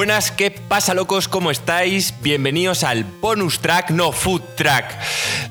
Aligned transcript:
Buenas, 0.00 0.30
¿qué 0.30 0.50
pasa 0.50 0.94
locos? 0.94 1.28
¿Cómo 1.28 1.50
estáis? 1.50 2.14
Bienvenidos 2.22 2.84
al 2.84 3.04
bonus 3.04 3.58
track, 3.58 3.90
no 3.90 4.12
food 4.12 4.40
track 4.56 4.98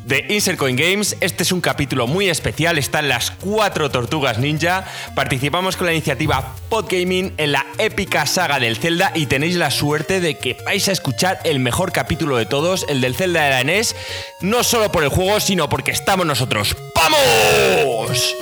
de 0.06 0.26
Insert 0.28 0.58
Coin 0.58 0.76
Games. 0.76 1.16
Este 1.20 1.44
es 1.44 1.52
un 1.52 1.62
capítulo 1.62 2.08
muy 2.08 2.30
especial, 2.30 2.80
están 2.80 3.10
las 3.10 3.30
cuatro 3.30 3.92
tortugas 3.92 4.40
ninja. 4.40 4.86
Participamos 5.14 5.78
con 5.78 5.86
la 5.86 5.94
iniciativa 5.94 6.56
Podgaming 6.68 7.36
en 7.38 7.52
la 7.52 7.64
épica 7.78 8.26
saga 8.26 8.60
del 8.60 8.78
Zelda 8.78 9.12
y 9.14 9.28
tenéis 9.28 9.56
la 9.56 9.70
suerte 9.70 10.20
de 10.20 10.40
que 10.40 10.58
vais 10.66 10.88
a 10.88 10.94
escuchar 10.94 11.40
el 11.44 11.60
mejor 11.60 11.92
capítulo 11.92 12.36
de 12.36 12.48
todos, 12.48 12.88
el 12.90 13.02
del 13.02 13.14
Zelda 13.14 13.44
de 13.44 13.50
la 13.52 13.64
NES, 13.64 13.96
no 14.42 14.64
solo 14.64 14.92
por 14.92 15.04
el 15.04 15.10
juego, 15.10 15.40
sino 15.40 15.70
porque 15.70 15.92
estamos 15.92 16.26
nosotros. 16.26 16.76
¡Vamos! 16.96 18.36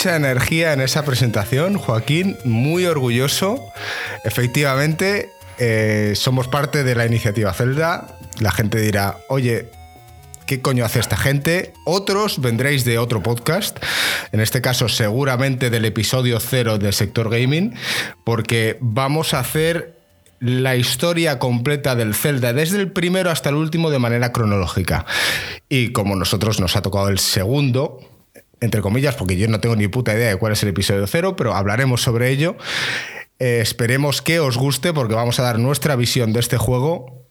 Mucha 0.00 0.16
energía 0.16 0.72
en 0.72 0.80
esa 0.80 1.04
presentación, 1.04 1.76
Joaquín, 1.76 2.38
muy 2.46 2.86
orgulloso. 2.86 3.62
Efectivamente, 4.24 5.28
eh, 5.58 6.14
somos 6.16 6.48
parte 6.48 6.84
de 6.84 6.94
la 6.94 7.04
iniciativa 7.04 7.52
Zelda. 7.52 8.16
La 8.38 8.50
gente 8.50 8.80
dirá, 8.80 9.18
oye, 9.28 9.68
¿qué 10.46 10.62
coño 10.62 10.86
hace 10.86 11.00
esta 11.00 11.18
gente? 11.18 11.74
Otros 11.84 12.40
vendréis 12.40 12.86
de 12.86 12.96
otro 12.96 13.22
podcast, 13.22 13.76
en 14.32 14.40
este 14.40 14.62
caso 14.62 14.88
seguramente 14.88 15.68
del 15.68 15.84
episodio 15.84 16.40
cero 16.40 16.78
del 16.78 16.94
sector 16.94 17.28
gaming, 17.28 17.74
porque 18.24 18.78
vamos 18.80 19.34
a 19.34 19.40
hacer 19.40 19.98
la 20.38 20.76
historia 20.76 21.38
completa 21.38 21.94
del 21.94 22.14
Zelda, 22.14 22.54
desde 22.54 22.78
el 22.78 22.90
primero 22.90 23.30
hasta 23.30 23.50
el 23.50 23.56
último 23.56 23.90
de 23.90 23.98
manera 23.98 24.32
cronológica. 24.32 25.04
Y 25.68 25.92
como 25.92 26.16
nosotros 26.16 26.58
nos 26.58 26.74
ha 26.74 26.80
tocado 26.80 27.10
el 27.10 27.18
segundo, 27.18 28.09
entre 28.60 28.80
comillas, 28.80 29.16
porque 29.16 29.36
yo 29.36 29.48
no 29.48 29.60
tengo 29.60 29.76
ni 29.76 29.88
puta 29.88 30.14
idea 30.14 30.28
de 30.28 30.36
cuál 30.36 30.52
es 30.52 30.62
el 30.62 30.68
episodio 30.68 31.06
cero, 31.06 31.36
pero 31.36 31.54
hablaremos 31.54 32.02
sobre 32.02 32.30
ello. 32.30 32.56
Eh, 33.38 33.60
esperemos 33.62 34.22
que 34.22 34.38
os 34.38 34.56
guste 34.56 34.92
porque 34.92 35.14
vamos 35.14 35.40
a 35.40 35.42
dar 35.42 35.58
nuestra 35.58 35.96
visión 35.96 36.32
de 36.32 36.40
este 36.40 36.58
juego. 36.58 37.26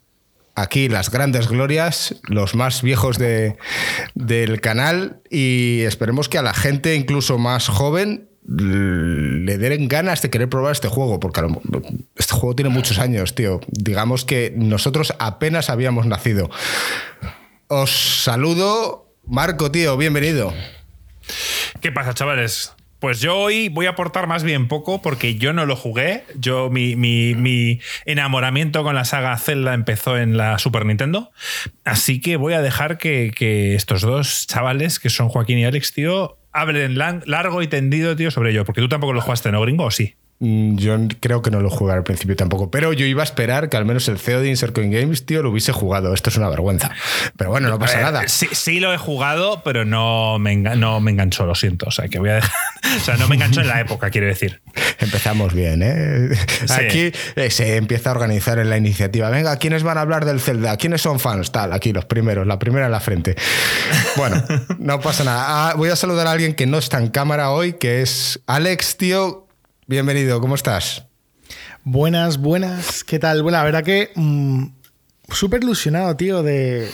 Aquí 0.56 0.90
las 0.90 1.12
grandes 1.12 1.48
glorias, 1.48 2.16
los 2.24 2.56
más 2.56 2.82
viejos 2.82 3.18
de, 3.18 3.58
del 4.16 4.60
canal 4.60 5.22
y 5.30 5.82
esperemos 5.82 6.28
que 6.28 6.38
a 6.38 6.42
la 6.42 6.54
gente 6.54 6.96
incluso 6.96 7.38
más 7.38 7.68
joven 7.68 8.28
le 8.46 9.58
den 9.60 9.88
ganas 9.88 10.24
de 10.24 10.32
querer 10.32 10.50
probar 10.50 10.72
este 10.72 10.88
juego, 10.88 11.20
porque 11.20 11.42
este 12.16 12.34
juego 12.34 12.56
tiene 12.56 12.70
muchos 12.70 12.98
años, 12.98 13.36
tío. 13.36 13.62
Digamos 13.68 14.26
que 14.26 14.52
nosotros 14.56 15.14
apenas 15.20 15.70
habíamos 15.70 16.08
nacido. 16.08 16.50
Os 17.68 18.24
saludo, 18.24 19.14
Marco, 19.28 19.70
tío, 19.72 19.96
bienvenido. 19.98 20.52
¿Qué 21.82 21.92
pasa, 21.92 22.14
chavales? 22.14 22.74
Pues 23.00 23.22
yo 23.22 23.38
hoy 23.38 23.70
voy 23.70 23.86
a 23.86 23.92
aportar 23.92 24.28
más 24.28 24.44
bien 24.44 24.68
poco 24.68 25.02
porque 25.02 25.36
yo 25.36 25.54
no 25.54 25.66
lo 25.66 25.78
jugué. 25.78 26.26
Yo, 26.36 26.70
mi, 26.70 27.80
enamoramiento 28.06 28.84
con 28.84 28.94
la 28.94 29.06
saga 29.06 29.38
Zelda 29.38 29.74
empezó 29.74 30.18
en 30.18 30.36
la 30.36 30.60
Super 30.60 30.86
Nintendo. 30.86 31.32
Así 31.86 32.20
que 32.20 32.36
voy 32.36 32.54
a 32.54 32.62
dejar 32.62 32.98
que, 32.98 33.32
que 33.34 33.76
estos 33.76 34.02
dos 34.02 34.48
chavales, 34.48 35.00
que 35.00 35.10
son 35.10 35.30
Joaquín 35.30 35.60
y 35.60 35.66
Alex, 35.66 35.94
tío, 35.94 36.38
hablen 36.52 36.98
largo 36.98 37.62
y 37.62 37.68
tendido, 37.68 38.18
tío, 38.18 38.32
sobre 38.32 38.52
ello. 38.52 38.66
Porque 38.66 38.82
tú 38.82 38.90
tampoco 38.90 39.14
lo 39.14 39.22
jugaste, 39.22 39.50
¿no, 39.52 39.62
gringo? 39.62 39.86
¿O 39.86 39.92
sí? 39.92 40.16
Mm, 40.42 40.78
yo 40.78 40.98
creo 41.20 41.42
que 41.42 41.52
no 41.52 41.60
lo 41.60 41.70
jugué 41.70 41.94
al 41.94 42.04
principio 42.04 42.34
tampoco, 42.38 42.72
pero 42.72 42.94
yo 42.94 43.06
iba 43.06 43.22
a 43.22 43.26
esperar 43.26 43.68
que 43.68 43.76
al 43.76 43.84
menos 43.84 44.08
el 44.08 44.18
CEO 44.18 44.40
de 44.40 44.48
Insert 44.48 44.74
Coin 44.74 44.90
Games, 44.90 45.26
tío, 45.26 45.44
lo 45.44 45.52
hubiese 45.52 45.74
jugado. 45.74 46.14
Esto 46.14 46.30
es 46.30 46.38
una 46.38 46.48
vergüenza. 46.48 46.92
Pero 47.36 47.50
bueno, 47.50 47.68
no 47.68 47.78
pasa 47.78 48.00
nada. 48.00 48.26
Sí, 48.28 48.48
sí, 48.54 48.80
lo 48.80 48.94
he 48.94 48.98
jugado, 48.98 49.62
pero 49.66 49.84
no 49.84 50.40
me, 50.40 50.56
no 50.56 51.02
me 51.02 51.12
enganchó, 51.12 51.46
lo 51.46 51.56
siento. 51.56 51.88
O 51.88 51.92
sea, 51.92 52.08
que 52.08 52.20
voy 52.20 52.30
a 52.30 52.36
dejar. 52.36 52.52
O 52.96 53.00
sea, 53.02 53.18
no 53.18 53.28
me 53.28 53.36
enganchó 53.36 53.62
en 53.62 53.68
la 53.68 53.82
época, 53.82 54.10
quiero 54.10 54.26
decir. 54.26 54.62
Empezamos 55.00 55.54
bien, 55.54 55.82
¿eh? 55.84 56.30
Aquí 56.70 57.12
eh, 57.36 57.52
se 57.52 57.76
empieza 57.76 58.10
a 58.10 58.14
organizar 58.14 58.58
en 58.58 58.70
la 58.70 58.78
iniciativa. 58.78 59.30
Venga, 59.30 59.58
¿quiénes 59.58 59.84
van 59.84 59.98
a 59.98 60.02
hablar 60.02 60.26
del 60.26 60.40
Zelda? 60.40 60.76
¿Quiénes 60.78 61.02
son 61.02 61.20
fans? 61.20 61.52
Tal, 61.52 61.74
aquí 61.74 61.92
los 61.92 62.06
primeros, 62.06 62.48
la 62.48 62.58
primera 62.58 62.86
en 62.86 62.92
la 62.94 63.02
frente. 63.02 63.36
Bueno, 64.16 64.44
no 64.80 65.02
pasa 65.02 65.24
nada. 65.24 65.44
Ah, 65.48 65.74
voy 65.76 65.90
a 65.90 65.96
saludar 65.96 66.26
a 66.28 66.32
alguien 66.32 66.56
que 66.56 66.66
no 66.66 66.78
está 66.78 66.98
en 67.00 67.10
cámara 67.10 67.52
hoy, 67.52 67.74
que 67.74 68.02
es 68.02 68.40
Alex, 68.48 68.98
tío 68.98 69.49
bienvenido, 69.90 70.40
¿cómo 70.40 70.54
estás? 70.54 71.08
Buenas, 71.84 72.38
buenas, 72.38 73.04
¿qué 73.04 73.18
tal? 73.18 73.42
Bueno, 73.42 73.58
la 73.58 73.64
verdad 73.64 73.84
que 73.84 74.12
mm, 74.14 74.66
súper 75.30 75.64
ilusionado, 75.64 76.16
tío, 76.16 76.44
de, 76.44 76.88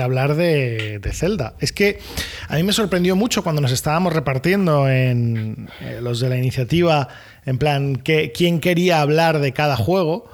hablar 0.00 0.36
de, 0.36 1.00
Zelda. 1.12 1.54
Es 1.58 1.72
que 1.72 1.98
a 2.46 2.54
mí 2.54 2.62
me 2.62 2.72
sorprendió 2.72 3.16
mucho 3.16 3.42
cuando 3.42 3.60
nos 3.60 3.72
estábamos 3.72 4.12
repartiendo 4.12 4.88
en 4.88 5.68
eh, 5.80 5.98
los 6.00 6.20
de 6.20 6.28
la 6.28 6.36
iniciativa, 6.36 7.08
en 7.44 7.58
plan, 7.58 7.96
que, 7.96 8.30
quién 8.30 8.60
quería 8.60 9.00
hablar 9.00 9.40
de 9.40 9.52
cada 9.52 9.74
juego. 9.74 10.30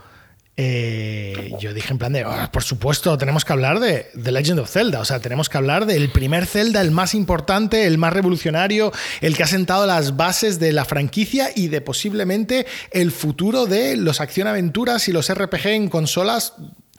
Eh, 0.56 1.50
yo 1.58 1.74
dije 1.74 1.90
en 1.90 1.98
plan 1.98 2.12
de, 2.12 2.22
ah, 2.22 2.48
por 2.52 2.62
supuesto, 2.62 3.18
tenemos 3.18 3.44
que 3.44 3.52
hablar 3.52 3.80
de 3.80 4.06
The 4.22 4.30
Legend 4.30 4.60
of 4.60 4.70
Zelda, 4.70 5.00
o 5.00 5.04
sea, 5.04 5.18
tenemos 5.18 5.48
que 5.48 5.58
hablar 5.58 5.84
del 5.84 6.10
primer 6.10 6.46
Zelda, 6.46 6.80
el 6.80 6.92
más 6.92 7.14
importante, 7.14 7.86
el 7.86 7.98
más 7.98 8.12
revolucionario, 8.12 8.92
el 9.20 9.36
que 9.36 9.42
ha 9.42 9.48
sentado 9.48 9.84
las 9.84 10.16
bases 10.16 10.60
de 10.60 10.72
la 10.72 10.84
franquicia 10.84 11.50
y 11.54 11.68
de 11.68 11.80
posiblemente 11.80 12.66
el 12.92 13.10
futuro 13.10 13.66
de 13.66 13.96
los 13.96 14.20
acción-aventuras 14.20 15.08
y 15.08 15.12
los 15.12 15.32
RPG 15.32 15.66
en 15.66 15.88
consolas 15.88 16.54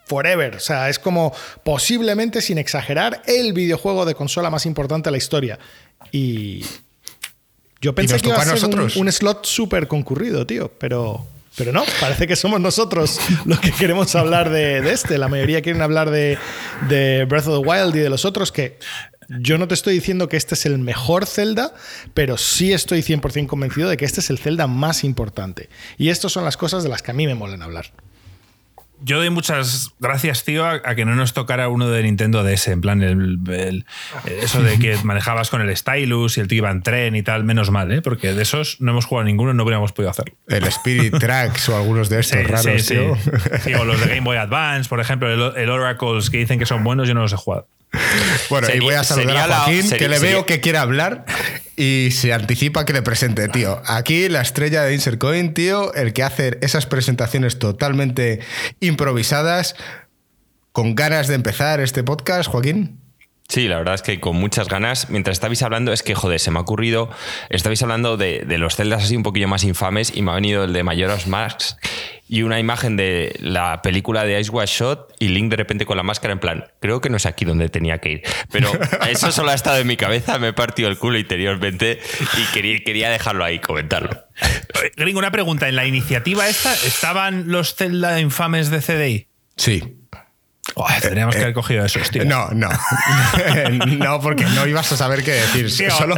forever. 0.06 0.58
O 0.58 0.60
sea, 0.60 0.90
es 0.90 1.00
como 1.00 1.34
posiblemente, 1.64 2.42
sin 2.42 2.58
exagerar, 2.58 3.22
el 3.26 3.54
videojuego 3.54 4.06
de 4.06 4.16
consola 4.16 4.50
más 4.50 4.66
importante 4.66 5.08
de 5.08 5.12
la 5.12 5.18
historia. 5.18 5.60
Y 6.12 6.66
yo 7.80 7.96
pensé 7.96 8.20
que 8.20 8.28
iba 8.28 8.38
a 8.38 8.58
ser 8.58 8.66
un, 8.66 8.92
un 8.94 9.12
slot 9.12 9.46
súper 9.46 9.88
concurrido, 9.88 10.46
tío, 10.46 10.74
pero 10.78 11.26
pero 11.58 11.72
no, 11.72 11.84
parece 12.02 12.28
que 12.28 12.36
somos 12.36 12.60
nosotros 12.60 13.20
los 13.46 13.60
que 13.60 13.72
queremos 13.72 14.16
hablar 14.16 14.50
de, 14.50 14.92
este. 14.92 15.18
La 15.18 15.28
mayoría 15.28 15.62
quieren 15.62 15.82
hablar 15.82 16.10
de, 16.10 16.38
Breath 17.28 17.48
of 17.48 17.64
the 17.64 17.70
Wild 17.70 17.96
y 17.96 18.00
de 18.00 18.10
los 18.10 18.26
otros 18.26 18.52
que 18.52 18.78
yo 19.28 19.58
no 19.58 19.68
te 19.68 19.74
estoy 19.74 19.96
diciendo 19.96 20.30
que 20.30 20.38
este 20.38 20.54
es 20.54 20.66
el 20.66 20.78
mejor 20.78 21.26
Zelda, 21.26 21.74
pero 22.14 22.38
sí 22.38 22.74
estoy 22.74 23.00
100% 23.00 23.48
convencido 23.48 23.90
de 23.90 23.98
que 23.98 24.06
este 24.06 24.20
es 24.20 24.30
el 24.30 24.38
Zelda 24.38 24.68
más 24.68 25.04
importante. 25.04 25.70
Y 25.98 26.10
estas 26.10 26.32
son 26.32 26.44
las 26.44 26.58
cosas 26.58 26.84
de 26.84 26.90
las 26.90 27.02
que 27.02 27.12
a 27.12 27.14
mí 27.14 27.26
me 27.26 27.34
molen 27.34 27.62
hablar. 27.62 27.92
Yo 29.06 29.20
doy 29.20 29.30
muchas 29.30 29.92
gracias, 30.00 30.44
tío, 30.44 30.66
a, 30.66 30.96
que 30.96 31.06
no 31.06 31.14
nos 31.14 31.34
tocara 31.34 31.70
uno 31.70 31.92
de 31.92 32.02
Nintendo 32.02 32.44
DS, 32.44 32.70
en 32.70 32.82
plan, 32.82 33.04
el, 33.04 33.86
eso 34.42 34.64
de 34.64 34.80
que 34.80 34.98
manejabas 35.04 35.52
con 35.52 35.62
el 35.62 35.78
stylus 35.78 36.40
y 36.40 36.42
el 36.42 36.48
tío 36.48 36.58
iba 36.58 36.72
en 36.72 36.82
tren 36.82 37.16
y 37.16 37.22
tal, 37.22 37.44
menos 37.44 37.70
mal, 37.70 37.92
¿eh? 37.92 38.02
porque 38.02 38.34
de 38.34 38.42
esos 38.42 38.82
no 38.82 38.94
hemos 38.94 39.06
jugado 39.06 39.26
ninguno, 39.26 39.54
no 39.54 39.62
hubiéramos 39.62 39.92
podido 39.92 40.10
hacerlo. 40.10 40.34
El 40.48 40.64
Spirit 40.64 41.16
Tracks 41.20 41.70
o 41.70 41.78
algunos 41.78 42.10
de 42.10 42.20
estos 42.20 42.44
raros, 42.46 42.88
tío. 42.88 43.12
o 43.80 43.86
los 43.86 44.02
de 44.02 44.08
Game 44.08 44.22
Boy 44.22 44.38
Advance, 44.38 44.90
por 44.90 45.00
ejemplo, 45.00 45.32
el, 45.32 45.56
el 45.56 45.70
Oracles 45.70 46.32
que 46.32 46.38
dicen 46.40 46.58
que 46.58 46.66
son 46.66 46.84
buenos, 46.84 47.08
yo 47.08 47.14
no 47.14 47.22
los 47.22 47.34
he 47.34 47.38
jugado. 47.38 47.68
Bueno, 48.50 48.68
y 48.74 48.80
voy 48.80 48.94
a 48.96 49.04
saludar 49.04 49.52
a 49.52 49.60
Joaquín, 49.62 49.90
que 49.90 50.08
le 50.08 50.20
veo 50.20 50.46
que 50.46 50.62
quiere 50.62 50.78
hablar 50.78 51.26
y 51.76 52.10
se 52.12 52.34
anticipa 52.34 52.86
que 52.86 52.94
le 52.94 53.02
presente, 53.02 53.48
tío. 53.48 53.82
Aquí 53.86 54.30
la 54.30 54.42
estrella 54.42 54.84
de 54.84 54.94
Insert 54.94 55.20
Coin, 55.20 55.54
tío, 55.54 55.94
el 55.94 56.14
que 56.14 56.24
hace 56.24 56.58
esas 56.62 56.86
presentaciones 56.86 57.60
totalmente 57.60 58.40
improvisadas, 58.80 59.76
con 60.72 60.96
ganas 60.96 61.28
de 61.28 61.36
empezar 61.36 61.80
este 61.80 62.04
podcast, 62.04 62.50
Joaquín. 62.50 63.05
Sí, 63.48 63.68
la 63.68 63.78
verdad 63.78 63.94
es 63.94 64.02
que 64.02 64.20
con 64.20 64.36
muchas 64.36 64.68
ganas. 64.68 65.10
Mientras 65.10 65.36
estabais 65.36 65.62
hablando, 65.62 65.94
es 65.94 66.02
que, 66.02 66.16
joder, 66.16 66.40
se 66.40 66.50
me 66.52 66.58
ha 66.58 66.62
ocurrido. 66.62 67.10
Estabais 67.50 67.82
hablando 67.84 68.18
de, 68.18 68.44
los 68.58 68.76
celdas 68.76 69.04
así 69.04 69.16
un 69.16 69.24
poquillo 69.24 69.48
más 69.48 69.64
infames 69.64 70.12
y 70.16 70.22
me 70.24 70.32
ha 70.32 70.36
venido 70.36 70.64
el 70.64 70.74
de 70.74 70.84
Mayoras 70.84 71.28
Max 71.28 71.78
y 72.28 72.42
una 72.42 72.60
imagen 72.60 72.98
de 72.98 73.36
la 73.40 73.84
película 73.84 74.24
de 74.24 74.40
Ice 74.40 74.50
Watch 74.50 74.80
Shot 74.80 75.16
y 75.20 75.28
Link 75.28 75.52
de 75.52 75.58
repente 75.58 75.86
con 75.86 75.96
la 75.96 76.02
máscara 76.02 76.34
en 76.34 76.40
plan, 76.40 76.66
creo 76.80 77.00
que 77.00 77.12
no 77.12 77.18
es 77.18 77.28
aquí 77.28 77.46
donde 77.46 77.70
tenía 77.70 78.00
que 78.00 78.14
ir. 78.14 78.22
Pero 78.52 78.72
eso 79.10 79.32
solo 79.32 79.52
ha 79.52 79.54
estado 79.54 79.78
en 79.78 79.86
mi 79.86 79.96
cabeza, 79.96 80.40
me 80.40 80.48
he 80.48 80.54
partido 80.54 80.90
el 80.90 80.98
culo 80.98 81.20
interiormente 81.20 82.00
y 82.38 82.52
quería, 82.52 82.80
quería 82.84 83.10
dejarlo 83.12 83.44
ahí, 83.44 83.60
comentarlo. 83.60 84.26
Gringo, 84.96 85.20
una 85.20 85.32
pregunta. 85.32 85.70
¿En 85.70 85.76
la 85.76 85.86
iniciativa 85.86 86.50
esta 86.50 86.74
estaban 86.74 87.52
los 87.52 87.76
Zelda 87.76 88.20
infames 88.20 88.70
de 88.72 88.80
CDI? 88.80 89.28
Sí. 89.56 90.05
Tendríamos 91.02 91.36
que 91.36 91.42
haber 91.42 91.54
cogido 91.54 91.86
eso, 91.86 92.00
tío. 92.12 92.26
No, 92.26 92.50
no. 92.52 92.70
no, 93.98 94.20
porque 94.20 94.44
no 94.44 94.68
ibas 94.68 94.92
a 94.92 94.98
saber 94.98 95.24
qué 95.24 95.32
decir. 95.32 95.72
Solo... 95.92 96.18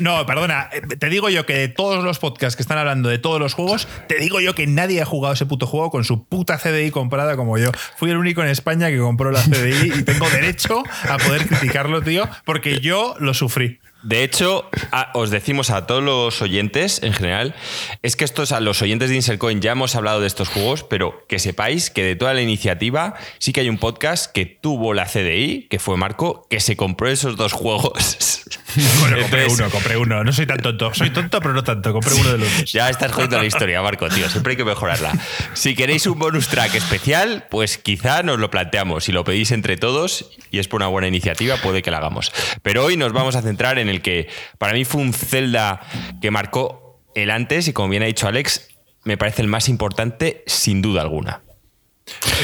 no, 0.00 0.26
perdona. 0.26 0.68
Te 0.98 1.08
digo 1.08 1.28
yo 1.28 1.46
que 1.46 1.54
de 1.54 1.68
todos 1.68 2.02
los 2.02 2.18
podcasts 2.18 2.56
que 2.56 2.62
están 2.62 2.78
hablando 2.78 3.08
de 3.08 3.18
todos 3.18 3.40
los 3.40 3.54
juegos, 3.54 3.88
te 4.08 4.16
digo 4.16 4.40
yo 4.40 4.54
que 4.54 4.66
nadie 4.66 5.00
ha 5.00 5.06
jugado 5.06 5.34
ese 5.34 5.46
puto 5.46 5.66
juego 5.66 5.90
con 5.90 6.04
su 6.04 6.24
puta 6.24 6.58
CDI 6.58 6.90
comprada 6.90 7.36
como 7.36 7.58
yo. 7.58 7.70
Fui 7.96 8.10
el 8.10 8.16
único 8.16 8.42
en 8.42 8.48
España 8.48 8.88
que 8.88 8.98
compró 8.98 9.30
la 9.30 9.42
CDI 9.42 9.92
y 9.98 10.02
tengo 10.02 10.28
derecho 10.30 10.82
a 11.08 11.18
poder 11.18 11.46
criticarlo, 11.46 12.02
tío, 12.02 12.28
porque 12.44 12.80
yo 12.80 13.14
lo 13.18 13.34
sufrí. 13.34 13.80
De 14.04 14.22
hecho, 14.22 14.68
os 15.14 15.30
decimos 15.30 15.70
a 15.70 15.86
todos 15.86 16.02
los 16.02 16.42
oyentes 16.42 17.02
en 17.02 17.14
general, 17.14 17.54
es 18.02 18.16
que 18.16 18.24
estos 18.24 18.52
a 18.52 18.60
los 18.60 18.82
oyentes 18.82 19.08
de 19.08 19.16
Insercoin 19.16 19.62
ya 19.62 19.72
hemos 19.72 19.96
hablado 19.96 20.20
de 20.20 20.26
estos 20.26 20.48
juegos, 20.48 20.84
pero 20.84 21.24
que 21.26 21.38
sepáis 21.38 21.88
que 21.88 22.04
de 22.04 22.14
toda 22.14 22.34
la 22.34 22.42
iniciativa 22.42 23.14
sí 23.38 23.54
que 23.54 23.60
hay 23.60 23.70
un 23.70 23.78
podcast 23.78 24.30
que 24.30 24.44
tuvo 24.44 24.92
la 24.92 25.06
CDI, 25.06 25.68
que 25.70 25.78
fue 25.78 25.96
Marco, 25.96 26.46
que 26.50 26.60
se 26.60 26.76
compró 26.76 27.08
esos 27.08 27.36
dos 27.36 27.52
juegos. 27.52 28.42
Bueno, 29.00 29.18
compré 29.20 29.46
uno, 29.46 29.70
compré 29.70 29.96
uno. 29.96 30.24
No 30.24 30.32
soy 30.32 30.46
tan 30.46 30.58
tonto. 30.58 30.92
Soy 30.94 31.10
tonto, 31.10 31.40
pero 31.40 31.54
no 31.54 31.62
tanto. 31.62 31.92
Compré 31.92 32.14
uno 32.14 32.32
de 32.32 32.38
los 32.38 32.58
dos. 32.58 32.64
Ya 32.72 32.90
estás 32.90 33.12
jodiendo 33.12 33.38
la 33.38 33.44
historia, 33.44 33.80
Marco, 33.82 34.08
tío. 34.08 34.28
Siempre 34.28 34.52
hay 34.52 34.56
que 34.56 34.64
mejorarla. 34.64 35.12
Si 35.52 35.74
queréis 35.74 36.06
un 36.06 36.18
bonus 36.18 36.48
track 36.48 36.74
especial, 36.74 37.46
pues 37.50 37.78
quizá 37.78 38.22
nos 38.22 38.38
lo 38.38 38.50
planteamos. 38.50 39.04
Si 39.04 39.12
lo 39.12 39.22
pedís 39.24 39.52
entre 39.52 39.76
todos 39.76 40.30
y 40.50 40.58
es 40.58 40.66
por 40.66 40.80
una 40.80 40.88
buena 40.88 41.06
iniciativa, 41.08 41.56
puede 41.58 41.82
que 41.82 41.90
la 41.90 41.98
hagamos. 41.98 42.32
Pero 42.62 42.84
hoy 42.84 42.96
nos 42.96 43.12
vamos 43.12 43.36
a 43.36 43.42
centrar 43.42 43.78
en 43.78 43.88
el 43.88 43.93
que 44.02 44.28
para 44.58 44.72
mí 44.72 44.84
fue 44.84 45.00
un 45.00 45.12
Zelda 45.12 45.80
que 46.20 46.30
marcó 46.30 47.02
el 47.14 47.30
antes 47.30 47.68
y 47.68 47.72
como 47.72 47.88
bien 47.88 48.02
ha 48.02 48.06
dicho 48.06 48.26
Alex, 48.26 48.68
me 49.04 49.16
parece 49.16 49.42
el 49.42 49.48
más 49.48 49.68
importante 49.68 50.42
sin 50.46 50.82
duda 50.82 51.02
alguna. 51.02 51.42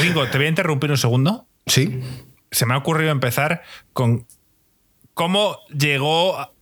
Ringo, 0.01 0.27
te 0.27 0.37
voy 0.37 0.47
a 0.47 0.49
interrumpir 0.49 0.91
un 0.91 0.97
segundo. 0.97 1.47
Sí. 1.65 2.01
Se 2.51 2.65
me 2.65 2.73
ha 2.73 2.77
ocurrido 2.77 3.11
empezar 3.11 3.61
con 3.93 4.25
cómo 5.13 5.57
llegó 5.69 6.53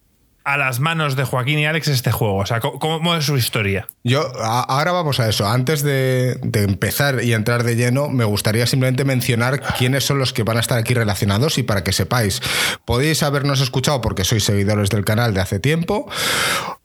a 0.44 0.58
las 0.58 0.80
manos 0.80 1.16
de 1.16 1.24
Joaquín 1.24 1.60
y 1.60 1.66
Alex 1.66 1.88
este 1.88 2.12
juego? 2.12 2.38
O 2.38 2.46
sea, 2.46 2.60
¿cómo, 2.60 3.16
es 3.16 3.26
su 3.26 3.38
historia? 3.38 3.88
Yo, 4.04 4.32
ahora 4.42 4.92
vamos 4.92 5.20
a 5.20 5.30
eso. 5.30 5.48
Antes 5.48 5.84
de, 5.84 6.40
empezar 6.54 7.24
y 7.24 7.34
entrar 7.34 7.64
de 7.64 7.76
lleno, 7.76 8.10
me 8.10 8.24
gustaría 8.24 8.66
simplemente 8.66 9.06
mencionar 9.06 9.62
quiénes 9.78 10.06
son 10.06 10.20
los 10.20 10.34
que 10.34 10.44
van 10.44 10.58
a 10.58 10.60
estar 10.60 10.78
aquí 10.78 10.94
relacionados 10.94 11.58
y 11.58 11.64
para 11.64 11.84
que 11.84 11.94
sepáis. 11.94 12.42
Podéis 12.86 13.24
habernos 13.24 13.62
escuchado 13.62 14.02
porque 14.02 14.24
sois 14.24 14.44
seguidores 14.44 14.90
del 14.90 15.06
canal 15.06 15.34
de 15.34 15.42
hace 15.42 15.60
tiempo 15.60 16.10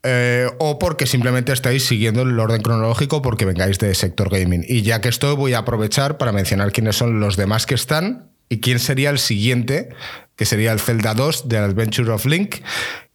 eh, 0.03 0.49
o 0.59 0.79
porque 0.79 1.07
simplemente 1.07 1.53
estáis 1.53 1.85
siguiendo 1.85 2.23
el 2.23 2.39
orden 2.39 2.63
cronológico 2.63 3.23
porque 3.23 3.45
vengáis 3.45 3.79
de 3.79 3.95
sector 3.95 4.31
gaming. 4.31 4.65
Y 4.69 4.83
ya 4.83 5.01
que 5.01 5.09
estoy, 5.09 5.35
voy 5.35 5.55
a 5.55 5.59
aprovechar 5.59 6.19
para 6.19 6.33
mencionar 6.33 6.73
quiénes 6.73 6.97
son 6.97 7.21
los 7.21 7.37
demás 7.37 7.67
que 7.67 7.75
están 7.75 8.31
y 8.49 8.61
quién 8.61 8.79
sería 8.79 9.11
el 9.11 9.19
siguiente, 9.19 9.89
que 10.37 10.45
sería 10.45 10.73
el 10.73 10.81
Zelda 10.81 11.15
2 11.15 11.49
de 11.49 11.59
Adventure 11.59 12.11
of 12.13 12.27
Link, 12.27 12.57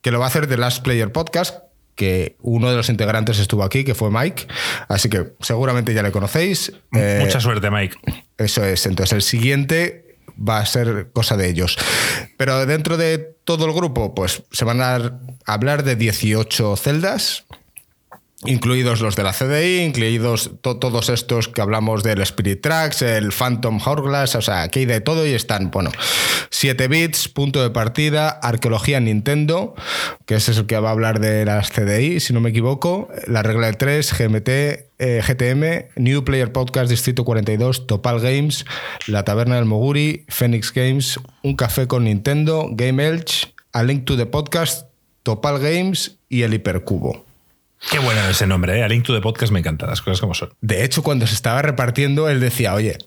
que 0.01 0.11
lo 0.11 0.19
va 0.19 0.25
a 0.25 0.27
hacer 0.29 0.47
The 0.47 0.57
Last 0.57 0.83
Player 0.83 1.11
Podcast, 1.11 1.59
que 1.95 2.37
uno 2.41 2.69
de 2.69 2.77
los 2.77 2.89
integrantes 2.89 3.39
estuvo 3.39 3.63
aquí, 3.63 3.83
que 3.83 3.93
fue 3.93 4.09
Mike. 4.09 4.47
Así 4.87 5.09
que 5.09 5.33
seguramente 5.41 5.93
ya 5.93 6.01
le 6.01 6.11
conocéis. 6.11 6.71
Eh, 6.93 7.19
mucha 7.21 7.41
suerte, 7.41 7.69
Mike. 7.69 7.97
Eso 8.37 8.63
es. 8.63 8.85
Entonces, 8.85 9.13
el 9.13 9.21
siguiente 9.21 10.15
va 10.37 10.59
a 10.59 10.65
ser 10.65 11.09
cosa 11.11 11.35
de 11.35 11.49
ellos. 11.49 11.77
Pero 12.37 12.65
dentro 12.65 12.95
de 12.95 13.17
todo 13.43 13.65
el 13.65 13.73
grupo, 13.73 14.15
pues 14.15 14.43
se 14.51 14.63
van 14.63 14.81
a 14.81 15.19
hablar 15.45 15.83
de 15.83 15.97
18 15.97 16.77
celdas 16.77 17.45
incluidos 18.45 19.01
los 19.01 19.15
de 19.15 19.23
la 19.23 19.33
CDI, 19.33 19.81
incluidos 19.81 20.51
todos 20.61 21.09
estos 21.09 21.49
que 21.49 21.61
hablamos 21.61 22.03
del 22.03 22.21
Spirit 22.21 22.61
Tracks, 22.61 23.01
el 23.01 23.31
Phantom 23.31 23.79
Hourglass, 23.85 24.35
o 24.35 24.41
sea, 24.41 24.61
aquí 24.61 24.79
hay 24.79 24.85
de 24.85 25.01
todo 25.01 25.27
y 25.27 25.33
están, 25.33 25.71
bueno, 25.71 25.91
7 26.49 26.87
bits, 26.87 27.27
punto 27.27 27.61
de 27.61 27.69
partida, 27.69 28.29
arqueología 28.29 29.01
Nintendo, 29.01 29.75
que 30.25 30.35
ese 30.35 30.51
es 30.51 30.57
el 30.57 30.67
que 30.67 30.79
va 30.79 30.89
a 30.89 30.91
hablar 30.93 31.19
de 31.19 31.43
las 31.43 31.69
CDI, 31.69 32.21
si 32.21 32.31
no 32.31 32.39
me 32.39 32.51
equivoco, 32.51 33.09
la 33.27 33.43
regla 33.43 33.67
de 33.67 33.73
3, 33.73 34.17
GMT, 34.17 34.49
eh, 34.99 35.21
GTM, 35.25 36.01
New 36.01 36.23
Player 36.23 36.51
Podcast 36.51 36.89
Distrito 36.89 37.25
42, 37.25 37.87
Topal 37.87 38.21
Games, 38.21 38.65
La 39.07 39.23
Taberna 39.25 39.55
del 39.55 39.65
Moguri, 39.65 40.25
Phoenix 40.29 40.73
Games, 40.73 41.19
Un 41.43 41.55
Café 41.55 41.87
con 41.87 42.05
Nintendo, 42.05 42.67
Game 42.71 43.05
Elch, 43.05 43.53
A 43.73 43.83
Link 43.83 44.05
to 44.05 44.15
the 44.15 44.25
Podcast, 44.25 44.87
Topal 45.23 45.59
Games 45.59 46.17
y 46.29 46.43
el 46.43 46.53
Hipercubo. 46.53 47.28
Qué 47.91 47.99
bueno 47.99 48.21
ese 48.29 48.45
nombre, 48.45 48.77
¿eh? 48.77 48.83
A 48.83 48.87
Link 48.87 49.05
to 49.05 49.13
the 49.13 49.21
Podcast 49.21 49.51
me 49.51 49.59
encanta, 49.59 49.87
las 49.87 50.01
cosas 50.01 50.19
como 50.19 50.33
son. 50.33 50.53
De 50.61 50.83
hecho, 50.83 51.01
cuando 51.01 51.25
se 51.27 51.33
estaba 51.33 51.61
repartiendo, 51.61 52.29
él 52.29 52.39
decía, 52.39 52.73
oye, 52.73 52.97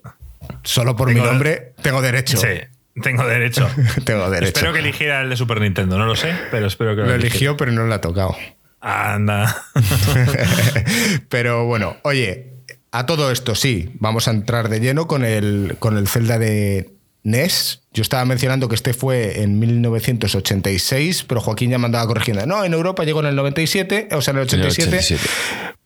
solo 0.62 0.96
por 0.96 1.12
mi 1.12 1.20
nombre 1.20 1.74
tengo 1.82 2.00
derecho. 2.00 2.38
Sí, 2.38 2.60
tengo 3.02 3.26
derecho. 3.26 3.68
tengo 4.04 4.30
derecho. 4.30 4.56
Espero 4.56 4.72
que 4.72 4.78
eligiera 4.78 5.20
el 5.20 5.30
de 5.30 5.36
Super 5.36 5.60
Nintendo, 5.60 5.98
no 5.98 6.06
lo 6.06 6.16
sé, 6.16 6.34
pero 6.50 6.66
espero 6.66 6.96
que 6.96 7.02
lo, 7.02 7.08
lo 7.08 7.14
eligió, 7.14 7.56
pero 7.56 7.72
no 7.72 7.86
le 7.86 7.94
ha 7.94 8.00
tocado. 8.00 8.36
Anda. 8.80 9.64
pero 11.28 11.66
bueno, 11.66 11.96
oye, 12.02 12.52
a 12.90 13.06
todo 13.06 13.30
esto 13.30 13.54
sí, 13.54 13.90
vamos 13.94 14.28
a 14.28 14.32
entrar 14.32 14.68
de 14.68 14.80
lleno 14.80 15.06
con 15.06 15.24
el, 15.24 15.76
con 15.78 15.96
el 15.96 16.08
Zelda 16.08 16.38
de 16.38 16.90
NES. 17.24 17.82
Yo 17.92 18.02
estaba 18.02 18.24
mencionando 18.24 18.68
que 18.68 18.74
este 18.74 18.94
fue 18.94 19.42
en 19.42 19.58
1986, 19.58 21.24
pero 21.24 21.40
Joaquín 21.40 21.70
ya 21.70 21.78
mandaba 21.78 22.06
corrigiendo. 22.06 22.44
No, 22.46 22.64
en 22.64 22.72
Europa 22.72 23.04
llegó 23.04 23.20
en 23.20 23.26
el 23.26 23.36
97, 23.36 24.08
o 24.12 24.20
sea, 24.20 24.32
en 24.32 24.38
el 24.38 24.44
87, 24.44 25.18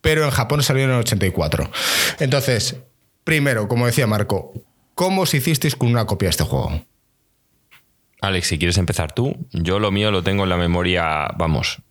pero 0.01 0.23
en 0.23 0.31
Japón 0.31 0.63
salió 0.63 0.83
en 0.83 0.91
el 0.91 0.97
84. 0.97 1.69
Entonces, 2.19 2.77
primero, 3.23 3.67
como 3.67 3.85
decía 3.85 4.07
Marco, 4.07 4.53
¿cómo 4.95 5.23
os 5.23 5.33
hicisteis 5.33 5.75
con 5.75 5.89
una 5.89 6.05
copia 6.05 6.27
de 6.27 6.31
este 6.31 6.43
juego? 6.43 6.85
Alex, 8.21 8.47
si 8.47 8.57
quieres 8.57 8.77
empezar 8.77 9.11
tú, 9.11 9.35
yo 9.51 9.79
lo 9.79 9.91
mío 9.91 10.11
lo 10.11 10.23
tengo 10.23 10.43
en 10.43 10.49
la 10.49 10.57
memoria, 10.57 11.27
vamos, 11.37 11.81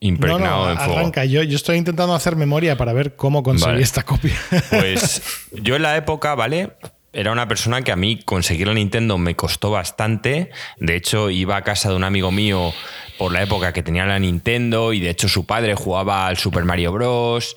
impregnado 0.00 0.70
en 0.70 0.78
fuego. 0.78 0.98
Arranca. 0.98 1.24
Yo, 1.24 1.42
yo 1.42 1.56
estoy 1.56 1.76
intentando 1.76 2.14
hacer 2.14 2.34
memoria 2.34 2.76
para 2.76 2.92
ver 2.92 3.14
cómo 3.14 3.42
conseguí 3.42 3.82
esta 3.82 4.02
copia. 4.02 4.36
Pues 4.70 5.22
yo 5.52 5.76
en 5.76 5.82
la 5.82 5.96
época, 5.96 6.34
¿vale? 6.34 6.72
Era 7.16 7.32
una 7.32 7.48
persona 7.48 7.80
que 7.80 7.92
a 7.92 7.96
mí 7.96 8.20
conseguir 8.22 8.66
la 8.66 8.74
Nintendo 8.74 9.16
me 9.16 9.34
costó 9.34 9.70
bastante. 9.70 10.50
De 10.76 10.96
hecho, 10.96 11.30
iba 11.30 11.56
a 11.56 11.62
casa 11.62 11.88
de 11.88 11.96
un 11.96 12.04
amigo 12.04 12.30
mío 12.30 12.74
por 13.16 13.32
la 13.32 13.42
época 13.42 13.72
que 13.72 13.82
tenía 13.82 14.04
la 14.04 14.18
Nintendo 14.18 14.92
y 14.92 15.00
de 15.00 15.08
hecho 15.08 15.26
su 15.26 15.46
padre 15.46 15.74
jugaba 15.74 16.26
al 16.26 16.36
Super 16.36 16.64
Mario 16.64 16.92
Bros. 16.92 17.56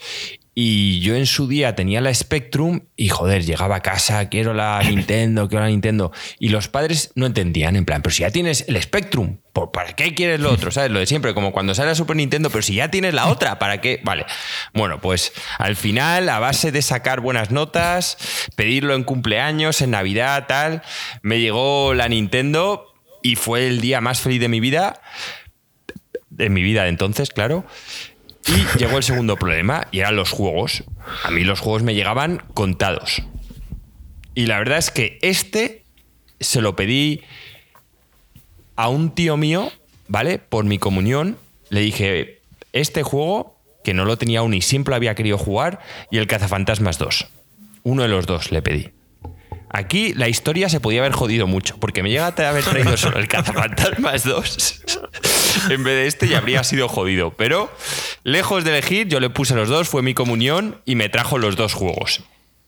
Y 0.61 0.99
yo 0.99 1.15
en 1.15 1.25
su 1.25 1.47
día 1.47 1.73
tenía 1.73 2.01
la 2.01 2.13
Spectrum 2.13 2.81
y 2.97 3.07
joder, 3.07 3.45
llegaba 3.45 3.77
a 3.77 3.79
casa, 3.79 4.27
quiero 4.27 4.53
la 4.53 4.81
Nintendo, 4.85 5.47
quiero 5.47 5.63
la 5.63 5.69
Nintendo. 5.69 6.11
Y 6.37 6.49
los 6.49 6.67
padres 6.67 7.13
no 7.15 7.27
entendían, 7.27 7.77
en 7.77 7.85
plan, 7.85 8.01
pero 8.01 8.13
si 8.13 8.23
ya 8.23 8.29
tienes 8.29 8.65
el 8.67 8.81
Spectrum, 8.81 9.37
¿para 9.71 9.93
qué 9.93 10.13
quieres 10.13 10.41
lo 10.41 10.51
otro? 10.51 10.69
¿Sabes? 10.69 10.91
Lo 10.91 10.99
de 10.99 11.05
siempre, 11.05 11.33
como 11.33 11.53
cuando 11.53 11.73
sale 11.73 11.91
la 11.91 11.95
Super 11.95 12.17
Nintendo, 12.17 12.49
pero 12.49 12.61
si 12.61 12.75
ya 12.75 12.91
tienes 12.91 13.13
la 13.13 13.27
otra, 13.27 13.57
¿para 13.57 13.79
qué? 13.79 14.01
Vale. 14.03 14.25
Bueno, 14.73 14.99
pues 14.99 15.31
al 15.59 15.77
final, 15.77 16.27
a 16.27 16.39
base 16.39 16.73
de 16.73 16.81
sacar 16.81 17.21
buenas 17.21 17.51
notas, 17.51 18.17
pedirlo 18.57 18.95
en 18.95 19.05
cumpleaños, 19.05 19.79
en 19.79 19.91
Navidad, 19.91 20.45
tal, 20.49 20.81
me 21.21 21.39
llegó 21.39 21.93
la 21.93 22.09
Nintendo 22.09 22.93
y 23.23 23.37
fue 23.37 23.65
el 23.65 23.79
día 23.79 24.01
más 24.01 24.19
feliz 24.19 24.41
de 24.41 24.49
mi 24.49 24.59
vida. 24.59 24.99
De 26.29 26.49
mi 26.49 26.63
vida 26.63 26.83
de 26.83 26.89
entonces, 26.89 27.29
claro. 27.29 27.65
Y 28.49 28.79
llegó 28.79 28.97
el 28.97 29.03
segundo 29.03 29.35
problema, 29.35 29.87
y 29.91 29.99
eran 29.99 30.15
los 30.15 30.31
juegos. 30.31 30.83
A 31.23 31.31
mí 31.31 31.43
los 31.43 31.59
juegos 31.59 31.83
me 31.83 31.93
llegaban 31.93 32.41
contados. 32.53 33.21
Y 34.33 34.47
la 34.47 34.57
verdad 34.57 34.77
es 34.79 34.91
que 34.91 35.19
este 35.21 35.83
se 36.39 36.61
lo 36.61 36.75
pedí 36.75 37.21
a 38.75 38.89
un 38.89 39.11
tío 39.11 39.37
mío, 39.37 39.71
¿vale? 40.07 40.39
Por 40.39 40.65
mi 40.65 40.79
comunión. 40.79 41.37
Le 41.69 41.81
dije, 41.81 42.41
este 42.73 43.03
juego, 43.03 43.57
que 43.83 43.93
no 43.93 44.05
lo 44.05 44.17
tenía 44.17 44.39
aún 44.39 44.53
y 44.53 44.61
siempre 44.61 44.95
había 44.95 45.15
querido 45.15 45.37
jugar, 45.37 45.79
y 46.09 46.17
el 46.17 46.27
Cazafantasmas 46.27 46.97
2. 46.97 47.27
Uno 47.83 48.01
de 48.01 48.07
los 48.07 48.25
dos 48.25 48.51
le 48.51 48.61
pedí. 48.61 48.89
Aquí 49.69 50.13
la 50.15 50.27
historia 50.27 50.67
se 50.67 50.79
podía 50.79 51.01
haber 51.01 51.11
jodido 51.11 51.45
mucho, 51.45 51.77
porque 51.79 52.01
me 52.01 52.09
llega 52.09 52.25
a 52.25 52.49
haber 52.49 52.63
traído 52.63 52.97
solo 52.97 53.19
el 53.19 53.27
Cazafantasmas 53.27 54.23
2 54.23 54.83
en 55.69 55.83
vez 55.83 55.95
de 55.95 56.07
este 56.07 56.25
y 56.25 56.33
habría 56.33 56.63
sido 56.63 56.87
jodido. 56.87 57.31
Pero 57.31 57.71
lejos 58.23 58.63
de 58.63 58.71
elegir, 58.71 59.07
yo 59.07 59.19
le 59.19 59.29
puse 59.29 59.53
los 59.53 59.69
dos, 59.69 59.87
fue 59.87 60.01
mi 60.01 60.15
comunión 60.15 60.81
y 60.85 60.95
me 60.95 61.09
trajo 61.09 61.37
los 61.37 61.55
dos 61.55 61.73
juegos. 61.73 62.23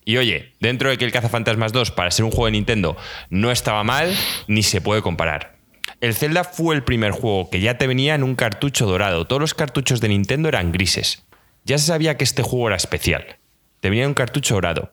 Y 0.05 0.17
oye, 0.17 0.53
dentro 0.59 0.89
de 0.89 0.97
que 0.97 1.05
el 1.05 1.11
Cazafantasmas 1.11 1.71
2 1.71 1.91
para 1.91 2.11
ser 2.11 2.25
un 2.25 2.31
juego 2.31 2.45
de 2.45 2.51
Nintendo 2.51 2.95
no 3.29 3.51
estaba 3.51 3.83
mal, 3.83 4.15
ni 4.47 4.61
se 4.61 4.81
puede 4.81 5.01
comparar. 5.01 5.57
El 6.01 6.15
Zelda 6.15 6.43
fue 6.43 6.75
el 6.75 6.83
primer 6.83 7.11
juego 7.11 7.49
que 7.49 7.61
ya 7.61 7.77
te 7.77 7.87
venía 7.87 8.15
en 8.15 8.23
un 8.23 8.35
cartucho 8.35 8.85
dorado. 8.85 9.25
Todos 9.25 9.39
los 9.39 9.53
cartuchos 9.53 10.01
de 10.01 10.09
Nintendo 10.09 10.49
eran 10.49 10.71
grises. 10.71 11.23
Ya 11.63 11.77
se 11.77 11.87
sabía 11.87 12.17
que 12.17 12.23
este 12.23 12.41
juego 12.41 12.67
era 12.67 12.77
especial. 12.77 13.37
Te 13.79 13.89
venía 13.89 14.03
en 14.03 14.09
un 14.09 14.15
cartucho 14.15 14.55
dorado 14.55 14.91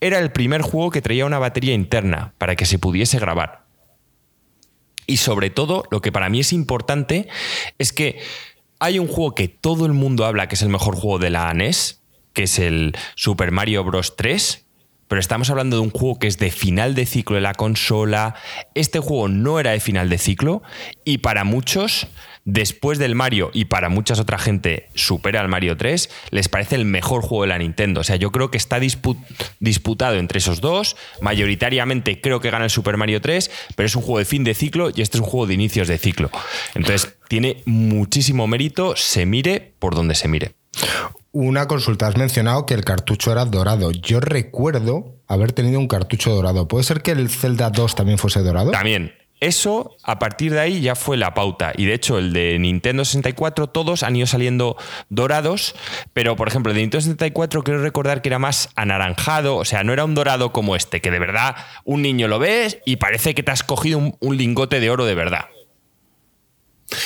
era 0.00 0.18
el 0.18 0.32
primer 0.32 0.62
juego 0.62 0.90
que 0.90 1.02
traía 1.02 1.26
una 1.26 1.38
batería 1.38 1.74
interna 1.74 2.34
para 2.38 2.56
que 2.56 2.66
se 2.66 2.78
pudiese 2.78 3.18
grabar. 3.18 3.64
Y 5.06 5.18
sobre 5.18 5.50
todo, 5.50 5.84
lo 5.90 6.00
que 6.00 6.12
para 6.12 6.28
mí 6.28 6.40
es 6.40 6.52
importante 6.52 7.28
es 7.78 7.92
que 7.92 8.20
hay 8.78 8.98
un 8.98 9.08
juego 9.08 9.34
que 9.34 9.48
todo 9.48 9.86
el 9.86 9.92
mundo 9.92 10.24
habla 10.24 10.48
que 10.48 10.54
es 10.54 10.62
el 10.62 10.68
mejor 10.68 10.96
juego 10.96 11.18
de 11.18 11.30
la 11.30 11.52
NES, 11.52 12.00
que 12.32 12.44
es 12.44 12.58
el 12.58 12.96
Super 13.14 13.50
Mario 13.50 13.84
Bros. 13.84 14.16
3, 14.16 14.66
pero 15.08 15.20
estamos 15.20 15.50
hablando 15.50 15.76
de 15.76 15.82
un 15.82 15.90
juego 15.90 16.20
que 16.20 16.28
es 16.28 16.38
de 16.38 16.52
final 16.52 16.94
de 16.94 17.04
ciclo 17.04 17.34
de 17.34 17.42
la 17.42 17.54
consola. 17.54 18.36
Este 18.74 19.00
juego 19.00 19.26
no 19.26 19.58
era 19.58 19.72
de 19.72 19.80
final 19.80 20.08
de 20.08 20.18
ciclo 20.18 20.62
y 21.04 21.18
para 21.18 21.42
muchos 21.42 22.06
después 22.52 22.98
del 22.98 23.14
Mario 23.14 23.50
y 23.52 23.66
para 23.66 23.88
muchas 23.88 24.18
otra 24.18 24.38
gente 24.38 24.88
supera 24.94 25.40
al 25.40 25.48
Mario 25.48 25.76
3, 25.76 26.10
les 26.30 26.48
parece 26.48 26.74
el 26.74 26.84
mejor 26.84 27.22
juego 27.22 27.42
de 27.42 27.48
la 27.48 27.58
Nintendo. 27.58 28.00
O 28.00 28.04
sea, 28.04 28.16
yo 28.16 28.32
creo 28.32 28.50
que 28.50 28.58
está 28.58 28.80
disputado 28.80 30.16
entre 30.16 30.38
esos 30.38 30.60
dos. 30.60 30.96
Mayoritariamente 31.20 32.20
creo 32.20 32.40
que 32.40 32.50
gana 32.50 32.64
el 32.64 32.70
Super 32.70 32.96
Mario 32.96 33.20
3, 33.20 33.50
pero 33.76 33.86
es 33.86 33.94
un 33.96 34.02
juego 34.02 34.18
de 34.18 34.24
fin 34.24 34.44
de 34.44 34.54
ciclo 34.54 34.90
y 34.94 35.02
este 35.02 35.16
es 35.16 35.22
un 35.22 35.28
juego 35.28 35.46
de 35.46 35.54
inicios 35.54 35.88
de 35.88 35.98
ciclo. 35.98 36.30
Entonces, 36.74 37.16
tiene 37.28 37.62
muchísimo 37.64 38.46
mérito, 38.46 38.94
se 38.96 39.26
mire 39.26 39.74
por 39.78 39.94
donde 39.94 40.14
se 40.14 40.28
mire. 40.28 40.52
Una 41.32 41.68
consulta, 41.68 42.08
has 42.08 42.16
mencionado 42.16 42.66
que 42.66 42.74
el 42.74 42.84
cartucho 42.84 43.30
era 43.30 43.44
dorado. 43.44 43.92
Yo 43.92 44.18
recuerdo 44.18 45.20
haber 45.28 45.52
tenido 45.52 45.78
un 45.78 45.86
cartucho 45.86 46.34
dorado. 46.34 46.66
¿Puede 46.66 46.82
ser 46.82 47.02
que 47.02 47.12
el 47.12 47.28
Zelda 47.28 47.70
2 47.70 47.94
también 47.94 48.18
fuese 48.18 48.40
dorado? 48.40 48.72
También, 48.72 49.12
eso, 49.40 49.96
a 50.02 50.18
partir 50.18 50.52
de 50.52 50.60
ahí, 50.60 50.80
ya 50.82 50.94
fue 50.94 51.16
la 51.16 51.32
pauta. 51.32 51.72
Y 51.74 51.86
de 51.86 51.94
hecho, 51.94 52.18
el 52.18 52.34
de 52.34 52.58
Nintendo 52.58 53.06
64, 53.06 53.68
todos 53.68 54.02
han 54.02 54.14
ido 54.14 54.26
saliendo 54.26 54.76
dorados. 55.08 55.74
Pero, 56.12 56.36
por 56.36 56.48
ejemplo, 56.48 56.70
el 56.72 56.76
de 56.76 56.82
Nintendo 56.82 57.00
64, 57.00 57.62
quiero 57.62 57.82
recordar 57.82 58.20
que 58.20 58.28
era 58.28 58.38
más 58.38 58.68
anaranjado. 58.76 59.56
O 59.56 59.64
sea, 59.64 59.82
no 59.82 59.94
era 59.94 60.04
un 60.04 60.14
dorado 60.14 60.52
como 60.52 60.76
este, 60.76 61.00
que 61.00 61.10
de 61.10 61.18
verdad 61.18 61.56
un 61.84 62.02
niño 62.02 62.28
lo 62.28 62.38
ves 62.38 62.78
y 62.84 62.96
parece 62.96 63.34
que 63.34 63.42
te 63.42 63.50
has 63.50 63.62
cogido 63.62 64.14
un, 64.20 64.36
lingote 64.36 64.78
de 64.78 64.90
oro 64.90 65.06
de 65.06 65.14
verdad. 65.14 65.46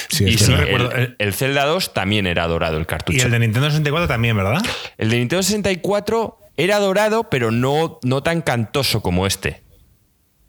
Sí, 0.09 0.25
y 0.25 0.38
sí, 0.38 0.53
el, 0.53 1.17
el, 1.19 1.35
Zelda 1.35 1.67
2 1.67 1.93
también 1.93 2.26
era 2.26 2.47
dorado 2.47 2.79
el 2.79 2.87
cartucho. 2.87 3.19
Y 3.19 3.21
el 3.21 3.31
de 3.31 3.38
Nintendo 3.38 3.69
64 3.69 4.09
también, 4.09 4.37
¿verdad? 4.37 4.62
El 4.99 5.11
de 5.11 5.19
Nintendo 5.19 5.43
64 5.43 6.38
era 6.57 6.79
dorado, 6.79 7.29
pero 7.31 7.50
no, 7.50 7.99
no 8.03 8.23
tan 8.23 8.41
cantoso 8.43 9.03
como 9.03 9.26
este. 9.26 9.63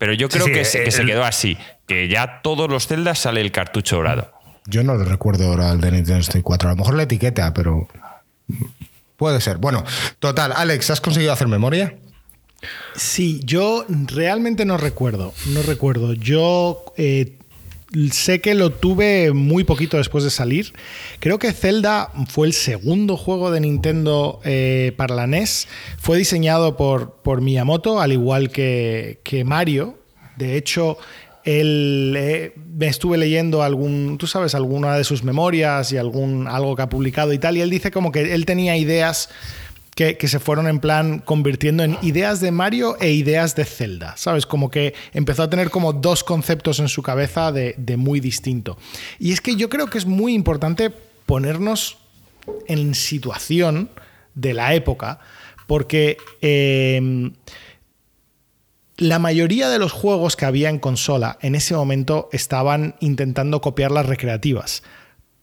Pero 0.06 0.14
yo 0.14 0.30
creo 0.30 0.46
que, 0.46 0.64
se, 0.64 0.84
quedó 1.04 1.24
así, 1.24 1.58
que 1.88 2.08
ya 2.08 2.44
todos 2.44 2.70
los 2.70 2.86
celdas 2.86 3.18
sale 3.18 3.42
el 3.42 3.52
cartucho 3.52 3.96
dorado. 3.96 4.32
Yo 4.68 4.84
no 4.84 4.94
lo 4.94 5.04
recuerdo 5.04 5.48
ahora 5.48 5.72
el 5.72 5.82
de 5.82 5.90
Nintendo 5.90 6.22
64. 6.22 6.70
A 6.70 6.74
lo 6.74 6.78
mejor 6.78 6.94
la 6.94 7.02
etiqueta, 7.02 7.52
pero 7.56 7.88
puede 9.18 9.42
ser. 9.42 9.58
Bueno, 9.58 9.84
total, 10.20 10.54
Alex, 10.56 10.92
¿has 10.92 11.02
conseguido 11.02 11.34
hacer 11.34 11.48
memoria? 11.48 11.96
Sí, 12.96 13.42
yo 13.46 13.84
realmente 13.90 14.64
no 14.64 14.78
recuerdo. 14.78 15.34
No 15.48 15.64
recuerdo. 15.64 16.14
Yo 16.14 16.86
eh, 16.98 17.40
sé 18.12 18.42
que 18.42 18.56
lo 18.56 18.72
tuve 18.72 19.32
muy 19.32 19.64
poquito 19.64 19.98
después 19.98 20.24
de 20.24 20.30
salir. 20.30 20.74
Creo 21.20 21.40
que 21.40 21.54
Zelda 21.54 22.12
fue 22.28 22.48
el 22.48 22.54
segundo 22.54 23.18
juego 23.18 23.52
de 23.52 23.60
Nintendo 23.60 24.40
eh, 24.44 24.94
para 24.98 25.16
la 25.16 25.28
NES. 25.28 25.68
Fue 25.98 26.18
diseñado 26.18 26.78
por, 26.78 27.42
Miyamoto, 27.42 28.00
al 28.00 28.12
igual 28.12 28.50
que, 28.50 29.44
Mario. 29.46 29.98
De 30.38 30.58
hecho, 30.58 30.98
él, 31.44 32.16
eh, 32.18 32.54
me 32.76 32.88
estuve 32.88 33.18
leyendo 33.18 33.64
algún, 33.64 34.18
tú 34.18 34.28
sabes, 34.28 34.56
alguna 34.56 34.98
de 34.98 35.04
sus 35.04 35.24
memorias 35.24 35.92
y 35.92 35.98
algún, 35.98 36.48
algo 36.48 36.76
que 36.76 36.82
ha 36.82 36.90
publicado 36.90 37.32
y 37.34 37.40
tal, 37.40 37.56
y 37.56 37.62
él 37.62 37.70
dice 37.70 37.92
como 37.92 38.12
que 38.12 38.34
él 38.34 38.46
tenía 38.46 38.76
ideas 38.76 39.30
que, 39.96 40.28
se 40.28 40.40
fueron 40.40 40.68
en 40.68 40.80
plan 40.80 41.20
convirtiendo 41.20 41.82
en 41.84 41.98
ideas 42.02 42.42
de 42.42 42.52
Mario 42.52 42.98
e 43.00 43.12
ideas 43.12 43.56
de 43.56 43.64
Zelda, 43.64 44.16
¿sabes? 44.18 44.46
Como 44.46 44.70
que 44.70 44.94
empezó 45.14 45.44
a 45.44 45.50
tener 45.50 45.70
como 45.70 45.94
dos 45.94 46.26
conceptos 46.26 46.80
en 46.80 46.90
su 46.90 47.02
cabeza 47.02 47.54
de, 47.54 47.76
muy 47.98 48.20
distinto. 48.20 48.78
Y 49.20 49.32
es 49.32 49.40
que 49.40 49.56
yo 49.56 49.70
creo 49.70 49.88
que 49.88 49.98
es 49.98 50.06
muy 50.06 50.34
importante 50.34 50.92
ponernos 51.26 51.98
en 52.68 52.94
situación 52.94 53.90
de 54.36 54.54
la 54.54 54.76
época, 54.76 55.20
porque 55.66 56.18
em, 56.42 57.32
la 58.98 59.18
mayoría 59.18 59.70
de 59.70 59.80
los 59.80 59.94
juegos 59.94 60.36
que 60.36 60.46
había 60.46 60.70
en 60.70 60.80
consola 60.80 61.38
en 61.42 61.56
ese 61.56 61.74
momento 61.74 62.28
estaban 62.34 62.96
intentando 63.00 63.62
copiar 63.62 63.92
las 63.92 64.06
recreativas 64.06 64.84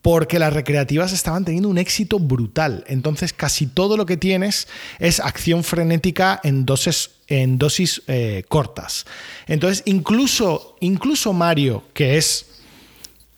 porque 0.03 0.37
las 0.37 0.53
recreativas 0.53 1.13
estaban 1.13 1.45
teniendo 1.45 1.69
un 1.69 1.79
éxito 1.79 2.19
brutal. 2.19 2.83
Entonces 2.87 3.33
casi 3.33 3.65
todo 3.65 3.97
lo 3.97 4.05
que 4.05 4.17
tienes 4.17 4.67
es 4.99 5.19
acción 5.19 5.63
frenética 5.63 6.39
en 6.43 6.65
dosis, 6.65 7.09
en 7.27 7.57
dosis 7.57 8.03
eh, 8.07 8.43
cortas. 8.49 9.05
Entonces 9.47 9.81
incluso, 9.85 10.75
incluso 10.81 11.33
Mario, 11.33 11.85
que 11.93 12.17
es 12.17 12.47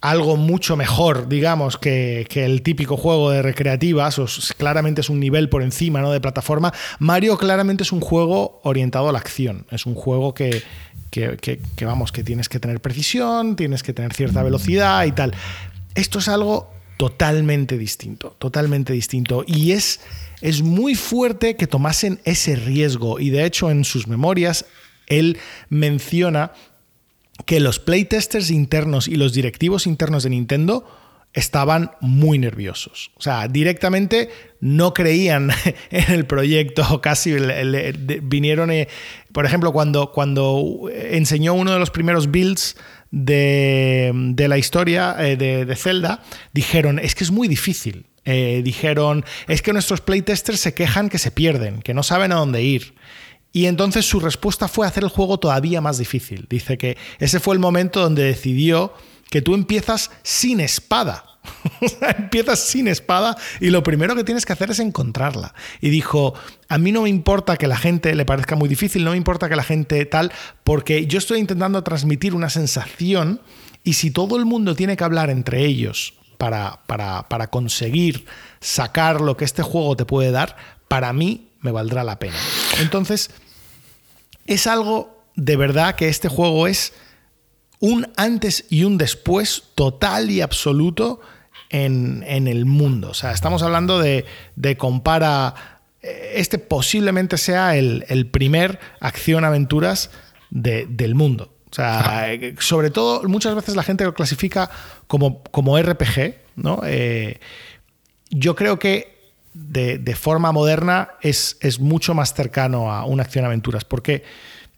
algo 0.01 0.37
mucho 0.37 0.75
mejor, 0.75 1.27
digamos, 1.29 1.77
que, 1.77 2.27
el 2.33 2.61
típico 2.63 2.97
juego 2.97 3.31
de 3.31 3.41
recreativas, 3.41 4.19
claramente 4.57 5.01
es 5.01 5.09
un 5.09 5.19
nivel 5.19 5.49
por 5.49 5.63
encima 5.63 6.01
¿no? 6.01 6.11
de 6.11 6.19
plataforma, 6.19 6.73
Mario 6.99 7.37
claramente 7.37 7.83
es 7.83 7.91
un 7.91 8.01
juego 8.01 8.59
orientado 8.63 9.09
a 9.09 9.11
la 9.11 9.19
acción, 9.19 9.65
es 9.71 9.85
un 9.85 9.95
juego 9.95 10.33
que, 10.33 10.61
que, 11.09 11.85
vamos, 11.85 12.11
que 12.11 12.23
tienes 12.23 12.49
que 12.49 12.59
tener 12.59 12.81
precisión, 12.81 13.55
tienes 13.55 13.83
que 13.83 13.93
tener 13.93 14.13
cierta 14.13 14.43
velocidad 14.43 15.05
y 15.05 15.11
tal. 15.11 15.33
Esto 15.95 16.19
es 16.19 16.27
algo 16.27 16.69
totalmente 16.97 17.77
distinto, 17.77 18.35
totalmente 18.37 18.93
distinto. 18.93 19.43
Y 19.47 19.71
es, 19.71 20.01
es 20.41 20.61
muy 20.61 20.95
fuerte 20.95 21.55
que 21.55 21.67
tomasen 21.67 22.19
ese 22.23 22.55
riesgo. 22.55 23.19
Y 23.19 23.29
de 23.29 23.45
hecho, 23.45 23.71
en 23.71 23.83
sus 23.83 24.07
memorias, 24.07 24.65
él 25.07 25.37
menciona 25.69 26.51
que 27.45 27.59
los 27.59 27.79
playtesters 27.79 28.49
internos 28.49 29.07
y 29.07 29.15
los 29.15 29.33
directivos 29.33 29.87
internos 29.87 30.23
de 30.23 30.29
Nintendo 30.29 30.85
estaban 31.33 31.91
muy 31.99 32.39
nerviosos. 32.39 33.11
O 33.15 33.21
sea, 33.21 33.49
directamente 33.49 34.29
no 34.61 34.93
creían 34.93 35.51
en 35.91 36.13
el 36.13 36.25
proyecto, 36.25 37.01
casi 37.03 37.35
vinieron, 38.23 38.71
eh, 38.71 38.87
por 39.33 39.45
ejemplo, 39.45 39.73
cuando, 39.73 40.11
cuando 40.11 40.89
enseñó 40.93 41.53
uno 41.53 41.73
de 41.73 41.79
los 41.79 41.91
primeros 41.91 42.31
builds 42.31 42.77
de, 43.11 44.35
la 44.47 44.57
historia 44.57 45.15
eh, 45.19 45.37
de, 45.37 45.75
Zelda, 45.75 46.23
dijeron, 46.53 46.99
es 46.99 47.15
que 47.15 47.23
es 47.23 47.31
muy 47.31 47.47
difícil. 47.47 48.05
Eh, 48.25 48.61
dijeron, 48.63 49.23
es 49.47 49.61
que 49.61 49.71
nuestros 49.71 50.01
playtesters 50.01 50.59
se 50.59 50.73
quejan 50.73 51.09
que 51.09 51.19
se 51.19 51.31
pierden, 51.31 51.81
que 51.81 51.93
no 51.93 52.03
saben 52.03 52.31
a 52.31 52.35
dónde 52.35 52.63
ir. 52.63 52.95
Y 53.53 53.67
entonces 53.67 54.05
su 54.05 54.19
respuesta 54.19 54.67
fue 54.67 54.87
hacer 54.87 55.03
el 55.03 55.09
juego 55.09 55.39
todavía 55.39 55.79
más 55.79 55.97
difícil. 55.97 56.45
Dice 56.49 56.77
que 56.77 56.97
ese 57.19 57.39
fue 57.39 57.53
el 57.55 57.59
momento 57.59 58.01
donde 58.01 58.23
decidió 58.23 58.93
que 59.29 59.41
tú 59.41 59.53
empiezas 59.53 60.11
sin 60.23 60.59
espada. 60.59 61.34
Empiezas 62.17 62.59
sin 62.59 62.87
espada 62.87 63.35
y 63.59 63.69
lo 63.69 63.83
primero 63.83 64.15
que 64.15 64.23
tienes 64.23 64.45
que 64.45 64.53
hacer 64.53 64.71
es 64.71 64.79
encontrarla. 64.79 65.53
Y 65.81 65.89
dijo, 65.89 66.33
a 66.67 66.77
mí 66.77 66.91
no 66.91 67.03
me 67.03 67.09
importa 67.09 67.57
que 67.57 67.67
la 67.67 67.77
gente 67.77 68.13
le 68.15 68.25
parezca 68.25 68.55
muy 68.55 68.69
difícil, 68.69 69.03
no 69.03 69.11
me 69.11 69.17
importa 69.17 69.49
que 69.49 69.55
la 69.55 69.63
gente 69.63 70.05
tal, 70.05 70.31
porque 70.63 71.07
yo 71.07 71.17
estoy 71.17 71.39
intentando 71.39 71.83
transmitir 71.83 72.33
una 72.33 72.49
sensación 72.49 73.41
y 73.83 73.93
si 73.93 74.11
todo 74.11 74.37
el 74.37 74.45
mundo 74.45 74.75
tiene 74.75 74.97
que 74.97 75.03
hablar 75.03 75.29
entre 75.29 75.65
ellos 75.65 76.15
para, 76.37 76.81
para, 76.87 77.29
para 77.29 77.47
conseguir 77.47 78.25
sacar 78.59 79.21
lo 79.21 79.37
que 79.37 79.45
este 79.45 79.61
juego 79.61 79.95
te 79.95 80.05
puede 80.05 80.31
dar, 80.31 80.55
para 80.87 81.13
mí 81.13 81.49
me 81.61 81.71
valdrá 81.71 82.03
la 82.03 82.19
pena. 82.19 82.35
Entonces, 82.79 83.31
es 84.47 84.67
algo 84.67 85.23
de 85.35 85.57
verdad 85.57 85.95
que 85.95 86.07
este 86.07 86.29
juego 86.29 86.67
es 86.67 86.93
un 87.79 88.11
antes 88.15 88.65
y 88.69 88.83
un 88.83 88.97
después 88.97 89.63
total 89.75 90.31
y 90.31 90.41
absoluto 90.41 91.19
en, 91.83 92.47
el 92.47 92.65
mundo. 92.65 93.09
O 93.09 93.13
sea, 93.13 93.31
estamos 93.31 93.63
hablando 93.63 93.99
de, 93.99 94.25
compara. 94.77 95.81
Eh, 96.01 96.33
este 96.35 96.57
posiblemente 96.57 97.37
sea 97.37 97.75
el, 97.75 98.29
primer 98.31 98.79
acción-aventuras 98.99 100.11
del 100.49 101.15
mundo. 101.15 101.51
O 101.69 101.75
sea, 101.75 102.31
eh, 102.31 102.55
sobre 102.59 102.89
todo, 102.89 103.23
muchas 103.23 103.55
veces 103.55 103.75
la 103.75 103.83
gente 103.83 104.05
lo 104.05 104.13
clasifica 104.13 104.69
como, 105.07 105.43
como 105.43 105.77
RPG, 105.77 106.35
¿no? 106.55 106.79
Eh, 106.85 107.39
yo 108.29 108.55
creo 108.55 108.79
que 108.79 109.15
de, 109.53 110.15
forma 110.15 110.51
moderna 110.51 111.11
es, 111.21 111.57
es, 111.61 111.79
mucho 111.79 112.13
más 112.13 112.33
cercano 112.33 112.91
a 112.91 113.05
una 113.05 113.23
acción-aventuras, 113.23 113.83
porque 113.85 114.23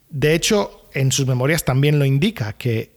de 0.10 0.34
hecho 0.34 0.90
en 0.94 1.12
sus 1.12 1.28
memorias 1.28 1.64
también 1.64 2.00
lo 2.00 2.06
indica, 2.06 2.54
que 2.54 2.97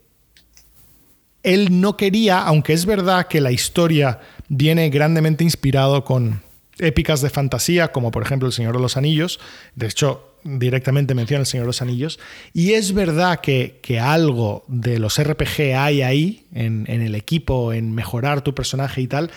él 1.42 1.80
no 1.80 1.96
quería, 1.96 2.42
aunque 2.42 2.72
es 2.72 2.86
verdad 2.86 3.26
que 3.26 3.40
la 3.40 3.52
historia 3.52 4.20
viene 4.48 4.90
grandemente 4.90 5.44
inspirado 5.44 6.04
con 6.04 6.42
épicas 6.78 7.20
de 7.20 7.30
fantasía, 7.30 7.92
como 7.92 8.10
por 8.10 8.22
ejemplo 8.22 8.46
El 8.46 8.52
Señor 8.52 8.76
de 8.76 8.82
los 8.82 8.96
Anillos, 8.96 9.40
de 9.74 9.86
hecho 9.86 10.26
directamente 10.42 11.14
menciona 11.14 11.40
El 11.40 11.46
Señor 11.46 11.64
de 11.64 11.68
los 11.68 11.82
Anillos, 11.82 12.18
y 12.52 12.72
es 12.72 12.94
verdad 12.94 13.40
que, 13.40 13.80
algo 14.00 14.64
de 14.68 14.98
los 14.98 15.22
RPG 15.22 15.74
hay 15.76 16.02
ahí, 16.02 16.46
en, 16.54 16.86
el 16.88 17.14
equipo, 17.14 17.72
en 17.72 17.94
mejorar 17.94 18.42
tu 18.42 18.54
personaje 18.54 19.00
y 19.00 19.06
tal, 19.06 19.30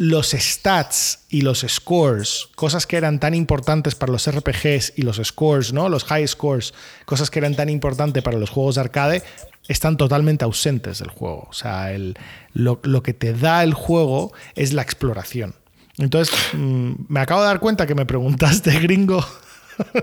los 0.00 0.30
stats 0.30 1.26
y 1.28 1.42
los 1.42 1.60
scores, 1.68 2.48
cosas 2.54 2.86
que 2.86 2.96
eran 2.96 3.20
tan 3.20 3.34
importantes 3.34 3.94
para 3.94 4.10
los 4.10 4.30
RPGs 4.30 4.94
y 4.96 5.02
los 5.02 5.20
scores, 5.22 5.74
¿no? 5.74 5.90
Los 5.90 6.04
high 6.04 6.26
scores, 6.26 6.72
cosas 7.04 7.30
que 7.30 7.38
eran 7.38 7.54
tan 7.54 7.68
importantes 7.68 8.22
para 8.22 8.38
los 8.38 8.48
juegos 8.48 8.76
de 8.76 8.80
arcade, 8.80 9.22
están 9.68 9.98
totalmente 9.98 10.46
ausentes 10.46 11.00
del 11.00 11.10
juego. 11.10 11.46
O 11.50 11.52
sea, 11.52 11.92
el, 11.92 12.16
lo, 12.54 12.80
que 13.02 13.12
te 13.12 13.34
da 13.34 13.62
el 13.62 13.74
juego 13.74 14.32
es 14.54 14.72
la 14.72 14.80
exploración. 14.80 15.54
Entonces, 15.98 16.34
mm, 16.54 16.92
me 17.08 17.20
acabo 17.20 17.42
de 17.42 17.48
dar 17.48 17.60
cuenta 17.60 17.86
que 17.86 17.94
me 17.94 18.06
preguntaste, 18.06 18.70
gringo, 18.80 19.22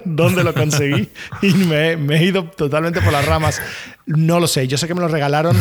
dónde 0.06 0.44
lo 0.44 0.54
conseguí 0.54 1.10
y 1.42 1.54
me, 1.54 1.94
he 1.94 2.26
ido 2.26 2.46
totalmente 2.46 3.02
por 3.02 3.12
las 3.14 3.26
ramas. 3.26 3.62
No 4.06 4.40
lo 4.40 4.48
sé, 4.48 4.68
yo 4.68 4.78
sé 4.78 4.88
que 4.88 4.94
me 4.94 5.02
lo 5.02 5.08
regalaron 5.08 5.56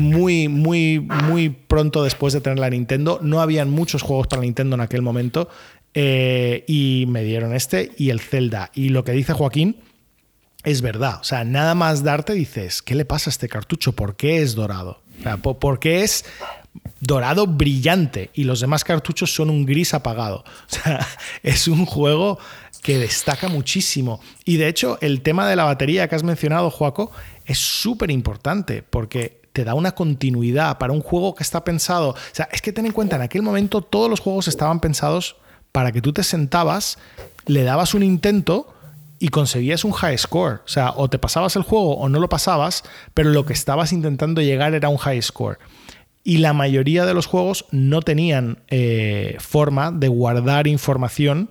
muy, 0.00 0.48
muy, 0.48 1.00
muy 1.00 1.50
pronto 1.50 2.04
después 2.04 2.32
de 2.32 2.40
tener 2.40 2.58
la 2.58 2.70
Nintendo. 2.70 3.18
No 3.22 3.40
habían 3.40 3.70
muchos 3.70 4.02
juegos 4.02 4.26
para 4.26 4.42
Nintendo 4.42 4.74
en 4.74 4.80
aquel 4.80 5.02
momento 5.02 5.48
eh, 5.94 6.64
y 6.68 7.06
me 7.08 7.24
dieron 7.24 7.54
este 7.54 7.92
y 7.96 8.10
el 8.10 8.20
Zelda. 8.20 8.70
Y 8.74 8.90
lo 8.90 9.04
que 9.04 9.12
dice 9.12 9.32
Joaquín 9.32 9.76
es 10.64 10.82
verdad. 10.82 11.18
O 11.20 11.24
sea, 11.24 11.44
nada 11.44 11.74
más 11.74 12.02
darte 12.02 12.32
dices, 12.34 12.82
¿qué 12.82 12.94
le 12.94 13.04
pasa 13.04 13.30
a 13.30 13.32
este 13.32 13.48
cartucho? 13.48 13.92
¿Por 13.92 14.16
qué 14.16 14.42
es 14.42 14.54
dorado? 14.54 15.02
O 15.18 15.22
sea, 15.22 15.36
¿Por 15.36 15.78
qué 15.78 16.02
es 16.02 16.24
dorado 17.00 17.46
brillante 17.46 18.30
y 18.34 18.44
los 18.44 18.60
demás 18.60 18.84
cartuchos 18.84 19.34
son 19.34 19.50
un 19.50 19.66
gris 19.66 19.94
apagado? 19.94 20.44
O 20.66 20.74
sea, 20.74 21.06
es 21.42 21.68
un 21.68 21.86
juego 21.86 22.38
que 22.82 22.98
destaca 22.98 23.48
muchísimo. 23.48 24.20
Y 24.44 24.56
de 24.56 24.68
hecho, 24.68 24.98
el 25.00 25.22
tema 25.22 25.48
de 25.48 25.56
la 25.56 25.64
batería 25.64 26.08
que 26.08 26.14
has 26.14 26.24
mencionado, 26.24 26.70
Joaco, 26.70 27.12
es 27.44 27.58
súper 27.58 28.10
importante 28.10 28.82
porque 28.82 29.40
te 29.52 29.64
da 29.64 29.74
una 29.74 29.92
continuidad 29.92 30.78
para 30.78 30.92
un 30.92 31.00
juego 31.00 31.34
que 31.34 31.42
está 31.42 31.64
pensado. 31.64 32.10
O 32.10 32.16
sea, 32.32 32.48
es 32.52 32.62
que 32.62 32.72
ten 32.72 32.86
en 32.86 32.92
cuenta, 32.92 33.16
en 33.16 33.22
aquel 33.22 33.42
momento 33.42 33.82
todos 33.82 34.08
los 34.08 34.20
juegos 34.20 34.48
estaban 34.48 34.80
pensados 34.80 35.36
para 35.72 35.92
que 35.92 36.02
tú 36.02 36.12
te 36.12 36.22
sentabas, 36.24 36.98
le 37.46 37.62
dabas 37.62 37.94
un 37.94 38.02
intento 38.02 38.72
y 39.18 39.28
conseguías 39.28 39.84
un 39.84 39.92
high 39.92 40.18
score. 40.18 40.62
O 40.64 40.68
sea, 40.68 40.94
o 40.96 41.08
te 41.08 41.18
pasabas 41.18 41.56
el 41.56 41.62
juego 41.62 41.96
o 41.96 42.08
no 42.08 42.18
lo 42.18 42.28
pasabas, 42.28 42.84
pero 43.14 43.30
lo 43.30 43.44
que 43.44 43.52
estabas 43.52 43.92
intentando 43.92 44.40
llegar 44.40 44.74
era 44.74 44.88
un 44.88 44.96
high 44.96 45.20
score. 45.20 45.58
Y 46.22 46.38
la 46.38 46.52
mayoría 46.52 47.06
de 47.06 47.14
los 47.14 47.26
juegos 47.26 47.66
no 47.70 48.02
tenían 48.02 48.58
eh, 48.68 49.36
forma 49.40 49.90
de 49.90 50.08
guardar 50.08 50.66
información 50.66 51.50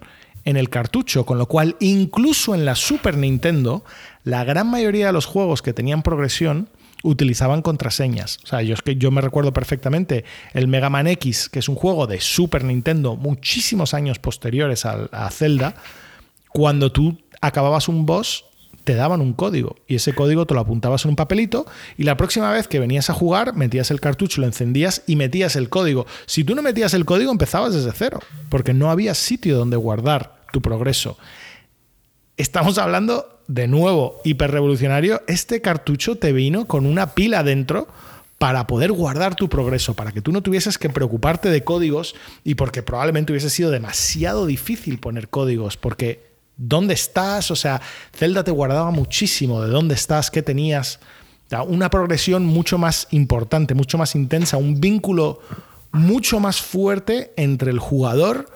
en 0.49 0.57
el 0.57 0.69
cartucho, 0.69 1.25
con 1.25 1.37
lo 1.37 1.45
cual 1.45 1.75
incluso 1.79 2.55
en 2.55 2.65
la 2.65 2.75
Super 2.75 3.15
Nintendo, 3.17 3.83
la 4.23 4.43
gran 4.43 4.67
mayoría 4.67 5.07
de 5.07 5.13
los 5.13 5.27
juegos 5.27 5.61
que 5.61 5.73
tenían 5.73 6.01
progresión 6.01 6.69
utilizaban 7.03 7.61
contraseñas. 7.61 8.39
O 8.43 8.47
sea, 8.47 8.63
yo, 8.63 8.73
es 8.73 8.81
que 8.81 8.95
yo 8.95 9.11
me 9.11 9.21
recuerdo 9.21 9.53
perfectamente 9.53 10.25
el 10.53 10.67
Mega 10.67 10.89
Man 10.89 11.05
X, 11.05 11.49
que 11.49 11.59
es 11.59 11.69
un 11.69 11.75
juego 11.75 12.07
de 12.07 12.19
Super 12.19 12.63
Nintendo 12.63 13.15
muchísimos 13.15 13.93
años 13.93 14.17
posteriores 14.17 14.85
a, 14.85 15.05
a 15.11 15.29
Zelda, 15.29 15.75
cuando 16.49 16.91
tú 16.91 17.19
acababas 17.41 17.87
un 17.87 18.07
boss, 18.07 18.45
te 18.83 18.95
daban 18.95 19.21
un 19.21 19.33
código 19.33 19.75
y 19.87 19.95
ese 19.95 20.13
código 20.13 20.47
te 20.47 20.55
lo 20.55 20.61
apuntabas 20.61 21.05
en 21.05 21.09
un 21.09 21.15
papelito 21.15 21.67
y 21.95 22.03
la 22.03 22.17
próxima 22.17 22.51
vez 22.51 22.67
que 22.67 22.79
venías 22.79 23.11
a 23.11 23.13
jugar 23.13 23.55
metías 23.55 23.91
el 23.91 24.01
cartucho, 24.01 24.41
lo 24.41 24.47
encendías 24.47 25.03
y 25.05 25.15
metías 25.15 25.55
el 25.55 25.69
código. 25.69 26.07
Si 26.25 26.43
tú 26.43 26.55
no 26.55 26.63
metías 26.63 26.95
el 26.95 27.05
código 27.05 27.31
empezabas 27.31 27.75
desde 27.75 27.91
cero 27.91 28.19
porque 28.49 28.73
no 28.73 28.89
había 28.89 29.13
sitio 29.13 29.57
donde 29.57 29.77
guardar 29.77 30.38
tu 30.51 30.61
progreso. 30.61 31.17
Estamos 32.37 32.77
hablando 32.77 33.41
de 33.47 33.67
nuevo 33.67 34.21
hiperrevolucionario. 34.23 35.21
Este 35.27 35.61
cartucho 35.61 36.15
te 36.15 36.31
vino 36.31 36.65
con 36.65 36.85
una 36.85 37.13
pila 37.13 37.43
dentro 37.43 37.87
para 38.37 38.67
poder 38.67 38.93
guardar 38.93 39.35
tu 39.35 39.49
progreso, 39.49 39.95
para 39.95 40.13
que 40.13 40.21
tú 40.21 40.31
no 40.31 40.41
tuvieses 40.41 40.77
que 40.77 40.89
preocuparte 40.89 41.49
de 41.49 41.63
códigos 41.63 42.15
y 42.45 42.55
porque 42.55 42.81
probablemente 42.81 43.33
hubiese 43.33 43.49
sido 43.49 43.69
demasiado 43.69 44.45
difícil 44.45 44.99
poner 44.99 45.27
códigos, 45.27 45.75
porque 45.75 46.29
dónde 46.55 46.93
estás, 46.93 47.51
o 47.51 47.55
sea, 47.55 47.81
Zelda 48.15 48.43
te 48.43 48.51
guardaba 48.51 48.91
muchísimo 48.91 49.61
de 49.61 49.69
dónde 49.69 49.95
estás, 49.95 50.31
qué 50.31 50.41
tenías, 50.41 50.99
una 51.67 51.89
progresión 51.89 52.45
mucho 52.45 52.77
más 52.77 53.07
importante, 53.11 53.73
mucho 53.73 53.97
más 53.97 54.15
intensa, 54.15 54.57
un 54.57 54.79
vínculo 54.79 55.41
mucho 55.91 56.39
más 56.39 56.61
fuerte 56.61 57.33
entre 57.35 57.71
el 57.71 57.79
jugador 57.79 58.47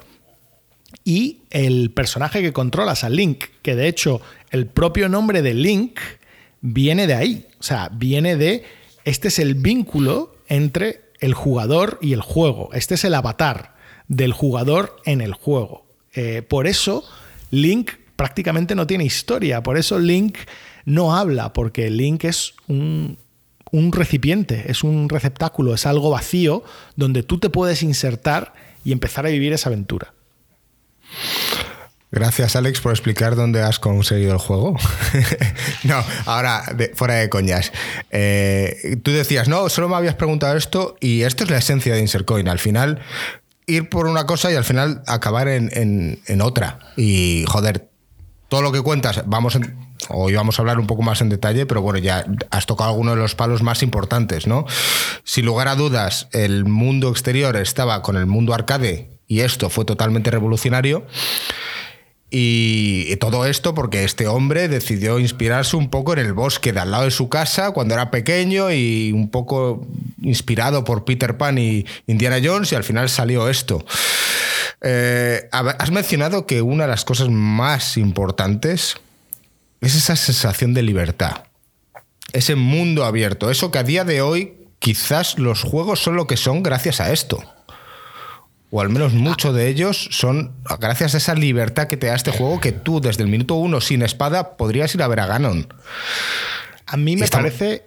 y 1.04 1.42
el 1.50 1.92
personaje 1.92 2.42
que 2.42 2.54
controlas, 2.54 3.04
a 3.04 3.10
Link, 3.10 3.46
que 3.62 3.76
de 3.76 3.88
hecho 3.88 4.22
el 4.52 4.68
propio 4.68 5.10
nombre 5.10 5.42
de 5.42 5.54
Link 5.54 6.00
viene 6.62 7.08
de 7.08 7.16
ahí, 7.16 7.48
o 7.60 7.64
sea, 7.64 7.90
viene 7.92 8.36
de, 8.36 8.64
este 9.04 9.28
es 9.28 9.40
el 9.40 9.56
vínculo 9.56 10.36
entre 10.48 11.02
el 11.20 11.34
jugador 11.34 12.00
y 12.02 12.14
el 12.14 12.22
juego, 12.22 12.70
este 12.74 12.96
es 12.96 13.04
el 13.04 13.14
avatar 13.14 13.76
del 14.08 14.34
jugador 14.34 14.98
en 15.06 15.22
el 15.22 15.34
juego. 15.34 15.86
Eh, 16.14 16.42
por 16.42 16.68
eso 16.68 17.04
Link 17.50 17.92
prácticamente 18.16 18.76
no 18.76 18.88
tiene 18.88 19.06
historia, 19.06 19.64
por 19.64 19.78
eso 19.78 20.00
Link 20.00 20.38
no 20.86 21.16
habla, 21.16 21.54
porque 21.54 21.90
Link 21.90 22.26
es 22.26 22.54
un, 22.68 23.18
recipiente, 23.92 24.66
es 24.68 24.84
un 24.84 25.10
receptáculo, 25.10 25.74
es 25.74 25.86
algo 25.86 26.12
vacío 26.12 26.64
donde 26.96 27.24
tú 27.24 27.40
te 27.40 27.50
puedes 27.50 27.84
insertar 27.84 28.54
y 28.84 28.92
empezar 28.92 29.25
a 29.25 29.29
vivir 29.29 29.53
esa 29.53 29.70
aventura. 29.70 30.14
Gracias, 32.14 32.56
Alex, 32.56 32.80
por 32.80 32.92
explicar 32.92 33.36
dónde 33.36 33.64
has 33.64 33.80
conseguido 33.80 34.34
el 34.34 34.38
juego. 34.38 34.78
no, 35.84 35.96
ahora, 36.28 36.64
fuera 36.94 37.16
de 37.16 37.28
coñas. 37.28 37.72
Eh, 38.12 38.98
tú 39.02 39.10
decías, 39.10 39.48
no, 39.48 39.68
solo 39.68 39.90
me 39.90 39.96
habías 39.96 40.14
preguntado 40.14 40.56
esto 40.56 40.96
y 41.00 41.24
esto 41.24 41.44
es 41.44 41.50
la 41.50 41.58
esencia 41.58 41.96
de 41.96 42.02
Insercoin. 42.02 42.48
Al 42.48 42.60
final, 42.60 43.02
ir 43.66 43.90
por 43.90 44.06
una 44.06 44.28
cosa 44.28 44.52
y 44.52 44.56
al 44.56 44.64
final 44.64 45.02
acabar 45.08 45.48
en, 45.48 46.42
otra. 46.42 46.78
Y 46.96 47.46
joder, 47.48 47.90
todo 48.48 48.62
lo 48.62 48.72
que 48.72 48.82
cuentas, 48.82 49.24
vamos 49.26 49.58
hoy 50.10 50.36
vamos 50.36 50.60
a 50.60 50.62
hablar 50.62 50.78
un 50.78 50.86
poco 50.86 51.02
más 51.02 51.20
en 51.22 51.30
detalle, 51.30 51.66
pero 51.66 51.82
bueno, 51.82 51.98
ya 51.98 52.28
has 52.52 52.68
tocado 52.68 52.92
algunos 52.92 53.16
de 53.16 53.22
los 53.22 53.34
palos 53.34 53.64
más 53.64 53.82
importantes, 53.82 54.46
¿no? 54.46 54.68
Sin 55.24 55.48
lugar 55.48 55.68
a 55.68 55.76
dudas, 55.76 56.28
el 56.32 56.66
mundo 56.66 57.10
exterior 57.10 57.56
estaba 57.56 58.04
con 58.04 58.18
el 58.18 58.28
mundo 58.28 58.54
arcade 58.54 59.13
y 59.33 59.41
esto 59.41 59.72
fue 59.72 59.83
totalmente 59.83 60.29
revolucionario. 60.29 61.07
Y 62.29 63.15
todo 63.17 63.46
esto 63.46 63.74
porque 63.74 64.03
este 64.03 64.27
hombre 64.27 64.67
decidió 64.67 65.17
inspirarse 65.17 65.75
un 65.75 65.89
poco 65.89 66.13
en 66.13 66.19
el 66.19 66.33
bosque 66.33 66.72
de 66.72 66.79
al 66.79 66.91
lado 66.91 67.05
de 67.05 67.11
su 67.11 67.29
casa 67.29 67.72
cuando 67.72 67.96
era 67.96 68.11
pequeño 68.11 68.72
y 68.72 69.11
un 69.11 69.29
poco 69.29 69.85
inspirado 70.22 70.83
por 70.83 71.03
Peter 71.03 71.37
Pan 71.37 71.57
y 71.57 71.85
Indiana 72.05 72.39
Jones 72.43 72.72
y 72.72 72.75
al 72.75 72.83
final 72.83 73.09
salió 73.09 73.50
esto. 73.50 73.85
Eh, 74.81 75.48
has 75.51 75.91
mencionado 75.91 76.46
que 76.46 76.61
una 76.61 76.83
de 76.83 76.89
las 76.89 77.05
cosas 77.05 77.29
más 77.29 77.98
importantes 77.98 78.98
es 79.81 79.96
esa 79.96 80.15
sensación 80.15 80.74
de 80.74 80.83
libertad, 80.83 81.46
ese 82.33 82.55
mundo 82.55 83.05
abierto, 83.05 83.50
eso 83.50 83.72
que 83.72 83.79
a 83.79 83.83
día 83.83 84.05
de 84.05 84.22
hoy 84.22 84.53
quizás 84.79 85.39
los 85.39 85.63
juegos 85.63 86.01
son 86.01 86.15
lo 86.15 86.27
que 86.27 86.37
son 86.37 86.63
gracias 86.63 87.00
a 87.00 87.11
esto 87.11 87.52
o 88.75 88.81
al 88.81 88.90
menos 88.90 89.14
muchos 89.14 89.53
de 89.55 89.68
ellos 89.68 90.07
son 90.09 90.51
gracias 90.79 91.14
a 91.14 91.18
esa 91.18 91.36
libertad 91.36 91.88
que 91.88 91.96
te 91.96 92.07
da 92.07 92.16
este 92.16 92.31
juego 92.31 92.59
que 92.59 92.72
tú 92.72 93.01
desde 93.01 93.22
el 93.22 93.29
minuto 93.29 93.53
uno 93.53 93.79
sin 93.81 94.01
espada 94.01 94.57
podrías 94.57 94.96
ir 94.96 95.03
a 95.03 95.07
ver 95.07 95.20
a 95.20 95.27
Ganon. 95.27 95.72
A 96.88 96.98
mí 96.98 97.16
me 97.16 97.27
parece... 97.27 97.83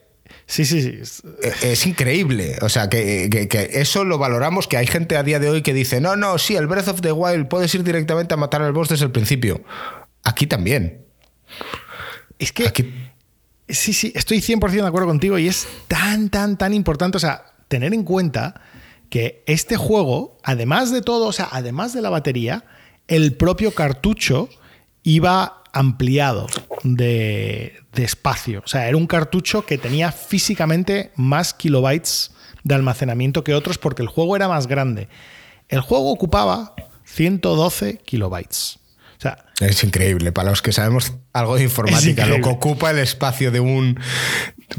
Sí, 0.47 0.65
sí, 0.65 0.81
sí. 0.81 1.23
E-, 1.43 1.73
es, 1.73 1.87
increíble. 1.89 2.57
O 2.63 2.69
sea, 2.69 2.89
que, 2.89 3.49
eso 3.73 4.05
lo 4.05 4.19
valoramos, 4.19 4.69
que 4.69 4.77
hay 4.77 4.87
gente 4.87 5.17
a 5.17 5.25
día 5.25 5.41
de 5.41 5.51
hoy 5.51 5.63
que 5.63 5.75
dice, 5.75 6.01
no, 6.01 6.15
no, 6.15 6.39
sí, 6.39 6.55
el 6.55 6.69
Breath 6.69 6.87
of 6.87 7.01
the 7.01 7.11
Wild 7.11 7.49
puedes 7.49 7.75
ir 7.75 7.83
directamente 7.83 8.35
a 8.35 8.37
matar 8.37 8.63
al 8.63 8.71
boss 8.71 8.89
desde 8.89 9.07
el 9.07 9.11
principio. 9.11 9.65
Aquí 10.23 10.47
también. 10.47 11.05
Es 12.39 12.53
que... 12.53 13.11
Sí, 13.69 13.93
sí, 13.93 14.13
estoy 14.15 14.39
100% 14.39 14.71
de 14.71 14.87
acuerdo 14.87 15.09
contigo 15.09 15.37
y 15.37 15.49
es 15.49 15.67
tan, 15.89 16.31
tan, 16.31 16.57
tan 16.57 16.73
importante, 16.73 17.17
o 17.17 17.21
sea, 17.21 17.47
tener 17.67 17.93
en 17.93 18.05
cuenta 18.05 18.55
que 19.11 19.43
este 19.47 19.77
juego, 19.77 20.39
además 20.43 20.91
de 20.93 21.03
todo, 21.03 21.27
o 21.27 21.33
sea, 21.33 21.49
además 21.51 21.93
de 21.93 22.03
la 22.03 22.11
batería, 22.11 22.65
el 23.09 23.35
propio 23.35 23.73
cartucho 23.73 24.49
iba 25.03 25.63
ampliado 25.73 26.47
de, 26.83 27.83
espacio. 27.95 28.63
O 28.65 28.69
sea, 28.69 28.89
era 28.89 28.97
un 28.97 29.07
cartucho 29.07 29.65
que 29.65 29.79
tenía 29.79 30.13
físicamente 30.13 31.13
más 31.17 31.55
kilobytes 31.55 32.33
de 32.65 32.75
almacenamiento 32.75 33.45
que 33.45 33.55
otros 33.55 33.79
porque 33.79 34.03
el 34.03 34.09
juego 34.09 34.37
era 34.37 34.49
más 34.49 34.67
grande. 34.67 35.09
El 35.69 35.81
juego 35.81 36.11
ocupaba 36.11 36.75
112 37.05 37.99
kilobytes. 37.99 38.79
O 39.19 39.21
sea, 39.21 39.47
es 39.61 39.83
increíble, 39.83 40.33
para 40.33 40.51
los 40.51 40.61
que 40.61 40.73
sabemos 40.73 41.15
algo 41.33 41.57
de 41.57 41.63
informática, 41.63 42.27
lo 42.27 42.37
que 42.37 42.49
ocupa 42.49 42.91
el 42.91 42.99
espacio 42.99 43.51
de 43.51 43.61
un, 43.61 43.99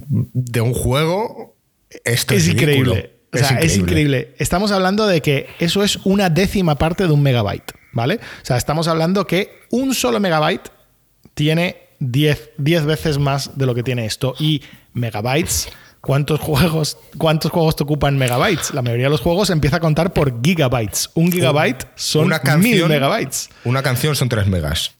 de 0.10 0.62
un 0.62 0.74
juego, 0.74 1.56
esto 2.04 2.36
es, 2.36 2.48
increíble. 2.48 3.17
O 3.34 3.38
sea, 3.38 3.60
es 3.60 3.78
increíble. 3.78 4.36
Estamos 4.38 4.72
hablando 4.72 5.06
de 5.06 5.22
que 5.22 5.48
eso 5.60 5.84
es 5.84 5.98
una 6.06 6.30
décima 6.30 6.76
parte 6.76 7.06
de 7.06 7.12
un 7.12 7.22
megabyte, 7.22 7.74
¿vale? 7.92 8.16
O 8.16 8.46
sea, 8.46 8.58
estamos 8.58 8.88
hablando 8.88 9.28
que 9.28 9.60
un 9.70 9.94
solo 9.94 10.20
megabyte 10.20 10.70
tiene 11.34 11.90
10, 12.00 12.54
veces 12.58 13.18
más 13.18 13.58
de 13.58 13.66
lo 13.66 13.76
que 13.76 13.84
tiene 13.84 14.06
esto. 14.06 14.34
Y 14.40 14.62
megabytes, 14.94 15.68
¿cuántos 16.02 16.40
juegos, 16.40 16.98
¿cuántos 17.18 17.52
juegos 17.52 17.76
te 17.76 17.84
ocupan 17.84 18.18
megabytes? 18.18 18.74
La 18.74 18.82
mayoría 18.82 19.06
de 19.06 19.12
los 19.12 19.22
juegos 19.22 19.50
empieza 19.50 19.78
a 19.78 19.80
contar 19.80 20.14
por 20.14 20.42
gigabytes. 20.42 21.10
Un 21.14 21.32
gigabyte 21.32 21.86
son 21.96 22.26
una 22.26 22.40
mil 22.58 22.88
megabytes. 22.88 23.50
Una 23.66 23.84
canción 23.84 24.16
son 24.16 24.30
3 24.30 24.48
megas. 24.48 24.94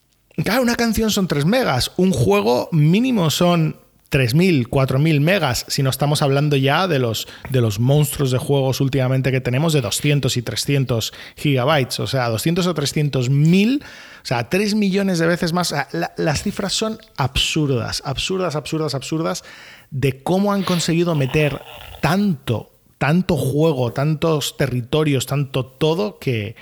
Claro, 0.44 0.62
una 0.62 0.76
canción 0.76 1.10
son 1.10 1.26
3 1.26 1.44
megas. 1.46 1.92
Un 1.96 2.12
juego 2.12 2.68
mínimo 2.72 3.30
son 3.30 3.80
3.000, 4.10 4.68
4.000 4.68 5.20
megas, 5.20 5.66
si 5.68 5.82
no 5.82 5.90
estamos 5.90 6.22
hablando 6.22 6.56
ya 6.56 6.88
de 6.88 6.98
los, 6.98 7.28
de 7.50 7.60
los 7.60 7.78
monstruos 7.78 8.30
de 8.30 8.38
juegos 8.38 8.80
últimamente 8.80 9.30
que 9.30 9.40
tenemos 9.40 9.74
de 9.74 9.82
200 9.82 10.34
y 10.36 10.42
300 10.42 11.12
gigabytes, 11.36 12.00
o 12.00 12.06
sea, 12.06 12.28
200 12.28 12.66
o 12.66 12.74
300 12.74 13.28
mil, 13.28 13.84
o 14.22 14.26
sea, 14.26 14.48
3 14.48 14.74
millones 14.74 15.18
de 15.18 15.26
veces 15.26 15.52
más. 15.52 15.74
las 16.16 16.42
cifras 16.42 16.72
son 16.72 16.98
absurdas, 17.16 18.02
absurdas, 18.04 18.56
absurdas, 18.56 18.94
absurdas 18.94 19.44
de 19.90 20.22
cómo 20.22 20.52
han 20.52 20.62
conseguido 20.62 21.14
meter 21.14 21.60
tanto 22.00 22.72
tanto 22.98 23.36
juego, 23.36 23.92
tantos 23.92 24.56
territorios, 24.56 25.26
tanto 25.26 25.64
todo 25.64 26.18
que 26.18 26.56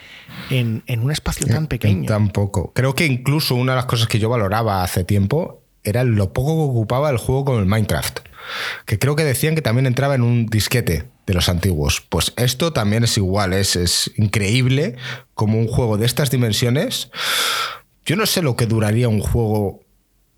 en, 0.50 0.82
en 0.86 1.00
un 1.00 1.10
espacio 1.10 1.46
tan 1.46 1.66
pequeño. 1.66 2.06
Tan 2.06 2.28
poco. 2.28 2.72
Creo 2.74 2.94
que 2.94 3.06
incluso 3.06 3.54
una 3.54 3.72
de 3.72 3.76
las 3.76 3.86
cosas 3.86 4.06
que 4.06 4.18
yo 4.18 4.28
valoraba 4.28 4.82
hace 4.82 5.02
tiempo 5.02 5.62
era 5.86 6.04
lo 6.04 6.32
poco 6.32 6.56
que 6.56 6.70
ocupaba 6.70 7.10
el 7.10 7.16
juego 7.16 7.44
con 7.46 7.58
el 7.58 7.66
Minecraft. 7.66 8.20
Que 8.84 8.98
creo 8.98 9.16
que 9.16 9.24
decían 9.24 9.54
que 9.54 9.62
también 9.62 9.86
entraba 9.86 10.14
en 10.14 10.22
un 10.22 10.46
disquete 10.46 11.08
de 11.26 11.34
los 11.34 11.48
antiguos. 11.48 12.00
Pues 12.08 12.32
esto 12.36 12.72
también 12.72 13.04
es 13.04 13.16
igual, 13.16 13.52
es, 13.52 13.76
es 13.76 14.10
increíble 14.16 14.96
como 15.34 15.58
un 15.58 15.66
juego 15.66 15.96
de 15.96 16.06
estas 16.06 16.30
dimensiones. 16.30 17.10
Yo 18.04 18.16
no 18.16 18.26
sé 18.26 18.42
lo 18.42 18.56
que 18.56 18.66
duraría 18.66 19.08
un 19.08 19.20
juego 19.20 19.80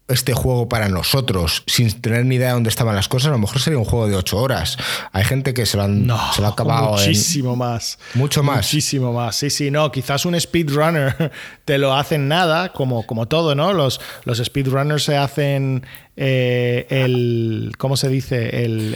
este 0.09 0.33
juego 0.33 0.69
para 0.69 0.89
nosotros, 0.89 1.63
sin 1.67 1.93
tener 2.01 2.25
ni 2.25 2.37
idea 2.37 2.49
de 2.49 2.55
dónde 2.55 2.71
estaban 2.71 2.97
las 2.97 3.09
cosas, 3.09 3.29
a 3.29 3.33
lo 3.33 3.39
mejor 3.39 3.61
sería 3.61 3.79
un 3.79 3.85
juego 3.85 4.09
de 4.09 4.17
ocho 4.17 4.39
horas. 4.39 4.79
Hay 5.13 5.25
gente 5.25 5.53
que 5.53 5.67
se 5.67 5.77
lo, 5.77 5.83
han, 5.83 6.09
se 6.35 6.41
lo 6.41 6.47
ha 6.47 6.51
acabado. 6.51 6.93
Muchísimo 6.93 7.57
más. 7.57 7.99
Mucho 8.15 8.43
más. 8.43 8.57
Muchísimo 8.57 9.13
más. 9.13 9.37
Sí, 9.37 9.51
sí, 9.51 9.71
no. 9.71 9.93
Quizás 9.93 10.25
un 10.25 10.39
speedrunner 10.41 11.31
te 11.65 11.77
lo 11.77 11.95
hacen 11.95 12.27
nada, 12.27 12.73
como, 12.73 13.07
como 13.07 13.27
todo, 13.27 13.55
¿no? 13.55 13.75
Los, 13.75 14.01
los 14.25 14.39
speedrunners 14.39 15.05
se 15.05 15.17
hacen 15.17 15.85
eh, 16.21 16.87
el. 16.91 17.73
¿Cómo 17.79 17.97
se 17.97 18.09
dice? 18.09 18.65
El, 18.65 18.95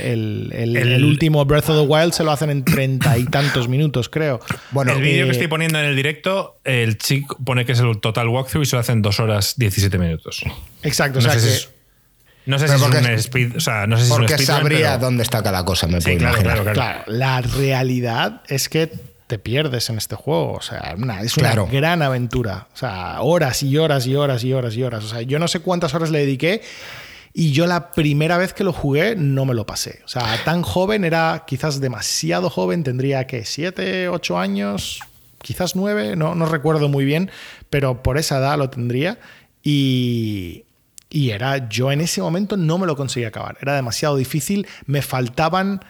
el, 0.52 1.04
último 1.04 1.44
Breath 1.44 1.68
of 1.68 1.82
the 1.82 1.86
Wild 1.86 2.12
se 2.12 2.24
lo 2.24 2.32
hacen 2.32 2.50
en 2.50 2.64
treinta 2.64 3.16
y 3.16 3.24
tantos 3.26 3.68
minutos, 3.68 4.08
creo. 4.08 4.40
Bueno, 4.72 4.92
el 4.92 5.00
vídeo 5.00 5.26
que 5.26 5.30
eh, 5.30 5.32
estoy 5.32 5.46
poniendo 5.46 5.78
en 5.78 5.84
el 5.84 5.94
directo, 5.94 6.58
el 6.64 6.98
chico 6.98 7.38
pone 7.44 7.64
que 7.64 7.72
es 7.72 7.78
el 7.78 8.00
total 8.00 8.26
walkthrough 8.26 8.64
y 8.64 8.66
se 8.66 8.74
lo 8.74 8.80
hacen 8.80 9.02
dos 9.02 9.20
horas 9.20 9.54
17 9.56 9.96
minutos. 9.98 10.42
Exacto, 10.82 11.20
no 11.20 11.28
o 11.28 11.30
sea 11.30 11.38
sé 11.38 11.46
que. 11.46 11.54
Si 11.54 11.68
no 12.44 12.58
sé 12.58 12.66
si 12.66 12.74
es 12.74 12.82
un 12.82 13.06
speed, 13.06 13.56
o 13.56 13.60
sea, 13.60 13.86
no 13.86 13.96
sé 13.96 14.04
si 14.04 14.10
porque 14.10 14.34
es 14.34 14.40
un 14.40 14.46
sabría 14.46 14.98
dónde 14.98 15.22
está 15.22 15.44
cada 15.44 15.64
cosa, 15.64 15.86
me 15.86 16.00
sí, 16.00 16.16
claro, 16.16 16.42
claro, 16.42 16.64
claro, 16.72 17.04
La 17.06 17.40
realidad 17.40 18.42
es 18.48 18.68
que 18.68 18.90
te 19.28 19.38
pierdes 19.38 19.88
en 19.90 19.96
este 19.96 20.16
juego. 20.16 20.54
O 20.54 20.60
sea, 20.60 20.96
es 21.22 21.36
una 21.36 21.54
gran 21.66 22.02
aventura. 22.02 22.66
O 22.74 22.76
sea, 22.76 23.22
horas 23.22 23.62
y 23.62 23.78
horas 23.78 24.06
y 24.06 24.16
horas 24.16 24.42
y 24.42 24.52
horas 24.52 24.74
y 24.74 24.82
horas. 24.82 25.04
O 25.04 25.08
sea, 25.08 25.22
yo 25.22 25.38
no 25.38 25.46
sé 25.48 25.60
cuántas 25.60 25.94
horas 25.94 26.10
le 26.10 26.18
dediqué 26.18 26.60
y 27.34 27.52
yo 27.52 27.66
la 27.66 27.92
primera 27.92 28.36
vez 28.36 28.52
que 28.52 28.64
lo 28.64 28.72
jugué 28.72 29.16
no 29.16 29.44
me 29.44 29.54
lo 29.54 29.64
pasé. 29.64 30.00
O 30.04 30.08
sea, 30.08 30.38
tan 30.44 30.62
joven, 30.62 31.04
era 31.04 31.44
quizás 31.46 31.80
demasiado 31.80 32.50
joven, 32.50 32.84
tendría 32.84 33.26
que 33.26 33.44
7, 33.44 34.08
8 34.08 34.38
años, 34.38 35.00
quizás 35.40 35.74
9, 35.74 36.16
no, 36.16 36.34
no 36.34 36.46
recuerdo 36.46 36.88
muy 36.88 37.04
bien, 37.04 37.30
pero 37.70 38.02
por 38.02 38.18
esa 38.18 38.38
edad 38.38 38.58
lo 38.58 38.68
tendría. 38.68 39.18
Y, 39.62 40.64
y 41.08 41.30
era, 41.30 41.68
yo 41.68 41.90
en 41.90 42.02
ese 42.02 42.20
momento 42.20 42.56
no 42.56 42.76
me 42.78 42.86
lo 42.86 42.96
conseguí 42.96 43.24
acabar. 43.24 43.56
Era 43.62 43.76
demasiado 43.76 44.16
difícil, 44.16 44.66
me 44.86 45.00
faltaban 45.00 45.80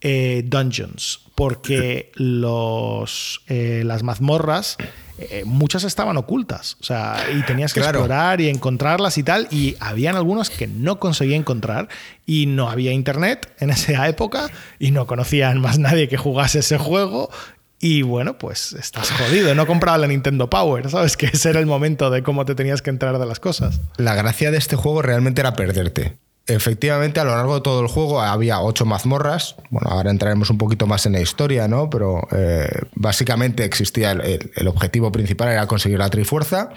eh, 0.00 0.44
dungeons, 0.46 1.20
porque 1.34 2.10
los, 2.16 3.42
eh, 3.48 3.82
las 3.84 4.02
mazmorras 4.02 4.78
eh, 5.18 5.44
muchas 5.46 5.84
estaban 5.84 6.16
ocultas. 6.16 6.76
O 6.80 6.84
sea, 6.84 7.16
y 7.34 7.42
tenías 7.42 7.72
que 7.72 7.80
explorar 7.80 8.40
y 8.40 8.48
encontrarlas 8.48 9.18
y 9.18 9.22
tal. 9.22 9.48
Y 9.50 9.76
habían 9.80 10.16
algunos 10.16 10.50
que 10.50 10.66
no 10.66 10.98
conseguía 10.98 11.36
encontrar. 11.36 11.88
Y 12.26 12.46
no 12.46 12.68
había 12.68 12.92
internet 12.92 13.52
en 13.58 13.70
esa 13.70 14.08
época. 14.08 14.48
Y 14.78 14.90
no 14.90 15.06
conocían 15.06 15.60
más 15.60 15.78
nadie 15.78 16.08
que 16.08 16.16
jugase 16.16 16.60
ese 16.60 16.78
juego. 16.78 17.30
Y 17.78 18.02
bueno, 18.02 18.38
pues 18.38 18.72
estás 18.72 19.10
jodido. 19.10 19.54
No 19.54 19.66
compraba 19.66 19.98
la 19.98 20.06
Nintendo 20.06 20.48
Power, 20.48 20.88
¿sabes? 20.90 21.16
Que 21.16 21.26
ese 21.26 21.50
era 21.50 21.60
el 21.60 21.66
momento 21.66 22.10
de 22.10 22.22
cómo 22.22 22.44
te 22.44 22.54
tenías 22.54 22.82
que 22.82 22.90
entrar 22.90 23.18
de 23.18 23.26
las 23.26 23.40
cosas. 23.40 23.80
La 23.96 24.14
gracia 24.14 24.50
de 24.50 24.58
este 24.58 24.76
juego 24.76 25.02
realmente 25.02 25.40
era 25.42 25.54
perderte. 25.54 26.16
Efectivamente, 26.48 27.18
a 27.18 27.24
lo 27.24 27.34
largo 27.34 27.56
de 27.56 27.60
todo 27.60 27.80
el 27.80 27.88
juego 27.88 28.20
había 28.20 28.60
ocho 28.60 28.84
mazmorras. 28.84 29.56
Bueno, 29.70 29.90
ahora 29.90 30.12
entraremos 30.12 30.48
un 30.48 30.58
poquito 30.58 30.86
más 30.86 31.04
en 31.04 31.12
la 31.12 31.20
historia, 31.20 31.66
¿no? 31.66 31.90
Pero 31.90 32.26
eh, 32.30 32.68
básicamente 32.94 33.64
existía 33.64 34.12
el, 34.12 34.68
objetivo 34.68 35.10
principal 35.10 35.48
era 35.48 35.66
conseguir 35.66 35.98
la 35.98 36.08
Trifuerza. 36.08 36.70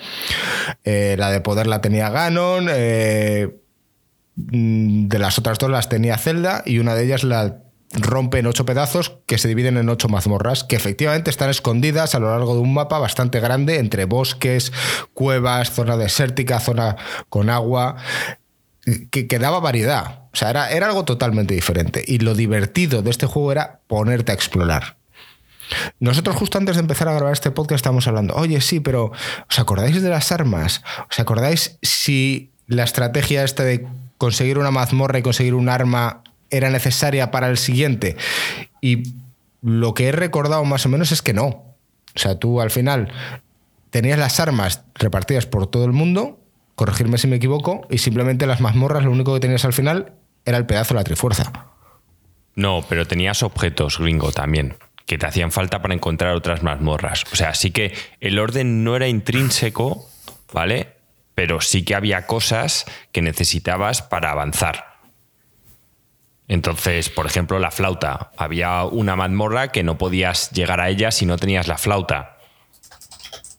Eh, 0.84 1.16
la 1.20 1.30
de 1.30 1.42
poder 1.42 1.68
la 1.68 1.82
tenía 1.82 2.10
Ganon. 2.10 2.68
Eh, 2.72 3.60
de 4.36 5.20
las 5.20 5.38
otras 5.38 5.60
dos 5.60 5.70
las 5.70 5.88
tenía 5.88 6.18
Zelda 6.18 6.64
y 6.66 6.80
una 6.80 6.96
de 6.96 7.04
ellas 7.06 7.24
la 7.24 7.62
rompe 7.92 8.40
en 8.40 8.48
ocho 8.48 8.66
pedazos 8.66 9.18
que 9.26 9.38
se 9.38 9.48
dividen 9.48 9.78
en 9.78 9.90
ocho 9.90 10.08
mazmorras 10.08 10.64
que 10.64 10.76
efectivamente 10.76 11.30
están 11.30 11.50
escondidas 11.50 12.16
a 12.16 12.20
lo 12.20 12.30
largo 12.30 12.54
de 12.54 12.62
un 12.62 12.74
mapa 12.74 13.00
bastante 13.00 13.40
grande 13.40 13.80
entre 13.80 14.06
bosques, 14.06 14.72
cuevas, 15.14 15.72
zona 15.72 15.98
desértica, 15.98 16.60
zona 16.60 16.96
con 17.30 17.50
agua 17.50 17.98
que, 19.12 19.40
daba 19.40 19.60
variedad. 19.60 20.24
O 20.32 20.36
sea, 20.36 20.50
era, 20.50 20.72
era 20.72 20.88
algo 20.88 21.06
totalmente 21.06 21.54
diferente. 21.54 22.04
Y 22.06 22.20
lo 22.20 22.36
divertido 22.36 23.02
de 23.02 23.10
este 23.10 23.26
juego 23.26 23.52
era 23.52 23.80
ponerte 23.88 24.32
a 24.32 24.36
explorar. 24.36 24.98
Nosotros 26.00 26.36
justo 26.36 26.58
antes 26.58 26.76
de 26.76 26.82
empezar 26.82 27.08
a 27.08 27.14
grabar 27.14 27.34
este 27.34 27.52
podcast 27.52 27.80
estábamos 27.80 28.08
hablando, 28.08 28.36
oye, 28.36 28.60
sí, 28.62 28.80
pero 28.80 29.12
¿os 29.50 29.60
acordáis 29.60 30.02
de 30.02 30.10
las 30.10 30.32
armas? 30.32 30.84
¿Os 31.10 31.20
acordáis 31.20 31.78
si 31.82 32.52
la 32.68 32.84
estrategia 32.84 33.44
esta 33.44 33.64
de 33.64 33.88
conseguir 34.18 34.58
una 34.58 34.72
mazmorra 34.72 35.20
y 35.20 35.22
conseguir 35.22 35.54
un 35.54 35.70
arma 35.70 36.24
era 36.50 36.70
necesaria 36.70 37.32
para 37.32 37.50
el 37.50 37.58
siguiente? 37.58 38.18
Y 38.82 39.14
lo 39.62 39.94
que 39.94 40.08
he 40.08 40.12
recordado 40.12 40.64
más 40.66 40.86
o 40.86 40.90
menos 40.90 41.12
es 41.12 41.22
que 41.22 41.34
no. 41.34 41.46
O 41.46 42.20
sea, 42.20 42.40
tú 42.40 42.62
al 42.62 42.72
final 42.72 43.12
tenías 43.92 44.18
las 44.18 44.40
armas 44.40 44.82
repartidas 44.96 45.46
por 45.46 45.68
todo 45.68 45.86
el 45.86 45.92
mundo 45.92 46.40
corregirme 46.80 47.18
si 47.18 47.28
me 47.28 47.36
equivoco, 47.36 47.86
y 47.90 47.98
simplemente 47.98 48.48
las 48.48 48.62
mazmorras 48.62 49.04
lo 49.04 49.12
único 49.12 49.34
que 49.34 49.42
tenías 49.42 49.66
al 49.66 49.74
final 49.74 50.14
era 50.46 50.58
el 50.58 50.66
pedazo 50.66 50.94
de 50.94 51.02
la 51.02 51.04
trifuerza. 51.04 51.74
No, 52.56 52.86
pero 52.88 53.06
tenías 53.06 53.44
objetos, 53.44 54.00
gringo, 54.00 54.32
también, 54.32 54.78
que 55.06 55.18
te 55.18 55.26
hacían 55.26 55.52
falta 55.52 55.82
para 55.82 55.94
encontrar 55.94 56.36
otras 56.36 56.64
mazmorras. 56.64 57.26
O 57.34 57.36
sea, 57.36 57.54
sí 57.54 57.72
que 57.72 57.94
el 58.22 58.40
orden 58.40 58.86
no 58.86 58.96
era 58.96 59.10
intrínseco, 59.10 60.08
¿vale? 60.54 60.96
Pero 61.36 61.60
sí 61.60 61.84
que 61.84 61.96
había 61.96 62.26
cosas 62.26 62.86
que 63.12 63.22
necesitabas 63.22 64.02
para 64.02 64.32
avanzar. 64.32 64.86
Entonces, 66.48 67.10
por 67.10 67.26
ejemplo, 67.26 67.60
la 67.60 67.72
flauta. 67.72 68.32
Había 68.38 68.86
una 68.86 69.18
mazmorra 69.18 69.74
que 69.74 69.84
no 69.84 69.98
podías 69.98 70.50
llegar 70.52 70.80
a 70.80 70.88
ella 70.88 71.12
si 71.12 71.26
no 71.26 71.36
tenías 71.36 71.68
la 71.68 71.78
flauta 71.78 72.39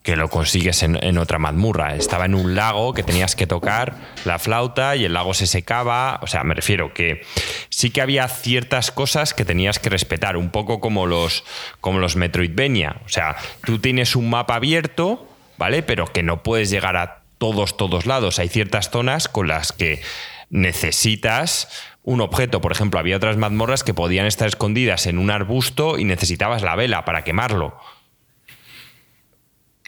que 0.03 0.17
lo 0.17 0.29
consigues 0.29 0.83
en, 0.83 1.19
otra 1.19 1.39
mazmurra. 1.39 1.95
Estaba 1.95 2.25
en 2.25 2.35
un 2.35 2.55
lago 2.55 2.95
que 2.95 3.03
tenías 3.03 3.37
que 3.37 3.47
tocar 3.47 3.97
la 4.25 4.39
flauta 4.39 4.97
y 4.97 5.05
el 5.05 5.13
lago 5.13 5.35
se 5.35 5.47
secaba. 5.47 6.21
O 6.23 6.27
sea, 6.27 6.43
me 6.43 6.55
refiero 6.55 6.95
que 6.95 7.23
sí 7.69 7.91
que 7.91 8.01
había 8.01 8.27
ciertas 8.29 8.91
cosas 8.91 9.35
que 9.35 9.45
tenías 9.45 9.79
que 9.79 9.91
respetar, 9.91 10.39
un 10.39 10.51
poco 10.51 10.81
como 10.81 11.07
los, 11.07 11.45
como 11.83 11.99
los 11.99 12.17
Metroidvania. 12.17 12.97
O 13.05 13.11
sea, 13.11 13.37
tú 13.65 13.79
tienes 13.79 14.17
un 14.17 14.31
mapa 14.31 14.55
abierto, 14.55 15.29
¿vale? 15.59 15.83
Pero 15.83 16.07
que 16.07 16.23
no 16.23 16.43
puedes 16.43 16.71
llegar 16.71 16.97
a 16.97 17.21
todos, 17.37 17.77
todos 17.77 18.07
lados. 18.07 18.39
Hay 18.39 18.49
ciertas 18.49 18.91
zonas 18.91 19.29
con 19.29 19.49
las 19.49 19.73
que 19.73 20.01
necesitas 20.49 21.69
un 22.03 22.23
objeto. 22.23 22.63
Por 22.63 22.73
ejemplo, 22.73 22.99
había 22.99 23.19
otras 23.19 23.37
mazmorras 23.37 23.85
que 23.85 23.93
podían 23.93 24.25
estar 24.25 24.49
escondidas 24.49 25.07
en 25.07 25.19
un 25.19 25.31
arbusto 25.31 25.99
y 25.99 26.05
necesitabas 26.05 26.63
la 26.63 26.75
vela 26.75 27.05
para 27.05 27.23
quemarlo. 27.23 27.79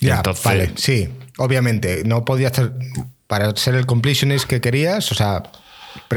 Ya, 0.03 0.23
vale, 0.45 0.73
sí, 0.75 1.09
obviamente. 1.39 2.03
No 2.05 2.25
podías 2.25 2.53
ser, 2.53 2.73
para 3.29 3.55
ser 3.57 3.77
el 3.77 3.87
completionist 3.87 4.47
que 4.47 4.61
querías, 4.61 5.13
o 5.13 5.15
sea, 5.15 5.45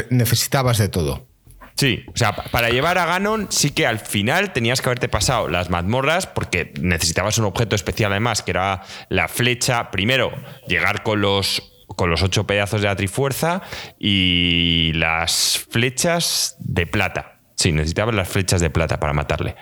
necesitabas 0.09 0.79
de 0.79 0.89
todo. 0.89 1.27
Sí, 1.75 2.03
o 2.07 2.17
sea, 2.17 2.33
para 2.33 2.69
llevar 2.69 2.97
a 2.97 3.05
Ganon 3.05 3.47
sí 3.51 3.71
que 3.71 3.85
al 3.85 3.99
final 3.99 4.53
tenías 4.53 4.81
que 4.81 4.87
haberte 4.87 5.09
pasado 5.09 5.49
las 5.49 5.69
mazmorras 5.69 6.25
porque 6.25 6.73
necesitabas 6.81 7.37
un 7.37 7.45
objeto 7.45 7.75
especial 7.75 8.11
además, 8.11 8.41
que 8.41 8.51
era 8.51 8.83
la 9.09 9.27
flecha. 9.27 9.91
Primero, 9.91 10.31
llegar 10.67 11.03
con 11.03 11.21
los, 11.21 11.73
con 11.87 12.09
los 12.09 12.23
ocho 12.23 12.47
pedazos 12.47 12.81
de 12.81 12.87
la 12.87 12.95
trifuerza 12.95 13.61
y 13.99 14.93
las 14.95 15.65
flechas 15.69 16.55
de 16.59 16.87
plata. 16.87 17.39
Sí, 17.55 17.71
necesitabas 17.71 18.15
las 18.15 18.29
flechas 18.29 18.61
de 18.61 18.69
plata 18.69 18.99
para 18.99 19.13
matarle. 19.13 19.55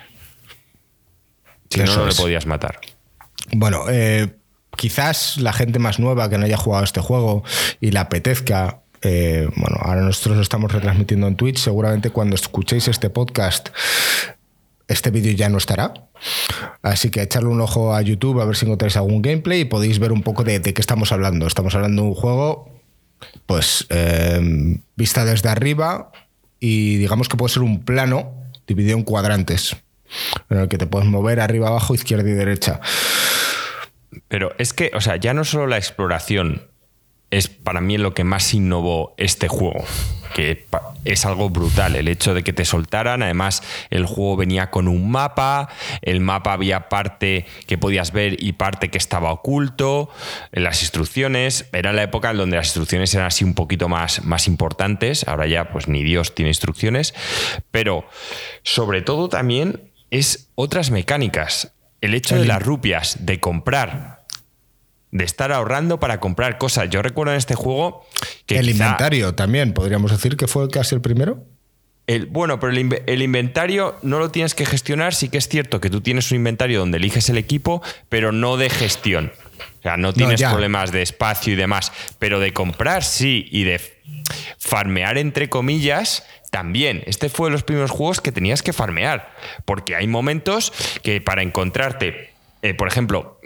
Si 1.69 1.79
no, 1.79 1.95
no 1.97 2.05
le 2.05 2.13
podías 2.13 2.45
matar. 2.45 2.79
Bueno, 3.51 3.86
eh, 3.89 4.36
quizás 4.75 5.38
la 5.38 5.53
gente 5.53 5.79
más 5.79 5.99
nueva 5.99 6.29
que 6.29 6.38
no 6.38 6.45
haya 6.45 6.58
jugado 6.58 6.84
este 6.84 7.01
juego 7.01 7.43
y 7.79 7.91
le 7.91 7.99
apetezca 7.99 8.84
eh, 9.06 9.49
bueno, 9.58 9.77
ahora 9.82 10.01
nosotros 10.01 10.38
lo 10.38 10.41
estamos 10.41 10.71
retransmitiendo 10.71 11.27
en 11.27 11.36
Twitch. 11.36 11.60
Seguramente 11.60 12.10
cuando 12.10 12.36
escuchéis 12.36 12.88
este 12.88 13.10
podcast, 13.10 13.69
este 14.88 15.12
vídeo 15.12 15.34
ya 15.34 15.49
no 15.49 15.58
estará. 15.58 15.93
Así 16.82 17.10
que 17.10 17.21
echarle 17.21 17.49
un 17.49 17.60
ojo 17.60 17.93
a 17.93 18.01
YouTube 18.01 18.39
a 18.39 18.45
ver 18.45 18.56
si 18.56 18.65
encontráis 18.65 18.95
algún 18.95 19.21
gameplay 19.21 19.62
y 19.62 19.65
podéis 19.65 19.99
ver 19.99 20.13
un 20.13 20.21
poco 20.21 20.43
de, 20.43 20.62
qué 20.62 20.82
estamos 20.82 21.12
hablando. 21.12 21.47
Estamos 21.47 21.75
hablando 21.75 22.01
de 22.01 22.08
un 22.08 22.15
juego 22.15 22.69
pues 23.45 23.88
eh, 23.89 24.79
vista 24.95 25.23
desde 25.23 25.47
arriba 25.49 26.12
y 26.60 26.97
digamos 26.97 27.29
que 27.29 27.38
puede 27.38 27.53
ser 27.53 27.63
un 27.63 27.84
plano 27.84 28.34
dividido 28.67 28.97
en 28.97 29.03
cuadrantes 29.03 29.77
en 30.49 30.60
el 30.60 30.67
que 30.67 30.78
te 30.78 30.88
puedes 30.88 31.08
mover 31.08 31.39
arriba, 31.39 31.67
abajo, 31.67 31.93
izquierda 31.95 32.30
y 32.30 32.34
derecha. 32.34 32.80
Pero 34.28 34.54
es 34.58 34.73
que, 34.73 34.91
o 34.93 35.02
sea, 35.02 35.15
ya 35.15 35.34
no 35.34 35.43
solo 35.43 35.67
la 35.67 35.78
exploración 35.78 36.73
es 37.34 37.47
para 37.47 37.82
mí 37.82 37.97
lo 37.97 38.13
que 38.13 38.23
más 38.23 38.54
innovó 38.54 39.15
este 39.17 39.47
juego, 39.47 39.84
que 40.36 40.67
es 41.04 41.26
algo 41.26 41.49
brutal, 41.49 41.95
el 41.95 42.08
hecho 42.08 42.36
de 42.36 42.43
que 42.43 42.54
te 42.54 42.63
soltaran, 42.63 43.23
además 43.23 43.63
el 43.89 44.06
juego 44.06 44.38
venía 44.38 44.69
con 44.69 44.88
un 44.88 45.10
mapa, 45.10 45.67
el 46.04 46.19
mapa 46.19 46.54
había 46.54 46.89
parte 46.89 47.47
que 47.65 47.80
podías 47.80 48.12
ver 48.12 48.41
y 48.41 48.54
parte 48.54 48.89
que 48.89 48.99
estaba 48.99 49.32
oculto, 49.32 50.12
las 50.52 50.84
instrucciones, 50.84 51.67
era 51.73 51.91
la 51.91 52.04
época 52.04 52.30
en 52.30 52.38
donde 52.38 52.58
las 52.58 52.67
instrucciones 52.67 53.12
eran 53.15 53.28
así 53.28 53.43
un 53.43 53.56
poquito 53.56 53.89
más, 53.89 54.23
más 54.23 54.47
importantes, 54.47 55.28
ahora 55.28 55.47
ya 55.47 55.71
pues 55.71 55.88
ni 55.88 56.04
Dios 56.04 56.36
tiene 56.36 56.52
instrucciones, 56.52 57.15
pero 57.71 58.06
sobre 58.62 59.02
todo 59.02 59.28
también 59.28 59.92
es 60.13 60.49
otras 60.56 60.91
mecánicas, 60.91 61.73
el 61.99 62.13
hecho 62.13 62.36
de 62.36 62.45
las 62.45 62.62
rupias, 62.62 63.26
de 63.26 63.39
comprar 63.39 64.23
de 65.13 65.23
estar 65.26 65.52
ahorrando 65.52 65.99
para 65.99 66.19
comprar 66.19 66.58
cosas. 66.58 66.89
Yo 66.89 67.04
recuerdo 67.04 67.34
en 67.34 67.38
este 67.38 67.54
juego 67.54 68.04
que... 68.47 68.58
El 68.58 68.69
inventario 68.69 69.36
también, 69.36 69.73
podríamos 69.73 70.10
decir 70.10 70.38
que 70.38 70.47
fue 70.47 70.67
casi 70.69 70.95
el 70.95 71.02
primero. 71.02 71.45
El, 72.08 72.26
bueno, 72.26 72.60
pero 72.60 72.73
el, 72.73 73.21
inventario 73.21 73.95
no 74.02 74.17
lo 74.17 74.32
tienes 74.32 74.56
que 74.56 74.65
gestionar. 74.65 75.13
Sí 75.13 75.30
que 75.30 75.38
es 75.38 75.47
cierto 75.47 75.80
que 75.80 75.91
tú 75.91 76.02
tienes 76.02 76.32
un 76.32 76.38
inventario 76.38 76.80
donde 76.80 76.97
eliges 76.97 77.30
el 77.30 77.38
equipo, 77.38 77.84
pero 78.10 78.32
no 78.32 78.58
de 78.58 78.71
gestión. 78.71 79.32
O 79.80 79.82
sea, 79.84 79.97
no 79.97 80.13
tienes 80.13 80.41
problemas 80.41 80.91
de 80.91 81.04
espacio 81.04 81.54
y 81.54 81.58
demás. 81.58 81.91
Pero 82.17 82.39
de 82.39 82.52
comprar 82.52 83.04
sí 83.04 83.47
y 83.52 83.65
de 83.65 83.80
farmear 84.58 85.19
entre 85.19 85.47
comillas 85.47 86.23
también. 86.53 87.01
Este 87.07 87.29
fue 87.29 87.49
de 87.49 87.53
los 87.53 87.63
primeros 87.63 87.89
juegos 87.89 88.21
que 88.21 88.31
tenías 88.31 88.61
que 88.61 88.73
farmear. 88.73 89.33
Porque 89.65 89.95
hay 89.95 90.05
momentos 90.05 90.71
que 91.01 91.19
para 91.19 91.41
encontrarte, 91.41 92.29
eh, 92.61 92.75
por 92.75 92.87
ejemplo, 92.87 93.39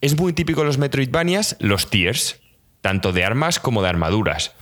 es 0.00 0.16
muy 0.16 0.32
típico 0.32 0.60
en 0.60 0.68
los 0.68 0.78
Metroidvanias 0.78 1.56
los 1.58 1.90
tiers, 1.90 2.40
tanto 2.82 3.12
de 3.12 3.24
armas 3.24 3.58
como 3.58 3.82
de 3.82 3.88
armaduras. 3.88 4.54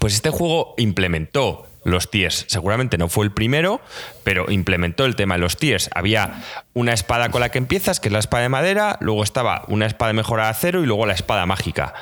Pues 0.00 0.14
este 0.14 0.30
juego 0.30 0.74
implementó 0.78 1.68
los 1.84 2.10
tiers. 2.10 2.44
Seguramente 2.48 2.98
no 2.98 3.08
fue 3.08 3.24
el 3.24 3.30
primero, 3.30 3.80
pero 4.24 4.50
implementó 4.50 5.04
el 5.04 5.14
tema 5.14 5.36
de 5.36 5.40
los 5.40 5.58
tiers. 5.58 5.88
Había 5.94 6.42
una 6.74 6.92
espada 6.92 7.30
con 7.30 7.40
la 7.40 7.50
que 7.50 7.58
empiezas, 7.58 8.00
que 8.00 8.08
es 8.08 8.12
la 8.12 8.18
espada 8.18 8.42
de 8.42 8.48
madera, 8.48 8.98
luego 9.00 9.22
estaba 9.22 9.62
una 9.68 9.86
espada 9.86 10.08
de 10.08 10.14
mejora 10.14 10.44
de 10.44 10.50
acero 10.50 10.82
y 10.82 10.86
luego 10.86 11.06
la 11.06 11.14
espada 11.14 11.46
mágica. 11.46 11.94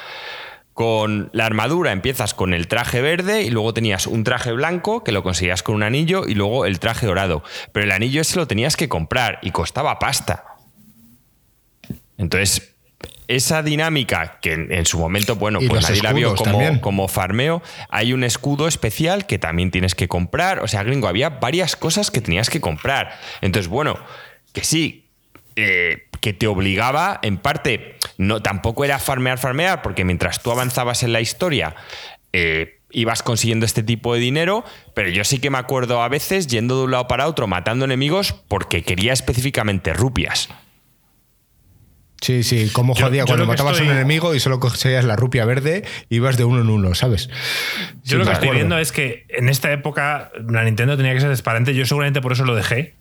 Con 0.76 1.30
la 1.32 1.46
armadura 1.46 1.90
empiezas 1.90 2.34
con 2.34 2.52
el 2.52 2.68
traje 2.68 3.00
verde 3.00 3.44
y 3.44 3.48
luego 3.48 3.72
tenías 3.72 4.06
un 4.06 4.24
traje 4.24 4.52
blanco 4.52 5.02
que 5.02 5.10
lo 5.10 5.22
conseguías 5.22 5.62
con 5.62 5.74
un 5.74 5.82
anillo 5.82 6.28
y 6.28 6.34
luego 6.34 6.66
el 6.66 6.80
traje 6.80 7.06
dorado. 7.06 7.42
Pero 7.72 7.84
el 7.84 7.92
anillo 7.92 8.20
ese 8.20 8.36
lo 8.36 8.46
tenías 8.46 8.76
que 8.76 8.86
comprar 8.86 9.38
y 9.40 9.52
costaba 9.52 9.98
pasta. 9.98 10.44
Entonces, 12.18 12.74
esa 13.26 13.62
dinámica 13.62 14.38
que 14.42 14.52
en, 14.52 14.84
su 14.84 14.98
momento, 14.98 15.36
bueno, 15.36 15.60
pues 15.66 15.88
nadie 15.88 16.02
la 16.02 16.12
vio 16.12 16.34
como, 16.34 16.80
como, 16.82 17.08
farmeo, 17.08 17.62
hay 17.88 18.12
un 18.12 18.22
escudo 18.22 18.68
especial 18.68 19.24
que 19.24 19.38
también 19.38 19.70
tienes 19.70 19.94
que 19.94 20.08
comprar. 20.08 20.58
O 20.58 20.68
sea, 20.68 20.82
gringo, 20.82 21.08
había 21.08 21.30
varias 21.30 21.74
cosas 21.74 22.10
que 22.10 22.20
tenías 22.20 22.50
que 22.50 22.60
comprar. 22.60 23.18
Entonces, 23.40 23.68
bueno, 23.68 23.98
que 24.52 24.62
sí, 24.62 25.06
eh, 25.58 26.05
que 26.20 26.32
te 26.32 26.46
obligaba, 26.46 27.18
en 27.22 27.38
parte, 27.38 27.96
no, 28.18 28.42
tampoco 28.42 28.84
era 28.84 28.98
farmear, 28.98 29.38
farmear, 29.38 29.82
porque 29.82 30.04
mientras 30.04 30.42
tú 30.42 30.50
avanzabas 30.50 31.02
en 31.02 31.12
la 31.12 31.20
historia, 31.20 31.74
eh, 32.32 32.80
ibas 32.90 33.22
consiguiendo 33.22 33.66
este 33.66 33.82
tipo 33.82 34.14
de 34.14 34.20
dinero, 34.20 34.64
pero 34.94 35.08
yo 35.08 35.24
sí 35.24 35.38
que 35.38 35.50
me 35.50 35.58
acuerdo 35.58 36.02
a 36.02 36.08
veces 36.08 36.46
yendo 36.46 36.78
de 36.78 36.84
un 36.84 36.90
lado 36.92 37.08
para 37.08 37.26
otro, 37.26 37.46
matando 37.46 37.84
enemigos, 37.84 38.32
porque 38.48 38.82
quería 38.82 39.12
específicamente 39.12 39.92
rupias. 39.92 40.48
Sí, 42.20 42.42
sí, 42.42 42.70
como 42.72 42.94
jodía 42.94 43.24
cuando 43.26 43.46
matabas 43.46 43.78
a 43.80 43.82
un 43.82 43.90
enemigo 43.90 44.34
y 44.34 44.40
solo 44.40 44.58
cogías 44.58 45.04
la 45.04 45.16
rupia 45.16 45.44
verde, 45.44 45.84
ibas 46.08 46.36
de 46.36 46.44
uno 46.44 46.62
en 46.62 46.70
uno, 46.70 46.94
¿sabes? 46.94 47.28
Yo 48.04 48.18
lo 48.18 48.24
que 48.24 48.32
estoy 48.32 48.50
viendo 48.50 48.78
es 48.78 48.90
que 48.90 49.26
en 49.28 49.48
esta 49.48 49.70
época 49.70 50.32
la 50.48 50.64
Nintendo 50.64 50.96
tenía 50.96 51.12
que 51.12 51.20
ser 51.20 51.28
transparente, 51.28 51.74
yo 51.74 51.84
seguramente 51.84 52.22
por 52.22 52.32
eso 52.32 52.44
lo 52.44 52.54
dejé. 52.54 52.94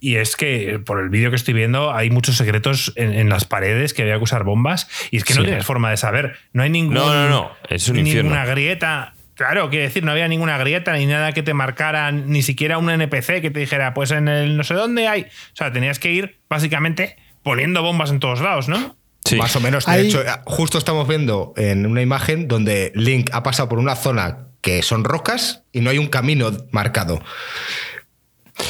Y 0.00 0.16
es 0.16 0.36
que 0.36 0.78
por 0.78 1.00
el 1.00 1.08
vídeo 1.08 1.30
que 1.30 1.36
estoy 1.36 1.54
viendo 1.54 1.92
hay 1.92 2.10
muchos 2.10 2.36
secretos 2.36 2.92
en, 2.94 3.28
las 3.28 3.44
paredes 3.44 3.94
que 3.94 4.02
había 4.02 4.16
que 4.16 4.22
usar 4.22 4.44
bombas 4.44 4.88
y 5.10 5.16
es 5.16 5.24
que 5.24 5.34
no 5.34 5.42
tienes 5.42 5.64
forma 5.64 5.90
de 5.90 5.96
saber. 5.96 6.36
No 6.52 6.62
hay 6.62 6.70
ningún, 6.70 6.94
no, 6.94 7.12
no, 7.12 7.28
no. 7.28 7.50
Es 7.68 7.88
un 7.88 8.02
ninguna 8.02 8.44
grieta. 8.44 9.14
Claro, 9.34 9.70
quiero 9.70 9.84
decir, 9.84 10.04
no 10.04 10.10
había 10.10 10.26
ninguna 10.26 10.58
grieta 10.58 10.92
ni 10.94 11.06
nada 11.06 11.32
que 11.32 11.42
te 11.42 11.54
marcara, 11.54 12.10
ni 12.10 12.42
siquiera 12.42 12.78
un 12.78 12.90
NPC 12.90 13.40
que 13.40 13.50
te 13.50 13.60
dijera, 13.60 13.94
pues 13.94 14.10
en 14.10 14.28
el 14.28 14.56
no 14.56 14.64
sé 14.64 14.74
dónde 14.74 15.06
hay. 15.06 15.22
O 15.22 15.56
sea, 15.56 15.72
tenías 15.72 15.98
que 15.98 16.12
ir 16.12 16.38
básicamente 16.48 17.16
poniendo 17.42 17.82
bombas 17.82 18.10
en 18.10 18.20
todos 18.20 18.40
lados, 18.40 18.68
¿no? 18.68 18.96
Sí. 19.24 19.36
Más 19.36 19.54
o 19.56 19.60
menos. 19.60 19.86
De 19.86 20.00
hecho, 20.00 20.22
justo 20.44 20.78
estamos 20.78 21.06
viendo 21.06 21.52
en 21.56 21.86
una 21.86 22.02
imagen 22.02 22.48
donde 22.48 22.92
Link 22.94 23.30
ha 23.32 23.42
pasado 23.42 23.68
por 23.68 23.78
una 23.78 23.94
zona 23.94 24.48
que 24.60 24.82
son 24.82 25.04
rocas 25.04 25.64
y 25.72 25.80
no 25.80 25.90
hay 25.90 25.98
un 25.98 26.08
camino 26.08 26.50
marcado. 26.70 27.22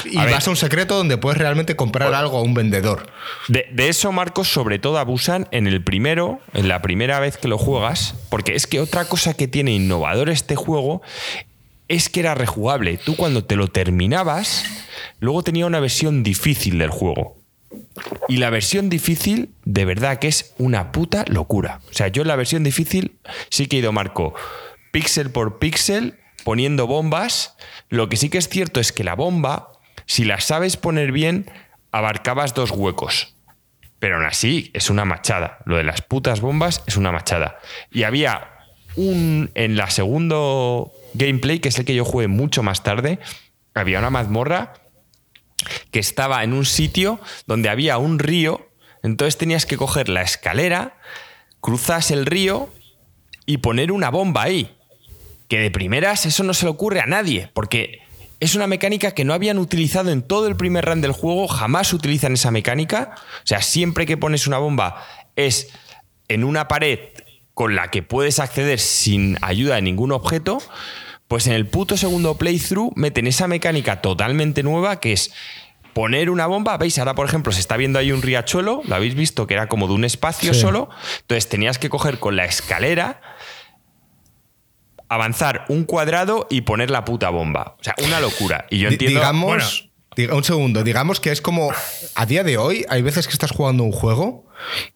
Y 0.05 0.17
vas 0.17 0.47
a 0.47 0.51
un 0.51 0.57
secreto 0.57 0.97
donde 0.97 1.19
puedes 1.19 1.39
realmente 1.39 1.77
comprar 1.77 2.13
algo 2.15 2.39
a 2.39 2.43
un 2.43 2.55
vendedor. 2.55 3.07
De, 3.49 3.67
de, 3.73 3.89
eso, 3.89 4.13
Marcos, 4.13 4.49
sobre 4.49 4.79
todo 4.79 4.99
abusan 4.99 5.49
en 5.51 5.67
el 5.67 5.83
primero, 5.83 6.41
en 6.55 6.69
la 6.69 6.83
primera 6.83 7.21
vez 7.21 7.37
que 7.37 7.49
lo 7.49 7.59
juegas, 7.59 8.15
porque 8.31 8.55
es 8.55 8.67
que 8.67 8.81
otra 8.81 9.05
cosa 9.07 9.35
que 9.35 9.49
tiene 9.49 9.73
innovador 9.73 10.29
este 10.31 10.57
juego 10.57 11.03
es 11.89 12.09
que 12.09 12.21
era 12.21 12.35
rejugable. 12.35 12.99
Tú 12.99 13.17
cuando 13.17 13.45
te 13.45 13.57
lo 13.57 13.69
terminabas, 13.69 14.65
luego 15.21 15.43
tenía 15.43 15.67
una 15.67 15.81
versión 15.81 16.23
difícil 16.23 16.79
del 16.79 16.91
juego. 16.91 17.39
Y 18.29 18.37
la 18.37 18.51
versión 18.51 18.89
difícil, 18.89 19.51
de 19.65 19.85
verdad 19.85 20.19
que 20.19 20.29
es 20.29 20.55
una 20.59 20.93
puta 20.93 21.25
locura. 21.29 21.81
O 21.91 21.95
sea, 21.95 22.09
yo 22.09 22.23
en 22.23 22.29
la 22.29 22.37
versión 22.37 22.63
difícil 22.63 23.17
sí 23.51 23.67
que 23.67 23.77
he 23.77 23.79
ido 23.81 23.93
marco 23.93 24.35
píxel 24.91 25.31
por 25.31 25.59
píxel 25.59 26.19
poniendo 26.45 26.87
bombas. 26.87 27.57
Lo 27.89 28.09
que 28.09 28.17
sí 28.17 28.31
que 28.31 28.39
es 28.39 28.49
cierto 28.49 28.81
es 28.81 28.93
que 28.93 29.05
la 29.05 29.15
bomba, 29.15 29.73
si 30.09 30.25
la 30.25 30.40
sabes 30.40 30.79
poner 30.79 31.12
bien, 31.12 31.51
abarcabas 31.92 32.55
dos 32.55 32.71
huecos. 32.71 33.37
Pero 33.99 34.16
aún 34.16 34.25
así 34.25 34.71
es 34.73 34.88
una 34.90 35.05
machada. 35.05 35.59
Lo 35.66 35.77
de 35.77 35.85
las 35.85 36.01
putas 36.01 36.40
bombas 36.40 36.83
es 36.87 36.97
una 36.97 37.12
machada. 37.12 37.59
Y 37.92 38.05
había 38.05 38.49
un. 38.97 39.51
En 39.55 39.77
la 39.77 39.90
segundo 39.90 40.92
gameplay, 41.12 41.61
que 41.61 41.68
es 41.68 41.79
el 41.79 41.85
que 41.85 41.94
yo 41.94 42.07
jugué 42.07 42.27
mucho 42.27 42.62
más 42.62 42.83
tarde, 42.83 43.18
había 43.75 43.99
una 43.99 44.11
mazmorra 44.11 44.73
que 45.90 45.99
estaba 45.99 46.42
en 46.42 46.55
un 46.55 46.64
sitio 46.64 47.21
donde 47.47 47.68
había 47.68 47.99
un 47.99 48.18
río, 48.18 48.71
entonces 49.03 49.37
tenías 49.37 49.66
que 49.66 49.77
coger 49.77 50.09
la 50.09 50.23
escalera, 50.23 50.97
cruzas 51.61 52.11
el 52.11 52.25
río 52.25 52.73
y 53.44 53.59
poner 53.59 53.92
una 53.92 54.11
bomba 54.11 54.44
ahí. 54.44 54.75
Que 55.49 55.59
de 55.59 55.71
primeras 55.71 56.25
eso 56.25 56.44
no 56.44 56.55
se 56.55 56.64
le 56.64 56.71
ocurre 56.71 57.01
a 57.01 57.07
nadie, 57.07 57.51
porque 57.53 58.08
es 58.40 58.55
una 58.55 58.66
mecánica 58.66 59.12
que 59.12 59.24
no 59.24 59.35
habían 59.35 59.59
utilizado 59.59 60.11
en 60.11 60.22
todo 60.22 60.46
el 60.46 60.57
primer 60.57 60.85
run 60.85 61.01
del 61.01 61.12
juego, 61.12 61.48
jamás 61.48 61.92
utilizan 61.92 62.35
esa 62.35 62.51
mecánica. 62.51 63.14
O 63.16 63.46
sea, 63.46 63.62
siempre 63.62 64.07
que 64.07 64.16
pones 64.16 64.46
una 64.46 64.59
bomba 64.59 65.05
es 65.35 65.70
en 66.29 66.44
una 66.44 66.68
pared 66.68 67.01
con 67.55 67.74
la 67.74 67.90
que 67.90 68.03
puedes 68.03 68.38
acceder 68.38 68.79
sin 68.79 69.37
ayuda 69.42 69.77
de 69.77 69.83
ningún 69.83 70.12
objeto. 70.12 70.59
Pues 71.27 71.46
en 71.46 71.53
el 71.53 71.66
puto 71.66 71.96
segundo 71.96 72.38
playthrough 72.38 72.92
meten 72.94 73.27
esa 73.27 73.48
mecánica 73.48 74.01
totalmente 74.01 74.62
nueva 74.62 75.01
que 75.01 75.12
es 75.12 75.33
poner 75.92 76.31
una 76.31 76.46
bomba. 76.46 76.77
¿Veis? 76.77 76.96
Ahora, 77.01 77.16
por 77.16 77.27
ejemplo, 77.27 77.51
se 77.51 77.59
está 77.59 77.77
viendo 77.77 77.98
ahí 77.98 78.12
un 78.12 78.22
riachuelo, 78.22 78.83
lo 78.85 78.94
habéis 78.94 79.16
visto, 79.16 79.48
que 79.48 79.55
era 79.55 79.66
como 79.66 79.88
de 79.88 79.94
un 79.94 80.05
espacio 80.05 80.55
solo. 80.55 80.88
Entonces 81.22 81.48
tenías 81.48 81.79
que 81.79 81.90
coger 81.90 82.20
con 82.20 82.37
la 82.37 82.44
escalera, 82.44 83.20
avanzar 85.09 85.64
un 85.68 85.85
cuadrado 85.85 86.47
y 86.51 86.62
poner 86.62 86.90
la 86.90 87.05
puta 87.05 87.31
bomba. 87.31 87.77
O 87.81 87.85
sea, 87.85 87.94
una 88.05 88.21
locura. 88.21 88.66
Y 88.71 88.79
yo 88.79 88.88
entiendo. 88.88 89.21
Digamos. 89.21 89.85
Un 90.33 90.42
segundo, 90.42 90.83
digamos 90.83 91.21
que 91.21 91.31
es 91.31 91.40
como 91.40 91.71
a 92.16 92.27
día 92.27 92.42
de 92.42 92.59
hoy 92.59 92.85
hay 92.88 93.03
veces 93.03 93.29
que 93.29 93.33
estás 93.33 93.53
jugando 93.53 93.85
un 93.85 93.92
juego 93.92 94.47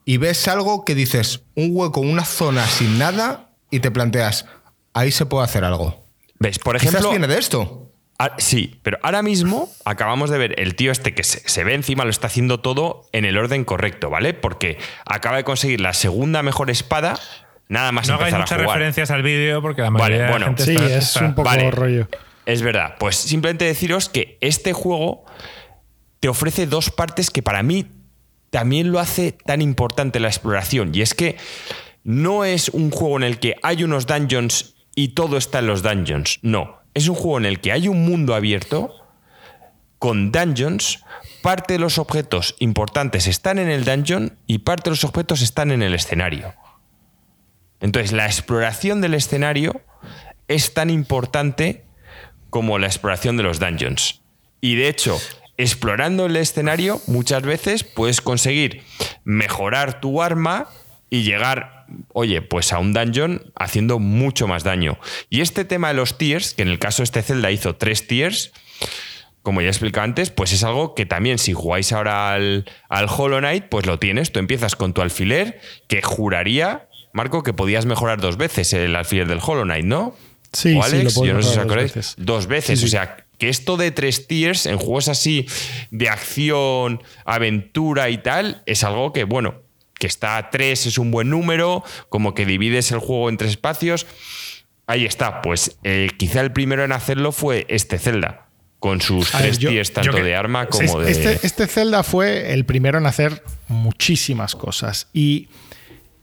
y 0.04 0.16
ves 0.16 0.48
algo 0.48 0.84
que 0.84 0.96
dices 0.96 1.44
un 1.54 1.68
hueco, 1.70 2.00
una 2.00 2.24
zona 2.24 2.66
sin 2.66 2.98
nada 2.98 3.52
y 3.70 3.78
te 3.78 3.92
planteas, 3.92 4.46
ahí 4.94 5.12
se 5.12 5.24
puede 5.24 5.44
hacer 5.44 5.62
algo. 5.62 6.04
¿Ves? 6.40 6.58
Por 6.58 6.74
ejemplo. 6.74 6.98
Quizás 6.98 7.10
viene 7.12 7.28
de 7.28 7.38
esto. 7.38 7.82
Sí, 8.38 8.78
pero 8.82 8.98
ahora 9.02 9.22
mismo 9.22 9.68
acabamos 9.84 10.30
de 10.30 10.38
ver 10.38 10.60
el 10.60 10.76
tío 10.76 10.92
este 10.92 11.14
que 11.14 11.24
se, 11.24 11.64
ve 11.64 11.74
encima, 11.74 12.04
lo 12.04 12.10
está 12.10 12.28
haciendo 12.28 12.60
todo 12.60 13.08
en 13.12 13.24
el 13.24 13.36
orden 13.36 13.64
correcto, 13.64 14.10
¿vale? 14.10 14.34
Porque 14.34 14.78
acaba 15.04 15.38
de 15.38 15.44
conseguir 15.44 15.80
la 15.80 15.92
segunda 15.92 16.42
mejor 16.42 16.70
espada, 16.70 17.18
nada 17.72 17.90
más 17.90 18.06
no 18.06 18.14
empezar 18.14 18.40
muchas 18.40 18.58
referencias 18.58 19.10
al 19.10 19.22
vídeo 19.22 19.62
porque 19.62 19.82
la 19.82 19.90
mayoría 19.90 20.30
vale, 20.30 20.30
bueno, 20.30 20.54
sí, 20.58 20.76
es 20.76 21.16
un 21.16 21.34
poco 21.34 21.50
rollo. 21.70 22.06
Es 22.44 22.60
verdad. 22.60 22.96
Pues 22.98 23.16
simplemente 23.16 23.64
deciros 23.64 24.08
que 24.08 24.36
este 24.40 24.72
juego 24.72 25.24
te 26.20 26.28
ofrece 26.28 26.66
dos 26.66 26.90
partes 26.90 27.30
que 27.30 27.42
para 27.42 27.62
mí 27.62 27.86
también 28.50 28.92
lo 28.92 29.00
hace 29.00 29.32
tan 29.32 29.62
importante 29.62 30.20
la 30.20 30.28
exploración. 30.28 30.94
Y 30.94 31.00
es 31.00 31.14
que 31.14 31.36
no 32.04 32.44
es 32.44 32.68
un 32.68 32.90
juego 32.90 33.16
en 33.16 33.22
el 33.22 33.38
que 33.38 33.56
hay 33.62 33.84
unos 33.84 34.06
dungeons 34.06 34.74
y 34.94 35.08
todo 35.08 35.38
está 35.38 35.60
en 35.60 35.68
los 35.68 35.82
dungeons. 35.82 36.40
No, 36.42 36.80
es 36.92 37.08
un 37.08 37.14
juego 37.14 37.38
en 37.38 37.46
el 37.46 37.60
que 37.60 37.72
hay 37.72 37.88
un 37.88 38.04
mundo 38.04 38.34
abierto 38.34 38.94
con 39.98 40.30
dungeons. 40.30 41.04
Parte 41.42 41.74
de 41.74 41.78
los 41.78 41.98
objetos 41.98 42.54
importantes 42.58 43.26
están 43.26 43.58
en 43.58 43.70
el 43.70 43.84
dungeon 43.84 44.36
y 44.46 44.58
parte 44.58 44.84
de 44.84 44.90
los 44.90 45.04
objetos 45.04 45.40
están 45.40 45.70
en 45.70 45.82
el 45.82 45.94
escenario. 45.94 46.54
Entonces, 47.82 48.12
la 48.12 48.26
exploración 48.26 49.00
del 49.02 49.14
escenario 49.14 49.82
es 50.48 50.72
tan 50.72 50.88
importante 50.88 51.84
como 52.48 52.78
la 52.78 52.86
exploración 52.86 53.36
de 53.36 53.42
los 53.42 53.58
dungeons. 53.58 54.22
Y 54.60 54.76
de 54.76 54.88
hecho, 54.88 55.20
explorando 55.56 56.26
el 56.26 56.36
escenario, 56.36 57.00
muchas 57.06 57.42
veces 57.42 57.84
puedes 57.84 58.20
conseguir 58.20 58.82
mejorar 59.24 60.00
tu 60.00 60.22
arma 60.22 60.68
y 61.10 61.24
llegar, 61.24 61.86
oye, 62.12 62.40
pues 62.40 62.72
a 62.72 62.78
un 62.78 62.92
dungeon 62.92 63.52
haciendo 63.56 63.98
mucho 63.98 64.46
más 64.46 64.64
daño. 64.64 64.98
Y 65.28 65.40
este 65.40 65.64
tema 65.64 65.88
de 65.88 65.94
los 65.94 66.16
tiers, 66.16 66.54
que 66.54 66.62
en 66.62 66.68
el 66.68 66.78
caso 66.78 67.02
de 67.02 67.04
este 67.04 67.22
Zelda 67.22 67.50
hizo 67.50 67.76
tres 67.76 68.06
tiers, 68.06 68.52
como 69.42 69.60
ya 69.60 69.68
expliqué 69.68 70.00
antes, 70.00 70.30
pues 70.30 70.52
es 70.52 70.62
algo 70.62 70.94
que 70.94 71.04
también 71.04 71.38
si 71.38 71.52
jugáis 71.52 71.92
ahora 71.92 72.32
al, 72.32 72.64
al 72.88 73.06
Hollow 73.08 73.40
Knight, 73.40 73.64
pues 73.68 73.86
lo 73.86 73.98
tienes. 73.98 74.30
Tú 74.30 74.38
empiezas 74.38 74.76
con 74.76 74.94
tu 74.94 75.02
alfiler, 75.02 75.60
que 75.88 76.00
juraría, 76.00 76.88
Marco, 77.12 77.42
que 77.42 77.52
podías 77.52 77.86
mejorar 77.86 78.20
dos 78.20 78.36
veces 78.36 78.72
el 78.72 78.94
alfiler 78.96 79.28
del 79.28 79.40
Hollow 79.42 79.64
Knight, 79.64 79.84
¿no? 79.84 80.14
Sí, 80.52 80.76
O 80.78 80.82
sí, 80.82 80.94
Alex, 80.96 81.04
lo 81.04 81.20
puedo 81.20 81.26
yo 81.32 81.34
no 81.34 81.42
sé 81.42 81.48
si 81.48 81.58
os 81.58 81.64
acordáis. 81.64 81.94
veces. 81.94 82.14
Dos 82.18 82.46
veces, 82.46 82.78
Sí, 82.78 82.84
o 82.84 82.88
sí. 82.88 82.90
sea, 82.92 83.16
que 83.38 83.48
esto 83.48 83.76
de 83.76 83.90
tres 83.90 84.26
tiers 84.26 84.66
en 84.66 84.76
juegos 84.78 85.08
así 85.08 85.46
de 85.90 86.08
acción, 86.08 87.02
aventura 87.24 88.10
y 88.10 88.18
tal, 88.18 88.62
es 88.66 88.84
algo 88.84 89.12
que, 89.12 89.24
bueno, 89.24 89.54
que 89.98 90.06
está 90.06 90.36
a 90.36 90.50
tres 90.50 90.86
es 90.86 90.98
un 90.98 91.10
buen 91.10 91.30
número, 91.30 91.82
como 92.08 92.34
que 92.34 92.44
divides 92.46 92.92
el 92.92 92.98
juego 92.98 93.28
en 93.28 93.36
tres 93.36 93.52
espacios. 93.52 94.06
Ahí 94.86 95.06
está, 95.06 95.40
pues 95.42 95.76
eh, 95.84 96.10
quizá 96.18 96.40
el 96.40 96.52
primero 96.52 96.84
en 96.84 96.92
hacerlo 96.92 97.32
fue 97.32 97.64
este 97.68 97.98
Zelda, 97.98 98.46
con 98.78 99.00
sus 99.00 99.32
ver, 99.32 99.42
tres 99.42 99.58
yo- 99.58 99.70
tiers, 99.70 99.92
tanto 99.92 100.12
que- 100.12 100.22
de 100.22 100.34
arma 100.36 100.66
como 100.66 101.00
de... 101.00 101.10
Este, 101.12 101.46
este 101.46 101.66
Zelda 101.66 102.02
fue 102.02 102.52
el 102.52 102.64
primero 102.66 102.98
en 102.98 103.06
hacer 103.06 103.42
muchísimas 103.68 104.54
cosas. 104.56 105.08
Y, 105.12 105.48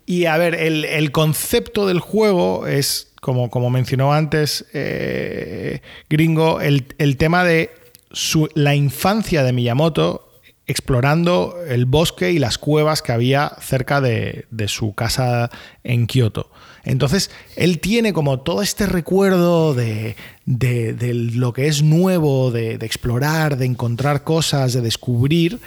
y, 0.10 0.26
a 0.26 0.38
ver, 0.38 0.56
el, 0.56 0.86
el 0.86 1.12
concepto 1.12 1.86
del 1.86 2.00
juego 2.00 2.66
es, 2.66 3.12
como, 3.22 3.50
como 3.52 3.70
mencionó 3.70 4.12
antes 4.12 4.66
eh, 4.74 5.82
Gringo, 6.10 6.62
el, 6.62 6.88
el 6.98 7.16
tema 7.18 7.44
de 7.44 7.70
su- 8.12 8.50
la 8.56 8.74
infancia 8.74 9.44
de 9.44 9.54
Miyamoto 9.54 10.26
explorando 10.66 11.56
el 11.68 11.86
bosque 11.86 12.32
y 12.32 12.40
las 12.40 12.58
cuevas 12.58 13.02
que 13.02 13.12
había 13.12 13.52
cerca 13.62 14.02
de, 14.02 14.46
de 14.52 14.68
su 14.68 14.94
casa 14.94 15.50
en 15.84 16.08
Kioto. 16.08 16.50
Entonces, 16.84 17.30
él 17.56 17.80
tiene 17.80 18.14
como 18.14 18.40
todo 18.40 18.62
este 18.62 18.86
recuerdo 18.88 19.74
de, 19.74 20.16
de- 20.46 20.94
de 20.94 21.14
lo 21.14 21.54
que 21.54 21.68
es 21.68 21.84
nuevo, 21.84 22.52
de, 22.52 22.78
de 22.78 22.86
explorar, 22.86 23.58
de 23.58 23.66
encontrar 23.66 24.24
cosas, 24.24 24.74
de 24.74 24.82
descubrir, 24.82 25.60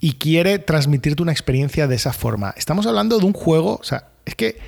y 0.00 0.14
quiere 0.14 0.58
transmitirte 0.58 1.22
una 1.22 1.32
experiencia 1.32 1.86
de 1.86 1.96
esa 1.96 2.12
forma. 2.12 2.54
Estamos 2.56 2.86
hablando 2.86 3.18
de 3.18 3.26
un 3.26 3.32
juego, 3.32 3.78
o 3.80 3.84
sea, 3.84 4.08
es 4.24 4.34
que 4.34 4.58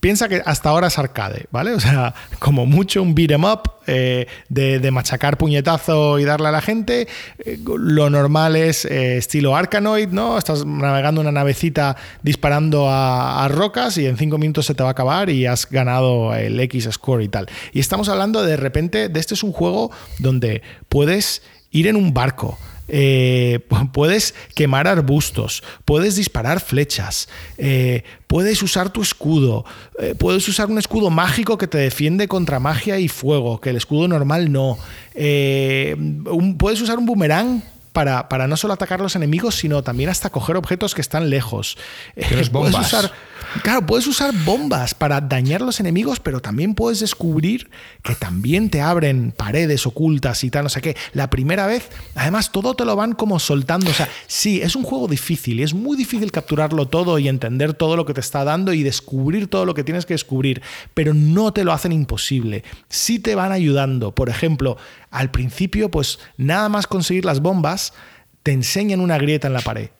piensa 0.00 0.28
que 0.28 0.42
hasta 0.44 0.68
ahora 0.68 0.88
es 0.88 0.98
arcade, 0.98 1.46
¿vale? 1.50 1.72
O 1.72 1.80
sea, 1.80 2.14
como 2.38 2.66
mucho 2.66 3.02
un 3.02 3.14
beat 3.14 3.32
'em 3.32 3.44
up 3.44 3.62
eh, 3.86 4.26
de, 4.48 4.90
machacar 4.90 5.36
puñetazo 5.36 6.18
y 6.18 6.24
darle 6.24 6.48
a 6.48 6.52
la 6.52 6.60
gente. 6.60 7.08
Eh, 7.44 7.58
lo 7.64 8.08
normal 8.10 8.56
es 8.56 8.84
eh, 8.84 9.16
estilo 9.16 9.56
Arkanoid, 9.56 10.08
¿no? 10.08 10.38
Estás 10.38 10.64
navegando 10.64 11.20
una 11.20 11.32
navecita 11.32 11.96
disparando 12.22 12.88
a, 12.88 13.44
a 13.44 13.48
rocas 13.48 13.98
y 13.98 14.06
en 14.06 14.16
cinco 14.16 14.38
minutos 14.38 14.66
se 14.66 14.74
te 14.74 14.82
va 14.82 14.90
a 14.90 14.92
acabar 14.92 15.30
y 15.30 15.46
has 15.46 15.68
ganado 15.68 16.34
el 16.34 16.58
X 16.60 16.88
score 16.92 17.22
y 17.22 17.28
tal. 17.28 17.48
Y 17.72 17.80
estamos 17.80 18.08
hablando 18.08 18.42
de 18.42 18.56
repente 18.56 19.08
de 19.08 19.20
este 19.20 19.34
es 19.34 19.42
un 19.42 19.52
juego 19.52 19.90
donde 20.18 20.62
puedes 20.88 21.42
ir 21.70 21.86
en 21.88 21.96
un 21.96 22.14
barco. 22.14 22.58
Eh, 22.88 23.60
pu- 23.68 23.90
puedes 23.92 24.34
quemar 24.54 24.86
arbustos, 24.88 25.62
puedes 25.84 26.16
disparar 26.16 26.60
flechas, 26.60 27.28
eh, 27.58 28.04
puedes 28.26 28.62
usar 28.62 28.90
tu 28.90 29.02
escudo, 29.02 29.64
eh, 29.98 30.14
puedes 30.18 30.46
usar 30.48 30.68
un 30.70 30.78
escudo 30.78 31.10
mágico 31.10 31.58
que 31.58 31.66
te 31.66 31.78
defiende 31.78 32.28
contra 32.28 32.60
magia 32.60 32.98
y 32.98 33.08
fuego, 33.08 33.60
que 33.60 33.70
el 33.70 33.76
escudo 33.76 34.08
normal 34.08 34.52
no. 34.52 34.78
Eh, 35.14 35.94
un- 35.98 36.56
puedes 36.58 36.80
usar 36.80 36.98
un 36.98 37.06
boomerang. 37.06 37.62
Para, 37.96 38.28
para 38.28 38.46
no 38.46 38.58
solo 38.58 38.74
atacar 38.74 39.00
a 39.00 39.02
los 39.02 39.16
enemigos, 39.16 39.54
sino 39.54 39.82
también 39.82 40.10
hasta 40.10 40.28
coger 40.28 40.56
objetos 40.58 40.94
que 40.94 41.00
están 41.00 41.30
lejos. 41.30 41.78
Puedes 42.60 42.74
usar 42.86 43.10
Claro, 43.62 43.86
puedes 43.86 44.06
usar 44.06 44.34
bombas 44.44 44.94
para 44.94 45.20
dañar 45.20 45.60
los 45.60 45.80
enemigos, 45.80 46.20
pero 46.20 46.40
también 46.40 46.74
puedes 46.74 47.00
descubrir 47.00 47.70
que 48.02 48.14
también 48.14 48.70
te 48.70 48.80
abren 48.80 49.32
paredes 49.32 49.86
ocultas 49.86 50.44
y 50.44 50.50
tal, 50.50 50.64
no 50.64 50.68
sé 50.68 50.80
qué. 50.80 50.96
La 51.12 51.30
primera 51.30 51.66
vez, 51.66 51.88
además, 52.14 52.52
todo 52.52 52.74
te 52.74 52.84
lo 52.84 52.96
van 52.96 53.12
como 53.12 53.38
soltando. 53.38 53.90
O 53.90 53.94
sea, 53.94 54.08
sí, 54.26 54.60
es 54.60 54.76
un 54.76 54.82
juego 54.82 55.08
difícil 55.08 55.60
y 55.60 55.62
es 55.62 55.74
muy 55.74 55.96
difícil 55.96 56.30
capturarlo 56.32 56.86
todo 56.86 57.18
y 57.18 57.28
entender 57.28 57.74
todo 57.74 57.96
lo 57.96 58.04
que 58.04 58.14
te 58.14 58.20
está 58.20 58.44
dando 58.44 58.72
y 58.72 58.82
descubrir 58.82 59.48
todo 59.48 59.64
lo 59.64 59.74
que 59.74 59.84
tienes 59.84 60.06
que 60.06 60.14
descubrir, 60.14 60.62
pero 60.94 61.14
no 61.14 61.52
te 61.52 61.64
lo 61.64 61.72
hacen 61.72 61.92
imposible. 61.92 62.64
Sí 62.88 63.18
te 63.18 63.34
van 63.34 63.52
ayudando. 63.52 64.14
Por 64.14 64.28
ejemplo, 64.28 64.76
al 65.10 65.30
principio, 65.30 65.90
pues 65.90 66.18
nada 66.36 66.68
más 66.68 66.86
conseguir 66.86 67.24
las 67.24 67.40
bombas, 67.40 67.92
te 68.42 68.52
enseñan 68.52 69.00
una 69.00 69.18
grieta 69.18 69.46
en 69.46 69.52
la 69.52 69.60
pared 69.60 69.90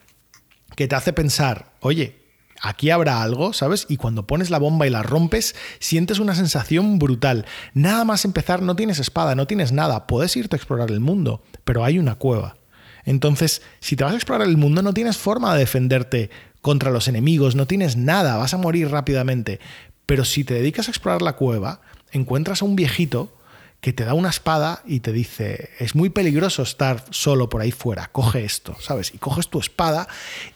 que 0.77 0.87
te 0.87 0.95
hace 0.95 1.13
pensar, 1.13 1.73
oye, 1.81 2.26
aquí 2.63 2.91
habrá 2.91 3.23
algo, 3.23 3.53
¿sabes? 3.53 3.87
Y 3.89 3.97
cuando 3.97 4.27
pones 4.27 4.51
la 4.51 4.59
bomba 4.59 4.87
y 4.87 4.91
la 4.91 5.03
rompes, 5.03 5.55
sientes 5.79 6.19
una 6.19 6.35
sensación 6.35 6.99
brutal. 6.99 7.47
Nada 7.75 8.05
más 8.05 8.25
empezar, 8.25 8.63
no 8.63 8.77
tienes 8.77 8.99
espada, 8.99 9.35
no 9.35 9.47
tienes 9.47 9.73
nada, 9.73 10.07
puedes 10.07 10.37
irte 10.37 10.57
a 10.57 10.59
explorar 10.59 10.91
el 10.91 11.01
mundo, 11.01 11.43
pero 11.65 11.85
hay 11.85 11.99
una 11.99 12.17
cueva. 12.17 12.57
Entonces, 13.05 13.63
si 13.81 13.97
te 13.97 14.05
vas 14.05 14.13
a 14.13 14.17
explorar 14.17 14.47
el 14.49 14.57
mundo, 14.57 14.83
no 14.83 14.93
tienes 14.93 15.17
forma 15.17 15.53
de 15.55 15.61
defenderte 15.61 16.31
contra 16.61 16.91
los 16.91 17.07
enemigos, 17.07 17.55
no 17.55 17.67
tienes 17.67 17.97
nada, 17.97 18.37
vas 18.37 18.53
a 18.53 18.59
morir 18.59 18.91
rápidamente. 18.91 19.61
Pero 20.07 20.25
si 20.25 20.45
te 20.45 20.55
dedicas 20.55 20.89
a 20.89 20.91
explorar 20.91 21.23
la 21.23 21.35
cueva, 21.35 21.81
encuentras 22.11 22.63
a 22.63 22.65
un 22.65 22.77
viejito 22.77 23.36
que 23.81 23.93
te 23.93 24.05
da 24.05 24.15
una 24.15 24.31
espada 24.31 24.83
y 24.85 25.01
te 25.01 25.13
dice, 25.13 25.71
es 25.79 25.95
muy 25.95 26.11
peligroso 26.11 26.63
estar 26.63 27.05
solo 27.11 27.49
por 27.49 27.61
ahí 27.61 27.73
fuera, 27.73 28.09
coge 28.11 28.45
esto, 28.45 28.77
¿sabes? 28.81 29.15
Y 29.15 29.19
coges 29.19 29.49
tu 29.49 29.61
espada 29.61 30.09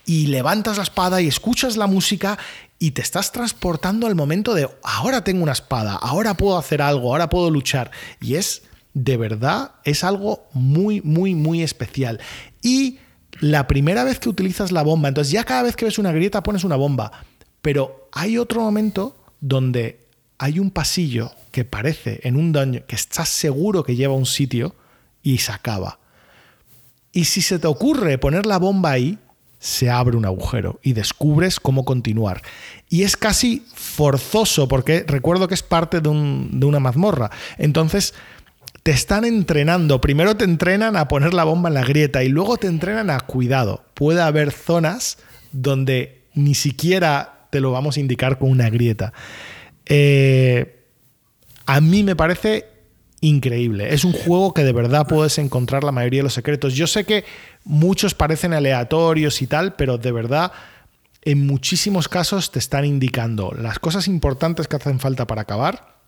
y 0.04 0.26
levantas 0.26 0.78
la 0.78 0.82
espada 0.82 1.20
y 1.20 1.28
escuchas 1.28 1.76
la 1.76 1.86
música 1.86 2.38
y 2.78 2.92
te 2.92 3.02
estás 3.02 3.30
transportando 3.30 4.06
al 4.06 4.14
momento 4.14 4.54
de, 4.54 4.68
ahora 4.82 5.22
tengo 5.22 5.42
una 5.42 5.52
espada, 5.52 5.94
ahora 5.94 6.34
puedo 6.34 6.56
hacer 6.56 6.82
algo, 6.82 7.12
ahora 7.12 7.28
puedo 7.28 7.50
luchar. 7.50 7.90
Y 8.20 8.34
es, 8.34 8.62
de 8.94 9.16
verdad, 9.16 9.72
es 9.84 10.02
algo 10.02 10.48
muy, 10.52 11.02
muy, 11.02 11.34
muy 11.34 11.62
especial. 11.62 12.20
Y 12.62 12.98
la 13.38 13.66
primera 13.66 14.02
vez 14.02 14.18
que 14.18 14.30
utilizas 14.30 14.72
la 14.72 14.82
bomba, 14.82 15.08
entonces 15.08 15.30
ya 15.30 15.44
cada 15.44 15.62
vez 15.62 15.76
que 15.76 15.84
ves 15.84 15.98
una 15.98 16.10
grieta 16.10 16.42
pones 16.42 16.64
una 16.64 16.76
bomba, 16.76 17.12
pero 17.60 18.08
hay 18.12 18.38
otro 18.38 18.62
momento 18.62 19.22
donde 19.40 20.06
hay 20.38 20.58
un 20.58 20.70
pasillo 20.70 21.32
que 21.50 21.64
parece 21.64 22.20
en 22.22 22.36
un 22.36 22.52
dungeon 22.52 22.84
que 22.86 22.96
estás 22.96 23.28
seguro 23.28 23.82
que 23.82 23.96
lleva 23.96 24.14
un 24.14 24.26
sitio 24.26 24.74
y 25.22 25.38
se 25.38 25.52
acaba. 25.52 25.98
Y 27.12 27.24
si 27.24 27.40
se 27.42 27.58
te 27.58 27.66
ocurre 27.66 28.18
poner 28.18 28.46
la 28.46 28.58
bomba 28.58 28.92
ahí, 28.92 29.18
se 29.58 29.90
abre 29.90 30.16
un 30.16 30.24
agujero 30.24 30.80
y 30.82 30.94
descubres 30.94 31.60
cómo 31.60 31.84
continuar. 31.84 32.40
Y 32.88 33.02
es 33.02 33.16
casi 33.16 33.64
forzoso 33.74 34.68
porque 34.68 35.04
recuerdo 35.06 35.48
que 35.48 35.54
es 35.54 35.62
parte 35.62 36.00
de, 36.00 36.08
un- 36.08 36.60
de 36.60 36.66
una 36.66 36.80
mazmorra. 36.80 37.30
Entonces 37.58 38.14
te 38.82 38.92
están 38.92 39.24
entrenando. 39.26 40.00
Primero 40.00 40.36
te 40.36 40.44
entrenan 40.44 40.96
a 40.96 41.08
poner 41.08 41.34
la 41.34 41.44
bomba 41.44 41.68
en 41.68 41.74
la 41.74 41.84
grieta 41.84 42.22
y 42.24 42.28
luego 42.30 42.56
te 42.56 42.68
entrenan 42.68 43.10
a 43.10 43.20
cuidado. 43.20 43.84
Puede 43.94 44.22
haber 44.22 44.50
zonas 44.52 45.18
donde 45.52 46.22
ni 46.32 46.54
siquiera 46.54 47.46
te 47.50 47.60
lo 47.60 47.72
vamos 47.72 47.96
a 47.96 48.00
indicar 48.00 48.38
con 48.38 48.50
una 48.50 48.70
grieta. 48.70 49.12
Eh, 49.84 50.79
a 51.70 51.80
mí 51.80 52.02
me 52.02 52.16
parece 52.16 52.66
increíble. 53.20 53.94
Es 53.94 54.04
un 54.04 54.12
juego 54.12 54.52
que 54.52 54.64
de 54.64 54.72
verdad 54.72 55.06
puedes 55.06 55.38
encontrar 55.38 55.84
la 55.84 55.92
mayoría 55.92 56.18
de 56.18 56.24
los 56.24 56.34
secretos. 56.34 56.74
Yo 56.74 56.88
sé 56.88 57.04
que 57.04 57.24
muchos 57.62 58.12
parecen 58.12 58.54
aleatorios 58.54 59.40
y 59.40 59.46
tal, 59.46 59.74
pero 59.74 59.96
de 59.96 60.10
verdad 60.10 60.50
en 61.22 61.46
muchísimos 61.46 62.08
casos 62.08 62.50
te 62.50 62.58
están 62.58 62.84
indicando 62.84 63.54
las 63.56 63.78
cosas 63.78 64.08
importantes 64.08 64.66
que 64.66 64.76
hacen 64.76 64.98
falta 64.98 65.28
para 65.28 65.42
acabar. 65.42 66.00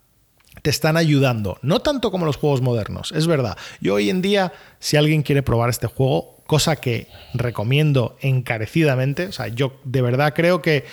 Te 0.63 0.71
están 0.71 0.97
ayudando, 0.97 1.59
no 1.63 1.79
tanto 1.79 2.11
como 2.11 2.27
los 2.27 2.37
juegos 2.37 2.61
modernos, 2.61 3.13
es 3.13 3.29
verdad. 3.29 3.57
Yo 3.81 3.95
hoy 3.95 4.11
en 4.11 4.21
día, 4.21 4.53
si 4.81 4.97
alguien 4.97 5.23
quiere 5.23 5.45
probar 5.45 5.71
este 5.71 5.87
juego, 5.87 6.43
cosa 6.49 6.75
que 6.75 7.07
recomiendo 7.35 8.17
encarecidamente, 8.21 9.29
o 9.29 9.33
sea, 9.33 9.47
yo 9.47 9.81
de 9.85 10.03
verdad 10.03 10.35
creo 10.35 10.61
que 10.61 10.85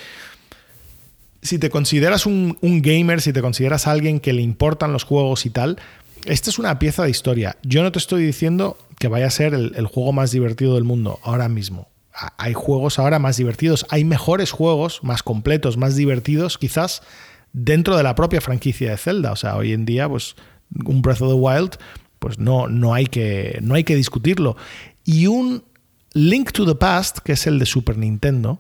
si 1.42 1.60
te 1.60 1.70
consideras 1.70 2.26
un, 2.26 2.58
gamer, 2.62 3.22
si 3.22 3.34
te 3.34 3.42
consideras 3.42 3.88
alguien 3.88 4.20
que 4.20 4.34
le 4.34 4.42
importan 4.42 4.94
los 4.94 5.04
juegos 5.04 5.46
y 5.46 5.50
tal, 5.50 5.78
esta 6.26 6.50
es 6.50 6.60
una 6.60 6.80
pieza 6.80 7.04
de 7.04 7.10
historia. 7.10 7.58
Yo 7.64 7.82
no 7.84 7.92
te 7.92 8.00
estoy 8.00 8.26
diciendo 8.26 8.78
que 8.98 9.08
vaya 9.08 9.28
a 9.28 9.32
ser 9.32 9.54
el, 9.54 9.74
el 9.76 9.88
juego 9.88 10.12
más 10.12 10.32
divertido 10.32 10.76
del 10.76 10.84
mundo 10.84 11.20
ahora 11.24 11.48
mismo. 11.48 11.88
hay 12.38 12.54
juegos 12.54 13.00
ahora 13.00 13.20
más 13.20 13.38
divertidos, 13.38 13.86
hay 13.90 14.04
mejores 14.04 14.52
juegos, 14.52 15.00
más 15.04 15.24
completos, 15.24 15.78
más 15.78 15.96
divertidos, 15.96 16.58
quizás 16.58 17.02
dentro 17.54 17.96
de 17.96 18.04
la 18.04 18.16
propia 18.16 18.42
franquicia 18.42 18.92
de 18.92 18.98
Zelda. 18.98 19.32
O 19.32 19.36
sea, 19.36 19.56
hoy 19.56 19.74
en 19.74 19.86
día, 19.86 20.10
pues 20.10 20.36
un 20.86 21.02
Breath 21.02 21.22
of 21.22 21.30
the 21.30 21.36
Wild, 21.36 21.78
pues 22.20 22.38
no, 22.40 22.68
no, 22.68 22.94
hay, 22.94 23.06
que, 23.06 23.60
no 23.62 23.76
hay 23.76 23.84
que 23.84 23.96
discutirlo. 23.96 24.58
Y 25.06 25.28
un 25.28 25.64
Link 26.14 26.52
to 26.52 26.66
the 26.66 26.76
Past, 26.76 27.20
que 27.20 27.34
es 27.34 27.48
el 27.48 27.60
de 27.60 27.66
Super 27.66 27.98
Nintendo, 27.98 28.60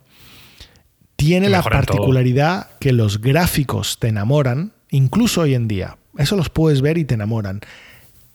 tiene 1.20 1.49
la 1.49 1.61
particularidad 1.61 2.70
que 2.80 2.93
los 2.93 3.20
gráficos 3.20 3.99
te 3.99 4.07
enamoran, 4.07 4.72
incluso 4.89 5.41
hoy 5.41 5.53
en 5.53 5.67
día. 5.67 5.97
Eso 6.17 6.38
los 6.38 6.49
puedes 6.49 6.82
ver 6.82 6.97
y 6.97 7.03
te 7.03 7.15
enamoran. 7.15 7.59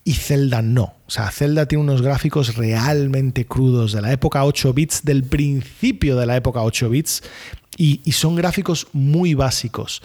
Y 0.05 0.13
Zelda 0.13 0.61
no. 0.61 0.95
O 1.07 1.11
sea, 1.11 1.31
Zelda 1.31 1.65
tiene 1.67 1.83
unos 1.83 2.03
gráficos 2.03 2.57
realmente 2.57 3.47
crudos 3.47 3.93
de 3.93 4.03
la 4.03 4.13
época 4.13 4.45
8 4.45 4.75
bits, 4.75 5.03
del 5.03 5.25
principio 5.25 6.17
de 6.17 6.27
la 6.27 6.37
época 6.37 6.63
8 6.63 6.91
bits, 6.91 7.23
y, 7.79 8.03
y 8.05 8.13
son 8.13 8.37
gráficos 8.37 8.87
muy 8.93 9.33
básicos. 9.33 10.03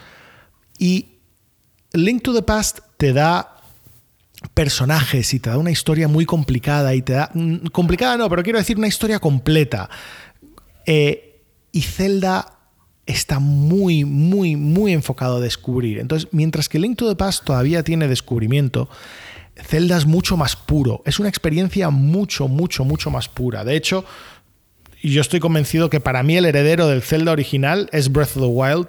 Y 0.78 1.18
Link 1.92 2.24
to 2.24 2.34
the 2.34 2.44
Past 2.44 2.80
te 2.96 3.12
da 3.12 3.58
personajes 4.54 5.34
y 5.34 5.42
te 5.42 5.50
da 5.50 5.58
una 5.58 5.72
historia 5.72 6.08
muy 6.08 6.26
complicada 6.26 6.96
y 6.96 7.02
te 7.02 7.12
da... 7.12 7.30
Mm, 7.34 7.68
complicada 7.74 8.16
no, 8.16 8.30
pero 8.30 8.42
quiero 8.42 8.58
decir 8.58 8.78
una 8.78 8.88
historia 8.88 9.20
completa. 9.20 9.90
Eh, 10.86 11.42
y 11.74 11.82
Zelda 11.82 12.59
está 13.10 13.40
muy, 13.40 14.06
muy, 14.06 14.56
muy 14.56 14.94
enfocado 14.94 15.38
a 15.38 15.40
descubrir. 15.40 16.00
Entonces, 16.00 16.30
mientras 16.32 16.70
que 16.70 16.80
Link 16.80 16.98
to 16.98 17.10
the 17.10 17.16
Past 17.16 17.44
todavía 17.44 17.84
tiene 17.84 18.08
descubrimiento, 18.08 18.88
Zelda 19.56 19.98
es 19.98 20.06
mucho 20.06 20.38
más 20.38 20.56
puro. 20.56 21.02
Es 21.06 21.20
una 21.20 21.28
experiencia 21.28 21.90
mucho, 21.90 22.48
mucho, 22.48 22.86
mucho 22.86 23.10
más 23.10 23.28
pura. 23.28 23.64
De 23.64 23.76
hecho, 23.76 24.06
yo 25.02 25.22
estoy 25.22 25.40
convencido 25.40 25.90
que 25.90 26.00
para 26.00 26.24
mí 26.24 26.38
el 26.38 26.46
heredero 26.46 26.88
del 26.88 27.02
Zelda 27.02 27.32
original 27.32 27.90
es 27.92 28.12
Breath 28.12 28.38
of 28.38 28.44
the 28.44 28.48
Wild 28.48 28.88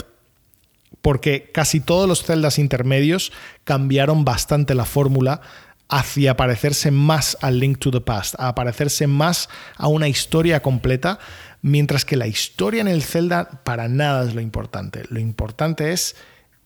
porque 1.00 1.50
casi 1.54 1.80
todos 1.80 2.06
los 2.06 2.22
celdas 2.22 2.58
intermedios 2.58 3.32
cambiaron 3.64 4.24
bastante 4.24 4.74
la 4.74 4.84
fórmula 4.84 5.40
hacia 5.88 6.36
parecerse 6.36 6.90
más 6.90 7.38
al 7.40 7.58
Link 7.58 7.78
to 7.78 7.90
the 7.90 8.00
Past, 8.00 8.34
a 8.38 8.54
parecerse 8.54 9.06
más 9.06 9.48
a 9.76 9.88
una 9.88 10.08
historia 10.08 10.60
completa, 10.60 11.18
mientras 11.62 12.04
que 12.04 12.16
la 12.16 12.26
historia 12.26 12.80
en 12.80 12.88
el 12.88 13.02
Zelda 13.02 13.62
para 13.64 13.88
nada 13.88 14.26
es 14.26 14.34
lo 14.34 14.40
importante. 14.40 15.04
Lo 15.08 15.20
importante 15.20 15.92
es 15.92 16.16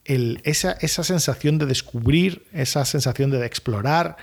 esa, 0.04 0.72
esa 0.72 1.04
sensación 1.04 1.58
de 1.58 1.66
descubrir, 1.66 2.46
esa 2.52 2.84
sensación 2.84 3.30
de 3.30 3.44
explorar, 3.46 4.16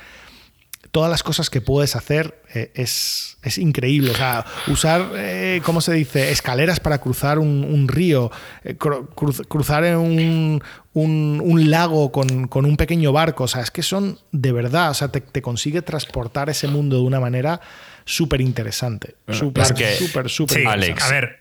todas 0.91 1.09
las 1.09 1.23
cosas 1.23 1.49
que 1.49 1.61
puedes 1.61 1.95
hacer 1.95 2.41
eh, 2.53 2.71
es, 2.75 3.37
increíble. 3.57 4.11
O 4.11 4.15
sea, 4.15 4.45
usar, 4.67 5.11
eh, 5.15 5.61
¿cómo 5.63 5.81
se 5.81 5.93
dice? 5.93 6.31
Escaleras 6.31 6.79
para 6.79 6.99
cruzar 6.99 7.39
un, 7.39 7.87
río, 7.87 8.31
eh, 8.63 8.75
cruzar 8.75 9.85
en 9.85 9.97
un, 9.97 11.71
lago 11.71 12.11
con, 12.11 12.49
un 12.53 12.77
pequeño 12.77 13.13
barco. 13.13 13.45
O 13.45 13.47
sea, 13.47 13.61
es 13.61 13.71
que 13.71 13.83
son 13.83 14.19
de 14.31 14.51
verdad, 14.51 14.91
o 14.91 14.93
sea, 14.93 15.07
te, 15.09 15.41
consigue 15.41 15.81
transportar 15.81 16.49
ese 16.49 16.67
mundo 16.67 16.97
de 16.97 17.03
una 17.03 17.19
manera 17.19 17.61
súper 18.05 18.41
interesante. 18.41 19.15
Súper, 19.29 19.65
súper, 19.65 20.29
súper. 20.29 20.67
Alex. 20.67 21.03
A 21.03 21.09
ver, 21.09 21.39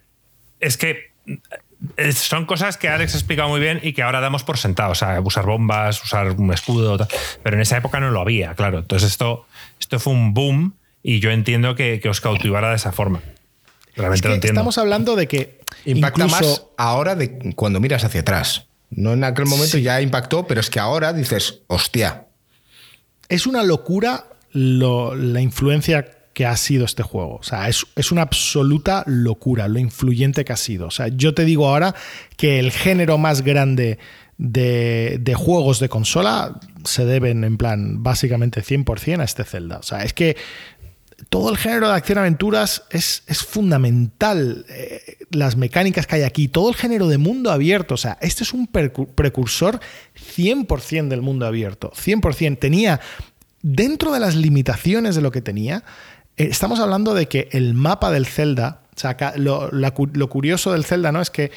es 0.60 0.76
que 0.76 1.10
son 2.14 2.44
cosas 2.46 2.76
que 2.76 2.88
Alex 2.88 3.14
ha 3.14 3.18
explicado 3.18 3.48
muy 3.48 3.60
bien 3.60 3.80
y 3.82 3.92
que 3.92 4.02
ahora 4.02 4.20
damos 4.20 4.44
por 4.44 4.58
sentado. 4.58 4.92
O 4.92 4.94
sea, 4.94 5.20
usar 5.20 5.46
bombas, 5.46 6.02
usar 6.02 6.32
un 6.32 6.52
escudo, 6.52 7.08
pero 7.42 7.56
en 7.56 7.62
esa 7.62 7.76
época 7.76 8.00
no 8.00 8.10
lo 8.10 8.20
había, 8.20 8.54
claro. 8.54 8.78
Entonces 8.78 9.10
esto, 9.10 9.46
esto 9.78 9.98
fue 9.98 10.12
un 10.12 10.34
boom 10.34 10.74
y 11.02 11.20
yo 11.20 11.30
entiendo 11.30 11.74
que, 11.74 12.00
os 12.08 12.20
cautivara 12.20 12.70
de 12.70 12.76
esa 12.76 12.92
forma. 12.92 13.22
Realmente 13.96 14.28
lo 14.28 14.34
entiendo. 14.34 14.60
Estamos 14.60 14.78
hablando 14.78 15.16
de 15.16 15.26
que 15.26 15.60
impacta 15.84 16.26
más 16.26 16.66
ahora 16.76 17.14
de 17.14 17.54
cuando 17.54 17.80
miras 17.80 18.04
hacia 18.04 18.20
atrás. 18.20 18.66
No 18.90 19.12
en 19.12 19.24
aquel 19.24 19.46
momento 19.46 19.78
ya 19.78 20.00
impactó, 20.00 20.46
pero 20.46 20.60
es 20.60 20.68
que 20.68 20.80
ahora 20.80 21.12
dices, 21.12 21.60
hostia. 21.68 22.26
Es 23.28 23.46
una 23.46 23.62
locura 23.62 24.26
la 24.52 25.40
influencia 25.40 26.19
que 26.40 26.46
ha 26.46 26.56
sido 26.56 26.86
este 26.86 27.02
juego. 27.02 27.36
O 27.36 27.42
sea, 27.42 27.68
es, 27.68 27.84
una 28.10 28.22
absoluta 28.22 29.04
locura 29.06 29.68
lo 29.68 29.78
influyente 29.78 30.42
que 30.42 30.54
ha 30.54 30.56
sido. 30.56 30.86
O 30.86 30.90
sea, 30.90 31.08
yo 31.08 31.34
te 31.34 31.44
digo 31.44 31.68
ahora 31.68 31.94
que 32.38 32.58
el 32.58 32.72
género 32.72 33.18
más 33.18 33.42
grande 33.42 33.98
de, 34.38 35.34
juegos 35.36 35.80
de 35.80 35.90
consola 35.90 36.58
se 36.82 37.04
deben, 37.04 37.44
en 37.44 37.58
plan, 37.58 38.02
básicamente 38.02 38.62
100% 38.62 39.20
a 39.20 39.24
este 39.24 39.44
Zelda. 39.44 39.80
O 39.80 39.82
sea, 39.82 40.02
es 40.02 40.14
que 40.14 40.38
todo 41.28 41.50
el 41.50 41.58
género 41.58 41.88
de 41.88 41.94
acción-aventuras 41.96 42.84
es, 42.88 43.22
es, 43.26 43.42
fundamental. 43.42 44.64
Eh, 44.70 45.18
las 45.32 45.58
mecánicas 45.58 46.06
que 46.06 46.14
hay 46.14 46.22
aquí, 46.22 46.48
todo 46.48 46.70
el 46.70 46.74
género 46.74 47.06
de 47.06 47.18
mundo 47.18 47.50
abierto. 47.50 47.92
O 47.92 47.98
sea, 47.98 48.16
este 48.22 48.44
es 48.44 48.54
un 48.54 48.66
precursor 48.66 49.78
100% 50.38 51.08
del 51.08 51.20
mundo 51.20 51.44
abierto. 51.44 51.92
100%. 51.94 52.58
Tenía, 52.58 52.98
dentro 53.60 54.10
de 54.10 54.20
las 54.20 54.36
limitaciones 54.36 55.14
de 55.14 55.20
lo 55.20 55.30
que 55.30 55.42
tenía, 55.42 55.84
estamos 56.44 56.80
hablando 56.80 57.14
de 57.14 57.28
que 57.28 57.48
el 57.52 57.74
mapa 57.74 58.10
del 58.10 58.26
Zelda, 58.26 58.82
lo, 59.36 60.28
curioso 60.28 60.72
del 60.72 60.84
Zelda, 60.84 61.12
¿no? 61.12 61.20
Es 61.20 61.30
que 61.30 61.50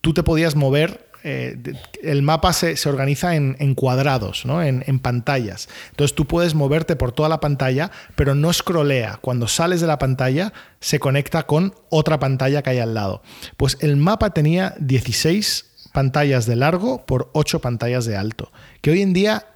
tú 0.00 0.14
te 0.14 0.22
podías 0.22 0.56
mover 0.56 1.12
eh, 1.24 1.56
el 2.02 2.22
mapa 2.22 2.52
se, 2.52 2.76
organiza 2.88 3.36
en, 3.36 3.74
cuadrados, 3.76 4.44
¿no? 4.44 4.60
En, 4.62 4.98
pantallas. 4.98 5.68
Entonces 5.90 6.16
tú 6.16 6.26
puedes 6.26 6.54
moverte 6.54 6.96
por 6.96 7.12
toda 7.12 7.28
la 7.28 7.38
pantalla, 7.38 7.92
pero 8.16 8.34
no 8.34 8.52
scrollea. 8.52 9.18
Cuando 9.20 9.46
sales 9.46 9.80
de 9.80 9.86
la 9.86 9.98
pantalla, 9.98 10.52
se 10.80 10.98
conecta 10.98 11.44
con 11.44 11.74
otra 11.90 12.18
pantalla 12.18 12.62
que 12.62 12.70
hay 12.70 12.78
al 12.80 12.94
lado. 12.94 13.22
Pues 13.56 13.78
el 13.80 13.96
mapa 13.96 14.30
tenía 14.30 14.74
16 14.80 15.90
pantallas 15.92 16.46
de 16.46 16.56
largo 16.56 17.06
por 17.06 17.30
8 17.34 17.60
pantallas 17.60 18.04
de 18.04 18.16
alto, 18.16 18.50
que 18.80 18.90
hoy 18.90 19.02
en 19.02 19.12
día 19.12 19.46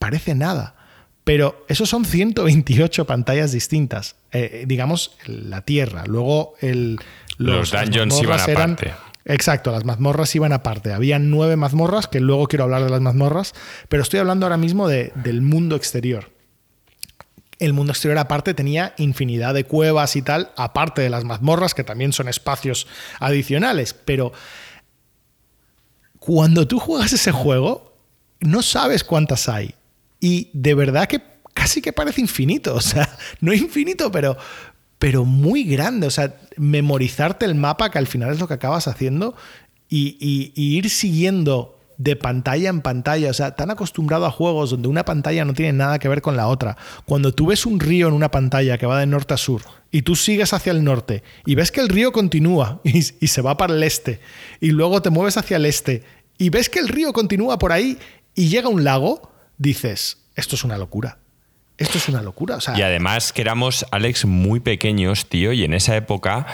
parece 0.00 0.34
nada. 0.34 0.74
Pero 1.24 1.64
esos 1.68 1.88
son 1.88 2.04
128 2.04 3.06
pantallas 3.06 3.52
distintas. 3.52 4.16
Eh, 4.32 4.64
digamos, 4.66 5.16
la 5.26 5.62
Tierra. 5.62 6.04
Luego 6.06 6.54
el, 6.60 6.98
los, 7.38 7.70
dungeons 7.70 8.20
iban 8.22 8.40
aparte. 8.40 8.92
Exacto, 9.24 9.70
las 9.70 9.84
mazmorras 9.84 10.34
iban 10.34 10.52
aparte. 10.52 10.92
Había 10.92 11.20
nueve 11.20 11.56
mazmorras, 11.56 12.08
que 12.08 12.18
luego 12.18 12.48
quiero 12.48 12.64
hablar 12.64 12.82
de 12.82 12.90
las 12.90 13.00
mazmorras, 13.00 13.54
pero 13.88 14.02
estoy 14.02 14.18
hablando 14.18 14.46
ahora 14.46 14.56
mismo 14.56 14.88
del 14.88 15.42
mundo 15.42 15.76
exterior. 15.76 16.30
El 17.60 17.72
mundo 17.72 17.92
exterior 17.92 18.18
aparte 18.18 18.54
tenía 18.54 18.92
infinidad 18.96 19.54
de 19.54 19.62
cuevas 19.62 20.16
y 20.16 20.22
tal, 20.22 20.50
aparte 20.56 21.02
de 21.02 21.10
las 21.10 21.22
mazmorras, 21.22 21.74
que 21.74 21.84
también 21.84 22.12
son 22.12 22.26
espacios 22.26 22.88
adicionales. 23.20 23.94
Pero 23.94 24.32
cuando 26.18 26.66
tú 26.66 26.80
juegas 26.80 27.12
ese 27.12 27.30
juego, 27.30 27.96
no 28.40 28.62
sabes 28.62 29.04
cuántas 29.04 29.48
hay 29.48 29.76
y 30.22 30.50
de 30.54 30.74
verdad 30.74 31.08
que 31.08 31.20
casi 31.52 31.82
que 31.82 31.92
parece 31.92 32.22
infinito, 32.22 32.74
o 32.76 32.80
sea, 32.80 33.18
no 33.40 33.52
infinito, 33.52 34.10
pero, 34.10 34.38
pero 34.98 35.26
muy 35.26 35.64
grande, 35.64 36.06
o 36.06 36.10
sea, 36.10 36.34
memorizarte 36.56 37.44
el 37.44 37.56
mapa, 37.56 37.90
que 37.90 37.98
al 37.98 38.06
final 38.06 38.30
es 38.32 38.38
lo 38.38 38.48
que 38.48 38.54
acabas 38.54 38.88
haciendo, 38.88 39.34
y, 39.88 40.52
ir 40.54 40.88
siguiendo 40.88 41.78
de 41.98 42.16
pantalla 42.16 42.70
en 42.70 42.80
pantalla, 42.80 43.30
o 43.30 43.34
sea, 43.34 43.54
tan 43.54 43.70
acostumbrado 43.70 44.24
a 44.24 44.30
juegos 44.30 44.70
donde 44.70 44.88
una 44.88 45.04
pantalla 45.04 45.44
no 45.44 45.52
tiene 45.52 45.74
nada 45.74 45.98
que 45.98 46.08
ver 46.08 46.22
con 46.22 46.36
la 46.36 46.48
otra. 46.48 46.78
Cuando 47.04 47.34
tú 47.34 47.46
ves 47.46 47.66
un 47.66 47.78
río 47.78 48.08
en 48.08 48.14
una 48.14 48.30
pantalla 48.30 48.78
que 48.78 48.86
va 48.86 48.98
de 48.98 49.06
norte 49.06 49.34
a 49.34 49.36
sur 49.36 49.60
y 49.90 50.02
tú 50.02 50.16
sigues 50.16 50.54
hacia 50.54 50.72
el 50.72 50.82
norte 50.82 51.22
y 51.44 51.54
ves 51.54 51.70
que 51.70 51.80
el 51.82 51.90
río 51.90 52.10
continúa 52.10 52.80
y, 52.84 52.98
y 52.98 53.28
se 53.28 53.42
va 53.42 53.58
para 53.58 53.74
el 53.74 53.82
este 53.82 54.20
y 54.60 54.70
luego 54.70 55.02
te 55.02 55.10
mueves 55.10 55.36
hacia 55.36 55.58
el 55.58 55.66
este 55.66 56.02
y 56.38 56.48
ves 56.48 56.70
que 56.70 56.78
el 56.78 56.88
río 56.88 57.12
continúa 57.12 57.58
por 57.58 57.70
ahí 57.70 57.98
y 58.34 58.48
llega 58.48 58.68
a 58.68 58.70
un 58.70 58.84
lago, 58.84 59.31
dices, 59.62 60.18
esto 60.34 60.56
es 60.56 60.64
una 60.64 60.76
locura. 60.76 61.18
Esto 61.78 61.98
es 61.98 62.08
una 62.08 62.22
locura. 62.22 62.58
y 62.76 62.82
además 62.82 63.32
que 63.32 63.40
éramos, 63.42 63.86
Alex, 63.90 64.26
muy 64.26 64.60
pequeños, 64.60 65.28
tío, 65.28 65.52
y 65.52 65.64
en 65.64 65.72
esa 65.72 65.96
época 65.96 66.46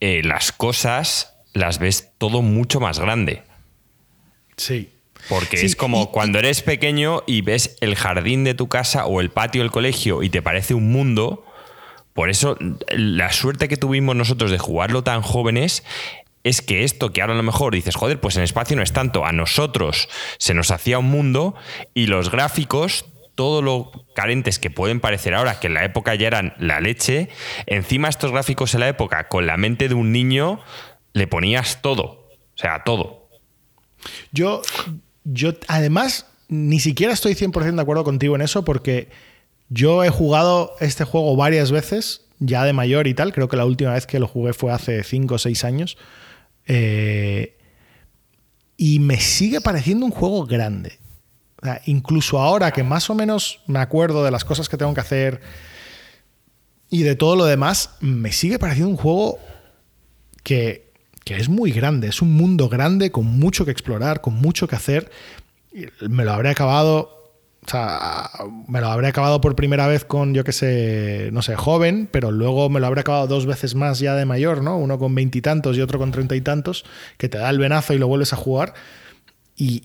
eh, 0.00 0.22
las 0.22 0.52
cosas 0.52 1.34
las 1.52 1.78
ves 1.78 2.12
todo 2.18 2.42
mucho 2.42 2.78
más 2.78 2.98
grande. 2.98 3.42
Sí. 4.56 4.90
Porque 5.28 5.64
es 5.64 5.76
como 5.76 6.10
cuando 6.10 6.38
eres 6.38 6.62
pequeño 6.62 7.22
y 7.26 7.42
ves 7.42 7.76
el 7.80 7.94
jardín 7.94 8.44
de 8.44 8.54
tu 8.54 8.68
casa 8.68 9.06
o 9.06 9.20
el 9.20 9.30
patio 9.30 9.62
del 9.62 9.70
colegio 9.70 10.22
y 10.22 10.30
te 10.30 10.42
parece 10.42 10.74
un 10.74 10.90
mundo. 10.90 11.46
Por 12.12 12.28
eso, 12.28 12.56
la 12.90 13.32
suerte 13.32 13.68
que 13.68 13.76
tuvimos 13.76 14.16
nosotros 14.16 14.50
de 14.50 14.58
jugarlo 14.58 15.02
tan 15.02 15.22
jóvenes 15.22 15.84
es 16.44 16.62
que 16.62 16.84
esto 16.84 17.12
que 17.12 17.20
ahora 17.20 17.34
a 17.34 17.36
lo 17.36 17.42
mejor 17.42 17.74
dices, 17.74 17.94
joder, 17.94 18.20
pues 18.20 18.36
en 18.36 18.42
espacio 18.42 18.76
no 18.76 18.82
es 18.82 18.92
tanto, 18.92 19.24
a 19.24 19.32
nosotros 19.32 20.08
se 20.38 20.54
nos 20.54 20.70
hacía 20.70 20.98
un 20.98 21.06
mundo 21.06 21.54
y 21.94 22.06
los 22.06 22.30
gráficos, 22.30 23.06
todo 23.34 23.62
lo 23.62 23.92
carentes 24.14 24.58
que 24.58 24.70
pueden 24.70 25.00
parecer 25.00 25.34
ahora, 25.34 25.60
que 25.60 25.68
en 25.68 25.74
la 25.74 25.84
época 25.84 26.14
ya 26.14 26.26
eran 26.26 26.54
la 26.58 26.80
leche, 26.80 27.28
encima 27.66 28.08
estos 28.08 28.32
gráficos 28.32 28.74
en 28.74 28.80
la 28.80 28.88
época, 28.88 29.28
con 29.28 29.46
la 29.46 29.56
mente 29.56 29.88
de 29.88 29.94
un 29.94 30.12
niño, 30.12 30.60
le 31.12 31.26
ponías 31.26 31.80
todo, 31.80 32.04
o 32.04 32.56
sea, 32.56 32.82
todo. 32.84 33.28
Yo, 34.32 34.62
yo 35.24 35.52
además, 35.68 36.26
ni 36.48 36.80
siquiera 36.80 37.12
estoy 37.12 37.34
100% 37.34 37.74
de 37.74 37.82
acuerdo 37.82 38.04
contigo 38.04 38.34
en 38.34 38.42
eso 38.42 38.64
porque 38.64 39.08
yo 39.68 40.04
he 40.04 40.10
jugado 40.10 40.74
este 40.80 41.04
juego 41.04 41.36
varias 41.36 41.70
veces 41.70 42.22
ya 42.40 42.64
de 42.64 42.72
mayor 42.72 43.06
y 43.06 43.14
tal. 43.14 43.32
Creo 43.32 43.48
que 43.48 43.56
la 43.56 43.64
última 43.64 43.92
vez 43.92 44.06
que 44.06 44.18
lo 44.18 44.26
jugué 44.26 44.52
fue 44.52 44.72
hace 44.72 45.02
5 45.02 45.34
o 45.34 45.38
6 45.38 45.64
años. 45.64 45.96
Eh, 46.66 47.56
y 48.76 48.98
me 48.98 49.20
sigue 49.20 49.60
pareciendo 49.60 50.06
un 50.06 50.12
juego 50.12 50.46
grande. 50.46 50.98
incluso 51.86 52.40
ahora 52.40 52.72
que 52.72 52.82
más 52.82 53.08
o 53.08 53.14
menos 53.14 53.60
me 53.68 53.78
acuerdo 53.78 54.24
de 54.24 54.32
las 54.32 54.44
cosas 54.44 54.68
que 54.68 54.76
tengo 54.76 54.94
que 54.94 55.00
hacer 55.00 55.40
y 56.90 57.04
de 57.04 57.14
todo 57.14 57.36
lo 57.36 57.44
demás, 57.44 57.90
me 58.00 58.32
sigue 58.32 58.58
pareciendo 58.58 58.90
un 58.90 58.96
juego 58.96 59.38
que, 60.42 60.92
que 61.24 61.36
es 61.36 61.48
muy 61.48 61.70
grande. 61.70 62.08
Es 62.08 62.20
un 62.20 62.34
mundo 62.34 62.68
grande 62.68 63.10
con 63.10 63.24
mucho 63.24 63.64
que 63.64 63.70
explorar, 63.70 64.20
con 64.20 64.34
mucho 64.34 64.66
que 64.66 64.76
hacer. 64.76 65.10
Me 66.00 66.24
lo 66.24 66.32
habré 66.32 66.50
acabado 66.50 67.21
o 67.64 67.70
sea, 67.70 68.28
me 68.66 68.80
lo 68.80 68.88
habré 68.88 69.06
acabado 69.06 69.40
por 69.40 69.54
primera 69.54 69.86
vez 69.86 70.04
con, 70.04 70.34
yo 70.34 70.42
qué 70.42 70.52
sé, 70.52 71.30
no 71.32 71.42
sé, 71.42 71.54
joven, 71.54 72.08
pero 72.10 72.32
luego 72.32 72.68
me 72.68 72.80
lo 72.80 72.88
habré 72.88 73.02
acabado 73.02 73.28
dos 73.28 73.46
veces 73.46 73.76
más 73.76 74.00
ya 74.00 74.16
de 74.16 74.24
mayor, 74.24 74.62
¿no? 74.62 74.76
Uno 74.76 74.98
con 74.98 75.14
veintitantos 75.14 75.76
y, 75.76 75.80
otro 75.80 76.00
con 76.00 76.10
treinta 76.10 76.34
y 76.34 76.40
tantos, 76.40 76.84
que 77.18 77.28
te 77.28 77.38
da 77.38 77.48
el 77.50 77.58
venazo 77.58 77.94
y 77.94 77.98
lo 77.98 78.08
vuelves 78.08 78.32
a 78.32 78.36
jugar. 78.36 78.74
Y, 79.56 79.84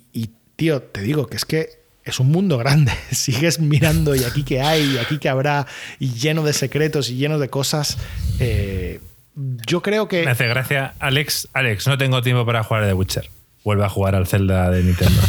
tío, 0.55 0.81
te 0.81 1.01
digo 1.01 1.27
que 1.27 1.37
es 1.37 1.45
que 1.45 1.69
es 2.03 2.19
un 2.19 2.31
mundo 2.31 2.57
grande. 2.57 2.93
Sigues 3.11 3.59
mirando 3.59 4.15
y 4.15 4.23
aquí 4.23 4.43
que 4.43 4.59
hay, 4.59 4.95
y 4.95 4.97
aquí 4.97 5.19
que 5.19 5.29
habrá, 5.29 5.67
y 5.99 6.13
lleno 6.13 6.43
de 6.43 6.53
secretos 6.53 7.11
y 7.11 7.17
lleno 7.17 7.37
de 7.37 7.49
cosas. 7.49 7.99
Eh, 8.39 9.01
yo 9.35 9.83
creo 9.83 10.07
que. 10.07 10.25
Me 10.25 10.31
hace 10.31 10.47
gracia, 10.47 10.95
Alex. 10.97 11.47
Alex, 11.53 11.85
no 11.85 11.95
tengo 11.99 12.23
tiempo 12.23 12.43
para 12.43 12.63
jugar 12.63 12.83
a 12.83 12.87
The 12.87 12.93
Witcher 12.93 13.29
vuelve 13.67 13.83
a 13.83 13.89
jugar 13.89 14.15
al 14.15 14.25
Zelda 14.25 14.69
de 14.69 14.81
Nintendo. 14.81 15.21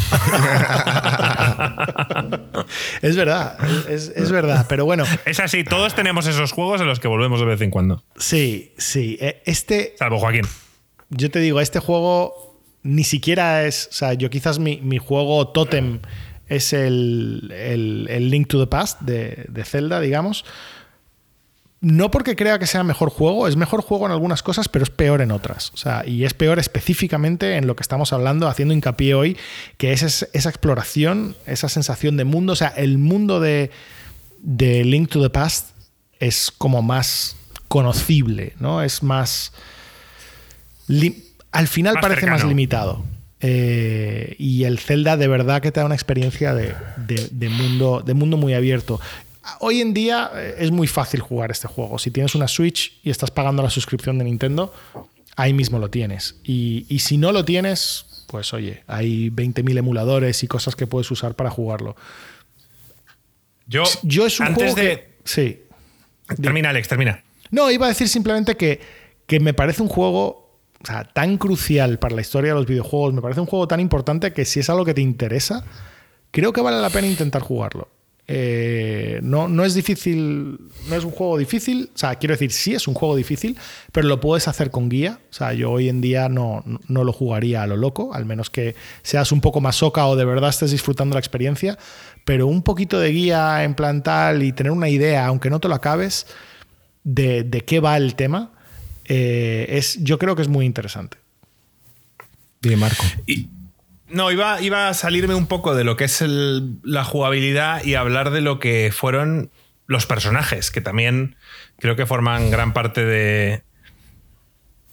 es 3.01 3.15
verdad, 3.15 3.57
es, 3.89 4.31
verdad, 4.31 4.65
pero 4.69 4.85
bueno. 4.85 5.03
Es 5.25 5.39
así, 5.39 5.63
todos 5.63 5.95
tenemos 5.95 6.27
esos 6.27 6.51
juegos 6.51 6.81
en 6.81 6.87
los 6.87 6.99
que 6.99 7.07
volvemos 7.07 7.39
de 7.39 7.45
vez 7.45 7.61
en 7.61 7.71
cuando. 7.71 8.03
Sí, 8.17 8.73
sí. 8.77 9.17
E, 9.19 9.41
este. 9.45 9.95
Salvo 9.97 10.19
Joaquín. 10.19 10.45
Yo 11.09 11.31
te 11.31 11.39
digo, 11.39 11.59
este 11.59 11.79
juego 11.79 12.59
ni 12.83 13.03
siquiera 13.03 13.65
es. 13.65 13.87
O 13.91 13.93
sea, 13.93 14.13
yo 14.13 14.29
quizás 14.29 14.59
mi, 14.59 14.97
juego 14.97 15.49
totem 15.49 15.99
es 16.47 16.73
el, 16.73 17.53
el, 17.55 18.29
Link 18.29 18.47
to 18.47 18.59
the 18.59 18.67
Past 18.67 19.01
de, 19.01 19.45
de 19.49 19.63
Zelda, 19.63 19.99
digamos 19.99 20.45
no 21.81 22.11
porque 22.11 22.35
crea 22.35 22.59
que 22.59 22.67
sea 22.67 22.83
mejor 22.83 23.09
juego, 23.09 23.47
es 23.47 23.55
mejor 23.55 23.81
juego 23.81 24.05
en 24.05 24.11
algunas 24.11 24.43
cosas, 24.43 24.67
pero 24.67 24.83
es 24.83 24.89
peor 24.89 25.21
en 25.21 25.31
otras. 25.31 25.71
O 25.73 25.77
sea, 25.77 26.03
y 26.05 26.25
es 26.25 26.33
peor 26.33 26.59
específicamente 26.59 27.55
en 27.55 27.67
lo 27.67 27.75
que 27.75 27.83
estamos 27.83 28.11
hablando, 28.11 28.47
haciendo 28.47 28.73
hincapié 28.73 29.13
hoy, 29.13 29.37
que 29.77 29.93
es 29.93 30.27
esa 30.33 30.49
exploración, 30.49 31.35
esa 31.45 31.69
sensación 31.69 32.17
de 32.17 32.25
mundo. 32.25 32.53
O 32.53 32.55
sea, 32.57 32.69
el 32.69 32.97
mundo 32.97 33.39
de, 33.39 33.71
de 34.39 34.83
Link 34.83 35.09
to 35.09 35.21
the 35.21 35.29
Past 35.29 35.69
es 36.19 36.51
como 36.51 36.81
más 36.81 37.37
conocible, 37.69 38.53
¿no? 38.59 38.83
Es 38.83 39.01
más. 39.01 39.53
Al 41.51 41.67
final 41.67 41.95
parece 42.01 42.25
más 42.27 42.43
limitado. 42.43 43.05
Eh, 43.41 44.35
y 44.37 44.65
el 44.65 44.79
Zelda 44.79 45.15
de 45.15 45.29
verdad 45.29 45.61
que 45.61 45.71
te 45.71 45.79
da 45.79 45.85
una 45.85 45.95
experiencia 45.95 46.53
de, 46.53 46.75
mundo, 47.49 48.03
de 48.05 48.13
mundo 48.13 48.35
muy 48.35 48.53
abierto. 48.53 48.99
Hoy 49.59 49.81
en 49.81 49.93
día 49.93 50.31
eh, 50.35 50.55
es 50.59 50.71
muy 50.71 50.87
fácil 50.87 51.21
jugar 51.21 51.51
este 51.51 51.67
juego. 51.67 51.99
Si 51.99 52.11
tienes 52.11 52.35
una 52.35 52.47
Switch 52.47 52.99
y 53.03 53.09
estás 53.09 53.31
pagando 53.31 53.63
la 53.63 53.69
suscripción 53.69 54.17
de 54.17 54.25
Nintendo, 54.25 54.73
ahí 55.35 55.53
mismo 55.53 55.79
lo 55.79 55.89
tienes. 55.89 56.35
Y, 56.43 56.99
si 56.99 57.17
no 57.17 57.31
lo 57.31 57.45
tienes, 57.45 58.25
pues 58.27 58.53
oye, 58.53 58.83
hay 58.87 59.29
20.000 59.29 59.77
emuladores 59.77 60.43
y 60.43 60.47
cosas 60.47 60.75
que 60.75 60.87
puedes 60.87 61.09
usar 61.11 61.35
para 61.35 61.49
jugarlo. 61.49 61.95
Yo, 63.65 63.83
yo 64.03 64.25
es 64.25 64.39
un 64.39 64.47
antes 64.47 64.73
juego 64.73 64.89
de... 64.89 65.17
sí. 65.23 65.61
Termina, 66.41 66.69
Alex, 66.69 66.87
termina. 66.87 67.23
No, 67.49 67.71
iba 67.71 67.87
a 67.87 67.89
decir 67.89 68.07
simplemente 68.07 68.55
que, 68.55 68.79
que 69.25 69.39
me 69.39 69.53
parece 69.53 69.81
un 69.81 69.89
juego 69.89 70.59
tan 71.13 71.37
crucial 71.37 71.99
para 71.99 72.15
la 72.15 72.21
historia 72.21 72.51
de 72.51 72.59
los 72.59 72.67
videojuegos, 72.67 73.13
me 73.13 73.21
parece 73.21 73.41
un 73.41 73.47
juego 73.47 73.67
tan 73.67 73.79
importante 73.79 74.31
que 74.33 74.45
si 74.45 74.59
es 74.59 74.69
algo 74.69 74.85
que 74.85 74.93
te 74.93 75.01
interesa, 75.01 75.65
creo 76.31 76.53
que 76.53 76.61
vale 76.61 76.79
la 76.79 76.89
pena 76.89 77.07
intentar 77.07 77.41
jugarlo. 77.41 77.89
Eh, 78.31 79.21
no, 79.23 79.47
no 79.47 79.65
es 79.65 79.73
difícil, 79.73 80.59
no 80.87 80.95
es 80.95 81.03
un 81.03 81.09
juego 81.09 81.35
difícil, 81.35 81.89
o 81.95 81.97
sea, 81.97 82.13
quiero 82.13 82.35
decir, 82.35 82.51
sí 82.51 82.75
es 82.75 82.87
un 82.87 82.93
juego 82.93 83.15
difícil, 83.15 83.57
pero 83.91 84.07
lo 84.07 84.19
puedes 84.19 84.47
hacer 84.47 84.69
con 84.69 84.87
guía. 84.87 85.19
O 85.31 85.33
sea, 85.33 85.53
yo 85.53 85.71
hoy 85.71 85.89
en 85.89 85.99
día 85.99 86.29
no, 86.29 86.63
no 86.87 87.03
lo 87.03 87.11
jugaría 87.11 87.63
a 87.63 87.67
lo 87.67 87.75
loco, 87.75 88.13
al 88.13 88.27
menos 88.27 88.51
que 88.51 88.75
seas 89.01 89.31
un 89.31 89.41
poco 89.41 89.61
más 89.61 89.77
soca 89.77 90.05
o 90.05 90.15
de 90.15 90.25
verdad 90.25 90.51
estés 90.51 90.69
disfrutando 90.69 91.15
la 91.15 91.19
experiencia, 91.19 91.79
pero 92.23 92.45
un 92.45 92.61
poquito 92.61 92.99
de 92.99 93.09
guía 93.09 93.63
en 93.63 93.73
plan 93.73 94.03
tal 94.03 94.43
y 94.43 94.51
tener 94.51 94.71
una 94.71 94.89
idea, 94.89 95.25
aunque 95.25 95.49
no 95.49 95.59
te 95.59 95.67
lo 95.67 95.73
acabes, 95.73 96.27
de, 97.03 97.43
de 97.43 97.61
qué 97.61 97.79
va 97.79 97.97
el 97.97 98.13
tema, 98.13 98.51
eh, 99.05 99.65
es, 99.69 99.97
yo 100.03 100.19
creo 100.19 100.35
que 100.35 100.43
es 100.43 100.49
muy 100.49 100.67
interesante. 100.67 101.17
Bien, 102.61 102.77
Marco. 102.77 103.03
No, 104.09 104.31
iba, 104.31 104.61
iba 104.61 104.89
a 104.89 104.93
salirme 104.93 105.35
un 105.35 105.47
poco 105.47 105.75
de 105.75 105.83
lo 105.83 105.95
que 105.95 106.05
es 106.05 106.21
la 106.21 107.03
jugabilidad 107.03 107.83
y 107.83 107.95
hablar 107.95 108.31
de 108.31 108.41
lo 108.41 108.59
que 108.59 108.91
fueron 108.95 109.51
los 109.85 110.05
personajes, 110.05 110.71
que 110.71 110.81
también 110.81 111.35
creo 111.79 111.95
que 111.95 112.05
forman 112.05 112.51
gran 112.51 112.73
parte 112.73 113.03
de, 113.03 113.63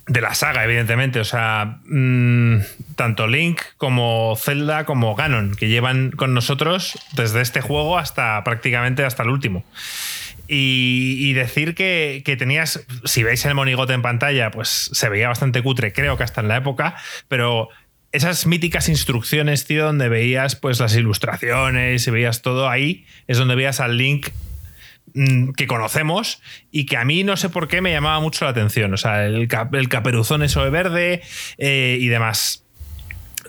de 0.07 0.21
la 0.21 0.35
saga, 0.35 0.65
evidentemente. 0.65 1.21
O 1.21 1.25
sea, 1.25 1.81
mm, 1.87 2.59
tanto 2.95 3.27
Link 3.27 3.61
como 3.77 4.37
Zelda 4.37 4.85
como 4.85 5.15
Ganon, 5.15 5.55
que 5.55 5.69
llevan 5.69 6.11
con 6.13 6.35
nosotros 6.35 6.99
desde 7.13 7.41
este 7.41 7.61
juego 7.61 7.99
hasta 7.99 8.43
prácticamente 8.45 9.05
hasta 9.05 9.23
el 9.23 9.31
último. 9.31 9.65
Y, 10.49 11.33
decir 11.33 11.75
que, 11.75 12.23
que, 12.25 12.37
tenías, 12.37 12.87
si 13.05 13.25
veis 13.25 13.45
el 13.45 13.57
monigote 13.57 13.95
en 13.95 14.03
pantalla, 14.03 14.53
pues 14.53 14.91
se 14.93 15.09
veía 15.09 15.27
bastante 15.27 15.61
cutre, 15.61 15.93
creo 15.93 16.17
que 16.17 16.23
hasta 16.23 16.41
en 16.41 16.47
la 16.47 16.57
época, 16.57 16.95
pero 17.27 17.69
esas 18.17 18.47
míticas 18.47 18.89
instrucciones, 18.89 19.67
tío, 19.67 19.85
donde 19.85 20.09
veías 20.09 20.57
pues 20.57 20.81
las 20.81 20.97
ilustraciones 20.97 22.07
y 22.07 22.11
veías 22.11 22.43
todo 22.43 22.69
ahí, 22.69 23.05
es 23.27 23.39
donde 23.39 23.55
veías 23.55 23.79
al 23.81 23.99
Link 23.99 24.29
mm, 25.15 25.51
que 25.51 25.67
conocemos 25.67 26.41
y 26.71 26.87
que 26.87 26.97
a 26.97 27.05
mí 27.05 27.25
no 27.25 27.37
sé 27.37 27.51
por 27.51 27.69
qué 27.69 27.81
me 27.81 27.93
llamaba 27.93 28.19
mucho 28.21 28.45
la 28.47 28.53
atención. 28.53 28.93
O 28.95 28.97
sea, 28.97 29.27
el, 29.27 29.49
caperuzón 29.49 30.43
eso 30.43 30.65
de 30.65 30.71
verde 30.71 31.23
eh, 31.59 31.99
y 32.01 32.09
demás. 32.09 32.65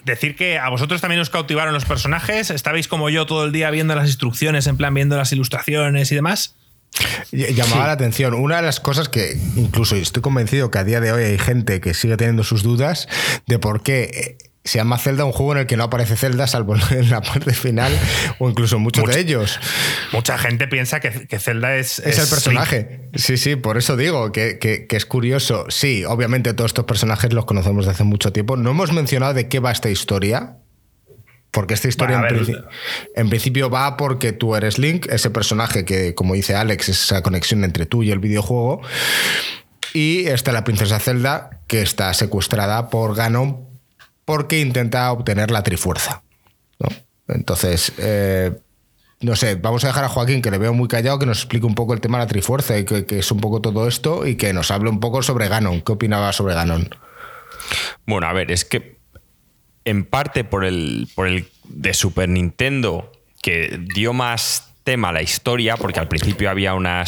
Decir 0.04 0.36
que 0.36 0.58
a 0.58 0.70
vosotros 0.70 1.02
también 1.02 1.22
os 1.22 1.30
cautivaron 1.30 1.74
los 1.74 1.86
personajes, 1.86 2.50
estabais 2.50 2.88
como 2.88 3.10
yo 3.10 3.26
todo 3.26 3.46
el 3.46 3.52
día 3.52 3.70
viendo 3.72 3.96
las 3.96 4.08
instrucciones, 4.08 4.68
en 4.68 4.78
plan 4.78 4.94
viendo 4.94 5.18
las 5.18 5.32
ilustraciones 5.34 6.12
y 6.12 6.16
demás. 6.16 6.56
Llamaba 7.32 7.88
la 7.88 7.94
atención. 7.94 8.34
Una 8.34 8.58
de 8.58 8.62
las 8.64 8.80
cosas 8.80 9.10
que 9.10 9.38
incluso 9.56 9.96
estoy 9.96 10.22
convencido 10.22 10.72
que 10.72 10.80
a 10.80 10.84
día 10.84 11.00
de 11.02 11.12
hoy 11.12 11.24
hay 11.24 11.38
gente 11.38 11.82
que 11.82 11.94
sigue 11.94 12.18
teniendo 12.18 12.44
sus 12.44 12.64
dudas 12.64 13.08
de 13.46 13.60
por 13.60 13.84
qué 13.84 14.38
se 14.68 14.78
llama 14.78 14.98
Zelda 14.98 15.26
un 15.26 15.32
juego 15.32 15.54
en 15.54 15.60
el 15.60 15.66
que 15.66 15.78
no 15.78 15.86
aparece 15.86 16.16
Zelda 16.16 16.48
salvo 16.48 16.76
en 16.92 17.10
la 17.10 17.22
parte 17.22 17.54
final 17.54 17.98
o 18.40 18.50
incluso 18.50 18.80
muchos 18.80 19.06
de 19.08 19.20
ellos. 19.20 19.60
Mucha 20.12 20.38
gente 20.38 20.68
piensa 20.68 21.00
que, 21.00 21.40
Zelda 21.40 21.76
es, 21.76 22.00
es, 22.00 22.20
el 22.20 22.28
personaje. 22.28 23.10
Sí, 23.16 23.38
sí, 23.38 23.56
por 23.56 23.78
eso 23.78 23.96
digo 23.96 24.32
que, 24.32 24.88
es 24.90 25.06
curioso. 25.06 25.66
Sí, 25.70 26.04
obviamente 26.06 26.54
todos 26.54 26.70
estos 26.70 26.86
personajes 26.86 27.34
los 27.34 27.46
conocemos 27.46 27.86
desde 27.86 27.96
hace 27.96 28.04
mucho 28.04 28.32
tiempo. 28.34 28.58
No 28.58 28.72
hemos 28.72 28.92
mencionado 28.92 29.34
de 29.34 29.48
qué 29.48 29.60
va 29.60 29.72
esta 29.72 29.90
historia. 29.90 30.58
Porque 31.50 31.74
esta 31.74 31.88
historia 31.88 32.22
en, 33.16 33.30
principio 33.30 33.70
va 33.70 33.98
porque 33.98 34.34
tú 34.34 34.56
eres 34.56 34.78
Link, 34.78 35.08
ese 35.10 35.30
personaje 35.30 35.86
que, 35.86 36.14
como 36.14 36.34
dice 36.36 36.56
Alex, 36.56 36.90
es 36.90 37.04
esa 37.06 37.24
conexión 37.24 37.64
entre 37.64 37.86
tú 37.86 38.04
y 38.04 38.12
el 38.12 38.20
videojuego. 38.20 38.82
Y 39.94 40.28
está 40.28 40.52
la 40.52 40.64
princesa 40.64 41.00
Zelda, 41.00 41.62
que 41.68 41.82
está 41.82 42.14
secuestrada 42.14 42.90
por 42.90 43.16
Ganon 43.16 43.67
porque 44.28 44.60
intenta 44.60 45.10
obtener 45.14 45.52
la 45.52 45.64
trifuerza. 45.64 46.22
Entonces, 47.30 47.94
eh, 47.98 48.52
no 49.22 49.38
sé, 49.38 49.56
vamos 49.56 49.86
a 49.86 49.88
dejar 49.88 50.04
a 50.04 50.10
Joaquín, 50.10 50.42
que 50.42 50.52
le 50.52 50.58
veo 50.58 50.74
muy 50.74 50.90
callado, 50.90 51.18
que 51.18 51.26
nos 51.26 51.38
explique 51.38 51.66
un 51.66 51.76
poco 51.76 51.94
el 51.94 52.02
tema 52.02 52.18
de 52.18 52.26
la 52.26 52.28
trifuerza 52.28 52.78
y 52.78 52.84
que, 52.84 53.06
es 53.10 53.32
un 53.32 53.40
poco 53.40 53.62
todo 53.62 53.88
esto 53.88 54.28
y 54.28 54.36
que 54.36 54.52
nos 54.52 54.70
hable 54.70 54.90
un 54.90 55.00
poco 55.00 55.24
sobre 55.24 55.48
Ganon. 55.48 55.80
¿Qué 55.80 55.94
opinaba 55.94 56.34
sobre 56.34 56.56
Ganon? 56.56 56.90
Bueno, 58.06 58.28
a 58.28 58.34
ver, 58.34 58.52
es 58.52 58.66
que 58.66 58.98
en 59.86 60.04
parte 60.04 60.44
por 60.44 60.66
el, 60.66 61.08
por 61.16 61.28
el 61.28 61.48
de 61.64 61.94
Super 61.94 62.28
Nintendo, 62.28 63.14
que 63.42 63.80
dio 63.96 64.12
más 64.12 64.67
tema 64.88 65.12
la 65.12 65.22
historia, 65.22 65.76
porque 65.76 66.00
al 66.00 66.08
principio 66.08 66.50
había 66.50 66.74
una 66.74 67.04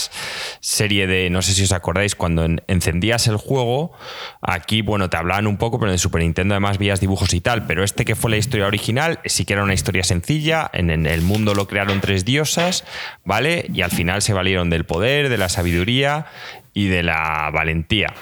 serie 0.60 1.08
de, 1.08 1.30
no 1.30 1.42
sé 1.42 1.54
si 1.54 1.64
os 1.64 1.72
acordáis, 1.72 2.14
cuando 2.14 2.46
encendías 2.68 3.26
el 3.28 3.38
juego, 3.38 3.94
aquí, 4.42 4.82
bueno, 4.82 5.10
te 5.10 5.16
hablaban 5.16 5.48
un 5.48 5.56
poco, 5.56 5.80
pero 5.80 5.90
en 5.90 5.94
el 5.94 6.00
Super 6.00 6.22
Nintendo 6.22 6.56
además 6.56 6.78
veías 6.78 7.00
dibujos 7.00 7.34
y 7.34 7.40
tal, 7.40 7.68
pero 7.68 7.86
este 7.86 8.04
que 8.04 8.18
fue 8.18 8.32
la 8.32 8.36
historia 8.36 8.68
original, 8.68 9.22
sí 9.24 9.46
que 9.46 9.54
era 9.54 9.64
una 9.64 9.74
historia 9.74 10.04
sencilla, 10.04 10.70
en, 10.74 10.90
en 10.90 11.06
el 11.06 11.22
mundo 11.22 11.54
lo 11.54 11.68
crearon 11.68 12.02
tres 12.02 12.26
diosas, 12.26 12.84
¿vale? 13.24 13.66
Y 13.74 13.82
al 13.82 13.92
final 13.92 14.22
se 14.22 14.34
valieron 14.34 14.70
del 14.70 14.84
poder, 14.84 15.30
de 15.30 15.38
la 15.38 15.48
sabiduría 15.48 16.26
y 16.74 16.88
de 16.88 17.04
la 17.04 17.50
valentía 17.54 18.14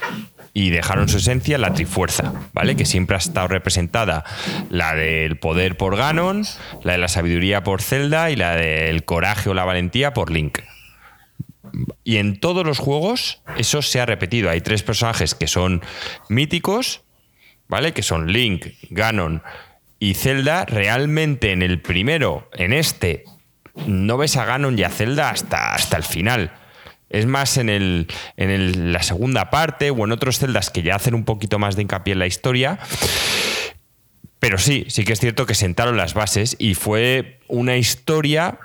y 0.57 0.71
dejaron 0.71 1.07
su 1.07 1.17
esencia 1.17 1.59
la 1.59 1.75
Trifuerza, 1.75 2.33
¿vale? 2.51 2.75
Que 2.75 2.87
siempre 2.87 3.15
ha 3.15 3.19
estado 3.19 3.47
representada 3.47 4.23
la 4.71 4.95
del 4.95 5.37
poder 5.37 5.77
por 5.77 5.95
Ganon, 5.95 6.45
la 6.81 6.93
de 6.93 6.97
la 6.97 7.09
sabiduría 7.09 7.61
por 7.61 7.83
Zelda 7.83 8.31
y 8.31 8.35
la 8.35 8.55
del 8.55 9.05
coraje 9.05 9.51
o 9.51 9.53
la 9.53 9.65
valentía 9.65 10.15
por 10.15 10.31
Link. 10.31 10.57
Y 12.03 12.17
en 12.17 12.39
todos 12.39 12.65
los 12.65 12.79
juegos 12.79 13.43
eso 13.55 13.83
se 13.83 13.99
ha 14.01 14.07
repetido. 14.07 14.49
Hay 14.49 14.61
tres 14.61 14.81
personajes 14.81 15.35
que 15.35 15.45
son 15.45 15.83
míticos, 16.27 17.03
¿vale? 17.67 17.93
Que 17.93 18.01
son 18.01 18.33
Link, 18.33 18.65
Ganon 18.89 19.43
y 19.99 20.15
Zelda. 20.15 20.65
Realmente 20.65 21.51
en 21.51 21.61
el 21.61 21.81
primero, 21.81 22.49
en 22.53 22.73
este, 22.73 23.25
no 23.85 24.17
ves 24.17 24.35
a 24.37 24.45
Ganon 24.45 24.79
y 24.79 24.81
a 24.81 24.89
Zelda 24.89 25.29
hasta, 25.29 25.75
hasta 25.75 25.97
el 25.97 26.03
final. 26.03 26.51
Es 27.09 27.25
más 27.25 27.57
en, 27.57 27.69
el, 27.69 28.07
en 28.35 28.91
la 28.91 29.03
segunda 29.03 29.49
parte 29.49 29.91
o 29.91 30.05
en 30.05 30.11
otros 30.11 30.39
celdas 30.39 30.69
que 30.69 30.83
ya 30.83 30.95
hacen 30.95 31.15
un 31.15 31.25
poquito 31.25 31.59
más 31.59 31.75
de 31.75 31.83
hincapié 31.83 32.13
en 32.13 32.19
la 32.19 32.27
historia. 32.27 32.79
Pero 34.39 34.57
sí, 34.57 34.85
sí 34.89 35.03
que 35.03 35.13
es 35.13 35.19
cierto 35.19 35.45
que 35.45 35.55
sentaron 35.55 35.97
las 35.97 36.13
bases 36.13 36.55
y 36.59 36.75
fue 36.75 37.39
una 37.47 37.77
historia 37.77 38.59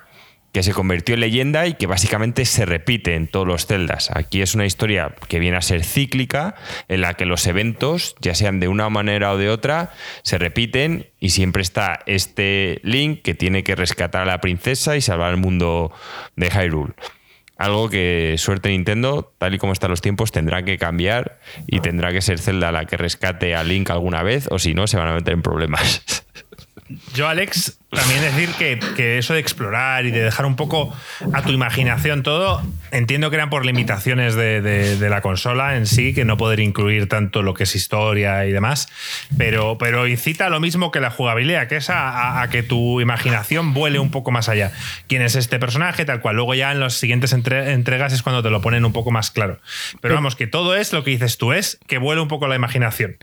que 0.53 0.62
se 0.62 0.72
convirtió 0.72 1.14
en 1.14 1.20
leyenda 1.20 1.66
y 1.66 1.74
que 1.74 1.86
básicamente 1.86 2.45
se 2.45 2.66
repite 2.66 3.14
en 3.14 3.26
todos 3.26 3.47
los 3.47 3.66
celdas. 3.66 4.11
Aquí 4.14 4.43
es 4.43 4.55
una 4.55 4.66
historia 4.66 5.14
que 5.28 5.38
viene 5.38 5.57
a 5.57 5.62
ser 5.62 5.82
cíclica, 5.82 6.55
en 6.88 7.01
la 7.01 7.14
que 7.14 7.24
los 7.24 7.47
eventos, 7.47 8.14
ya 8.20 8.34
sean 8.34 8.61
de 8.61 8.68
una 8.68 8.90
manera 8.90 9.32
o 9.32 9.38
de 9.38 9.49
otra, 9.49 9.93
se 10.22 10.36
repiten 10.36 11.07
y 11.18 11.30
siempre 11.30 11.62
está 11.62 12.01
este 12.05 12.80
Link 12.82 13.22
que 13.22 13.34
tiene 13.34 13.64
que 13.64 13.74
rescatar 13.74 14.22
a 14.22 14.26
la 14.26 14.43
princesa 14.43 14.95
y 14.95 15.01
salvar 15.01 15.32
el 15.32 15.38
mundo 15.38 15.90
de 16.36 16.51
Hyrule. 16.51 16.93
Algo 17.62 17.88
que 17.88 18.34
suerte 18.38 18.70
Nintendo, 18.70 19.32
tal 19.38 19.54
y 19.54 19.58
como 19.58 19.72
están 19.72 19.88
los 19.88 20.00
tiempos, 20.00 20.32
tendrá 20.32 20.64
que 20.64 20.78
cambiar 20.78 21.38
y 21.68 21.78
tendrá 21.78 22.10
que 22.10 22.20
ser 22.20 22.40
Zelda 22.40 22.72
la 22.72 22.86
que 22.86 22.96
rescate 22.96 23.54
a 23.54 23.62
Link 23.62 23.88
alguna 23.90 24.24
vez, 24.24 24.48
o 24.50 24.58
si 24.58 24.74
no, 24.74 24.88
se 24.88 24.96
van 24.96 25.06
a 25.06 25.12
meter 25.12 25.32
en 25.32 25.42
problemas. 25.42 26.02
Yo, 27.14 27.28
Alex, 27.28 27.78
también 27.90 28.22
decir 28.22 28.49
que, 28.97 29.18
eso 29.18 29.34
de 29.34 29.40
explorar 29.40 30.07
y 30.07 30.11
de 30.11 30.22
dejar 30.22 30.47
un 30.47 30.57
poco 30.57 30.95
a 31.32 31.43
tu 31.43 31.51
imaginación 31.51 32.22
todo, 32.22 32.62
entiendo 32.90 33.28
que 33.30 33.36
eran 33.36 33.51
por 33.51 33.66
limitaciones 33.66 34.34
de, 34.34 34.97
la 35.11 35.20
consola 35.20 35.76
en 35.76 35.86
sí, 35.86 36.14
que 36.14 36.24
no 36.24 36.36
poder 36.36 36.61
incluir 36.61 37.09
tanto 37.09 37.43
lo 37.43 37.55
que 37.55 37.64
es 37.64 37.74
historia 37.74 38.47
y 38.47 38.53
demás, 38.53 38.88
pero, 39.36 39.76
pero 39.78 40.07
incita 40.07 40.49
lo 40.49 40.59
mismo 40.59 40.90
que 40.90 41.01
la 41.01 41.11
jugabilidad, 41.11 41.68
que 41.68 41.76
es 41.76 41.90
a, 41.90 42.47
que 42.51 42.62
tu 42.62 43.01
imaginación 43.01 43.74
vuele 43.74 43.99
un 43.99 44.11
poco 44.11 44.30
más 44.30 44.49
allá. 44.49 44.72
¿Quién 45.07 45.22
es 45.22 45.36
este 45.36 45.59
personaje? 45.59 46.05
Tal 46.05 46.20
cual. 46.20 46.36
Luego 46.36 46.55
ya 46.55 46.72
en 46.72 46.80
las 46.80 46.95
siguientes 46.95 47.32
entregas 47.32 48.12
es 48.12 48.22
cuando 48.22 48.43
te 48.43 48.51
lo 48.51 48.62
ponen 48.62 48.84
un 48.84 48.93
poco 48.93 49.11
más 49.11 49.30
claro. 49.30 49.61
Pero 50.01 50.14
vamos, 50.14 50.34
que 50.34 50.47
todo 50.47 50.76
es 50.76 50.93
lo 50.93 51.05
que 51.05 51.11
dices 51.11 51.36
tú, 51.36 51.53
es 51.53 51.78
que 51.86 51.99
vuele 51.99 52.22
un 52.22 52.28
poco 52.28 52.49
la 52.49 52.57
imaginación. 52.57 53.16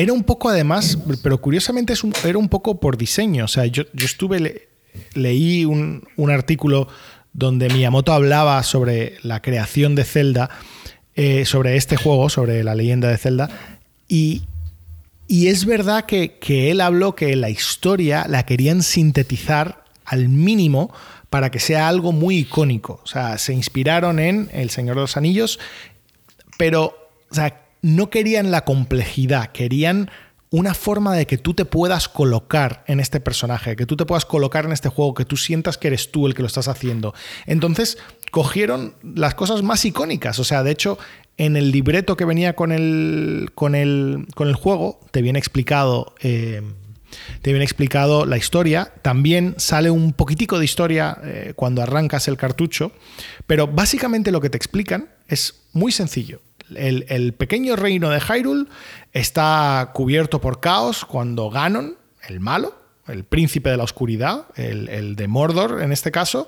Era 0.00 0.14
un 0.14 0.24
poco 0.24 0.48
además, 0.48 0.96
pero 1.22 1.42
curiosamente 1.42 1.92
era 2.24 2.38
un 2.38 2.48
poco 2.48 2.80
por 2.80 2.96
diseño. 2.96 3.44
O 3.44 3.48
sea, 3.48 3.66
yo, 3.66 3.82
estuve, 4.02 4.68
leí 5.12 5.66
un, 5.66 6.06
artículo 6.30 6.88
donde 7.34 7.68
Miyamoto 7.68 8.14
hablaba 8.14 8.62
sobre 8.62 9.18
la 9.22 9.42
creación 9.42 9.94
de 9.94 10.04
Zelda, 10.04 10.48
eh, 11.16 11.44
sobre 11.44 11.76
este 11.76 11.96
juego, 11.96 12.30
sobre 12.30 12.64
la 12.64 12.74
leyenda 12.74 13.08
de 13.08 13.18
Zelda, 13.18 13.50
y, 14.08 14.44
es 15.28 15.66
verdad 15.66 16.06
que, 16.06 16.38
que, 16.38 16.70
él 16.70 16.80
habló 16.80 17.14
que 17.14 17.36
la 17.36 17.50
historia 17.50 18.24
la 18.26 18.46
querían 18.46 18.82
sintetizar 18.82 19.84
al 20.06 20.30
mínimo 20.30 20.94
para 21.28 21.50
que 21.50 21.60
sea 21.60 21.88
algo 21.88 22.12
muy 22.12 22.38
icónico. 22.38 23.02
O 23.04 23.06
sea, 23.06 23.36
se 23.36 23.52
inspiraron 23.52 24.18
en 24.18 24.48
El 24.54 24.70
Señor 24.70 24.96
de 24.96 25.02
los 25.02 25.18
Anillos, 25.18 25.58
pero 26.56 26.96
no 27.82 28.10
querían 28.10 28.50
la 28.50 28.64
complejidad, 28.64 29.50
querían 29.52 30.10
una 30.50 30.74
forma 30.74 31.14
de 31.14 31.26
que 31.26 31.38
tú 31.38 31.54
te 31.54 31.64
puedas 31.64 32.08
colocar 32.08 32.82
en 32.88 32.98
este 32.98 33.20
personaje, 33.20 33.76
que 33.76 33.86
tú 33.86 33.96
te 33.96 34.04
puedas 34.04 34.24
colocar 34.24 34.64
en 34.64 34.72
este 34.72 34.88
juego, 34.88 35.14
que 35.14 35.24
tú 35.24 35.36
sientas 35.36 35.78
que 35.78 35.88
eres 35.88 36.10
tú 36.10 36.26
el 36.26 36.34
que 36.34 36.42
lo 36.42 36.48
estás 36.48 36.66
haciendo. 36.66 37.14
Entonces, 37.46 37.98
cogieron 38.32 38.94
las 39.14 39.34
cosas 39.36 39.62
más 39.62 39.84
icónicas. 39.84 40.40
O 40.40 40.44
sea, 40.44 40.64
de 40.64 40.72
hecho, 40.72 40.98
en 41.36 41.56
el 41.56 41.70
libreto 41.70 42.16
que 42.16 42.24
venía 42.24 42.54
con 42.56 42.72
el, 42.72 43.52
con 43.54 43.76
el, 43.76 44.26
con 44.34 44.48
el 44.48 44.54
juego, 44.54 45.00
te 45.12 45.22
viene 45.22 45.38
explicado. 45.38 46.14
Eh, 46.20 46.62
te 47.42 47.50
viene 47.50 47.64
explicado 47.64 48.26
la 48.26 48.36
historia. 48.36 48.92
También 49.02 49.54
sale 49.56 49.90
un 49.90 50.12
poquitico 50.12 50.58
de 50.58 50.64
historia 50.64 51.18
eh, 51.22 51.52
cuando 51.54 51.82
arrancas 51.82 52.28
el 52.28 52.36
cartucho. 52.36 52.92
Pero 53.46 53.68
básicamente 53.68 54.32
lo 54.32 54.40
que 54.40 54.50
te 54.50 54.56
explican 54.56 55.10
es 55.28 55.62
muy 55.72 55.92
sencillo. 55.92 56.40
El, 56.74 57.34
pequeño 57.34 57.76
reino 57.76 58.10
de 58.10 58.20
Hyrule 58.20 58.66
está 59.12 59.90
cubierto 59.94 60.40
por 60.40 60.60
caos 60.60 61.04
cuando 61.04 61.50
Ganon, 61.50 61.96
el 62.28 62.40
malo, 62.40 62.74
el 63.08 63.24
príncipe 63.24 63.70
de 63.70 63.76
la 63.76 63.84
oscuridad, 63.84 64.46
el, 64.56 65.16
de 65.16 65.28
Mordor 65.28 65.82
en 65.82 65.92
este 65.92 66.10
caso, 66.10 66.46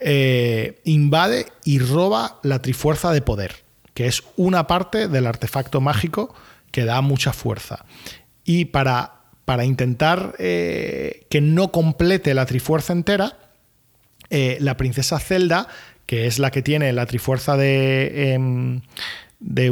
eh, 0.00 0.80
invade 0.84 1.46
y 1.64 1.78
roba 1.78 2.38
la 2.42 2.60
Trifuerza 2.60 3.12
de 3.12 3.22
Poder, 3.22 3.64
que 3.94 4.06
es 4.06 4.22
una 4.36 4.66
parte 4.66 5.08
del 5.08 5.26
artefacto 5.26 5.80
mágico 5.80 6.34
que 6.70 6.84
da 6.84 7.00
mucha 7.00 7.32
fuerza. 7.32 7.84
Y 8.44 8.66
para, 8.66 9.14
para 9.44 9.64
intentar 9.64 10.34
eh, 10.38 11.26
que 11.30 11.40
no 11.40 11.72
complete 11.72 12.34
la 12.34 12.46
Trifuerza 12.46 12.92
entera, 12.92 13.38
eh, 14.30 14.58
la 14.60 14.76
princesa 14.76 15.18
Zelda, 15.18 15.68
que 16.06 16.26
es 16.26 16.38
la 16.38 16.50
que 16.50 16.62
tiene 16.62 16.92
la 16.92 17.06
Trifuerza 17.06 17.56
de, 17.56 18.80
de 19.40 19.70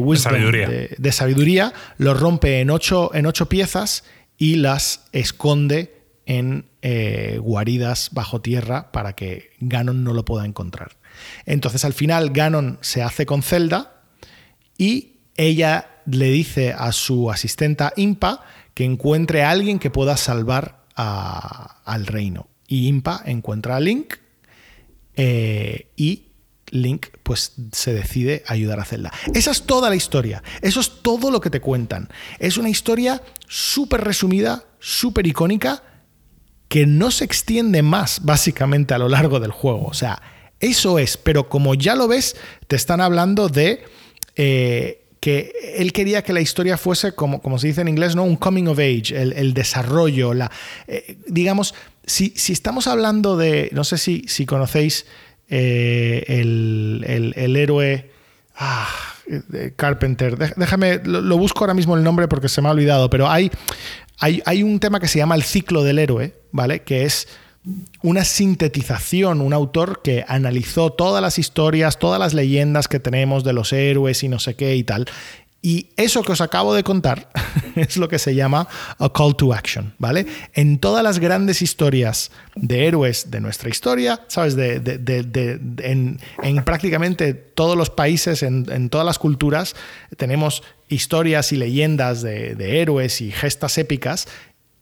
de 0.98 1.12
sabiduría. 1.12 1.72
lo 1.98 2.14
rompe 2.14 2.60
en 2.60 2.70
ocho, 2.70 3.14
en 3.14 3.26
ocho 3.26 3.48
piezas 3.48 4.04
y 4.38 4.56
las 4.56 5.06
esconde 5.12 5.96
en 6.26 6.66
eh, 6.82 7.38
guaridas 7.40 8.10
bajo 8.12 8.40
tierra 8.40 8.92
para 8.92 9.14
que 9.14 9.50
Ganon 9.60 10.04
no 10.04 10.12
lo 10.12 10.24
pueda 10.24 10.44
encontrar. 10.44 10.96
Entonces 11.46 11.84
al 11.84 11.92
final 11.92 12.30
Ganon 12.30 12.78
se 12.80 13.02
hace 13.02 13.26
con 13.26 13.42
Zelda 13.42 14.02
y 14.76 15.16
ella 15.36 15.88
le 16.06 16.30
dice 16.30 16.72
a 16.72 16.92
su 16.92 17.30
asistenta 17.30 17.92
Impa 17.96 18.44
que 18.74 18.84
encuentre 18.84 19.42
a 19.42 19.50
alguien 19.50 19.78
que 19.78 19.90
pueda 19.90 20.16
salvar 20.16 20.84
al 20.96 22.06
reino. 22.06 22.48
Y 22.66 22.88
Impa 22.88 23.22
encuentra 23.24 23.76
a 23.76 23.80
Link 23.80 24.14
eh, 25.14 25.92
y 25.96 26.25
Link 26.70 27.06
pues 27.22 27.54
se 27.72 27.92
decide 27.94 28.42
ayudar 28.46 28.80
a 28.80 28.84
Zelda. 28.84 29.12
Esa 29.34 29.50
es 29.50 29.62
toda 29.62 29.88
la 29.88 29.96
historia. 29.96 30.42
Eso 30.62 30.80
es 30.80 31.02
todo 31.02 31.30
lo 31.30 31.40
que 31.40 31.50
te 31.50 31.60
cuentan. 31.60 32.08
Es 32.38 32.56
una 32.56 32.68
historia 32.68 33.22
súper 33.48 34.02
resumida, 34.02 34.64
súper 34.78 35.26
icónica, 35.26 35.82
que 36.68 36.86
no 36.86 37.10
se 37.10 37.24
extiende 37.24 37.82
más 37.82 38.24
básicamente 38.24 38.94
a 38.94 38.98
lo 38.98 39.08
largo 39.08 39.40
del 39.40 39.52
juego. 39.52 39.86
O 39.86 39.94
sea, 39.94 40.20
eso 40.60 40.98
es, 40.98 41.16
pero 41.16 41.48
como 41.48 41.74
ya 41.74 41.94
lo 41.94 42.08
ves, 42.08 42.36
te 42.66 42.76
están 42.76 43.00
hablando 43.00 43.48
de... 43.48 43.84
Eh, 44.34 45.02
que 45.18 45.52
él 45.78 45.92
quería 45.92 46.22
que 46.22 46.32
la 46.32 46.40
historia 46.40 46.76
fuese, 46.76 47.12
como, 47.12 47.40
como 47.40 47.58
se 47.58 47.66
dice 47.66 47.80
en 47.80 47.88
inglés, 47.88 48.14
¿no? 48.14 48.22
un 48.22 48.36
coming 48.36 48.66
of 48.66 48.78
age, 48.78 49.10
el, 49.10 49.54
desarrollo, 49.54 50.34
la, 50.34 50.52
eh, 50.86 51.16
digamos, 51.26 51.74
si, 52.04 52.32
si, 52.36 52.52
estamos 52.52 52.86
hablando 52.86 53.36
de, 53.36 53.70
no 53.72 53.82
sé 53.82 53.98
si, 53.98 54.24
si 54.28 54.46
conocéis 54.46 55.06
eh, 55.48 56.24
el, 56.28 57.56
héroe... 57.56 58.10
Ah, 58.58 58.88
Carpenter. 59.76 60.54
Déjame, 60.56 61.00
lo, 61.04 61.36
busco 61.36 61.60
ahora 61.60 61.74
mismo 61.74 61.96
el 61.96 62.04
nombre 62.04 62.28
porque 62.28 62.48
se 62.48 62.62
me 62.62 62.68
ha 62.68 62.70
olvidado, 62.70 63.10
pero 63.10 63.28
hay, 63.28 63.50
hay, 64.20 64.40
hay, 64.46 64.62
un 64.62 64.78
tema 64.78 65.00
que 65.00 65.08
se 65.08 65.18
llama 65.18 65.34
el 65.34 65.42
ciclo 65.42 65.82
del 65.82 65.98
héroe, 65.98 66.32
¿vale? 66.52 66.82
Que 66.82 67.04
es 67.04 67.26
una 68.02 68.24
sintetización, 68.24 69.40
un 69.40 69.52
autor 69.52 70.00
que 70.02 70.24
analizó 70.28 70.90
todas 70.90 71.20
las 71.20 71.38
historias, 71.38 71.98
todas 71.98 72.20
las 72.20 72.32
leyendas 72.32 72.86
que 72.86 73.00
tenemos 73.00 73.42
de 73.42 73.52
los 73.52 73.72
héroes 73.72 74.22
y 74.22 74.28
no 74.28 74.38
sé 74.38 74.54
qué 74.54 74.76
y 74.76 74.84
tal, 74.84 75.06
y 75.62 75.88
eso 75.96 76.22
que 76.22 76.32
os 76.32 76.40
acabo 76.40 76.74
de 76.74 76.84
contar 76.84 77.30
es 77.76 77.96
lo 77.96 78.08
que 78.08 78.18
se 78.18 78.34
llama 78.34 78.68
a 78.98 79.12
call 79.12 79.36
to 79.36 79.52
action, 79.52 79.94
¿vale? 79.98 80.26
En 80.54 80.78
todas 80.78 81.02
las 81.02 81.18
grandes 81.18 81.62
historias 81.62 82.30
de 82.54 82.86
héroes 82.86 83.30
de 83.30 83.40
nuestra 83.40 83.68
historia, 83.68 84.20
¿sabes? 84.28 84.54
De, 84.54 84.76
en, 85.82 86.64
prácticamente 86.64 87.34
todos 87.34 87.76
los 87.76 87.90
países, 87.90 88.42
en, 88.42 88.88
todas 88.90 89.06
las 89.06 89.18
culturas, 89.18 89.74
tenemos 90.16 90.62
historias 90.88 91.52
y 91.52 91.56
leyendas 91.56 92.22
de 92.22 92.80
héroes 92.80 93.20
y 93.20 93.32
gestas 93.32 93.78
épicas 93.78 94.28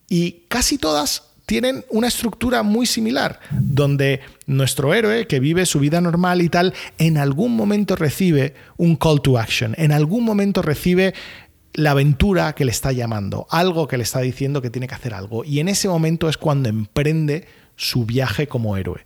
y 0.08 0.44
casi 0.48 0.78
todas 0.78 1.33
tienen 1.46 1.84
una 1.90 2.08
estructura 2.08 2.62
muy 2.62 2.86
similar, 2.86 3.40
donde 3.50 4.20
nuestro 4.46 4.94
héroe, 4.94 5.26
que 5.26 5.40
vive 5.40 5.66
su 5.66 5.78
vida 5.78 6.00
normal 6.00 6.40
y 6.40 6.48
tal, 6.48 6.74
en 6.98 7.18
algún 7.18 7.54
momento 7.54 7.96
recibe 7.96 8.54
un 8.76 8.96
call 8.96 9.20
to 9.20 9.38
action, 9.38 9.74
en 9.76 9.92
algún 9.92 10.24
momento 10.24 10.62
recibe 10.62 11.14
la 11.74 11.90
aventura 11.90 12.54
que 12.54 12.64
le 12.64 12.70
está 12.70 12.92
llamando, 12.92 13.46
algo 13.50 13.88
que 13.88 13.96
le 13.96 14.04
está 14.04 14.20
diciendo 14.20 14.62
que 14.62 14.70
tiene 14.70 14.88
que 14.88 14.94
hacer 14.94 15.12
algo, 15.12 15.44
y 15.44 15.60
en 15.60 15.68
ese 15.68 15.88
momento 15.88 16.28
es 16.28 16.38
cuando 16.38 16.68
emprende 16.68 17.46
su 17.76 18.06
viaje 18.06 18.46
como 18.46 18.76
héroe. 18.76 19.04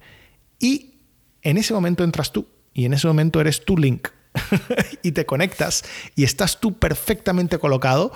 Y 0.60 0.94
en 1.42 1.56
ese 1.56 1.74
momento 1.74 2.04
entras 2.04 2.32
tú, 2.32 2.46
y 2.72 2.84
en 2.84 2.92
ese 2.92 3.08
momento 3.08 3.40
eres 3.40 3.64
tú 3.64 3.76
Link, 3.76 4.08
y 5.02 5.12
te 5.12 5.26
conectas, 5.26 5.84
y 6.14 6.24
estás 6.24 6.60
tú 6.60 6.78
perfectamente 6.78 7.58
colocado 7.58 8.12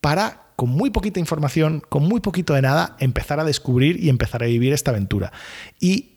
para 0.00 0.47
con 0.58 0.70
muy 0.70 0.90
poquita 0.90 1.20
información, 1.20 1.84
con 1.88 2.02
muy 2.02 2.18
poquito 2.18 2.52
de 2.52 2.62
nada, 2.62 2.96
empezar 2.98 3.38
a 3.38 3.44
descubrir 3.44 4.02
y 4.02 4.08
empezar 4.08 4.42
a 4.42 4.46
vivir 4.46 4.72
esta 4.72 4.90
aventura. 4.90 5.30
Y, 5.78 6.16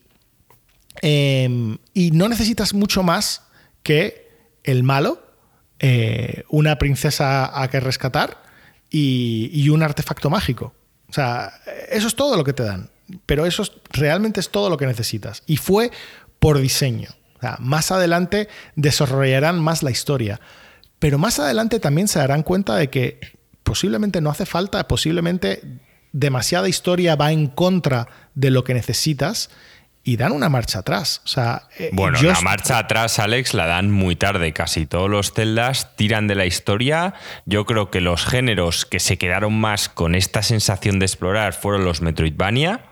em, 1.04 1.78
y 1.94 2.10
no 2.10 2.28
necesitas 2.28 2.74
mucho 2.74 3.04
más 3.04 3.44
que 3.84 4.32
el 4.64 4.82
malo, 4.82 5.22
eh, 5.78 6.44
una 6.50 6.80
princesa 6.80 7.62
a 7.62 7.70
que 7.70 7.80
rescatar 7.80 8.42
y, 8.89 9.52
y 9.54 9.70
un 9.70 9.84
artefacto 9.84 10.32
mágico. 10.32 10.74
O 11.08 11.14
sea, 11.14 11.54
eso 11.92 12.08
es 12.08 12.16
todo 12.16 12.36
lo 12.36 12.44
que 12.44 12.54
te 12.54 12.64
dan. 12.64 12.89
Pero 13.28 13.46
eso 13.46 13.62
es- 13.62 13.72
realmente 13.92 14.39
es 14.39 14.50
todo 14.50 14.72
lo 14.72 14.78
que 14.78 14.88
necesitas. 14.88 15.44
Y 15.46 15.58
fue 15.58 15.92
por 16.39 16.58
diseño. 16.60 17.10
O 17.38 17.42
sea, 17.42 17.58
más 17.60 17.92
adelante 17.92 18.48
desarrollarán 18.76 19.60
más 19.62 19.84
la 19.84 19.92
historia. 19.92 20.42
Pero 20.98 21.20
más 21.20 21.38
adelante 21.38 21.80
también 21.80 22.08
se 22.08 22.18
darán 22.18 22.42
cuenta 22.42 22.76
de 22.76 22.89
que 22.89 23.20
posiblemente 23.64 24.22
no 24.22 24.30
hace 24.30 24.45
falta, 24.45 24.88
posiblemente 24.88 25.62
demasiada 26.12 26.68
historia 26.68 27.16
va 27.16 27.32
en 27.32 27.47
contra 27.47 28.07
de 28.36 28.51
lo 28.51 28.64
que 28.64 28.74
necesitas 28.74 29.49
y 30.03 30.18
dan 30.18 30.32
una 30.32 30.49
marcha 30.49 30.80
atrás. 30.80 31.22
O 31.26 31.28
sea, 31.28 31.68
eh, 31.78 31.91
Bueno, 31.93 32.20
la 32.22 32.41
marcha 32.41 32.80
atrás, 32.80 33.20
Alex, 33.20 33.53
la 33.53 33.68
dan 33.68 33.91
muy 33.91 34.16
tarde. 34.16 34.51
Casi 34.51 34.86
todos 34.88 35.09
los 35.09 35.32
celdas 35.34 35.95
tiran 35.95 36.28
de 36.28 36.36
la 36.36 36.45
historia. 36.45 37.14
Yo 37.45 37.66
creo 37.66 37.91
que 37.91 38.01
los 38.01 38.26
géneros 38.26 38.86
que 38.86 38.99
se 38.99 39.18
quedaron 39.18 39.53
más 39.59 39.89
con 39.89 40.16
esta 40.16 40.41
sensación 40.41 40.97
de 40.99 41.05
explorar 41.05 41.53
fueron 41.53 41.86
los 41.86 42.01
Metroidvania, 42.01 42.86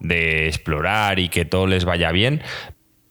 de 0.00 0.46
explorar 0.48 1.18
y 1.18 1.30
que 1.30 1.46
todo 1.46 1.66
les 1.66 1.86
vaya 1.86 2.12
bien. 2.12 2.42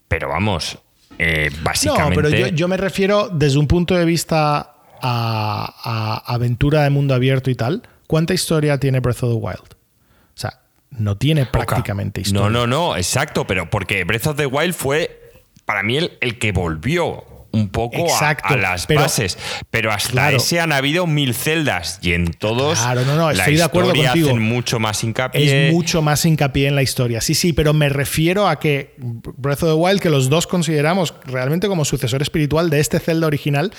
Pero 0.07 0.29
vamos, 0.29 0.77
eh, 1.17 1.49
No, 1.51 1.63
básicamente. 1.63 2.15
pero 2.15 2.29
yo, 2.29 2.47
yo 2.49 2.67
me 2.67 2.77
refiero 2.77 3.29
desde 3.29 3.57
un 3.57 3.67
punto 3.67 3.95
de 3.95 4.05
vista 4.05 4.72
a, 5.03 6.21
a 6.25 6.33
aventura 6.33 6.83
de 6.83 6.89
mundo 6.89 7.13
abierto 7.13 7.51
y 7.51 7.55
tal. 7.55 7.83
¿Cuánta 8.07 8.33
historia 8.33 8.79
tiene 8.79 8.99
Breath 9.01 9.23
of 9.23 9.31
the 9.31 9.35
Wild? 9.37 9.73
O 9.73 10.35
sea, 10.35 10.61
no 10.91 11.17
tiene 11.17 11.45
prácticamente 11.45 12.21
historia. 12.21 12.49
No, 12.49 12.49
no, 12.49 12.67
no, 12.67 12.95
exacto, 12.97 13.45
pero 13.45 13.69
porque 13.69 14.03
Breath 14.05 14.27
of 14.27 14.37
the 14.37 14.45
Wild 14.45 14.73
fue 14.73 15.19
para 15.65 15.83
mí 15.83 15.97
el, 15.97 16.17
el 16.21 16.39
que 16.39 16.51
volvió 16.51 17.25
un 17.51 17.69
poco 17.69 17.97
a- 17.97 17.99
Exacto, 17.99 18.53
a, 18.55 18.57
las 18.57 18.87
pero- 18.87 19.01
bases. 19.01 19.37
Pero 19.69 19.91
hasta 19.91 20.09
Claro. 20.11 20.37
ese 20.37 20.59
han 20.59 20.71
habido 20.71 21.05
mil 21.05 21.35
celdas 21.35 21.99
y 22.01 22.13
en 22.13 22.31
todos 22.33 22.79
Claro, 22.79 23.05
no, 23.05 23.15
no, 23.15 23.31
la 23.31 23.45
de 23.45 23.61
acuerdo 23.63 23.89
historia 23.91 24.09
contigo. 24.11 24.29
hacen 24.29 24.41
mucho 24.41 24.79
más 24.79 25.03
hincapié. 25.03 25.67
Es 25.67 25.73
mucho 25.73 26.01
más 26.01 26.25
hincapié 26.25 26.67
en 26.67 26.75
la 26.75 26.81
historia. 26.81 27.21
Sí, 27.21 27.35
sí, 27.35 27.53
pero 27.53 27.73
me 27.73 27.89
refiero 27.89 28.47
a 28.47 28.59
que 28.59 28.95
Breath 28.97 29.63
of 29.63 29.69
the 29.69 29.75
Wild, 29.75 30.01
que 30.01 30.09
los 30.09 30.29
dos 30.29 30.47
consideramos 30.47 31.13
realmente 31.25 31.67
como 31.67 31.85
sucesor 31.85 32.21
espiritual 32.23 32.69
de 32.71 32.79
este 32.79 32.99
Zelda 32.99 33.27
original, 33.27 33.71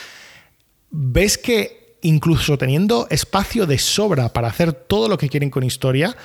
ves 0.97 1.39
que 1.39 1.97
incluso 2.03 2.57
teniendo 2.57 3.09
espacio 3.11 3.67
de 3.67 3.79
sobra 3.79 4.29
para 4.33 4.49
hacer 4.49 4.73
todo 4.73 5.09
lo 5.09 5.19
que 5.19 5.29
quieren 5.29 5.51
con 5.51 5.65
historia, 5.65 6.17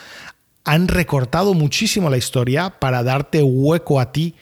han 0.64 0.88
recortado 0.88 1.56
muchísimo 1.56 2.10
la 2.10 2.18
historia 2.18 2.70
para 2.80 3.02
darte 3.02 3.42
hueco 3.42 4.00
a 4.00 4.12
ti 4.12 4.36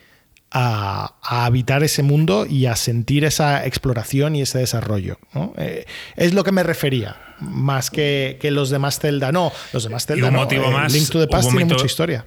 a, 0.52 1.16
a 1.22 1.46
habitar 1.46 1.84
ese 1.84 2.04
mundo 2.04 2.46
y 2.46 2.66
a 2.66 2.76
sentir 2.76 3.24
esa 3.24 3.66
exploración 3.66 4.36
y 4.36 4.42
ese 4.42 4.58
desarrollo. 4.60 5.18
¿no? 5.34 5.54
Eh, 5.58 5.86
es 6.18 6.34
lo 6.34 6.44
que 6.44 6.52
me 6.52 6.64
refería, 6.64 7.16
más 7.40 7.90
que, 7.90 8.38
que 8.42 8.52
los 8.52 8.70
demás 8.70 9.00
Zelda. 9.00 9.32
No, 9.32 9.54
los 9.72 9.84
demás 9.84 10.06
Zelda 10.06 10.28
un 10.28 10.34
no. 10.34 10.40
motivo 10.40 10.66
Eh, 10.66 10.72
más, 10.72 10.92
Link 10.92 11.10
to 11.10 11.20
the 11.20 11.28
Past 11.28 11.50
un 11.50 11.56
tiene 11.56 11.74
mucha 11.74 11.86
historia. 11.86 12.26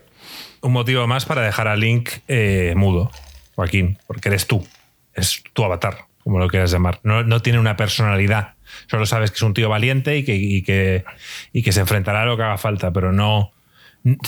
Un 0.63 0.73
motivo 0.73 1.07
más 1.07 1.27
para 1.27 1.43
dejar 1.43 1.69
a 1.69 1.77
Link 1.77 2.11
eh, 2.29 2.73
mudo, 2.77 3.11
Joaquín, 3.57 3.99
porque 4.07 4.31
eres 4.31 4.47
tú. 4.47 4.67
Es 5.13 5.43
tu 5.53 5.65
avatar, 5.65 6.07
como 6.23 6.39
lo 6.39 6.49
quieras 6.49 6.71
llamar. 6.71 7.01
No, 7.03 7.23
no 7.25 7.41
tiene 7.43 7.59
una 7.59 7.77
personalidad. 7.77 8.55
Solo 8.89 9.07
sabes 9.07 9.31
que 9.31 9.37
es 9.37 9.43
un 9.43 9.55
tío 9.55 9.69
valiente 9.69 10.17
y 10.17 10.25
que, 10.25 10.35
y 10.37 10.63
que, 10.63 11.05
y 11.53 11.63
que 11.63 11.73
se 11.73 11.81
enfrentará 11.81 12.23
a 12.23 12.25
lo 12.27 12.37
que 12.37 12.43
haga 12.45 12.59
falta, 12.59 12.93
pero 12.93 13.13
no. 13.13 13.53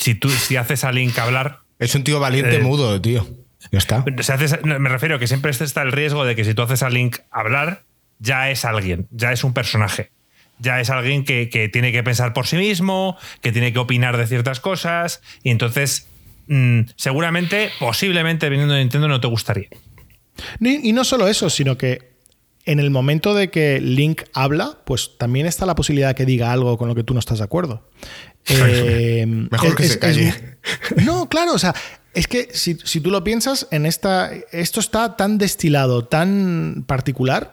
Si 0.01 0.15
tú 0.15 0.29
si 0.29 0.57
haces 0.57 0.85
a 0.85 0.93
Link 0.93 1.19
hablar, 1.19 1.59
Es 1.79 1.95
un 1.95 2.05
tío 2.05 2.21
valiente 2.21 2.57
Eh, 2.57 2.61
mudo, 2.61 3.01
tío. 3.01 3.27
Ya 3.71 3.79
está. 3.79 4.05
si 4.21 4.33
haces- 4.33 4.63
no, 4.65 4.79
me 4.81 4.89
refiero 4.89 5.19
que 5.19 5.27
siempre 5.27 5.51
está 5.51 5.83
el 5.83 5.93
riesgo 5.93 6.25
de 6.25 6.35
que 6.37 6.45
si 6.45 6.55
tú 6.55 6.63
haces 6.63 6.83
a 6.83 6.91
Link 6.91 7.19
hablar, 7.31 7.83
ya 8.19 8.51
es 8.51 8.65
alguien, 8.65 9.07
ya 9.11 9.33
es 9.33 9.45
un 9.45 9.53
personaje. 9.55 10.11
Ya 10.59 10.81
es 10.81 10.91
alguien 10.91 11.25
que, 11.25 11.49
que 11.49 11.69
tiene 11.69 11.91
que 11.93 12.03
pensar 12.03 12.33
por 12.33 12.47
sí 12.47 12.57
mismo, 12.57 13.17
que 13.41 13.51
tiene 13.53 13.73
que 13.73 13.79
opinar 13.81 14.17
de 14.17 14.27
ciertas 14.27 14.61
cosas, 14.61 15.23
y 15.43 15.51
entonces 15.51 16.09
mm, 16.49 16.83
seguramente, 16.97 17.71
posiblemente 17.81 18.49
viniendo 18.49 18.75
de 18.75 18.81
Nintendo 18.81 19.09
no 19.09 19.21
te 19.21 19.27
gustaría. 19.29 19.69
Y 20.61 20.93
no 20.93 21.05
solo 21.05 21.29
eso, 21.29 21.51
sino 21.51 21.77
que 21.77 22.13
en 22.65 22.79
el 22.79 22.91
momento 22.91 23.35
de 23.35 23.51
que 23.51 23.81
Link 23.81 24.23
habla, 24.33 24.79
pues 24.85 25.13
también 25.19 25.47
está 25.47 25.67
la 25.67 25.75
posibilidad 25.75 26.09
de 26.09 26.15
que 26.15 26.27
diga 26.27 26.53
algo 26.53 26.79
con 26.79 26.89
lo 26.89 26.95
que 26.95 27.05
tú 27.05 27.13
no 27.15 27.21
estás 27.21 27.39
de 27.39 27.45
acuerdo. 27.45 27.89
Eh, 28.49 29.25
Mejor 29.25 29.77
que 29.77 29.85
se 29.85 30.01
calle. 30.01 30.35
no, 31.05 31.29
claro, 31.29 31.53
o 31.55 31.59
sea, 31.61 31.73
es 32.13 32.27
que 32.27 32.49
si, 32.53 32.77
si 32.83 33.01
tú 33.01 33.13
lo 33.13 33.23
piensas, 33.23 33.69
en 33.71 33.87
esta, 33.87 34.33
esto 34.51 34.81
está 34.81 35.17
tan 35.17 35.39
destilado, 35.39 36.07
tan 36.07 36.83
particular, 36.89 37.53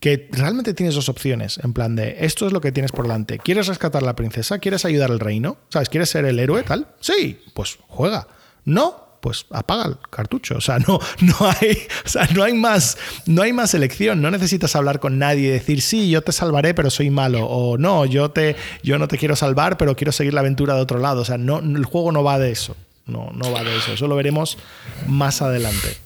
que 0.00 0.28
realmente 0.32 0.74
tienes 0.74 0.96
dos 0.96 1.08
opciones. 1.08 1.58
En 1.62 1.72
plan 1.72 1.96
de, 1.96 2.16
esto 2.20 2.46
es 2.46 2.52
lo 2.52 2.60
que 2.60 2.72
tienes 2.72 2.90
por 2.90 3.04
delante. 3.04 3.38
¿Quieres 3.38 3.68
rescatar 3.68 4.02
a 4.02 4.06
la 4.06 4.16
princesa? 4.16 4.58
¿Quieres 4.58 4.84
ayudar 4.84 5.10
al 5.10 5.20
reino? 5.20 5.56
¿Sabes? 5.70 5.88
¿Quieres 5.88 6.10
ser 6.10 6.24
el 6.24 6.38
héroe? 6.40 6.62
Tal. 6.64 6.88
Sí, 7.00 7.40
pues 7.54 7.78
juega. 7.86 8.26
No, 8.64 9.03
pues 9.24 9.46
apaga 9.50 9.86
el 9.86 9.96
cartucho. 10.10 10.56
O 10.58 10.60
sea, 10.60 10.78
no, 10.78 11.00
no 11.22 11.34
hay, 11.40 11.78
o 12.04 12.08
sea, 12.08 12.28
no 12.34 12.42
hay 12.44 12.52
más, 12.52 12.98
no 13.24 13.40
hay 13.40 13.54
más 13.54 13.72
elección. 13.72 14.20
No 14.20 14.30
necesitas 14.30 14.76
hablar 14.76 15.00
con 15.00 15.18
nadie 15.18 15.48
y 15.48 15.50
decir, 15.50 15.80
sí, 15.80 16.10
yo 16.10 16.20
te 16.20 16.30
salvaré, 16.32 16.74
pero 16.74 16.90
soy 16.90 17.08
malo. 17.08 17.46
O 17.46 17.78
no, 17.78 18.04
yo 18.04 18.30
te, 18.30 18.54
yo 18.82 18.98
no 18.98 19.08
te 19.08 19.16
quiero 19.16 19.34
salvar, 19.34 19.78
pero 19.78 19.96
quiero 19.96 20.12
seguir 20.12 20.34
la 20.34 20.40
aventura 20.40 20.74
de 20.74 20.82
otro 20.82 20.98
lado. 20.98 21.22
O 21.22 21.24
sea, 21.24 21.38
no, 21.38 21.60
el 21.60 21.86
juego 21.86 22.12
no 22.12 22.22
va 22.22 22.38
de 22.38 22.50
eso. 22.52 22.76
No, 23.06 23.30
no 23.34 23.50
va 23.50 23.64
de 23.64 23.74
eso. 23.78 23.94
Eso 23.94 24.06
lo 24.08 24.16
veremos 24.16 24.58
más 25.06 25.40
adelante. 25.40 25.96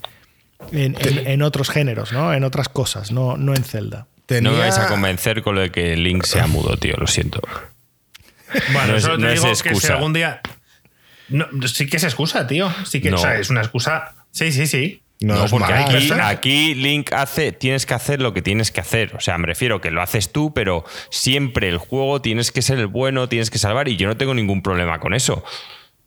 En, 0.71 0.95
en- 1.01 1.27
en 1.27 1.43
otros 1.43 1.71
géneros, 1.71 2.12
¿no? 2.12 2.33
En 2.33 2.45
otras 2.45 2.69
cosas, 2.69 3.11
no, 3.11 3.37
no 3.37 3.55
en 3.55 3.64
Zelda. 3.64 4.07
No 4.43 4.53
me 4.53 4.59
vais 4.59 4.79
a 4.79 4.87
convencer 4.89 5.43
con 5.43 5.55
lo 5.57 5.61
de 5.62 5.71
que 5.73 5.97
Link 5.97 6.25
sea 6.25 6.47
mudo, 6.47 6.77
tío, 6.77 6.95
lo 6.99 7.07
siento. 7.09 7.41
Bueno, 8.73 8.89
No 8.93 8.97
es- 8.97 9.03
solo 9.03 9.16
te 9.16 9.23
no 9.23 9.29
es 9.31 9.41
que 9.62 9.69
excusa. 9.71 9.87
si 9.89 9.93
algún 9.93 10.12
día. 10.12 10.41
No, 11.29 11.47
sí 11.66 11.87
que 11.87 11.97
es 11.99 12.05
excusa, 12.05 12.47
tío. 12.47 12.72
Sí 12.85 13.01
que 13.01 13.11
No. 13.11 13.16
o 13.16 13.20
sea, 13.20 13.39
es 13.39 13.51
una 13.51 13.61
excusa. 13.61 14.14
Sí, 14.31 14.53
sí, 14.53 14.66
sí. 14.66 15.03
No, 15.20 15.47
porque 15.51 15.72
aquí, 15.72 16.74
Link 16.76 17.12
hace, 17.12 17.51
tienes 17.51 17.87
que 17.87 17.95
hacer 17.95 18.20
lo 18.22 18.33
que 18.33 18.41
tienes 18.41 18.70
que 18.70 18.81
hacer. 18.81 19.16
O 19.16 19.20
sea, 19.20 19.37
me 19.37 19.47
refiero 19.49 19.81
que 19.81 19.91
lo 19.91 20.01
haces 20.01 20.31
tú, 20.31 20.55
pero 20.55 20.85
siempre 21.11 21.68
el 21.68 21.79
juego 21.79 22.22
tienes 22.22 22.53
que 22.53 22.62
ser 22.62 22.79
el 22.79 22.87
bueno, 22.87 23.29
tienes 23.29 23.51
que 23.51 23.59
salvar, 23.59 23.89
y 23.89 23.97
yo 23.97 24.07
no 24.07 24.16
tengo 24.16 24.33
ningún 24.33 24.62
problema 24.62 25.01
con 25.01 25.14
eso. 25.14 25.45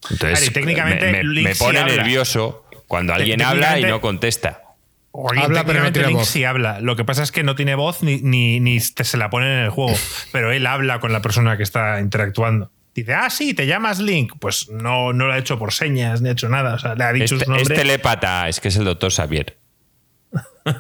Entonces, 0.09 0.53
técnicamente 0.53 1.11
me, 1.11 1.23
me 1.23 1.53
sí 1.53 1.59
pone 1.63 1.79
habla. 1.79 1.95
nervioso 1.97 2.65
cuando 2.87 3.13
alguien 3.13 3.41
habla 3.41 3.79
y 3.79 3.83
no 3.83 3.99
contesta. 3.99 4.61
Joaquín, 5.13 5.41
Habla, 5.43 5.65
pero 5.65 5.83
no 5.83 5.91
tiene 5.91 6.07
Link 6.07 6.19
voz. 6.19 6.29
sí 6.29 6.45
habla. 6.45 6.79
Lo 6.79 6.95
que 6.95 7.03
pasa 7.03 7.21
es 7.21 7.33
que 7.33 7.43
no 7.43 7.55
tiene 7.57 7.75
voz 7.75 8.01
ni, 8.03 8.21
ni, 8.21 8.61
ni 8.61 8.79
te 8.79 9.03
se 9.03 9.17
la 9.17 9.29
ponen 9.29 9.49
en 9.49 9.59
el 9.65 9.69
juego. 9.69 9.93
pero 10.31 10.53
él 10.53 10.65
habla 10.65 11.01
con 11.01 11.11
la 11.11 11.21
persona 11.21 11.57
que 11.57 11.63
está 11.63 11.99
interactuando. 11.99 12.71
Dice, 12.93 13.13
ah, 13.13 13.29
sí, 13.29 13.53
te 13.53 13.65
llamas 13.67 13.99
Link. 13.99 14.33
Pues 14.39 14.69
no, 14.69 15.13
no 15.13 15.27
lo 15.27 15.33
ha 15.33 15.37
hecho 15.37 15.57
por 15.57 15.71
señas 15.71 16.21
ni 16.21 16.29
ha 16.29 16.33
hecho 16.33 16.49
nada. 16.49 16.73
O 16.75 16.79
sea, 16.79 16.95
le 16.95 17.03
ha 17.05 17.13
dicho 17.13 17.35
Este, 17.35 17.45
su 17.45 17.51
nombre. 17.51 17.73
es 17.73 17.79
telépata, 17.81 18.49
es 18.49 18.59
que 18.59 18.67
es 18.67 18.75
el 18.75 18.83
doctor 18.85 19.11
Xavier. 19.11 19.57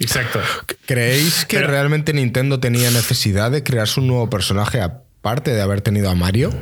Exacto. 0.00 0.40
¿Creéis 0.86 1.44
que 1.44 1.58
Pero- 1.58 1.68
realmente 1.70 2.12
Nintendo 2.12 2.60
tenía 2.60 2.90
necesidad 2.90 3.50
de 3.50 3.62
crearse 3.62 4.00
un 4.00 4.06
nuevo 4.08 4.28
personaje 4.30 4.80
aparte 4.80 5.52
de 5.52 5.62
haber 5.62 5.80
tenido 5.80 6.10
a 6.10 6.14
Mario? 6.14 6.52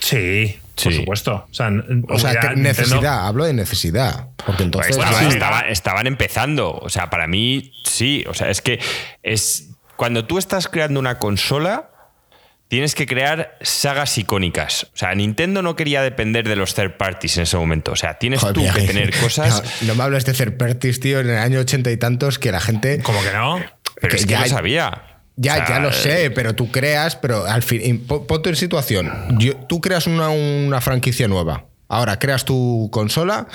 Sí, 0.00 0.58
por 0.74 0.92
Sí. 0.92 0.98
supuesto. 1.00 1.46
O 1.50 1.54
sea, 1.54 1.70
O 2.08 2.18
sea, 2.18 2.34
ya 2.34 2.40
que 2.40 2.46
Nintendo- 2.48 2.62
necesidad, 2.68 3.26
hablo 3.26 3.44
de 3.44 3.52
necesidad. 3.52 4.28
Porque 4.44 4.64
entonces. 4.64 4.96
Pues 4.96 5.06
Bueno, 5.06 5.10
estaba- 5.12 5.30
sí. 5.30 5.36
estaba- 5.36 5.60
estaban 5.68 6.06
empezando. 6.06 6.72
O 6.72 6.88
sea, 6.88 7.10
para 7.10 7.26
mí, 7.26 7.72
sí. 7.84 8.24
O 8.28 8.34
sea, 8.34 8.50
es 8.50 8.60
que 8.60 8.80
es. 9.22 9.70
Cuando 9.96 10.24
tú 10.26 10.38
estás 10.38 10.68
creando 10.68 11.00
una 11.00 11.18
consola, 11.18 11.90
tienes 12.68 12.94
que 12.94 13.06
crear 13.06 13.56
sagas 13.62 14.16
icónicas. 14.18 14.84
O 14.94 14.96
sea, 14.96 15.14
Nintendo 15.14 15.62
no 15.62 15.74
quería 15.76 16.02
depender 16.02 16.48
de 16.48 16.56
los 16.56 16.74
third 16.74 16.96
parties 16.96 17.36
en 17.38 17.42
ese 17.44 17.56
momento. 17.56 17.92
O 17.92 17.96
sea, 17.96 18.18
tienes 18.18 18.40
Joder, 18.40 18.54
tú 18.54 18.62
que 18.74 18.86
tener 18.86 19.14
cosas. 19.18 19.62
No, 19.82 19.88
no 19.88 19.94
me 19.96 20.02
hables 20.04 20.24
de 20.24 20.34
third 20.34 20.56
parties, 20.56 21.00
tío, 21.00 21.20
en 21.20 21.30
el 21.30 21.38
año 21.38 21.60
ochenta 21.60 21.90
y 21.90 21.96
tantos 21.96 22.38
que 22.38 22.52
la 22.52 22.60
gente. 22.60 23.00
Como 23.02 23.22
que 23.22 23.32
no. 23.32 23.58
Pero 24.00 24.10
que 24.10 24.16
es 24.16 24.26
que 24.26 24.32
ya- 24.32 24.40
lo 24.42 24.46
sabía. 24.48 25.02
Ya, 25.40 25.52
O 25.52 25.56
sea, 25.56 25.68
ya 25.68 25.78
lo 25.78 25.92
sé, 25.92 26.30
pero 26.32 26.56
tú 26.56 26.72
creas, 26.72 27.14
pero 27.14 27.46
al 27.46 27.62
fin, 27.62 28.04
ponte 28.06 28.48
en 28.50 28.56
situación. 28.56 29.38
Yo- 29.38 29.54
tú 29.54 29.80
creas 29.80 30.08
una, 30.08 30.30
una 30.30 30.80
franquicia 30.80 31.28
nueva. 31.28 31.64
Ahora 31.88 32.18
creas 32.18 32.44
tu 32.44 32.90
consola 32.92 33.46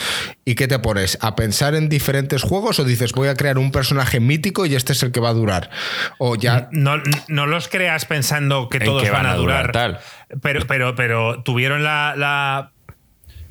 y 0.44 0.56
¿qué 0.56 0.68
te 0.68 0.80
pones? 0.80 1.18
¿A 1.22 1.36
pensar 1.36 1.76
en 1.76 1.88
diferentes 1.88 2.42
juegos 2.42 2.80
o 2.80 2.84
dices 2.84 3.12
voy 3.12 3.28
a 3.28 3.36
crear 3.36 3.58
un 3.60 3.72
personaje 3.72 4.20
mítico 4.20 4.66
y 4.66 4.74
este 4.76 4.94
es 4.94 5.04
el 5.04 5.12
que 5.12 5.20
va 5.20 5.30
a 5.30 5.34
durar? 5.34 5.70
O 6.18 6.36
ya. 6.36 6.68
No, 6.72 7.02
no 7.28 7.46
los 7.46 7.68
creas 7.68 8.06
pensando 8.06 8.70
que 8.70 8.80
todos 8.80 9.04
que 9.04 9.12
van, 9.12 9.28
a 9.28 9.36
durar. 9.36 9.72
tal. 9.72 10.00
Pero, 10.42 10.66
pero, 10.66 10.96
pero 10.96 11.44
tuvieron 11.44 11.84
la, 11.84 12.16
la 12.18 12.72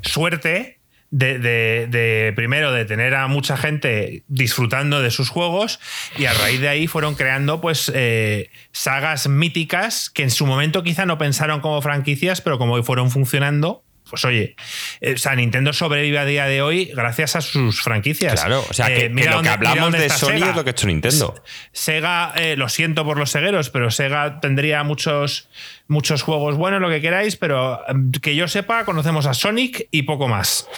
suerte 0.03 0.81
de, 1.11 1.39
de- 1.39 1.87
de, 1.89 2.33
primero, 2.35 2.73
de 2.73 2.85
tener 2.85 3.15
a 3.15 3.27
mucha 3.29 3.57
gente 3.57 4.25
disfrutando 4.29 5.01
de 5.03 5.11
sus 5.11 5.29
juegos 5.29 5.79
y 6.17 6.25
a 6.25 6.33
raíz 6.33 6.61
de 6.61 6.69
ahí 6.69 6.87
fueron 6.87 7.15
creando 7.15 7.61
pues 7.61 7.93
eh, 7.95 8.51
sagas 8.73 9.29
míticas 9.29 10.09
que 10.11 10.23
en 10.23 10.31
su 10.31 10.47
momento 10.47 10.83
quizá 10.83 11.05
no 11.07 11.19
pensaron 11.19 11.61
como 11.61 11.81
franquicias, 11.83 12.41
pero 12.41 12.59
como 12.59 12.83
fueron 12.83 13.11
funcionando, 13.11 13.85
pues 14.13 14.27
oye, 14.27 14.57
eh, 15.01 15.15
o 15.15 15.17
sea, 15.17 15.35
Nintendo 15.35 15.73
sobrevive 15.73 16.19
a 16.19 16.27
día 16.27 16.45
de 16.45 16.61
hoy 16.61 16.91
gracias 16.95 17.35
a 17.35 17.41
sus 17.41 17.81
franquicias. 17.81 18.35
Claro, 18.39 18.63
o 18.69 18.73
sea, 18.75 18.89
que, 18.89 19.07
Eh, 19.07 19.09
mira 19.09 19.31
lo 19.31 19.37
dónde- 19.39 19.49
que 19.49 19.55
hablamos 19.55 19.93
de 19.95 20.11
Sony 20.11 20.27
Sega. 20.33 20.51
es 20.51 20.57
lo 20.57 20.65
que 20.65 20.69
ha 20.69 20.73
hecho 20.73 20.87
Nintendo. 20.87 21.35
Sega, 21.73 22.35
eh, 22.37 22.57
lo 22.57 22.69
siento 22.69 23.07
por 23.07 23.19
los 23.19 23.33
cegueros, 23.33 23.71
pero 23.71 23.91
Sega 23.91 24.39
tendría 24.41 24.83
muchos, 24.85 25.49
muchos 25.89 26.21
juegos 26.23 26.57
buenos, 26.57 26.83
lo 26.83 26.91
que 26.91 27.01
queráis, 27.01 27.37
pero 27.37 27.81
mm, 27.89 28.11
que 28.21 28.37
yo 28.37 28.49
sepa, 28.49 28.85
conocemos 28.85 29.25
a 29.25 29.33
Sonic 29.33 29.89
y 29.91 30.03
poco 30.03 30.29
más. 30.29 30.69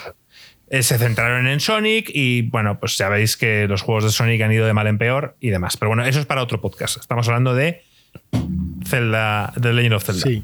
Eh, 0.70 0.82
se 0.84 0.96
centraron 0.96 1.46
en 1.48 1.58
Sonic 1.60 2.10
y 2.14 2.42
bueno, 2.42 2.78
pues 2.78 2.96
ya 2.96 3.08
veis 3.08 3.36
que 3.36 3.66
los 3.68 3.82
juegos 3.82 4.04
de 4.04 4.10
Sonic 4.10 4.40
han 4.42 4.52
ido 4.52 4.64
de 4.66 4.72
mal 4.72 4.86
en 4.86 4.96
peor 4.98 5.36
y 5.40 5.50
demás. 5.50 5.76
Pero 5.76 5.88
bueno, 5.90 6.04
eso 6.06 6.20
es 6.20 6.26
para 6.26 6.42
otro 6.42 6.60
podcast. 6.60 6.96
Estamos 6.96 7.26
hablando 7.28 7.54
de 7.54 7.82
Zelda, 8.86 9.52
de 9.56 9.72
Legend 9.72 9.94
of 9.94 10.04
Zelda. 10.04 10.22
Sí. 10.22 10.42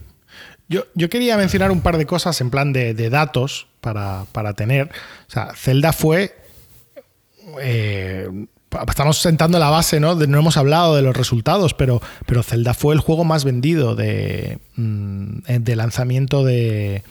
Yo, 0.71 0.85
yo 0.95 1.11
quería 1.11 1.37
mencionar 1.37 1.71
un 1.71 1.83
par 1.83 1.99
de 1.99 2.07
cosas 2.07 2.41
en 2.41 2.49
plan 2.49 2.73
de, 2.73 2.95
de 2.95 3.11
datos 3.11 3.67
para, 3.83 4.25
para 4.33 4.55
tener. 4.55 4.87
O 5.29 5.31
sea, 5.31 5.53
Zelda 5.55 5.93
fue. 5.93 6.35
eh, 7.61 8.29
estamos 8.89 9.19
sentando 9.19 9.59
la 9.59 9.69
base, 9.69 9.99
¿no? 9.99 10.15
No 10.15 10.39
hemos 10.39 10.57
hablado 10.57 10.95
de 10.95 11.03
los 11.03 11.17
resultados, 11.17 11.75
pero, 11.75 12.01
pero 12.25 12.45
Zelda 12.45 12.73
fue 12.73 12.95
el 12.95 13.01
juego 13.01 13.25
más 13.25 13.45
vendido 13.45 13.97
de, 13.97 14.61
mm, 14.77 15.41
de 15.59 15.77
lanzamiento 15.77 16.45
de, 16.45 17.03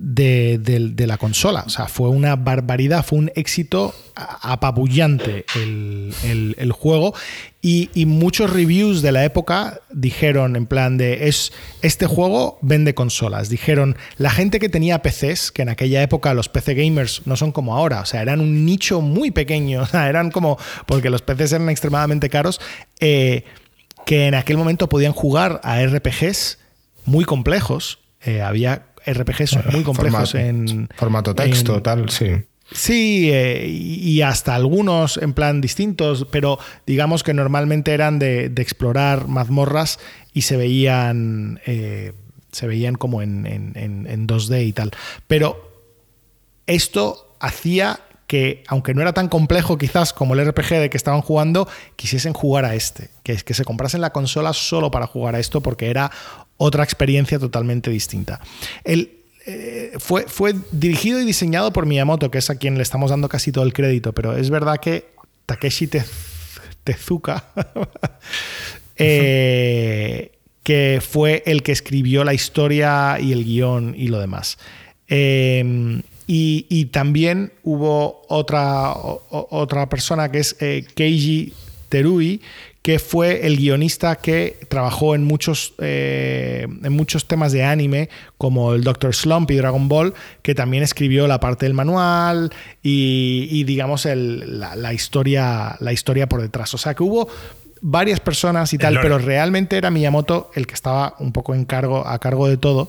de, 0.00 0.58
de- 0.58 1.06
la 1.06 1.16
consola. 1.18 1.64
O 1.66 1.70
sea, 1.70 1.88
fue 1.88 2.08
una 2.08 2.36
barbaridad, 2.36 3.04
fue 3.04 3.18
un 3.18 3.32
éxito 3.34 3.94
apabullante 4.42 5.44
el, 5.56 6.12
el- 6.24 6.54
el 6.58 6.72
juego. 6.72 7.14
Y, 7.60 7.90
y 7.94 8.06
muchos 8.06 8.52
reviews 8.52 9.02
de 9.02 9.10
la 9.12 9.24
época 9.24 9.80
dijeron 9.90 10.54
en 10.54 10.66
plan 10.66 10.96
de 10.96 11.28
es 11.28 11.52
este 11.82 12.06
juego 12.06 12.58
vende 12.62 12.94
consolas. 12.94 13.48
Dijeron 13.48 13.96
la 14.16 14.30
gente 14.30 14.60
que 14.60 14.68
tenía 14.68 15.02
PCs, 15.02 15.50
que 15.50 15.62
en 15.62 15.68
aquella 15.68 16.02
época 16.02 16.34
los 16.34 16.48
PC 16.48 16.74
gamers 16.74 17.22
no 17.26 17.36
son 17.36 17.50
como 17.52 17.74
ahora, 17.76 18.00
o 18.00 18.06
sea, 18.06 18.22
eran 18.22 18.40
un 18.40 18.64
nicho 18.64 19.00
muy 19.00 19.30
pequeño, 19.30 19.82
o 19.82 19.86
sea, 19.86 20.08
eran 20.08 20.30
como 20.30 20.58
porque 20.86 21.10
los 21.10 21.22
PCs 21.22 21.52
eran 21.54 21.68
extremadamente 21.68 22.28
caros, 22.30 22.60
eh, 23.00 23.44
que 24.06 24.26
en 24.26 24.34
aquel 24.34 24.56
momento 24.56 24.88
podían 24.88 25.12
jugar 25.12 25.60
a 25.64 25.84
RPGs 25.84 26.58
muy 27.04 27.24
complejos. 27.24 27.98
Eh, 28.20 28.42
había 28.42 28.86
RPGs 29.14 29.58
muy 29.72 29.82
complejos 29.82 30.32
Formato- 30.32 30.38
en 30.38 30.88
Formato 30.96 31.34
texto, 31.34 31.76
en- 31.76 31.82
tal, 31.82 32.08
sí. 32.10 32.26
Sí, 32.70 33.30
eh, 33.32 33.66
y 33.66 34.20
hasta 34.20 34.54
algunos 34.54 35.16
en 35.16 35.32
plan 35.32 35.62
distintos, 35.62 36.26
pero 36.30 36.58
digamos 36.86 37.22
que 37.22 37.32
normalmente 37.32 37.94
eran 37.94 38.18
de, 38.18 38.50
de 38.50 38.60
explorar 38.62 39.26
mazmorras 39.26 39.98
y 40.34 40.42
se 40.42 40.58
veían, 40.58 41.60
eh, 41.64 42.12
se 42.52 42.66
veían 42.66 42.94
como 42.96 43.22
en, 43.22 43.46
en- 43.46 43.72
en- 43.74 44.06
en 44.06 44.26
2D 44.26 44.66
y 44.66 44.72
tal. 44.74 44.90
Pero 45.26 45.66
esto 46.66 47.36
hacía 47.40 48.00
que, 48.26 48.62
aunque 48.68 48.92
no 48.92 49.00
era 49.00 49.14
tan 49.14 49.28
complejo 49.28 49.78
quizás 49.78 50.12
como 50.12 50.34
el 50.34 50.40
RPG 50.46 50.74
de 50.80 50.90
que 50.90 50.98
estaban 50.98 51.22
jugando, 51.22 51.66
quisiesen 51.96 52.34
jugar 52.34 52.66
a 52.66 52.74
este, 52.74 53.08
que 53.22 53.32
es 53.32 53.42
que 53.42 53.54
se 53.54 53.64
comprasen 53.64 54.02
la 54.02 54.10
consola 54.12 54.52
solo 54.52 54.90
para 54.90 55.06
jugar 55.06 55.34
a 55.34 55.38
esto 55.38 55.62
porque 55.62 55.88
era 55.88 56.10
otra 56.58 56.84
experiencia 56.84 57.38
totalmente 57.38 57.90
distinta. 57.90 58.40
Eh, 58.84 59.92
fue, 59.98 60.24
fue 60.28 60.54
dirigido 60.72 61.20
y 61.20 61.24
diseñado 61.24 61.72
por 61.72 61.86
Miyamoto, 61.86 62.30
que 62.30 62.38
es 62.38 62.50
a 62.50 62.56
quien 62.56 62.76
le 62.76 62.82
estamos 62.82 63.10
dando 63.10 63.28
casi 63.30 63.50
todo 63.50 63.64
el 63.64 63.72
crédito, 63.72 64.12
pero 64.12 64.36
es 64.36 64.50
verdad 64.50 64.76
que 64.78 65.06
Takeshi 65.46 65.86
Tez- 65.86 66.60
Tezuka, 66.84 67.46
eh, 68.96 70.32
que 70.62 71.00
fue 71.00 71.42
el 71.46 71.62
que 71.62 71.72
escribió 71.72 72.24
la 72.24 72.34
historia 72.34 73.18
y 73.18 73.32
el 73.32 73.44
guion 73.44 73.94
y 73.96 74.08
lo 74.08 74.20
demás. 74.20 74.58
Eh, 75.08 76.02
y, 76.30 76.84
también 76.92 77.54
hubo 77.62 78.20
otra, 78.28 78.92
otra 78.94 79.88
persona 79.88 80.30
que 80.30 80.40
es 80.40 80.56
eh, 80.60 80.84
Keiji 80.94 81.54
Terui, 81.88 82.42
que 82.88 82.98
fue 82.98 83.46
el 83.46 83.58
guionista 83.58 84.16
que 84.16 84.56
trabajó 84.70 85.14
en 85.14 85.22
muchos, 85.22 85.74
eh, 85.76 86.66
en 86.82 86.90
muchos 86.94 87.26
temas 87.28 87.52
de 87.52 87.62
anime, 87.62 88.08
como 88.38 88.72
el 88.72 88.82
Doctor 88.82 89.14
Slump 89.14 89.50
y 89.50 89.56
Dragon 89.56 89.90
Ball, 89.90 90.14
que 90.40 90.54
también 90.54 90.82
escribió 90.82 91.26
la 91.26 91.38
parte 91.38 91.66
del 91.66 91.74
manual 91.74 92.50
y, 92.82 93.46
y, 93.50 93.64
digamos, 93.64 94.06
el- 94.06 94.58
la, 94.58 94.74
la 94.74 94.94
historia, 94.94 95.76
la 95.80 95.92
historia 95.92 96.30
por 96.30 96.40
detrás. 96.40 96.72
O 96.72 96.78
sea 96.78 96.94
que 96.94 97.02
hubo 97.02 97.28
varias 97.82 98.20
personas 98.20 98.72
y 98.72 98.78
tal, 98.78 98.94
pero 99.02 99.18
realmente 99.18 99.76
era 99.76 99.90
Miyamoto 99.90 100.50
el 100.54 100.66
que 100.66 100.72
estaba 100.72 101.14
un 101.18 101.32
poco 101.32 101.54
en 101.54 101.66
cargo, 101.66 102.06
a 102.08 102.18
cargo 102.18 102.48
de 102.48 102.56
todo. 102.56 102.88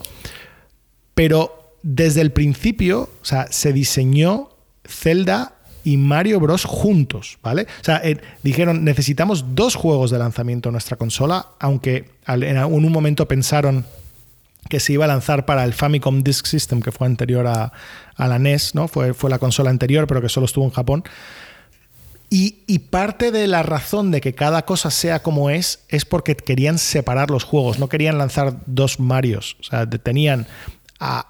Pero 1.14 1.74
desde 1.84 2.22
el 2.22 2.32
principio, 2.32 3.10
o 3.22 3.26
sea, 3.26 3.48
se 3.52 3.74
diseñó 3.74 4.50
Zelda 4.88 5.56
y 5.90 5.98
Mario 5.98 6.40
Bros. 6.40 6.66
juntos, 6.66 7.40
¿vale? 7.42 7.64
O 7.64 7.84
sea, 7.84 8.00
eh, 8.04 8.22
dijeron, 8.44 8.84
necesitamos 8.84 9.56
dos 9.56 9.74
juegos 9.74 10.12
de 10.12 10.20
lanzamiento 10.20 10.70
en 10.70 10.74
nuestra 10.74 10.98
consola, 10.98 11.48
aunque 11.60 12.12
en 12.28 12.64
un 12.64 12.92
momento 12.92 13.28
pensaron 13.28 13.86
que 14.70 14.80
se 14.80 14.94
iba 14.94 15.06
a 15.06 15.08
lanzar 15.08 15.48
para 15.48 15.64
el 15.64 15.74
Famicom 15.74 16.22
Disk 16.22 16.46
System, 16.46 16.80
que 16.80 16.92
fue 16.92 17.08
anterior 17.08 17.48
a, 17.48 17.74
la 18.20 18.38
NES, 18.38 18.76
¿no? 18.76 18.88
Fue, 18.88 19.16
fue 19.16 19.32
la 19.32 19.40
consola 19.40 19.72
anterior, 19.72 20.06
pero 20.06 20.22
que 20.22 20.30
solo 20.30 20.46
estuvo 20.46 20.64
en 20.66 20.70
Japón. 20.70 21.04
Y, 22.30 22.78
parte 22.92 23.32
de 23.32 23.48
la 23.48 23.64
razón 23.64 24.12
de 24.12 24.22
que 24.22 24.34
cada 24.34 24.64
cosa 24.64 24.92
sea 24.92 25.24
como 25.24 25.50
es 25.50 25.80
es 25.90 26.06
porque 26.06 26.36
querían 26.36 26.78
separar 26.78 27.32
los 27.32 27.44
juegos, 27.44 27.80
no 27.80 27.90
querían 27.90 28.20
lanzar 28.20 28.60
dos 28.68 29.00
Marios. 29.00 29.58
O 29.60 29.64
sea, 29.64 29.90
tenían. 29.90 30.46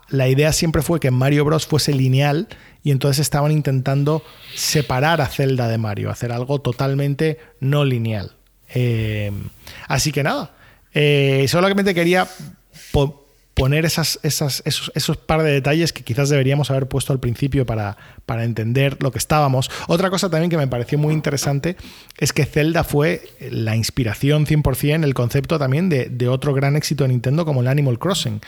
la 0.10 0.28
idea 0.28 0.52
siempre 0.52 0.82
fue 0.82 1.00
que 1.00 1.12
Mario 1.12 1.46
Bros. 1.46 1.66
fuese 1.66 1.94
lineal 1.94 2.50
y 2.84 2.92
entonces 2.92 3.20
estaban 3.20 3.52
intentando 3.52 4.24
separar 4.56 5.22
a 5.22 5.28
Zelda 5.28 5.68
de 5.68 5.78
Mario, 5.78 6.10
hacer 6.10 6.32
algo 6.32 6.60
totalmente 6.62 7.40
no 7.60 7.84
lineal. 7.86 8.32
Eh, 8.74 9.32
así 9.88 10.12
que 10.12 10.24
nada, 10.24 10.52
eh, 10.94 11.46
solamente 11.48 11.94
quería 11.94 12.28
po- 12.92 13.26
poner 13.56 13.84
esos, 13.84 14.20
esos 14.24 15.18
par 15.18 15.44
de 15.44 15.52
detalles 15.52 15.92
que 15.92 16.04
quizás 16.04 16.30
deberíamos 16.30 16.72
haber 16.72 16.88
puesto 16.88 17.12
al 17.12 17.20
principio 17.20 17.66
para, 17.66 17.98
para 18.26 18.46
entender 18.46 18.96
lo 19.02 19.12
que 19.12 19.18
estábamos. 19.18 19.70
Otra 19.88 20.10
cosa 20.10 20.30
también 20.30 20.50
que 20.50 20.56
me 20.56 20.68
pareció 20.68 20.98
muy 20.98 21.14
interesante 21.14 21.76
es 22.20 22.32
que 22.32 22.46
Zelda 22.46 22.86
fue 22.86 23.28
la 23.52 23.76
inspiración 23.76 24.46
100%, 24.46 25.04
el 25.04 25.14
concepto 25.14 25.60
también 25.60 25.90
de 25.90 26.28
otro 26.30 26.54
gran 26.54 26.78
éxito 26.78 27.04
de 27.04 27.10
Nintendo 27.10 27.44
como 27.44 27.60
el 27.60 27.68
Animal 27.68 28.00
Crossing. 28.00 28.40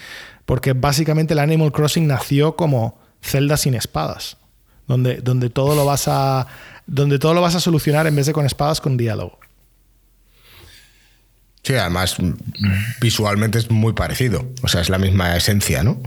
Porque 0.45 0.71
básicamente 0.73 1.33
el 1.33 1.39
Animal 1.39 1.73
Crossing 1.73 2.07
nació 2.07 2.55
como 2.55 3.00
Zelda 3.21 3.57
sin 3.57 3.73
espadas, 3.75 4.37
donde, 4.87 5.15
donde, 5.17 5.49
todo 5.49 5.75
lo 5.75 5.85
vas 5.85 6.07
a, 6.07 6.47
donde 6.87 7.19
todo 7.19 7.33
lo 7.33 7.41
vas 7.41 7.55
a 7.55 7.59
solucionar 7.59 8.07
en 8.07 8.15
vez 8.15 8.25
de 8.25 8.33
con 8.33 8.45
espadas, 8.45 8.81
con 8.81 8.97
diálogo. 8.97 9.37
Sí, 11.63 11.75
además 11.75 12.17
visualmente 12.99 13.59
es 13.59 13.69
muy 13.69 13.93
parecido. 13.93 14.47
O 14.63 14.67
sea, 14.67 14.81
es 14.81 14.89
la 14.89 14.97
misma 14.97 15.35
esencia, 15.37 15.83
¿no? 15.83 16.01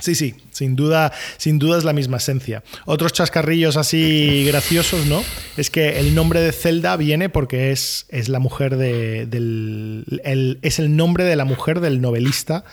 Sí, 0.00 0.14
sí, 0.14 0.34
sin 0.50 0.76
duda, 0.76 1.12
sin 1.38 1.58
duda 1.58 1.78
es 1.78 1.84
la 1.84 1.92
misma 1.94 2.16
esencia. 2.18 2.62
Otros 2.86 3.12
chascarrillos 3.12 3.76
así 3.76 4.44
graciosos, 4.46 5.06
¿no? 5.06 5.22
Es 5.56 5.70
que 5.70 5.98
el 5.98 6.14
nombre 6.14 6.40
de 6.40 6.52
Zelda 6.52 6.96
viene 6.96 7.28
porque 7.28 7.70
es, 7.72 8.06
es 8.08 8.28
la 8.28 8.38
mujer 8.38 8.76
de, 8.76 9.26
del. 9.26 10.20
el- 10.24 10.58
es 10.62 10.78
el 10.78 10.94
nombre 10.96 11.24
de 11.24 11.36
la 11.36 11.44
mujer 11.44 11.80
del 11.80 12.00
novelista 12.02 12.64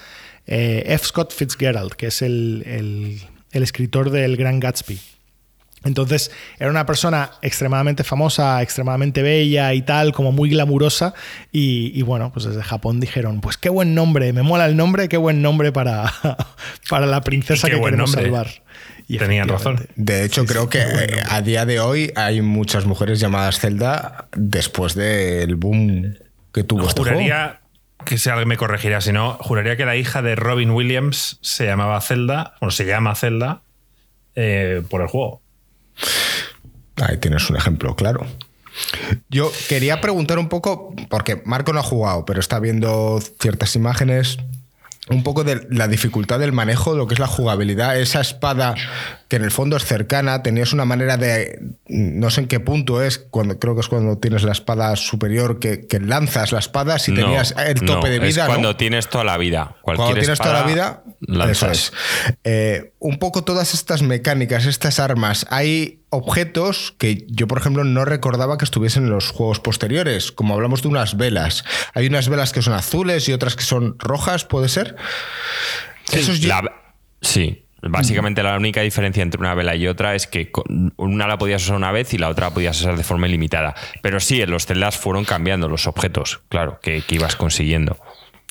eh, 0.48 0.84
F. 0.88 1.06
Scott 1.06 1.34
Fitzgerald, 1.34 1.94
que 1.94 2.08
es 2.08 2.22
el, 2.22 2.64
el- 2.66 3.22
el 3.52 3.64
escritor 3.64 4.10
del 4.12 4.38
Gran 4.38 4.60
Gatsby. 4.60 5.00
Entonces 5.84 6.30
era 6.60 6.70
una 6.70 6.86
persona 6.86 7.32
extremadamente 7.42 8.04
famosa, 8.04 8.62
extremadamente 8.62 9.24
bella 9.24 9.74
y 9.74 9.82
tal, 9.82 10.14
como 10.14 10.32
muy 10.32 10.50
glamurosa. 10.52 11.16
Y, 11.52 11.92
y 11.98 12.04
bueno, 12.04 12.32
pues 12.32 12.46
desde 12.46 12.62
Japón 12.62 13.00
dijeron, 13.00 13.42
pues 13.42 13.58
qué 13.58 13.70
buen 13.70 13.96
nombre, 13.96 14.32
me 14.32 14.44
mola 14.44 14.68
el 14.68 14.78
nombre, 14.78 15.10
qué 15.10 15.18
buen 15.18 15.42
nombre 15.42 15.72
para, 15.72 16.14
para 16.90 17.08
la 17.08 17.22
princesa 17.22 17.68
Y 17.68 17.72
qué 17.72 17.76
que 17.78 17.82
buen 17.82 17.94
queremos 17.94 18.12
nombre. 18.16 18.32
salvar. 18.32 18.48
Y 19.08 19.18
Tenían 19.18 19.48
razón. 19.50 19.86
De 19.96 20.24
hecho, 20.24 20.46
creo 20.46 20.70
que 20.70 20.80
eh, 20.82 21.24
a 21.30 21.42
día 21.42 21.66
de 21.66 21.80
hoy 21.80 22.14
hay 22.16 22.42
muchas 22.42 22.86
mujeres 22.86 23.20
llamadas 23.20 23.60
Zelda 23.60 24.28
después 24.38 24.94
del 24.96 25.56
boom 25.56 26.16
que 26.54 26.64
tuvo 26.64 26.88
este 26.88 27.02
juego. 27.02 27.18
Que 28.06 28.18
si 28.18 28.30
alguien 28.30 28.48
me 28.48 28.58
corregirá, 28.58 29.02
si 29.02 29.12
no, 29.12 29.38
juraría 29.40 29.78
que 29.78 29.86
la 29.86 29.96
hija 29.96 30.22
de 30.22 30.36
Robin 30.36 30.72
Williams 30.72 31.38
se 31.42 31.66
llamaba 31.66 32.00
Zelda, 32.02 32.56
o 32.60 32.72
se 32.72 32.86
llama 32.86 33.16
Zelda, 33.16 33.62
eh, 34.36 34.82
por 34.90 35.02
el 35.02 35.08
juego. 35.08 35.42
Ahí 36.98 37.18
tienes 37.18 37.50
un 37.50 37.58
ejemplo, 37.58 37.96
claro. 37.96 38.26
Yo 39.30 39.52
quería 39.68 40.02
preguntar 40.02 40.40
un 40.40 40.50
poco, 40.50 40.94
porque 41.10 41.42
Marco 41.46 41.74
no 41.74 41.80
ha 41.80 41.84
jugado, 41.84 42.26
pero 42.26 42.40
está 42.40 42.60
viendo 42.60 43.20
ciertas 43.40 43.76
imágenes. 43.76 44.38
Un 45.10 45.24
poco 45.24 45.44
de 45.44 45.68
la 45.72 45.88
dificultad 45.88 46.40
del 46.40 46.52
manejo, 46.52 46.96
lo 46.96 47.08
que 47.08 47.16
es 47.16 47.20
la 47.20 47.28
jugabilidad, 47.28 47.98
esa 47.98 48.22
espada 48.22 48.76
que 49.28 49.38
en 49.38 49.44
el 49.44 49.52
fondo 49.52 49.76
es 49.76 49.84
cercana, 49.84 50.44
tenías 50.44 50.74
una 50.74 50.86
manera 50.86 51.18
de, 51.18 51.60
no 51.88 52.30
sé 52.30 52.42
en 52.42 52.48
qué 52.48 52.60
punto 52.60 53.02
es, 53.02 53.18
cuando 53.18 53.58
creo 53.58 53.74
que 53.74 53.82
es 53.82 53.88
cuando 53.88 54.20
tienes 54.20 54.44
la 54.44 54.52
espada 54.52 54.96
superior, 54.96 55.58
que, 55.60 55.88
lanzas 56.00 56.52
la 56.52 56.60
espada 56.60 57.00
si 57.00 57.16
tenías 57.16 57.56
el 57.58 57.82
tope 57.82 58.10
de 58.10 58.20
vida. 58.20 58.44
Es 58.44 58.48
cuando 58.48 58.76
tienes 58.76 59.08
toda 59.10 59.24
la 59.24 59.38
vida. 59.38 59.76
cuando 59.82 60.14
tienes 60.14 60.38
toda 60.38 60.54
la 60.54 60.64
vida, 60.64 61.04
lanzas. 61.22 61.94
Eh, 62.44 62.94
un 63.00 63.18
poco 63.18 63.44
todas 63.44 63.74
estas 63.74 64.04
mecánicas, 64.04 64.66
estas 64.66 65.00
armas, 65.00 65.48
hay 65.50 66.01
objetos 66.12 66.94
que 66.98 67.26
yo, 67.28 67.48
por 67.48 67.58
ejemplo, 67.58 67.84
no 67.84 68.06
recordaba 68.06 68.58
que 68.58 68.66
estuviesen 68.66 69.06
en 69.06 69.10
los 69.10 69.32
juegos 69.32 69.60
posteriores, 69.60 70.32
como 70.32 70.54
hablamos 70.54 70.84
de 70.84 70.90
unas 70.90 71.18
velas. 71.18 71.64
Hay 71.94 72.08
unas 72.08 72.30
velas 72.30 72.52
que 72.52 72.62
son 72.62 72.74
azules 72.74 73.28
y 73.28 73.34
otras 73.34 73.56
que 73.56 73.64
son 73.64 73.96
rojas, 73.98 74.46
¿puede 74.46 74.70
ser? 74.70 74.96
sí. 77.22 77.66
Básicamente 77.82 78.44
la 78.44 78.56
única 78.56 78.82
diferencia 78.82 79.24
entre 79.24 79.40
una 79.40 79.56
vela 79.56 79.76
y 79.76 79.88
otra 79.88 80.14
es 80.14 80.28
que 80.28 80.52
una 80.98 81.28
la 81.28 81.40
podías 81.40 81.64
usar 81.64 81.78
una 81.78 81.92
vez 81.92 82.14
y 82.14 82.20
la 82.20 82.30
otra 82.30 82.50
la 82.50 82.54
podías 82.54 82.80
usar 82.80 82.96
de 82.96 83.04
forma 83.04 83.28
ilimitada. 83.28 83.74
Pero 84.04 84.20
sí, 84.20 84.40
en 84.42 84.52
los 84.52 84.68
celdas 84.68 84.98
fueron 84.98 85.26
cambiando 85.26 85.68
los 85.68 85.88
objetos, 85.88 86.42
claro, 86.50 86.80
que, 86.82 87.04
ibas 87.10 87.36
consiguiendo. 87.36 87.98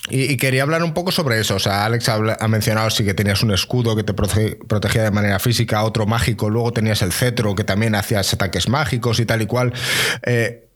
Y, 0.08 0.36
quería 0.38 0.62
hablar 0.62 0.82
un 0.82 0.94
poco 0.94 1.12
sobre 1.12 1.38
eso. 1.40 1.56
O 1.56 1.58
sea, 1.58 1.84
Alex 1.84 2.08
ha, 2.08 2.48
mencionado 2.48 2.90
sí 2.90 3.04
que 3.04 3.14
tenías 3.14 3.42
un 3.42 3.52
escudo 3.52 3.94
que 3.94 4.02
te 4.02 4.14
protegía 4.14 5.04
de 5.04 5.10
manera 5.10 5.38
física, 5.38 5.84
otro 5.84 6.06
mágico, 6.06 6.48
luego 6.48 6.72
tenías 6.72 7.02
el 7.02 7.12
cetro 7.12 7.54
que 7.54 7.64
también 7.64 7.94
hacías 7.94 8.32
ataques 8.32 8.68
mágicos 8.68 9.20
y 9.20 9.26
tal 9.26 9.42
y 9.42 9.46
cual. 9.46 9.72
Eh, 10.24 10.68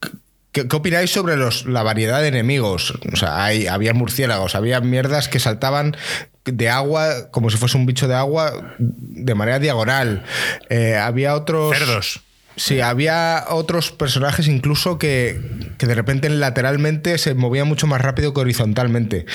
¿Qué, 0.53 0.69
opináis 0.73 1.11
sobre 1.11 1.37
los, 1.37 1.67
la 1.67 1.83
variedad 1.83 2.21
de 2.21 2.29
enemigos? 2.29 2.95
O 3.13 3.17
sea, 3.17 3.45
hay, 3.45 3.67
había 3.67 3.93
murciélagos, 3.93 4.55
había 4.55 4.81
mierdas 4.81 5.29
que 5.29 5.41
saltaban 5.41 5.97
de 6.45 6.69
agua 6.69 7.31
como 7.31 7.51
si 7.51 7.57
fuese 7.57 7.77
un 7.77 7.87
bicho 7.87 8.07
de 8.07 8.15
agua 8.15 8.75
de 8.79 9.35
manera 9.35 9.59
diagonal. 9.59 10.25
Eh, 10.69 10.97
había 10.97 11.35
otros. 11.35 11.77
Cerdos. 11.77 12.21
Sí, 12.57 12.81
había 12.81 13.45
otros 13.49 13.91
personajes 13.91 14.47
incluso 14.47 14.99
que, 14.99 15.41
que, 15.79 15.87
de 15.87 15.95
repente 15.95 16.29
lateralmente 16.29 17.19
se 17.19 17.35
movían 17.35 17.67
mucho 17.67 17.87
más 17.87 18.01
rápido 18.01 18.33
que 18.33 18.41
horizontalmente. 18.41 19.27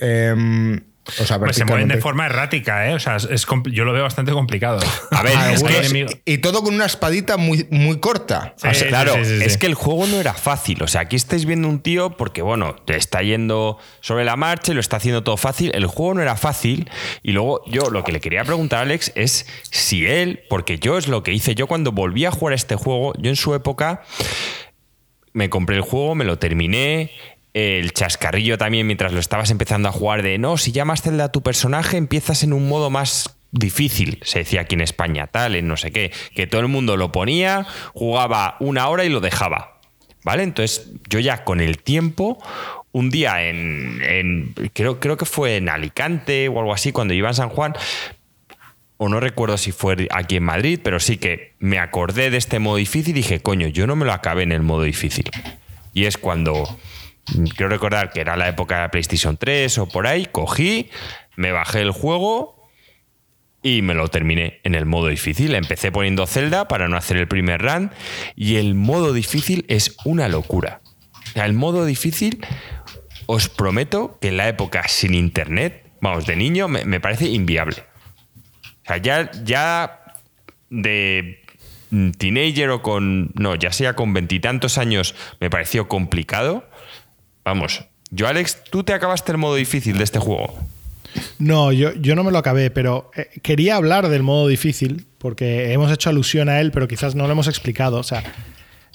Eh, 0.00 0.80
pues 1.04 1.56
se 1.56 1.64
mueven 1.66 1.88
de 1.88 1.98
forma 1.98 2.24
errática, 2.26 2.88
¿eh? 2.88 2.94
O 2.94 2.98
sea, 2.98 3.16
es, 3.16 3.46
yo 3.66 3.84
lo 3.84 3.92
veo 3.92 4.02
bastante 4.02 4.32
complicado. 4.32 4.78
A 5.10 5.22
ver, 5.22 5.32
es 5.52 5.62
que, 5.62 6.22
y 6.24 6.38
todo 6.38 6.62
con 6.62 6.74
una 6.74 6.86
espadita 6.86 7.36
muy, 7.36 7.66
muy 7.70 8.00
corta. 8.00 8.54
claro, 8.88 9.14
es 9.16 9.58
que 9.58 9.66
el 9.66 9.74
juego 9.74 10.06
no 10.06 10.18
era 10.18 10.32
fácil. 10.32 10.82
O 10.82 10.88
sea, 10.88 11.02
aquí 11.02 11.16
estáis 11.16 11.44
viendo 11.44 11.68
un 11.68 11.80
tío 11.80 12.16
porque, 12.16 12.40
bueno, 12.40 12.74
te 12.86 12.96
está 12.96 13.22
yendo 13.22 13.78
sobre 14.00 14.24
la 14.24 14.36
marcha 14.36 14.72
y 14.72 14.74
lo 14.74 14.80
está 14.80 14.96
haciendo 14.96 15.22
todo 15.22 15.36
fácil. 15.36 15.72
El 15.74 15.86
juego 15.86 16.14
no 16.14 16.22
era 16.22 16.36
fácil. 16.36 16.90
Y 17.22 17.32
luego 17.32 17.62
yo 17.66 17.90
lo 17.90 18.02
que 18.02 18.12
le 18.12 18.20
quería 18.20 18.44
preguntar 18.44 18.78
a 18.78 18.82
Alex 18.82 19.12
es 19.14 19.46
si 19.70 20.06
él, 20.06 20.42
porque 20.48 20.78
yo 20.78 20.96
es 20.96 21.08
lo 21.08 21.22
que 21.22 21.32
hice 21.32 21.54
yo 21.54 21.66
cuando 21.66 21.92
volví 21.92 22.24
a 22.24 22.30
jugar 22.30 22.54
este 22.54 22.76
juego, 22.76 23.12
yo 23.18 23.28
en 23.28 23.36
su 23.36 23.54
época 23.54 24.02
me 25.34 25.50
compré 25.50 25.76
el 25.76 25.82
juego, 25.82 26.14
me 26.14 26.24
lo 26.24 26.38
terminé, 26.38 27.10
el 27.54 27.92
chascarrillo 27.92 28.58
también 28.58 28.86
mientras 28.86 29.12
lo 29.12 29.20
estabas 29.20 29.50
empezando 29.50 29.88
a 29.88 29.92
jugar 29.92 30.22
de 30.22 30.38
no, 30.38 30.56
si 30.58 30.72
llamas 30.72 31.02
Zelda 31.02 31.24
a 31.24 31.32
tu 31.32 31.42
personaje 31.42 31.96
empiezas 31.96 32.42
en 32.42 32.52
un 32.52 32.68
modo 32.68 32.90
más 32.90 33.38
difícil, 33.52 34.18
se 34.24 34.40
decía 34.40 34.62
aquí 34.62 34.74
en 34.74 34.80
España, 34.80 35.28
tal, 35.28 35.54
en 35.54 35.68
no 35.68 35.76
sé 35.76 35.92
qué, 35.92 36.12
que 36.34 36.48
todo 36.48 36.60
el 36.60 36.68
mundo 36.68 36.96
lo 36.96 37.12
ponía, 37.12 37.66
jugaba 37.94 38.56
una 38.58 38.88
hora 38.88 39.04
y 39.04 39.08
lo 39.08 39.20
dejaba. 39.20 39.78
¿Vale? 40.24 40.42
Entonces 40.42 40.90
yo 41.08 41.20
ya 41.20 41.44
con 41.44 41.60
el 41.60 41.78
tiempo, 41.78 42.42
un 42.92 43.10
día 43.10 43.44
en, 43.44 44.54
creo, 44.72 44.98
creo 44.98 45.16
que 45.16 45.26
fue 45.26 45.56
en 45.56 45.68
Alicante 45.68 46.48
o 46.48 46.58
algo 46.58 46.72
así, 46.72 46.92
cuando 46.92 47.12
iba 47.12 47.28
a 47.28 47.34
San 47.34 47.50
Juan, 47.50 47.74
o 48.96 49.08
no 49.08 49.20
recuerdo 49.20 49.58
si 49.58 49.70
fue 49.70 50.08
aquí 50.10 50.36
en 50.36 50.44
Madrid, 50.44 50.80
pero 50.82 50.98
sí 50.98 51.18
que 51.18 51.52
me 51.58 51.78
acordé 51.78 52.30
de 52.30 52.38
este 52.38 52.58
modo 52.58 52.76
difícil 52.76 53.10
y 53.10 53.20
dije, 53.20 53.40
coño, 53.40 53.68
yo 53.68 53.86
no 53.86 53.96
me 53.96 54.06
lo 54.06 54.12
acabé 54.12 54.44
en 54.44 54.52
el 54.52 54.62
modo 54.62 54.82
difícil. 54.82 55.30
Y 55.92 56.06
es 56.06 56.16
cuando 56.16 56.64
Quiero 57.24 57.68
recordar 57.68 58.10
que 58.10 58.20
era 58.20 58.36
la 58.36 58.48
época 58.48 58.76
de 58.76 58.80
la 58.82 58.90
PlayStation 58.90 59.36
3 59.36 59.78
o 59.78 59.88
por 59.88 60.06
ahí. 60.06 60.26
Cogí, 60.30 60.90
me 61.36 61.52
bajé 61.52 61.80
el 61.80 61.90
juego 61.90 62.54
y 63.62 63.80
me 63.80 63.94
lo 63.94 64.08
terminé 64.08 64.60
en 64.62 64.74
el 64.74 64.84
modo 64.84 65.08
difícil. 65.08 65.54
Empecé 65.54 65.90
poniendo 65.90 66.26
Zelda 66.26 66.68
para 66.68 66.86
no 66.86 66.96
hacer 66.96 67.16
el 67.16 67.26
primer 67.26 67.62
run 67.62 67.90
y 68.36 68.56
el 68.56 68.74
modo 68.74 69.12
difícil 69.12 69.64
es 69.68 69.96
una 70.04 70.28
locura. 70.28 70.82
el 71.34 71.54
modo 71.54 71.86
difícil, 71.86 72.44
os 73.26 73.48
prometo 73.48 74.18
que 74.20 74.28
en 74.28 74.36
la 74.36 74.48
época 74.48 74.86
sin 74.86 75.14
internet, 75.14 75.90
vamos, 76.00 76.26
de 76.26 76.36
niño, 76.36 76.68
me, 76.68 77.00
parece 77.00 77.26
inviable. 77.28 77.84
O 78.82 78.86
sea, 78.86 78.98
ya, 78.98 79.30
ya 79.44 80.04
de 80.68 81.42
teenager 82.18 82.68
o 82.70 82.82
con. 82.82 83.32
No, 83.34 83.54
ya 83.54 83.72
sea 83.72 83.94
con 83.94 84.12
veintitantos 84.12 84.76
años, 84.76 85.14
me 85.40 85.48
pareció 85.48 85.88
complicado. 85.88 86.68
Vamos, 87.44 87.84
yo 88.10 88.26
Alex, 88.26 88.64
¿tú 88.70 88.84
te 88.84 88.92
acabaste 88.92 89.32
el 89.32 89.38
modo 89.38 89.56
difícil 89.56 89.98
de 89.98 90.04
este 90.04 90.18
juego? 90.18 90.54
No, 91.38 91.72
yo, 91.72 91.92
yo 91.94 92.14
no 92.14 92.24
me 92.24 92.32
lo 92.32 92.38
acabé, 92.38 92.70
pero 92.70 93.10
eh, 93.14 93.28
quería 93.42 93.76
hablar 93.76 94.08
del 94.08 94.22
modo 94.22 94.48
difícil, 94.48 95.06
porque 95.18 95.72
hemos 95.72 95.92
hecho 95.92 96.10
alusión 96.10 96.48
a 96.48 96.60
él, 96.60 96.70
pero 96.72 96.88
quizás 96.88 97.14
no 97.14 97.26
lo 97.26 97.32
hemos 97.32 97.48
explicado. 97.48 97.98
O 97.98 98.02
sea, 98.02 98.22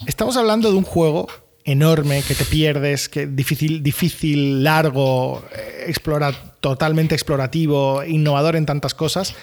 estamos 0.07 0.35
hablando 0.35 0.71
de 0.71 0.77
un 0.77 0.83
juego 0.83 1.27
enorme 1.63 2.23
que 2.27 2.35
te 2.35 2.45
pierdes, 2.45 3.09
que 3.09 3.27
difícil, 3.27 3.83
difícil, 3.83 4.63
largo, 4.63 5.43
eh, 5.55 5.85
explora, 5.87 6.31
totalmente 6.59 7.15
explorativo, 7.15 8.03
innovador 8.03 8.55
en 8.55 8.65
tantas 8.65 8.93
cosas. 8.93 9.35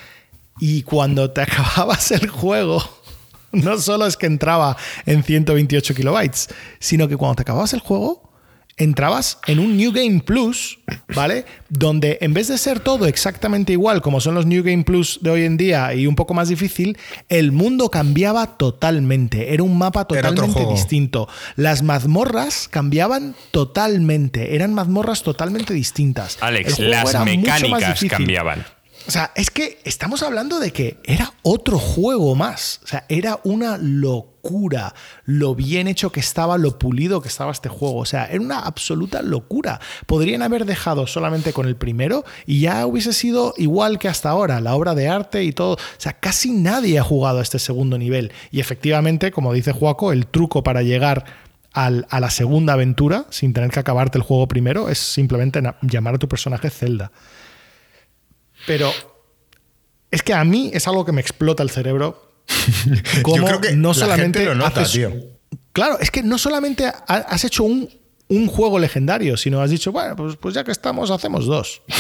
Y 0.58 0.82
cuando 0.82 1.30
te 1.30 1.40
acababas 1.42 2.10
el 2.10 2.28
juego, 2.28 2.82
no 3.52 3.78
solo 3.78 4.06
es 4.06 4.16
que 4.16 4.26
entraba 4.26 4.76
en 5.06 5.22
128 5.22 5.94
kilobytes, 5.94 6.48
sino 6.78 7.08
que 7.08 7.16
cuando 7.16 7.36
te 7.36 7.42
acababas 7.42 7.72
el 7.72 7.80
juego, 7.80 8.26
entrabas 8.76 9.38
en 9.46 9.58
un 9.58 9.76
New 9.76 9.92
Game 9.92 10.20
Plus, 10.20 10.78
¿vale? 11.14 11.46
Donde 11.68 12.18
en 12.20 12.34
vez 12.34 12.48
de 12.48 12.58
ser 12.58 12.80
todo 12.80 13.06
exactamente 13.06 13.72
igual 13.72 14.02
como 14.02 14.20
son 14.20 14.34
los 14.34 14.46
New 14.46 14.62
Game 14.62 14.84
Plus 14.84 15.18
de 15.22 15.30
hoy 15.30 15.44
en 15.44 15.56
día 15.56 15.94
y 15.94 16.06
un 16.06 16.14
poco 16.14 16.34
más 16.34 16.48
difícil, 16.48 16.98
el 17.28 17.52
mundo 17.52 17.90
cambiaba 17.90 18.58
totalmente. 18.58 19.54
Era 19.54 19.62
un 19.62 19.78
mapa 19.78 20.06
totalmente 20.06 20.66
distinto. 20.66 21.28
Las 21.56 21.82
mazmorras 21.82 22.68
cambiaban 22.68 23.34
totalmente. 23.50 24.54
Eran 24.54 24.74
mazmorras 24.74 25.22
totalmente 25.22 25.72
distintas. 25.72 26.36
Alex, 26.40 26.78
las 26.78 27.24
mecánicas 27.24 28.04
cambiaban. 28.10 28.75
O 29.06 29.10
sea, 29.10 29.30
es 29.36 29.50
que 29.50 29.78
estamos 29.84 30.22
hablando 30.22 30.58
de 30.58 30.72
que 30.72 30.98
era 31.04 31.32
otro 31.42 31.78
juego 31.78 32.34
más. 32.34 32.80
O 32.84 32.88
sea, 32.88 33.04
era 33.08 33.38
una 33.44 33.78
locura 33.78 34.94
lo 35.24 35.54
bien 35.54 35.86
hecho 35.86 36.10
que 36.10 36.20
estaba, 36.20 36.58
lo 36.58 36.78
pulido 36.78 37.20
que 37.20 37.28
estaba 37.28 37.52
este 37.52 37.68
juego. 37.68 37.98
O 37.98 38.04
sea, 38.04 38.26
era 38.26 38.40
una 38.40 38.60
absoluta 38.60 39.22
locura. 39.22 39.80
Podrían 40.06 40.42
haber 40.42 40.64
dejado 40.64 41.06
solamente 41.06 41.52
con 41.52 41.66
el 41.66 41.76
primero 41.76 42.24
y 42.46 42.60
ya 42.60 42.84
hubiese 42.86 43.12
sido 43.12 43.54
igual 43.56 43.98
que 43.98 44.08
hasta 44.08 44.30
ahora, 44.30 44.60
la 44.60 44.74
obra 44.74 44.94
de 44.94 45.08
arte 45.08 45.44
y 45.44 45.52
todo. 45.52 45.74
O 45.74 45.98
sea, 45.98 46.14
casi 46.14 46.50
nadie 46.50 46.98
ha 46.98 47.04
jugado 47.04 47.38
a 47.38 47.42
este 47.42 47.58
segundo 47.58 47.98
nivel. 47.98 48.32
Y 48.50 48.60
efectivamente, 48.60 49.30
como 49.30 49.52
dice 49.52 49.72
Juaco, 49.72 50.12
el 50.12 50.26
truco 50.26 50.62
para 50.62 50.82
llegar 50.82 51.24
a 51.72 52.20
la 52.20 52.30
segunda 52.30 52.72
aventura, 52.72 53.26
sin 53.28 53.52
tener 53.52 53.70
que 53.70 53.80
acabarte 53.80 54.16
el 54.16 54.24
juego 54.24 54.48
primero, 54.48 54.88
es 54.88 54.98
simplemente 54.98 55.60
llamar 55.82 56.14
a 56.14 56.18
tu 56.18 56.26
personaje 56.26 56.70
Zelda. 56.70 57.12
Pero 58.66 58.92
es 60.10 60.22
que 60.22 60.34
a 60.34 60.44
mí 60.44 60.70
es 60.72 60.86
algo 60.88 61.04
que 61.04 61.12
me 61.12 61.20
explota 61.20 61.62
el 61.62 61.70
cerebro. 61.70 62.32
Como 63.22 63.36
Yo 63.38 63.44
creo 63.44 63.60
que 63.60 63.76
no 63.76 63.94
solamente 63.94 64.44
lo 64.44 64.54
nota, 64.54 64.84
tío. 64.84 65.12
Claro, 65.72 65.98
es 66.00 66.10
que 66.10 66.22
no 66.22 66.38
solamente 66.38 66.90
has 67.06 67.44
hecho 67.44 67.64
un, 67.64 67.88
juego 68.48 68.78
legendario, 68.78 69.36
sino 69.36 69.60
has 69.60 69.70
dicho, 69.70 69.92
bueno, 69.92 70.16
pues, 70.16 70.36
pues 70.36 70.54
ya 70.54 70.64
que 70.64 70.72
estamos, 70.72 71.10
hacemos 71.10 71.46
dos. 71.46 71.82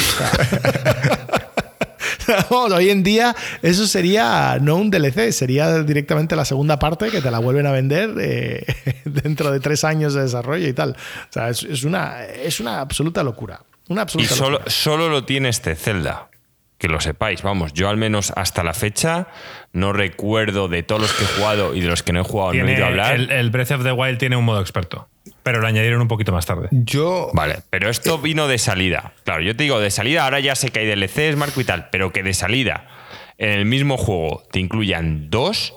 hoy 2.50 2.90
en 2.90 3.02
día 3.02 3.36
eso 3.62 3.86
sería 3.86 4.58
no 4.60 4.76
un 4.76 4.90
DLC, 4.90 5.30
sería 5.32 5.82
directamente 5.82 6.34
la 6.36 6.44
segunda 6.44 6.78
parte 6.78 7.10
que 7.10 7.20
te 7.20 7.30
la 7.30 7.38
vuelven 7.38 7.66
a 7.66 7.72
vender 7.72 8.14
eh, 8.18 8.64
dentro 9.04 9.50
de 9.50 9.60
tres 9.60 9.84
años 9.84 10.14
de 10.14 10.22
desarrollo 10.22 10.66
y 10.66 10.72
tal. 10.72 10.90
O 10.90 11.32
sea, 11.32 11.50
es, 11.50 11.84
una, 11.84 12.24
es 12.24 12.60
una 12.60 12.80
absoluta 12.80 13.22
locura. 13.22 13.62
Una 13.88 14.02
absoluta 14.02 14.34
y 14.34 14.36
solo, 14.36 14.60
solo 14.66 15.08
lo 15.08 15.24
tiene 15.24 15.48
este 15.48 15.76
Zelda 15.76 16.28
que 16.78 16.88
lo 16.88 17.00
sepáis, 17.00 17.42
vamos, 17.42 17.72
yo 17.72 17.88
al 17.88 17.96
menos 17.96 18.32
hasta 18.36 18.62
la 18.62 18.74
fecha 18.74 19.28
no 19.72 19.92
recuerdo 19.92 20.68
de 20.68 20.82
todos 20.82 21.00
los 21.00 21.12
que 21.12 21.24
he 21.24 21.26
jugado 21.26 21.74
y 21.74 21.80
de 21.80 21.88
los 21.88 22.02
que 22.02 22.12
no 22.12 22.20
he 22.20 22.24
jugado, 22.24 22.52
no 22.52 22.68
he 22.68 22.74
oído 22.74 22.86
hablar. 22.86 23.14
El, 23.14 23.50
Breath 23.50 23.70
of 23.72 23.82
the 23.82 23.92
Wild 23.92 24.18
tiene 24.18 24.36
un 24.36 24.44
modo 24.44 24.60
experto, 24.60 25.08
pero 25.42 25.60
lo 25.60 25.66
añadieron 25.66 26.02
un 26.02 26.08
poquito 26.08 26.32
más 26.32 26.44
tarde. 26.44 26.68
Yo. 26.70 27.30
Vale, 27.32 27.60
pero 27.70 27.88
esto 27.88 28.18
vino 28.18 28.46
de 28.46 28.58
salida. 28.58 29.12
Claro, 29.24 29.40
yo 29.40 29.56
te 29.56 29.62
digo 29.62 29.80
de 29.80 29.90
salida, 29.90 30.24
ahora 30.24 30.40
ya 30.40 30.54
sé 30.54 30.70
que 30.70 30.80
hay 30.80 30.86
DLCs, 30.86 31.36
Marco 31.36 31.60
y 31.60 31.64
tal, 31.64 31.88
pero 31.90 32.12
que 32.12 32.22
de 32.22 32.34
salida 32.34 32.88
en 33.38 33.50
el 33.50 33.64
mismo 33.64 33.96
juego 33.96 34.42
te 34.50 34.60
incluyan 34.60 35.30
dos. 35.30 35.74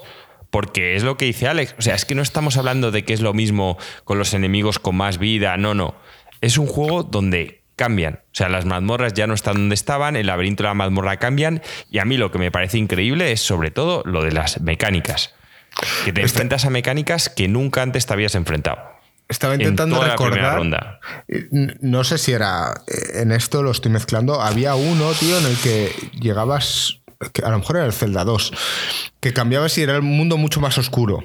Porque 0.51 0.95
es 0.95 1.03
lo 1.03 1.15
que 1.15 1.25
dice 1.25 1.47
Alex. 1.47 1.75
O 1.77 1.83
sea, 1.83 1.93
es 1.93 2.05
que 2.05 2.15
no 2.15 2.23
estamos 2.23 2.57
hablando 2.57 2.89
de 2.89 3.05
que 3.05 3.13
es 3.13 3.21
lo 3.21 3.33
mismo 3.33 3.77
con 4.03 4.17
los 4.17 4.33
enemigos 4.33 4.79
con 4.79 4.95
más 4.95 5.19
vida. 5.19 5.57
No, 5.57 5.75
no. 5.75 5.93
Es 6.41 6.57
un 6.57 6.65
juego 6.65 7.03
donde 7.03 7.58
cambian. 7.79 8.19
O 8.25 8.35
sea, 8.35 8.49
las 8.49 8.65
mazmorras 8.65 9.13
ya 9.13 9.25
no 9.25 9.33
están 9.33 9.55
donde 9.55 9.73
estaban, 9.75 10.15
el 10.17 10.27
laberinto 10.27 10.61
de 10.63 10.69
la 10.69 10.73
mazmorra 10.75 11.17
cambian, 11.17 11.61
y 11.89 11.97
a 11.99 12.05
mí 12.05 12.17
lo 12.17 12.29
que 12.31 12.37
me 12.37 12.51
parece 12.51 12.77
increíble 12.77 13.31
es 13.31 13.39
sobre 13.41 13.71
todo 13.71 14.03
lo 14.05 14.21
de 14.23 14.31
las 14.33 14.59
mecánicas. 14.61 15.33
Que 16.05 16.11
te 16.13 16.21
Este- 16.21 16.21
enfrentas 16.21 16.65
a 16.65 16.69
mecánicas 16.69 17.29
que 17.29 17.47
nunca 17.47 17.81
antes 17.81 18.05
te 18.05 18.13
habías 18.13 18.35
enfrentado. 18.35 18.77
Estaba 19.29 19.53
en 19.53 19.61
intentando 19.61 20.03
recordar. 20.03 20.55
ronda. 20.57 20.99
No 21.81 22.03
sé 22.03 22.17
si 22.17 22.33
era 22.33 22.73
eh, 22.87 23.21
en 23.21 23.31
esto, 23.31 23.63
lo 23.63 23.71
estoy 23.71 23.91
mezclando. 23.91 24.41
Había 24.41 24.75
uno, 24.75 25.11
tío, 25.13 25.37
en 25.39 25.45
el 25.45 25.55
que 25.57 25.91
llegabas. 26.19 26.95
que 27.33 27.43
a 27.45 27.49
lo 27.49 27.59
mejor 27.59 27.77
era 27.77 27.85
el 27.85 27.93
Zelda 27.93 28.23
2. 28.23 28.51
Que 29.19 29.31
cambiabas 29.33 29.77
y 29.77 29.83
era 29.83 29.95
el 29.95 30.01
mundo 30.01 30.37
mucho 30.37 30.59
más 30.61 30.77
oscuro. 30.77 31.23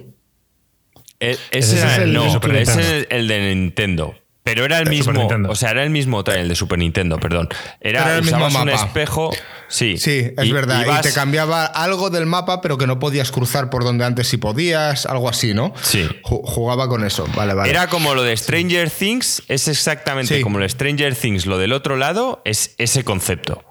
E- 1.21 1.31
Ese 1.51 1.77
Ese, 1.77 1.79
era 1.81 1.93
es 1.97 1.99
el 2.03 2.13
no, 2.13 2.27
ese 2.53 2.99
es 3.01 3.07
el 3.11 3.29
de 3.29 3.55
Nintendo. 3.55 4.15
Pero 4.45 4.67
era 4.67 4.79
el 4.79 4.91
mismo, 4.91 5.27
o 5.49 5.55
sea, 5.57 5.71
era 5.71 5.83
el 5.83 5.89
mismo 5.91 6.23
trail, 6.23 6.43
el 6.43 6.49
de 6.49 6.55
Super 6.55 6.79
Nintendo, 6.79 7.19
perdón. 7.19 7.49
Era, 7.81 8.03
Era 8.03 8.17
el 8.17 8.23
mismo 8.23 8.47
un 8.47 8.53
mapa. 8.53 8.73
espejo, 8.75 9.31
sí. 9.69 9.97
Sí, 9.97 10.33
es 10.37 10.45
y- 10.45 10.53
verdad. 10.53 10.85
Y, 10.87 11.01
te 11.01 11.13
cambiaba 11.15 11.65
algo 11.65 12.11
del 12.11 12.27
mapa, 12.27 12.61
pero 12.61 12.77
que 12.77 12.87
no 12.87 12.99
podías 12.99 13.31
cruzar 13.33 13.71
por 13.71 13.85
donde 13.85 14.05
antes 14.05 14.29
sí 14.29 14.37
podías, 14.37 15.07
algo 15.07 15.31
así, 15.31 15.55
¿no? 15.55 15.73
Sí. 15.81 16.07
Ju- 16.23 16.43
Jugaba 16.45 16.89
con 16.89 17.05
eso. 17.07 17.27
Vale, 17.35 17.55
vale. 17.55 17.71
Era 17.71 17.87
como 17.89 18.15
lo 18.15 18.23
de 18.23 18.37
Stranger 18.37 18.91
Things, 18.91 19.43
es 19.49 19.67
exactamente 19.67 20.37
Sí. 20.37 20.43
como 20.43 20.59
lo 20.59 20.65
de 20.65 20.69
Stranger 20.69 21.15
Things, 21.17 21.47
lo 21.47 21.57
del 21.57 21.73
otro 21.73 21.97
lado 21.97 22.43
es 22.45 22.75
ese 22.77 23.03
concepto. 23.03 23.65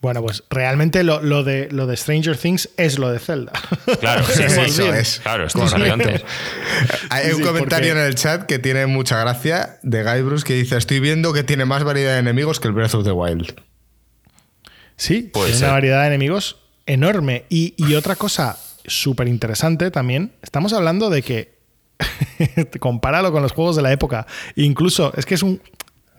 Bueno, 0.00 0.22
pues 0.22 0.44
realmente 0.48 1.02
lo, 1.02 1.20
lo 1.22 1.42
de, 1.42 1.68
lo 1.72 1.86
de 1.88 1.96
Stranger 1.96 2.36
Things 2.36 2.68
es 2.76 2.98
lo 3.00 3.10
de 3.10 3.18
Zelda. 3.18 3.52
Claro, 4.00 4.24
sí, 4.32 4.44
sí, 4.48 4.60
Eso 4.60 4.94
es. 4.94 5.18
Claro, 5.20 5.46
estamos 5.46 5.72
hablando. 5.74 6.08
Hay 7.10 7.30
un 7.30 7.38
Sí, 7.38 7.42
comentario 7.42 7.88
porque- 7.90 8.00
en 8.00 8.06
el 8.06 8.14
chat 8.14 8.46
que 8.46 8.58
tiene 8.60 8.86
mucha 8.86 9.18
gracia 9.18 9.78
de 9.82 10.04
Guy 10.04 10.22
Bruce 10.22 10.44
que 10.46 10.54
dice: 10.54 10.76
Estoy 10.76 11.00
viendo 11.00 11.32
que 11.32 11.42
tiene 11.42 11.64
más 11.64 11.82
variedad 11.82 12.12
de 12.12 12.18
enemigos 12.20 12.60
que 12.60 12.68
el 12.68 12.74
Breath 12.74 12.94
of 12.94 13.04
the 13.04 13.10
Wild. 13.12 13.54
Sí, 14.96 15.30
ser. 15.34 15.56
una 15.64 15.72
variedad 15.72 16.02
de 16.02 16.06
enemigos 16.08 16.56
enorme. 16.86 17.44
Y, 17.48 17.74
y 17.76 17.94
otra 17.94 18.16
cosa 18.16 18.56
súper 18.86 19.28
interesante 19.28 19.90
también, 19.90 20.32
estamos 20.42 20.72
hablando 20.72 21.10
de 21.10 21.22
que, 21.22 21.58
compáralo 22.80 23.32
con 23.32 23.42
los 23.42 23.52
juegos 23.52 23.76
de 23.76 23.82
la 23.82 23.92
época, 23.92 24.26
incluso 24.56 25.12
es 25.16 25.26
que 25.26 25.34
es 25.34 25.42
un... 25.42 25.60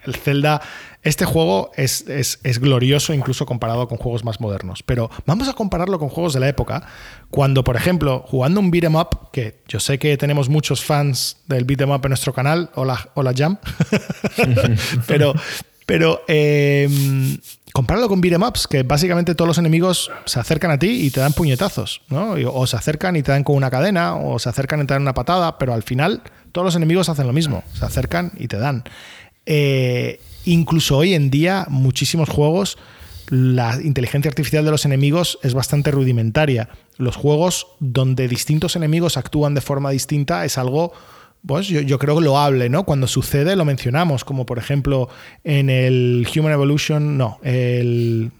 El 0.04 0.16
Zelda, 0.16 0.62
este 1.02 1.26
juego 1.26 1.72
es, 1.76 2.08
es- 2.08 2.40
es 2.44 2.60
glorioso 2.60 3.14
incluso 3.14 3.46
comparado 3.46 3.88
con 3.88 3.98
juegos 3.98 4.24
más 4.24 4.40
modernos. 4.42 4.84
Pero 4.84 5.10
vamos 5.26 5.48
a 5.50 5.54
compararlo 5.54 6.00
con 6.00 6.10
juegos 6.10 6.34
de 6.34 6.40
la 6.40 6.48
época, 6.50 6.84
cuando, 7.30 7.64
por 7.64 7.76
ejemplo, 7.76 8.24
jugando 8.28 8.60
un 8.60 8.72
beat'em 8.72 8.96
up, 8.96 9.32
que 9.32 9.62
yo 9.68 9.80
sé 9.80 10.00
que 10.00 10.18
tenemos 10.18 10.50
muchos 10.50 10.84
fans 10.84 11.38
del 11.48 11.66
beat'em 11.66 11.92
up 11.92 12.02
en 12.06 12.10
nuestro 12.10 12.34
canal, 12.34 12.70
hola, 12.76 13.10
Jam, 13.36 13.58
pero, 15.08 15.34
pero 15.86 16.22
eh, 16.28 17.38
compáralo 17.74 18.08
con 18.08 18.22
beat'em 18.22 18.44
ups, 18.44 18.68
que 18.68 18.84
básicamente 18.84 19.36
todos 19.36 19.48
los 19.48 19.58
enemigos 19.58 20.12
se 20.26 20.40
acercan 20.40 20.72
a 20.72 20.80
ti 20.80 21.06
y 21.06 21.12
te 21.12 21.20
dan 21.20 21.34
puñetazos, 21.34 22.02
¿no? 22.10 22.34
O 22.54 22.68
se 22.68 22.76
acercan 22.78 23.16
y 23.16 23.24
te 23.24 23.32
dan 23.32 23.44
con 23.44 23.56
una 23.56 23.70
cadena, 23.70 24.16
o 24.16 24.40
se 24.40 24.50
acercan 24.50 24.82
y 24.82 24.86
te 24.86 24.94
dan 24.94 25.02
una 25.04 25.14
patada, 25.14 25.58
pero 25.58 25.74
al 25.74 25.84
final 25.84 26.22
todos 26.52 26.66
los 26.66 26.76
enemigos 26.76 27.10
hacen 27.10 27.28
lo 27.28 27.34
mismo, 27.34 27.64
se 27.74 27.86
acercan 27.86 28.32
y 28.38 28.48
te 28.48 28.58
dan. 28.58 28.84
Eh, 29.52 30.22
incluso 30.46 30.98
hoy 30.98 31.16
en 31.16 31.32
día, 31.32 31.66
muchísimos 31.70 32.30
juegos, 32.30 32.78
la 33.30 33.80
inteligencia 33.84 34.30
artificial 34.30 34.64
de 34.64 34.70
los 34.70 34.86
enemigos 34.86 35.40
es 35.42 35.56
bastante 35.56 35.90
rudimentaria. 35.90 36.70
Los 36.98 37.16
juegos 37.16 37.66
donde 37.80 38.28
distintos 38.28 38.76
enemigos 38.76 39.18
actúan 39.18 39.56
de 39.56 39.62
forma 39.62 39.90
distinta 39.90 40.46
es 40.46 40.60
algo, 40.60 40.94
pues 41.44 41.68
yo, 41.68 41.98
creo 41.98 42.22
loable, 42.22 42.70
¿no? 42.70 42.84
Cuando 42.84 43.08
sucede 43.08 43.56
lo 43.56 43.66
mencionamos, 43.66 44.24
como 44.24 44.46
por 44.46 44.60
ejemplo 44.60 45.10
en 45.44 45.72
el 45.72 46.28
Human 46.34 46.54
Evolution, 46.54 47.18
no, 47.18 47.40
el... 47.44 48.32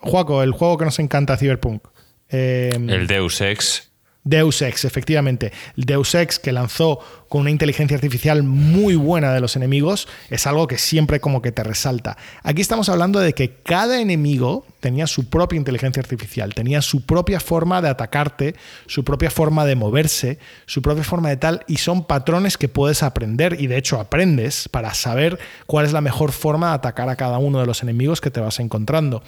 Juaco, 0.00 0.44
el 0.44 0.52
juego 0.52 0.78
que 0.78 0.84
nos 0.84 0.98
encanta, 1.00 1.36
Cyberpunk. 1.36 1.82
Eh, 2.30 2.70
El 2.72 3.08
Deus 3.08 3.40
Ex. 3.40 3.87
Deus 4.28 4.60
Ex, 4.62 4.84
efectivamente. 4.84 5.52
Deus 5.76 6.14
Ex 6.14 6.38
que 6.38 6.52
lanzó 6.52 6.98
con 7.28 7.42
una 7.42 7.50
inteligencia 7.50 7.94
artificial 7.94 8.42
muy 8.42 8.94
buena 8.94 9.32
de 9.32 9.40
los 9.40 9.56
enemigos 9.56 10.08
es 10.30 10.46
algo 10.46 10.66
que 10.66 10.78
siempre 10.78 11.20
como 11.20 11.42
que 11.42 11.52
te 11.52 11.62
resalta. 11.62 12.16
Aquí 12.42 12.60
estamos 12.60 12.88
hablando 12.88 13.20
de 13.20 13.32
que 13.32 13.54
cada 13.62 14.00
enemigo 14.00 14.66
tenía 14.80 15.06
su 15.06 15.28
propia 15.28 15.56
inteligencia 15.56 16.00
artificial, 16.00 16.54
tenía 16.54 16.82
su 16.82 17.04
propia 17.04 17.40
forma 17.40 17.82
de 17.82 17.88
atacarte, 17.88 18.54
su 18.86 19.04
propia 19.04 19.30
forma 19.30 19.64
de 19.64 19.76
moverse, 19.76 20.38
su 20.66 20.82
propia 20.82 21.04
forma 21.04 21.28
de 21.28 21.36
tal, 21.36 21.64
y 21.66 21.78
son 21.78 22.04
patrones 22.04 22.56
que 22.56 22.68
puedes 22.68 23.02
aprender 23.02 23.56
y 23.60 23.66
de 23.66 23.78
hecho 23.78 23.98
aprendes 23.98 24.68
para 24.68 24.94
saber 24.94 25.38
cuál 25.66 25.86
es 25.86 25.92
la 25.92 26.00
mejor 26.00 26.32
forma 26.32 26.68
de 26.68 26.74
atacar 26.74 27.08
a 27.08 27.16
cada 27.16 27.38
uno 27.38 27.60
de 27.60 27.66
los 27.66 27.82
enemigos 27.82 28.20
que 28.20 28.30
te 28.30 28.40
vas 28.40 28.60
encontrando 28.60 29.22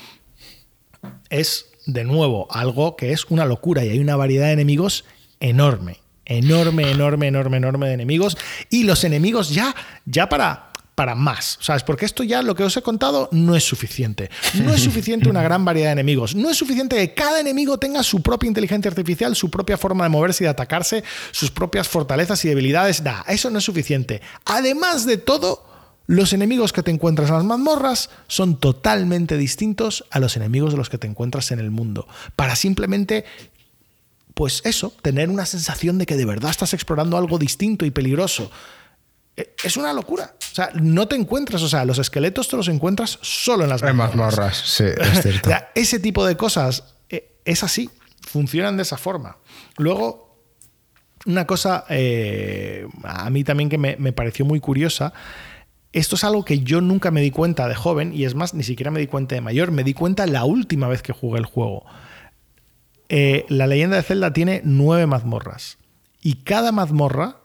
es 1.31 1.70
de 1.87 2.05
nuevo 2.05 2.47
algo 2.51 2.97
que 2.97 3.13
es 3.13 3.27
una 3.27 3.45
locura 3.45 3.85
y 3.85 3.91
hay 3.91 3.99
una 3.99 4.17
variedad 4.17 4.47
de 4.47 4.53
enemigos 4.53 5.05
enorme, 5.41 5.99
enorme, 6.25 6.91
enorme, 6.91 7.29
enorme, 7.29 7.57
enorme 7.57 7.89
de 7.89 7.95
enemigos 7.95 8.37
y 8.69 8.85
los 8.85 9.05
enemigos 9.05 9.51
ya, 9.51 9.75
ya 10.05 10.29
para 10.29 10.71
para 11.01 11.15
más, 11.15 11.57
¿sabes? 11.63 11.83
Porque 11.83 12.05
esto 12.05 12.25
ya 12.25 12.43
lo 12.43 12.55
que 12.55 12.63
os 12.63 12.77
he 12.77 12.83
contado 12.83 13.31
no 13.33 13.57
es 13.57 13.65
suficiente. 13.65 14.31
No 14.63 14.75
es 14.75 14.83
suficiente 14.83 15.31
una 15.31 15.43
gran 15.43 15.65
variedad 15.65 15.89
de 15.89 15.93
enemigos. 15.93 16.35
No 16.35 16.51
es 16.51 16.59
suficiente 16.59 16.97
que 16.97 17.15
cada 17.15 17.41
enemigo 17.41 17.79
tenga 17.79 18.03
su 18.03 18.21
propia 18.21 18.49
inteligencia 18.49 18.91
artificial, 18.91 19.35
su 19.35 19.51
propia 19.51 19.79
forma 19.79 20.05
de 20.05 20.11
moverse 20.11 20.45
y 20.45 20.47
de 20.47 20.51
atacarse, 20.51 21.03
sus 21.31 21.51
propias 21.51 21.89
fortalezas 21.89 22.45
y 22.45 22.49
debilidades. 22.49 23.03
Nah, 23.03 23.23
eso 23.29 23.49
no 23.49 23.61
es 23.61 23.65
suficiente. 23.65 24.21
Además 24.45 25.07
de 25.07 25.17
todo, 25.17 25.65
los 26.11 26.33
enemigos 26.33 26.73
que 26.73 26.83
te 26.83 26.91
encuentras 26.91 27.29
en 27.29 27.37
las 27.37 27.45
mazmorras 27.45 28.11
son 28.27 28.59
totalmente 28.59 29.37
distintos 29.37 30.05
a 30.11 30.19
los 30.19 30.37
enemigos 30.37 30.73
de 30.73 30.77
los 30.79 30.91
que 30.91 30.99
te 30.99 31.07
encuentras 31.07 31.53
en 31.53 31.61
el 31.61 31.71
mundo. 31.71 32.09
Para 32.35 32.57
simplemente, 32.57 33.25
pues 34.35 34.61
eso, 34.65 34.93
tener 35.03 35.29
una 35.29 35.47
sensación 35.47 35.99
de 35.99 36.07
que 36.07 36.17
de 36.17 36.25
verdad 36.25 36.51
estás 36.51 36.75
explorando 36.75 37.17
algo 37.17 37.39
distinto 37.39 37.85
y 37.87 37.93
peligroso. 37.93 38.51
Eh, 39.37 39.55
Es 39.63 39.77
una 39.77 39.93
locura. 39.93 40.35
O 40.51 40.55
sea, 40.55 40.71
no 40.75 41.07
te 41.07 41.15
encuentras, 41.15 41.63
o 41.63 41.69
sea, 41.69 41.85
los 41.85 41.99
esqueletos 41.99 42.49
te 42.49 42.57
los 42.57 42.67
encuentras 42.67 43.21
solo 43.23 43.63
en 43.63 43.71
las 43.71 43.81
En 43.85 43.95
mazmorras. 43.95 44.37
mazmorras, 44.37 44.57
sí, 44.67 44.85
es 44.85 45.19
O 45.19 45.23
cierto. 45.23 45.49
sea, 45.49 45.71
ese 45.77 46.01
tipo 46.01 46.27
de 46.27 46.37
cosas 46.37 46.83
eh, 47.09 47.37
es 47.45 47.63
así, 47.63 47.89
funcionan 48.27 48.77
de 48.77 48.83
esa 48.83 48.97
forma. 48.99 49.37
Luego, 49.77 50.37
una 51.27 51.47
cosa 51.47 51.85
eh, 51.89 52.85
a 53.05 53.31
mí 53.31 53.45
también 53.45 53.69
que 53.69 53.79
me, 53.79 53.95
me 53.97 54.13
pareció 54.13 54.45
muy 54.45 54.59
curiosa. 54.59 55.13
Esto 55.93 56.15
es 56.15 56.25
algo 56.25 56.45
que 56.45 56.61
yo 56.61 56.81
nunca 56.81 57.11
me 57.11 57.21
di 57.21 57.31
cuenta 57.31 57.67
de 57.69 57.75
joven 57.75 58.13
y 58.15 58.25
es 58.25 58.35
más, 58.35 58.55
ni 58.55 58.63
siquiera 58.63 58.91
me 58.91 59.01
di 59.01 59.07
cuenta 59.07 59.35
de 59.35 59.41
mayor. 59.41 59.73
Me 59.73 59.85
di 59.85 59.95
cuenta 59.95 60.27
la 60.27 60.45
última 60.45 60.87
vez 60.89 61.03
que 61.03 61.13
jugué 61.13 61.39
el 61.39 61.47
juego. 61.47 61.85
Eh, 63.09 63.45
la 63.49 63.67
leyenda 63.67 63.97
de 63.97 64.03
Zelda 64.03 64.33
tiene 64.33 64.63
nueve 64.65 65.07
mazmorras 65.07 65.79
y 66.23 66.35
cada 66.35 66.71
mazmorra 66.71 67.39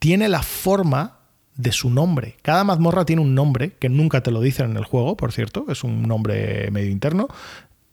tiene 0.00 0.28
la 0.28 0.42
forma 0.42 1.20
de 1.54 1.72
su 1.72 1.88
nombre. 1.90 2.36
Cada 2.42 2.64
mazmorra 2.64 3.04
tiene 3.04 3.22
un 3.22 3.34
nombre 3.34 3.72
que 3.78 3.88
nunca 3.88 4.22
te 4.22 4.30
lo 4.30 4.40
dicen 4.40 4.72
en 4.72 4.76
el 4.76 4.84
juego, 4.84 5.16
por 5.16 5.32
cierto, 5.32 5.66
es 5.68 5.84
un 5.84 6.02
nombre 6.02 6.70
medio 6.70 6.90
interno. 6.90 7.28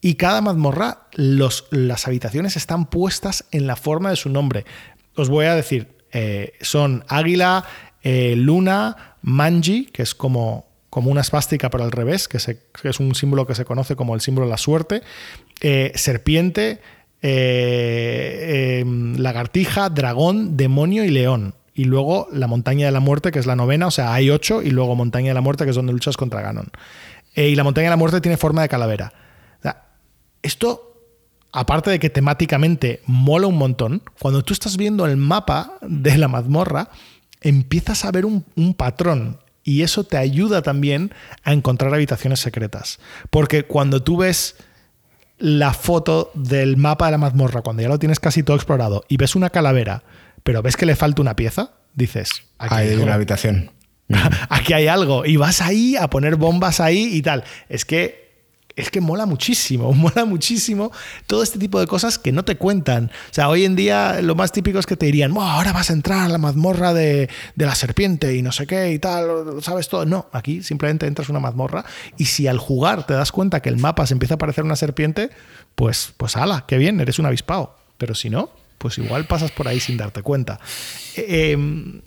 Y 0.01 0.15
cada 0.15 0.41
mazmorra, 0.41 1.07
las 1.13 2.07
habitaciones 2.07 2.57
están 2.57 2.87
puestas 2.87 3.45
en 3.51 3.67
la 3.67 3.77
forma 3.77 4.09
de 4.09 4.17
su 4.17 4.29
nombre. 4.29 4.65
Os 5.15 5.29
voy 5.29 5.45
a 5.45 5.55
decir, 5.55 5.95
eh, 6.11 6.53
son 6.59 7.05
Águila, 7.07 7.63
eh, 8.01 8.35
Luna, 8.35 9.12
Manji, 9.23 9.85
que 9.85 10.03
es 10.03 10.13
como, 10.13 10.67
como 10.89 11.09
una 11.09 11.21
espástica 11.21 11.69
pero 11.69 11.83
al 11.83 11.91
revés, 11.91 12.27
que, 12.27 12.37
es 12.37 12.99
un 12.99 13.15
símbolo 13.15 13.47
que 13.47 13.55
se 13.55 13.65
conoce 13.65 13.95
como 13.95 14.13
el 14.13 14.21
símbolo 14.21 14.45
de 14.45 14.51
la 14.51 14.57
suerte, 14.57 15.01
eh, 15.61 15.91
Serpiente, 15.95 16.81
eh, 17.25 18.81
eh, 18.81 18.85
Lagartija, 19.17 19.89
Dragón, 19.89 20.57
Demonio 20.57 21.05
y 21.05 21.09
León. 21.09 21.55
Y 21.73 21.85
luego 21.85 22.27
la 22.31 22.47
Montaña 22.47 22.85
de 22.85 22.91
la 22.91 22.99
Muerte, 22.99 23.31
que 23.31 23.39
es 23.39 23.47
la 23.47 23.55
novena, 23.55 23.87
o 23.87 23.91
sea, 23.91 24.13
hay 24.13 24.29
ocho, 24.29 24.61
y 24.61 24.69
luego 24.69 24.95
Montaña 24.95 25.29
de 25.29 25.33
la 25.33 25.41
Muerte, 25.41 25.63
que 25.63 25.71
es 25.71 25.75
donde 25.75 25.93
luchas 25.93 26.17
contra 26.17 26.41
Ganon. 26.41 26.67
Eh, 27.33 27.47
y 27.47 27.55
la 27.55 27.63
Montaña 27.63 27.85
de 27.85 27.91
la 27.91 27.97
Muerte 27.97 28.21
tiene 28.21 28.37
forma 28.37 28.61
de 28.61 28.69
calavera. 28.69 29.13
Esto, 30.43 30.99
aparte 31.53 31.89
de 31.89 31.99
que 31.99 32.09
temáticamente 32.09 33.01
mola 33.05 33.47
un 33.47 33.57
montón, 33.57 34.03
cuando 34.19 34.43
tú 34.43 34.51
estás 34.51 34.75
viendo 34.75 35.05
el 35.05 35.15
mapa 35.15 35.77
de 35.81 36.17
la 36.17 36.27
mazmorra, 36.27 36.89
empiezas 37.43 38.05
a 38.05 38.11
ver 38.11 38.25
un, 38.25 38.43
un 38.55 38.73
patrón. 38.73 39.39
Y 39.63 39.83
eso 39.83 40.03
te 40.03 40.17
ayuda 40.17 40.61
también 40.61 41.13
a 41.43 41.53
encontrar 41.53 41.93
habitaciones 41.93 42.39
secretas. 42.39 42.99
Porque 43.29 43.63
cuando 43.63 44.03
tú 44.03 44.17
ves 44.17 44.55
la 45.37 45.73
foto 45.73 46.31
del 46.33 46.77
mapa 46.77 47.05
de 47.05 47.11
la 47.11 47.17
mazmorra, 47.17 47.61
cuando 47.61 47.81
ya 47.81 47.89
lo 47.89 47.99
tienes 47.99 48.19
casi 48.19 48.43
todo 48.43 48.55
explorado, 48.55 49.05
y 49.07 49.17
ves 49.17 49.35
una 49.35 49.49
calavera, 49.49 50.03
pero 50.43 50.61
ves 50.61 50.75
que 50.75 50.85
le 50.85 50.95
falta 50.95 51.21
una 51.21 51.35
pieza, 51.35 51.71
dices, 51.93 52.43
aquí 52.57 52.75
Hay 52.75 52.95
una 52.95 53.13
habitación. 53.13 53.71
aquí 54.49 54.73
hay 54.73 54.87
algo. 54.87 55.25
Y 55.25 55.37
vas 55.37 55.61
ahí 55.61 55.95
a 55.95 56.09
poner 56.09 56.35
bombas 56.35 56.79
ahí 56.79 57.09
y 57.13 57.21
tal. 57.21 57.43
Es 57.69 57.85
que 57.85 58.22
es 58.75 58.89
que 58.89 59.01
mola 59.01 59.25
muchísimo, 59.25 59.93
mola 59.93 60.25
muchísimo 60.25 60.91
todo 61.27 61.43
este 61.43 61.59
tipo 61.59 61.79
de 61.79 61.87
cosas 61.87 62.17
que 62.17 62.31
no 62.31 62.43
te 62.43 62.57
cuentan. 62.57 63.11
O 63.29 63.33
sea, 63.33 63.49
hoy 63.49 63.65
en 63.65 63.75
día 63.75 64.21
lo 64.21 64.35
más 64.35 64.51
típico 64.51 64.79
es 64.79 64.85
que 64.85 64.97
te 64.97 65.05
dirían, 65.05 65.35
ahora 65.37 65.73
vas 65.73 65.89
a 65.89 65.93
entrar 65.93 66.25
a 66.25 66.29
la 66.29 66.37
mazmorra 66.37 66.93
de, 66.93 67.29
la 67.55 67.75
serpiente 67.75 68.35
y 68.35 68.41
no 68.41 68.51
sé 68.51 68.67
qué 68.67 68.91
y 68.91 68.99
tal, 68.99 69.61
¿sabes 69.61 69.87
todo? 69.87 70.05
No, 70.05 70.27
aquí 70.31 70.63
simplemente 70.63 71.07
entras 71.07 71.29
una 71.29 71.39
mazmorra 71.39 71.85
y 72.17 72.25
si 72.25 72.47
al 72.47 72.57
jugar 72.57 73.05
te 73.05 73.13
das 73.13 73.31
cuenta 73.31 73.61
que 73.61 73.69
el 73.69 73.77
mapa 73.77 74.05
se 74.07 74.13
empieza 74.13 74.35
a 74.35 74.37
parecer 74.37 74.63
una 74.63 74.75
serpiente, 74.75 75.29
pues, 75.75 76.13
pues 76.17 76.35
ala, 76.35 76.65
qué 76.67 76.77
bien, 76.77 76.99
eres 76.99 77.19
un 77.19 77.25
avispado. 77.25 77.77
Pero 77.97 78.15
si 78.15 78.29
no, 78.29 78.49
pues 78.79 78.97
igual 78.97 79.27
pasas 79.27 79.51
por 79.51 79.67
ahí 79.67 79.79
sin 79.79 79.97
darte 79.97 80.21
cuenta. 80.21 80.59
Eh, 81.15 81.51
em, 81.51 82.01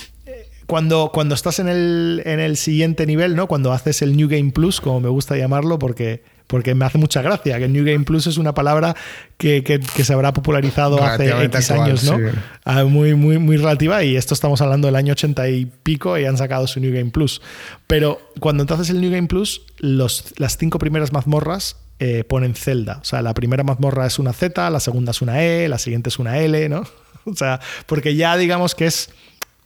cuando, 0.67 1.11
cuando 1.15 1.35
estás 1.35 1.61
en 1.61 1.69
el, 1.69 2.23
en 2.25 2.41
el 2.41 2.57
siguiente 2.57 3.07
nivel, 3.07 3.37
¿no? 3.37 3.47
Cuando 3.47 3.73
haces 3.73 4.03
el 4.03 4.17
New 4.17 4.29
Game 4.29 4.51
Plus, 4.51 4.81
como 4.81 5.01
me 5.01 5.09
gusta 5.09 5.37
llamarlo, 5.37 5.79
porque 5.79 6.25
porque 6.47 6.75
me 6.75 6.85
hace 6.85 6.99
mucha 6.99 7.23
gracia, 7.23 7.59
que 7.59 7.69
New 7.69 7.85
Game 7.85 8.05
Plus 8.05 8.27
es 8.27 8.37
una 8.37 8.55
palabra 8.55 8.95
que, 9.37 9.63
que, 9.63 10.05
se 10.05 10.13
habrá 10.13 10.33
popularizado 10.33 11.03
hace 11.03 11.31
X 11.45 11.71
años, 11.71 12.05
¿no? 12.05 12.19
Ah, 12.65 12.85
muy, 12.85 13.15
muy, 13.15 13.39
muy 13.39 13.57
relativa, 13.57 14.03
y 14.05 14.17
esto 14.17 14.35
estamos 14.35 14.61
hablando 14.61 14.87
del 14.87 14.97
año 14.97 15.13
80 15.13 15.49
y 15.49 15.67
pico 15.67 16.17
y 16.19 16.25
han 16.25 16.37
sacado 16.37 16.67
su 16.67 16.81
New 16.81 16.93
Game 16.93 17.11
Plus. 17.11 17.43
Pero 17.87 18.21
cuando 18.41 18.63
entonces 18.63 18.91
el 18.91 19.01
New 19.01 19.11
Game 19.11 19.29
Plus, 19.29 19.63
los, 19.79 20.35
las 20.39 20.57
cinco 20.57 20.79
primeras 20.79 21.13
mazmorras 21.13 21.77
eh, 21.99 22.25
ponen 22.25 22.55
Zelda. 22.55 22.99
O 23.01 23.05
sea, 23.05 23.23
la 23.23 23.33
primera 23.33 23.63
mazmorra 23.63 24.07
es 24.07 24.19
una 24.19 24.35
Z, 24.35 24.69
la 24.69 24.81
segunda 24.81 25.13
es 25.13 25.23
una 25.23 25.43
E, 25.43 25.67
la 25.69 25.79
siguiente 25.79 26.11
es 26.11 26.19
una 26.19 26.39
L, 26.39 26.69
¿no? 26.69 26.85
O 27.25 27.35
sea, 27.35 27.59
porque 27.87 28.15
ya 28.15 28.37
digamos 28.37 28.77
que 28.77 28.87
es 28.87 29.11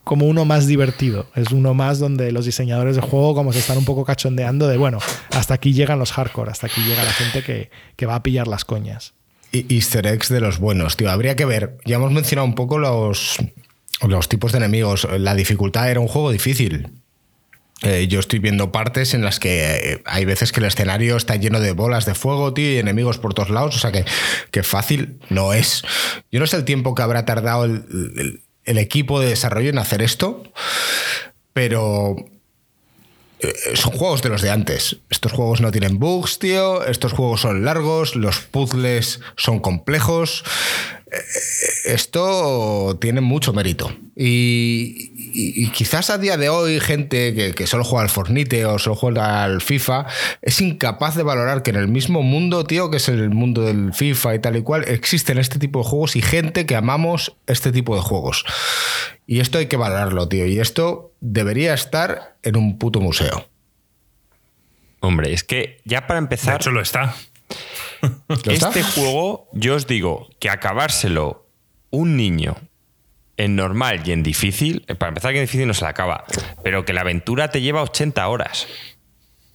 como 0.05 0.27
uno 0.27 0.45
más 0.45 0.67
divertido. 0.67 1.27
Es 1.35 1.53
uno 1.53 1.75
más 1.75 1.99
donde 1.99 2.33
los 2.33 2.45
diseñadores 2.45 2.97
de 2.97 3.03
juego 3.03 3.35
como 3.35 3.53
se 3.53 3.59
están 3.59 3.79
un 3.79 3.85
poco 3.85 4.05
cachondeando 4.05 4.69
de, 4.69 4.77
bueno, 4.77 4.99
hasta 5.31 5.55
aquí 5.55 5.73
llegan 5.73 5.99
los 5.99 6.13
hardcore, 6.13 6.51
hasta 6.51 6.67
aquí 6.67 6.81
llega 6.83 7.05
la 7.05 7.13
gente 7.13 7.43
que, 7.43 8.07
va 8.07 8.17
a 8.17 8.23
pillar 8.23 8.49
las 8.49 8.65
coñas. 8.65 9.15
Y 9.53 9.75
easter 9.75 10.07
eggs 10.07 10.29
de 10.29 10.41
los 10.41 10.59
buenos, 10.59 10.97
tío. 10.97 11.11
Habría 11.11 11.37
que 11.37 11.45
ver. 11.45 11.77
Ya 11.85 11.97
hemos 11.97 12.13
mencionado 12.13 12.47
un 12.47 12.55
poco 12.55 12.79
los, 12.79 13.37
los 14.07 14.29
tipos 14.29 14.53
de 14.53 14.59
enemigos. 14.59 15.09
La 15.19 15.35
dificultad 15.35 15.91
era 15.91 15.99
un 15.99 16.07
juego 16.07 16.31
difícil. 16.31 16.89
Eh, 17.83 18.07
yo 18.09 18.21
estoy 18.21 18.39
viendo 18.39 18.71
partes 18.71 19.15
en 19.15 19.25
las 19.25 19.41
que 19.41 19.93
eh, 19.95 20.03
hay 20.05 20.25
veces 20.25 20.53
que 20.53 20.61
el 20.61 20.67
escenario 20.67 21.17
está 21.17 21.35
lleno 21.37 21.59
de 21.59 21.73
bolas 21.73 22.05
de 22.05 22.15
fuego, 22.15 22.53
tío, 22.55 22.73
y 22.73 22.79
enemigos 22.79 23.19
por 23.19 23.35
todos 23.35 23.51
lados. 23.51 23.75
O 23.75 23.79
sea 23.81 23.91
que, 23.91 24.05
que 24.53 24.63
fácil 24.63 25.19
no 25.31 25.53
es. 25.53 25.83
Yo 26.31 26.39
no 26.39 26.47
sé 26.47 26.57
el 26.57 26.65
tiempo 26.65 26.95
que 26.95 27.03
habrá 27.03 27.25
tardado 27.25 27.65
el 27.65 28.43
equipo 28.79 29.21
de 29.21 29.29
desarrollo 29.29 29.71
en 29.71 29.79
hacer 29.79 30.03
esto, 30.03 30.43
pero 31.53 32.17
eh, 33.41 33.53
son 33.75 33.93
juegos 33.93 34.23
de 34.23 34.29
los 34.29 34.43
de 34.43 34.51
antes. 34.51 34.99
Estos 35.09 35.33
juegos 35.33 35.61
no 35.61 35.71
tienen 35.71 35.99
bugs, 35.99 36.39
tío. 36.39 36.85
Estos 36.85 37.13
juegos 37.13 37.41
son 37.41 37.65
largos, 37.65 38.17
los 38.17 38.41
puzzles 38.41 39.21
son 39.37 39.61
complejos. 39.61 40.45
Esto 41.85 42.97
tiene 43.01 43.21
mucho 43.21 43.53
mérito. 43.53 43.93
Y, 44.17 45.71
quizás 45.71 46.11
a 46.11 46.19
día 46.19 46.37
de 46.37 46.49
hoy, 46.49 46.79
gente 46.81 47.53
que, 47.55 47.67
solo 47.67 47.85
juega 47.85 48.03
al 48.03 48.11
Fornite 48.11 48.65
o 48.67 48.79
solo 48.79 48.97
juega 48.97 49.45
al 49.45 49.61
FIFA, 49.61 50.07
es 50.43 50.61
incapaz 50.61 51.17
de 51.17 51.23
valorar 51.23 51.63
que 51.63 51.71
en 51.71 51.77
el 51.77 51.89
mismo 51.89 52.23
mundo, 52.23 52.65
tío, 52.65 52.91
que 52.91 52.99
es 52.99 53.09
el 53.09 53.31
mundo 53.31 53.63
del 53.63 53.93
FIFA 53.93 54.35
y 54.35 54.39
tal 54.41 54.57
y 54.57 54.63
cual, 54.63 54.85
existen 54.87 55.39
este 55.39 55.59
tipo 55.59 55.81
de 55.81 55.89
juegos 55.89 56.17
y 56.17 56.23
gente 56.23 56.67
que 56.67 56.77
amamos 56.77 57.37
este 57.47 57.73
tipo 57.73 57.97
de 57.97 58.03
juegos. 58.03 58.45
Y 59.27 59.41
esto 59.41 59.59
hay 59.59 59.67
que 59.67 59.77
valorarlo, 59.77 60.29
tío. 60.29 60.47
Y 60.47 60.61
esto 60.61 61.13
debería 61.21 61.75
estar 61.75 62.37
en 62.43 62.57
un 62.57 62.79
puto 62.79 63.01
museo. 63.01 63.49
Hombre, 65.01 65.33
es 65.33 65.45
que 65.45 65.81
ya 65.85 66.07
para 66.07 66.19
empezar. 66.19 66.55
De 66.55 66.57
hecho, 66.57 66.71
lo 66.71 66.83
está. 66.83 67.15
Este 68.47 68.83
juego, 68.83 69.49
yo 69.53 69.75
os 69.75 69.87
digo 69.87 70.29
que 70.39 70.51
acabárselo 70.51 71.47
un 71.91 72.17
niño 72.17 72.57
en 73.37 73.57
normal 73.57 74.03
y 74.05 74.13
en 74.13 74.23
difícil, 74.23 74.85
para 74.99 75.09
empezar 75.09 75.33
que 75.33 75.39
en 75.39 75.45
difícil 75.45 75.67
no 75.67 75.75
se 75.75 75.85
la 75.85 75.91
acaba, 75.91 76.25
pero 76.63 76.85
que 76.85 76.93
la 76.93 77.01
aventura 77.01 77.51
te 77.51 77.63
lleva 77.63 77.83
80 77.83 78.29
horas. 78.29 78.67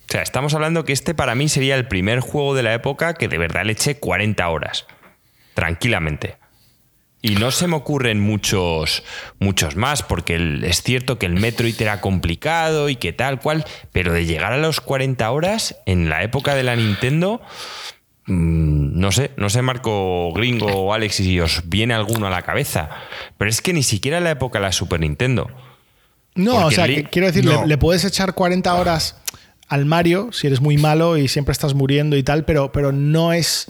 O 0.08 0.12
sea, 0.12 0.22
estamos 0.22 0.54
hablando 0.54 0.86
que 0.86 0.94
este 0.94 1.14
para 1.14 1.36
mí 1.36 1.50
sería 1.50 1.76
el 1.76 1.88
primer 1.88 2.20
juego 2.20 2.56
de 2.56 2.64
la 2.64 2.74
época 2.74 3.14
que 3.14 3.28
de 3.28 3.38
verdad 3.38 3.66
le 3.66 3.74
eché 3.74 4.00
40 4.00 4.48
horas. 4.50 4.86
Tranquilamente. 5.54 6.38
Y 7.22 7.38
no 7.38 7.50
se 7.50 7.68
me 7.68 7.76
ocurren 7.76 8.20
muchos, 8.20 9.04
muchos 9.40 9.76
más, 9.76 10.04
porque 10.04 10.60
es 10.64 10.84
cierto 10.84 11.18
que 11.18 11.26
el 11.26 11.34
Metroid 11.34 11.82
era 11.82 12.00
complicado 12.00 12.88
y 12.88 12.98
que 12.98 13.14
tal 13.14 13.40
cual, 13.40 13.66
pero 13.92 14.14
de 14.14 14.26
llegar 14.26 14.54
a 14.54 14.58
los 14.58 14.80
40 14.80 15.32
horas 15.32 15.76
en 15.88 16.08
la 16.08 16.22
época 16.22 16.54
de 16.54 16.62
la 16.62 16.76
Nintendo, 16.76 17.42
no 18.28 19.12
sé, 19.12 19.32
no 19.38 19.50
sé, 19.50 19.62
Marco 19.62 20.32
Gringo 20.34 20.68
o 20.68 20.94
Alex, 20.94 21.16
si 21.16 21.40
os 21.40 21.62
viene 21.66 21.94
alguno 21.94 22.28
a 22.28 22.30
la 22.30 22.42
cabeza. 22.42 22.90
Pero 23.38 23.50
es 23.50 23.62
que 23.62 23.74
ni 23.74 23.84
siquiera 23.84 24.18
en 24.18 24.24
la 24.24 24.32
época 24.32 24.60
de 24.60 24.66
la 24.66 24.72
Super 24.72 25.00
Nintendo. 25.00 25.50
No, 26.34 26.66
o 26.66 26.72
sea, 26.72 26.88
quiero 27.10 27.28
decir, 27.28 27.46
le, 27.46 27.78
puedes 27.78 28.04
echar 28.04 28.34
40 28.34 28.74
horas 28.74 29.18
al 29.68 29.86
Mario 29.86 30.30
si 30.32 30.48
eres 30.48 30.60
muy 30.60 30.78
malo 30.78 31.18
y 31.18 31.28
siempre 31.28 31.54
estás 31.54 31.74
muriendo 31.74 32.18
y 32.18 32.24
tal, 32.24 32.46
pero, 32.46 32.72
pero 32.72 32.92
no 32.92 33.32
es 33.32 33.68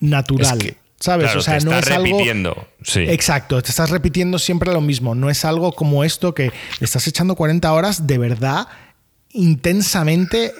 natural. 0.00 0.76
¿Sabes? 1.00 1.34
o 1.36 1.40
sea, 1.40 1.60
no 1.60 1.72
es 1.72 1.84
repitiendo. 1.84 2.66
Sí. 2.82 3.00
Exacto, 3.00 3.62
te 3.62 3.70
estás 3.70 3.90
repitiendo 3.90 4.40
siempre 4.40 4.72
lo 4.72 4.80
mismo. 4.80 5.14
No 5.14 5.30
es 5.30 5.44
algo 5.44 5.72
como 5.72 6.02
esto 6.02 6.34
que 6.34 6.50
estás 6.80 7.06
echando 7.06 7.36
40 7.36 7.72
horas 7.72 8.06
de 8.08 8.18
verdad 8.18 8.66
intensamente 9.30 10.52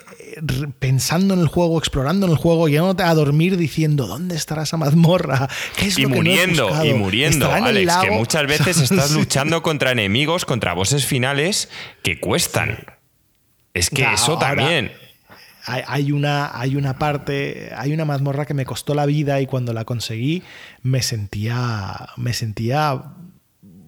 pensando 0.79 1.35
en 1.35 1.41
el 1.41 1.49
juego, 1.49 1.79
explorando 1.79 2.27
en 2.27 2.33
el 2.33 2.39
juego, 2.39 2.69
yéndote 2.69 3.03
a 3.03 3.15
dormir 3.15 3.57
diciendo, 3.57 4.07
¿dónde 4.07 4.37
estará 4.37 4.63
esa 4.63 4.77
mazmorra? 4.77 5.49
¿Qué 5.77 5.87
es 5.87 5.99
y 5.99 6.03
lo 6.03 6.11
muriendo, 6.11 6.69
que 6.81 6.89
y 6.89 6.95
muriendo, 6.95 7.51
Alex, 7.51 7.97
que 7.99 8.11
muchas 8.11 8.47
veces 8.47 8.79
estás 8.79 9.13
luchando 9.13 9.63
contra 9.63 9.93
enemigos, 9.93 10.45
contra 10.45 10.73
bosses 10.73 11.07
finales 11.07 11.69
que 12.03 12.21
cuestan. 12.21 12.85
Es 13.75 13.91
que 13.91 14.05
eso 14.13 14.39
también. 14.39 14.93
Hay, 15.65 16.13
una, 16.13 16.59
hay 16.59 16.77
una 16.77 16.99
parte, 16.99 17.71
hay 17.77 17.93
una 17.93 18.07
mazmorra 18.07 18.47
que 18.47 18.55
me 18.55 18.65
costó 18.65 18.95
la 18.95 19.05
vida 19.05 19.41
y 19.43 19.47
cuando 19.47 19.75
la 19.75 19.85
conseguí 19.85 20.43
me 20.83 21.03
sentía, 21.03 22.09
me 22.17 22.33
sentía 22.33 23.03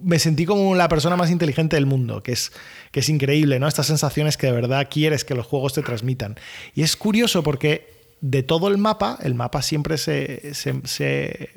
me 0.02 0.18
sentí 0.18 0.47
como 0.47 0.74
la 0.74 0.89
persona 0.89 1.16
más 1.16 1.31
inteligente 1.31 1.77
del 1.77 1.86
mundo, 1.86 2.22
que 2.22 2.32
es, 2.32 2.52
que 2.90 3.01
es 3.01 3.09
increíble, 3.09 3.59
¿no? 3.59 3.68
Estas 3.68 3.86
sensaciones 3.86 4.36
que 4.36 4.47
de 4.47 4.52
verdad 4.52 4.89
quieres 4.90 5.24
que 5.24 5.35
los 5.35 5.47
juegos 5.47 5.74
te 5.74 5.82
transmitan. 5.82 6.36
Y 6.74 6.82
es 6.82 6.97
curioso 6.97 7.43
porque 7.43 8.01
de 8.20 8.43
todo 8.43 8.68
el 8.68 8.77
mapa, 8.77 9.18
el 9.22 9.35
mapa 9.35 9.62
siempre 9.62 9.97
se, 9.97 10.52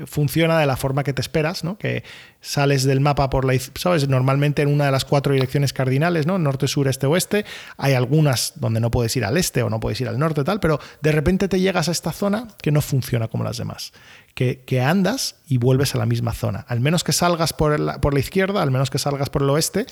funciona 0.05 0.57
de 0.59 0.65
la 0.65 0.77
forma 0.77 1.03
que 1.03 1.11
te 1.11 1.21
esperas, 1.21 1.63
¿no? 1.63 1.77
Que 1.77 2.03
sales 2.39 2.83
del 2.83 3.01
mapa 3.01 3.29
por 3.29 3.43
la 3.43 3.53
¿sabes? 3.75 4.07
Normalmente 4.07 4.61
en 4.61 4.69
una 4.69 4.85
de 4.85 4.91
las 4.91 5.03
cuatro 5.03 5.33
direcciones 5.33 5.73
cardinales, 5.73 6.25
¿no? 6.25 6.39
Norte, 6.39 6.69
sur, 6.69 6.87
este, 6.87 7.05
oeste. 7.05 7.43
Hay 7.77 7.93
algunas 7.93 8.53
donde 8.55 8.79
no 8.79 8.91
puedes 8.91 9.15
ir 9.17 9.25
al 9.25 9.35
este 9.37 9.61
o 9.61 9.69
no 9.69 9.81
puedes 9.81 9.99
ir 9.99 10.07
al 10.07 10.17
norte, 10.17 10.45
tal, 10.45 10.61
pero 10.61 10.79
de 11.01 11.11
repente 11.11 11.49
te 11.49 11.59
llegas 11.59 11.89
a 11.89 11.91
esta 11.91 12.13
zona 12.13 12.47
que 12.61 12.71
no 12.71 12.81
funciona 12.81 13.27
como 13.27 13.43
las 13.43 13.57
demás. 13.57 13.91
Que, 14.33 14.63
que 14.65 14.81
andas 14.81 15.35
y 15.47 15.57
vuelves 15.59 15.93
a 15.93 15.99
la 15.99 16.07
misma 16.07 16.33
zona. 16.33 16.65
Al 16.67 16.79
menos 16.79 17.03
que 17.03 17.11
salgas 17.11 17.53
por 17.53 17.79
la, 17.79 18.01
por 18.01 18.15
la 18.15 18.19
izquierda, 18.19 18.63
al 18.63 18.71
menos 18.71 18.89
que 18.89 18.97
salgas 18.97 19.29
por 19.29 19.43
el 19.43 19.49
oeste, 19.51 19.85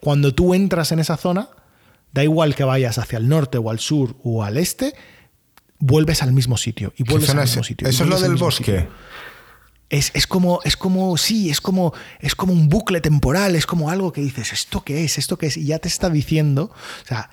cuando 0.00 0.34
tú 0.34 0.52
entras 0.52 0.90
en 0.90 0.98
esa 0.98 1.16
zona, 1.16 1.48
da 2.12 2.22
igual 2.22 2.54
que 2.54 2.64
vayas 2.64 2.98
hacia 2.98 3.18
el 3.18 3.28
norte 3.28 3.58
o 3.58 3.70
al 3.70 3.78
sur 3.80 4.16
o 4.22 4.42
al 4.42 4.56
este, 4.56 4.94
vuelves 5.78 6.22
al 6.22 6.32
mismo 6.32 6.56
sitio 6.56 6.92
y 6.96 7.02
vuelves 7.02 7.30
al 7.30 7.40
mismo 7.40 7.64
sitio. 7.64 7.88
Eso 7.88 8.04
es 8.04 8.08
lo 8.08 8.20
del 8.20 8.36
bosque. 8.36 8.88
Es, 9.90 10.26
como, 10.26 10.60
es 10.64 10.76
como, 10.76 11.16
sí, 11.16 11.50
es 11.50 11.60
como, 11.60 11.92
es 12.18 12.34
como 12.34 12.52
un 12.52 12.68
bucle 12.68 13.00
temporal, 13.00 13.54
es 13.54 13.66
como 13.66 13.90
algo 13.90 14.12
que 14.12 14.20
dices, 14.20 14.52
¿esto 14.52 14.82
qué 14.82 15.04
es? 15.04 15.18
¿Esto 15.18 15.36
qué 15.38 15.46
es? 15.46 15.56
Y 15.56 15.66
ya 15.66 15.78
te 15.78 15.88
está 15.88 16.10
diciendo, 16.10 16.72
o 17.04 17.06
sea, 17.06 17.30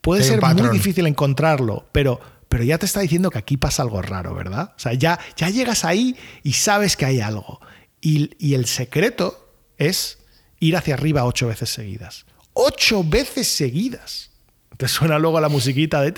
puede 0.00 0.24
ser 0.24 0.42
muy 0.42 0.68
difícil 0.70 1.06
encontrarlo, 1.06 1.86
pero, 1.92 2.20
pero 2.48 2.64
ya 2.64 2.78
te 2.78 2.86
está 2.86 3.00
diciendo 3.00 3.30
que 3.30 3.38
aquí 3.38 3.56
pasa 3.56 3.82
algo 3.82 4.00
raro, 4.02 4.34
¿verdad? 4.34 4.72
O 4.76 4.78
sea, 4.78 4.92
ya, 4.94 5.18
ya 5.36 5.50
llegas 5.50 5.84
ahí 5.84 6.16
y 6.42 6.54
sabes 6.54 6.96
que 6.96 7.04
hay 7.04 7.20
algo. 7.20 7.60
Y, 8.00 8.30
y 8.38 8.54
el 8.54 8.66
secreto 8.66 9.50
es 9.78 10.18
ir 10.60 10.76
hacia 10.76 10.94
arriba 10.94 11.24
ocho 11.24 11.48
veces 11.48 11.70
seguidas. 11.70 12.26
Ocho 12.52 13.04
veces 13.04 13.48
seguidas 13.48 14.30
te 14.76 14.88
suena 14.88 15.18
luego 15.18 15.40
la 15.40 15.48
musiquita 15.48 16.00
de 16.00 16.12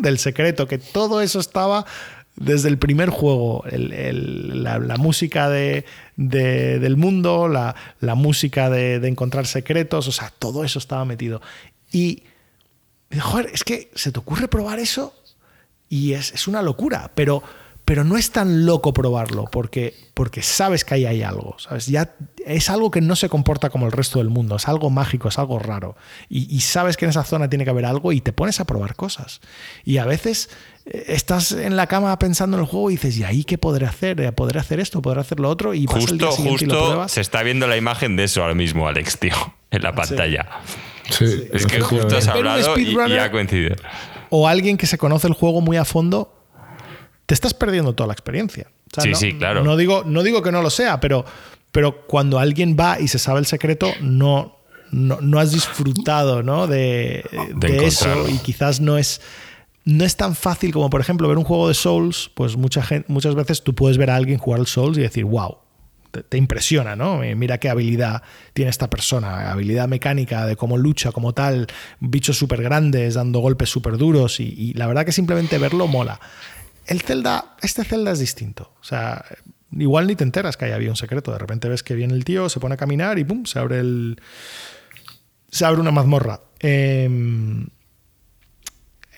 del 0.00 0.18
secreto, 0.18 0.66
que 0.66 0.78
todo 0.78 1.20
eso 1.20 1.40
estaba 1.40 1.84
desde 2.36 2.68
el 2.68 2.78
primer 2.78 3.10
juego. 3.10 3.64
la, 3.70 4.96
música 4.98 5.48
de, 5.48 5.84
del 6.16 6.96
mundo, 6.96 7.48
la, 7.48 8.14
música 8.14 8.70
de, 8.70 8.96
encontrar 9.06 9.46
secretos, 9.46 10.08
o 10.08 10.12
sea, 10.12 10.32
todo 10.38 10.64
eso 10.64 10.78
estaba 10.78 11.04
metido. 11.04 11.42
Y, 11.90 12.22
joder, 13.18 13.50
es 13.52 13.64
que 13.64 13.90
se 13.94 14.12
te 14.12 14.18
ocurre 14.18 14.48
probar 14.48 14.78
eso 14.78 15.14
y 15.92 16.14
es, 16.14 16.48
una 16.48 16.62
locura, 16.62 17.10
pero, 17.14 17.42
pero 17.84 18.02
no 18.02 18.16
es 18.16 18.30
tan 18.30 18.64
loco 18.64 18.94
probarlo 18.94 19.44
porque, 19.52 19.94
porque 20.14 20.40
sabes 20.40 20.86
que 20.86 20.94
ahí 20.94 21.04
hay 21.04 21.22
algo, 21.22 21.56
¿sabes? 21.58 21.86
Ya 21.86 22.14
es 22.46 22.70
algo 22.70 22.90
que 22.90 23.02
no 23.02 23.14
se 23.14 23.28
comporta 23.28 23.68
como 23.68 23.84
el 23.84 23.92
resto 23.92 24.18
del 24.18 24.30
mundo, 24.30 24.56
es 24.56 24.68
algo 24.68 24.88
mágico, 24.88 25.28
es 25.28 25.38
algo 25.38 25.58
raro. 25.58 25.94
Y, 26.30 26.60
sabes 26.60 26.96
que 26.96 27.04
en 27.04 27.10
esa 27.10 27.24
zona 27.24 27.50
tiene 27.50 27.64
que 27.64 27.70
haber 27.70 27.84
algo 27.84 28.12
y 28.12 28.22
te 28.22 28.32
pones 28.32 28.58
a 28.58 28.64
probar 28.64 28.96
cosas. 28.96 29.42
Y 29.84 29.98
a 29.98 30.06
veces 30.06 30.48
eh, 30.86 31.04
estás 31.08 31.52
en 31.52 31.76
la 31.76 31.86
cama 31.88 32.18
pensando 32.18 32.56
en 32.56 32.62
el 32.62 32.70
juego 32.70 32.90
y 32.90 32.94
dices, 32.94 33.18
¿y 33.18 33.24
ahí 33.24 33.44
qué 33.44 33.58
podré 33.58 33.84
hacer? 33.84 34.18
Eh, 34.22 34.32
¿Podré 34.32 34.60
hacer 34.60 34.80
esto? 34.80 35.02
¿Podré 35.02 35.20
hacer 35.20 35.40
lo 35.40 35.50
otro? 35.50 35.74
Y 35.74 35.84
justo, 35.84 36.12
el 36.12 36.18
día 36.18 36.28
justo 36.28 36.64
y 36.64 36.68
lo 36.68 36.86
pruebas. 36.86 37.12
se 37.12 37.20
está 37.20 37.42
viendo 37.42 37.66
la 37.66 37.76
imagen 37.76 38.16
de 38.16 38.24
eso 38.24 38.40
ahora 38.40 38.54
mismo, 38.54 38.88
Alex, 38.88 39.18
tío, 39.18 39.36
en 39.70 39.82
la 39.82 39.94
pantalla. 39.94 40.48
Sí. 41.10 41.48
es 41.52 41.66
que 41.66 41.82
justo 41.82 42.16
has 42.16 42.28
hablado 42.28 42.78
y, 42.78 42.96
y 42.96 43.18
ha 43.18 43.30
coincidido. 43.30 43.76
O 44.34 44.48
alguien 44.48 44.78
que 44.78 44.86
se 44.86 44.96
conoce 44.96 45.26
el 45.26 45.34
juego 45.34 45.60
muy 45.60 45.76
a 45.76 45.84
fondo 45.84 46.34
te 47.26 47.34
estás 47.34 47.52
perdiendo 47.52 47.94
toda 47.94 48.06
la 48.06 48.14
experiencia. 48.14 48.70
sí, 48.98 49.10
no, 49.10 49.16
sí, 49.16 49.34
claro. 49.34 49.62
No 49.62 49.76
digo, 49.76 50.04
no 50.06 50.22
digo 50.22 50.42
que 50.42 50.50
no 50.50 50.62
lo 50.62 50.70
sea, 50.70 51.00
pero, 51.00 51.24
pero 51.70 52.06
cuando 52.06 52.38
alguien 52.38 52.76
va 52.78 52.98
y 52.98 53.08
se 53.08 53.18
sabe 53.18 53.40
el 53.40 53.46
secreto, 53.46 53.92
no, 54.00 54.56
no, 54.90 55.38
has 55.38 55.52
disfrutado 55.52 56.42
¿no? 56.42 56.66
de, 56.66 57.24
eso 57.82 58.28
y 58.28 58.38
quizás 58.38 58.80
no 58.80 58.98
es, 58.98 59.20
no 59.84 60.04
es 60.04 60.16
tan 60.16 60.34
fácil 60.34 60.72
como, 60.72 60.90
por 60.90 61.00
ejemplo, 61.00 61.28
ver 61.28 61.38
un 61.38 61.44
juego 61.44 61.68
de 61.68 61.74
Souls, 61.74 62.30
pues 62.34 62.56
mucha 62.56 62.82
gente, 62.82 63.12
muchas 63.12 63.34
veces 63.34 63.62
tú 63.62 63.74
puedes 63.74 63.98
ver 63.98 64.10
a 64.10 64.16
alguien 64.16 64.38
jugar 64.38 64.60
al 64.60 64.66
Souls 64.66 64.96
y 64.98 65.02
decir, 65.02 65.24
wow, 65.24 65.58
te, 66.20 66.36
impresiona, 66.36 66.94
¿no? 66.94 67.22
Eh, 67.22 67.34
mira 67.34 67.58
qué 67.58 67.70
habilidad 67.70 68.22
tiene 68.52 68.70
esta 68.70 68.90
persona, 68.90 69.50
habilidad 69.50 69.88
mecánica 69.88 70.46
de 70.46 70.56
cómo 70.56 70.76
lucha 70.76 71.10
como 71.12 71.32
tal, 71.32 71.66
bichos 72.00 72.36
súper 72.36 72.62
grandes, 72.62 73.14
dando 73.14 73.40
golpes 73.40 73.70
súper 73.70 73.96
duros 73.96 74.38
y, 74.40 74.74
la 74.74 74.86
verdad 74.86 75.04
que 75.04 75.12
simplemente 75.12 75.58
verlo 75.58 75.86
mola. 75.86 76.20
El 76.86 77.00
Zelda, 77.00 77.56
este 77.62 77.84
Zelda 77.84 78.12
es 78.12 78.18
distinto. 78.18 78.74
O 78.80 78.84
sea, 78.84 79.24
igual 79.70 80.06
ni 80.06 80.16
te 80.16 80.24
enteras 80.24 80.56
que 80.56 80.66
ahí 80.66 80.72
había 80.72 80.90
un 80.90 80.96
secreto. 80.96 81.32
De 81.32 81.38
repente 81.38 81.68
ves 81.68 81.82
que 81.82 81.94
viene 81.94 82.14
el 82.14 82.24
tío, 82.24 82.48
se 82.48 82.60
pone 82.60 82.74
a 82.74 82.76
caminar 82.76 83.18
y 83.18 83.24
¡pum! 83.24 83.44
se 83.46 83.58
abre 83.58 83.78
el. 83.80 84.20
Se 85.50 85.64
abre 85.64 85.80
una 85.80 85.92
mazmorra. 85.92 86.40
Em, 86.58 87.68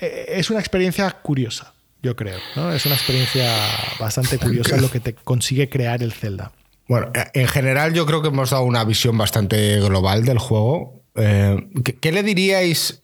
e, 0.01 0.27
es 0.29 0.51
una 0.51 0.61
experiencia 0.61 1.11
curiosa, 1.11 1.73
yo 2.03 2.15
creo. 2.15 2.39
¿no? 2.55 2.73
Es 2.73 2.85
una 2.87 2.95
experiencia 2.97 3.51
bastante 3.99 4.39
curiosa 4.39 4.77
lo 4.81 4.91
que 4.91 5.01
te 5.01 5.15
consigue 5.15 5.69
crear 5.69 6.03
el 6.03 6.13
Zelda. 6.13 6.53
Bueno, 6.89 7.11
en 7.15 7.49
general 7.49 7.95
yo 7.95 8.05
creo 8.07 8.21
que 8.21 8.29
hemos 8.29 8.51
dado 8.51 8.65
una 8.65 8.85
visión 8.85 9.17
bastante 9.17 9.81
global 9.81 10.25
del 10.25 10.39
juego. 10.39 11.03
Eh, 11.15 11.69
¿Qué 12.01 12.13
le 12.13 12.23
diríais 12.23 13.03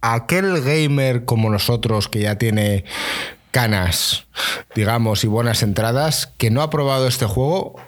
a 0.00 0.14
aquel 0.14 0.60
gamer 0.60 1.24
como 1.24 1.50
nosotros 1.50 2.08
que 2.08 2.20
ya 2.20 2.36
tiene 2.36 2.84
canas, 3.56 4.26
digamos, 4.74 5.24
y 5.24 5.28
buenas 5.28 5.62
entradas, 5.62 6.32
que 6.36 6.50
no 6.50 6.60
ha 6.60 6.68
probado 6.68 7.08
este 7.08 7.24
juego, 7.24 7.80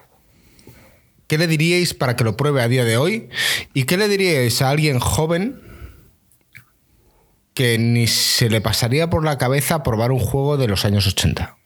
¿qué 1.26 1.36
le 1.36 1.46
diríais 1.46 1.92
para 1.92 2.16
que 2.16 2.24
lo 2.24 2.38
pruebe 2.38 2.62
a 2.62 2.68
día 2.68 2.86
de 2.86 2.96
hoy? 2.96 3.28
¿Y 3.74 3.84
qué 3.84 3.98
le 3.98 4.08
diríais 4.08 4.62
a 4.62 4.70
alguien 4.70 4.98
joven 4.98 5.60
que 7.52 7.76
ni 7.76 8.06
se 8.06 8.48
le 8.48 8.62
pasaría 8.62 9.10
por 9.10 9.24
la 9.24 9.36
cabeza 9.36 9.82
probar 9.82 10.10
un 10.10 10.20
juego 10.20 10.56
de 10.56 10.68
los 10.68 10.86
años 10.86 11.06
80? 11.06 11.58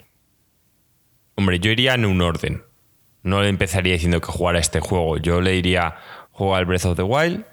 Hombre, 1.37 1.61
yo 1.61 1.71
iría 1.71 1.95
en 1.95 2.05
un 2.05 2.23
orden. 2.23 2.63
No 3.23 3.43
le 3.43 3.49
empezaría 3.49 3.93
diciendo 3.93 4.21
que 4.21 4.33
jugara 4.33 4.59
este 4.59 4.81
juego. 4.81 5.19
Yo 5.19 5.41
le 5.41 5.53
diría, 5.53 5.97
juega 6.31 6.59
al 6.59 6.67
Breath 6.67 6.87
of 6.87 6.97
the 6.97 7.03
Wild, 7.03 7.45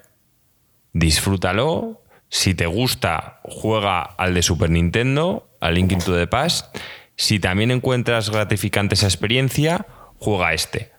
disfrútalo. 0.92 2.02
Si 2.28 2.54
te 2.54 2.66
gusta, 2.66 3.40
juega 3.42 4.02
al 4.02 4.34
de 4.34 4.42
Super 4.42 4.70
Nintendo 4.70 5.48
a 5.60 5.70
Link 5.70 5.92
into 5.92 6.16
the 6.16 6.26
Past. 6.26 6.76
Si 7.16 7.38
también 7.38 7.70
encuentras 7.70 8.30
gratificante 8.30 8.94
esa 8.94 9.06
experiencia, 9.06 9.86
juega 10.18 10.54
este. 10.54 10.92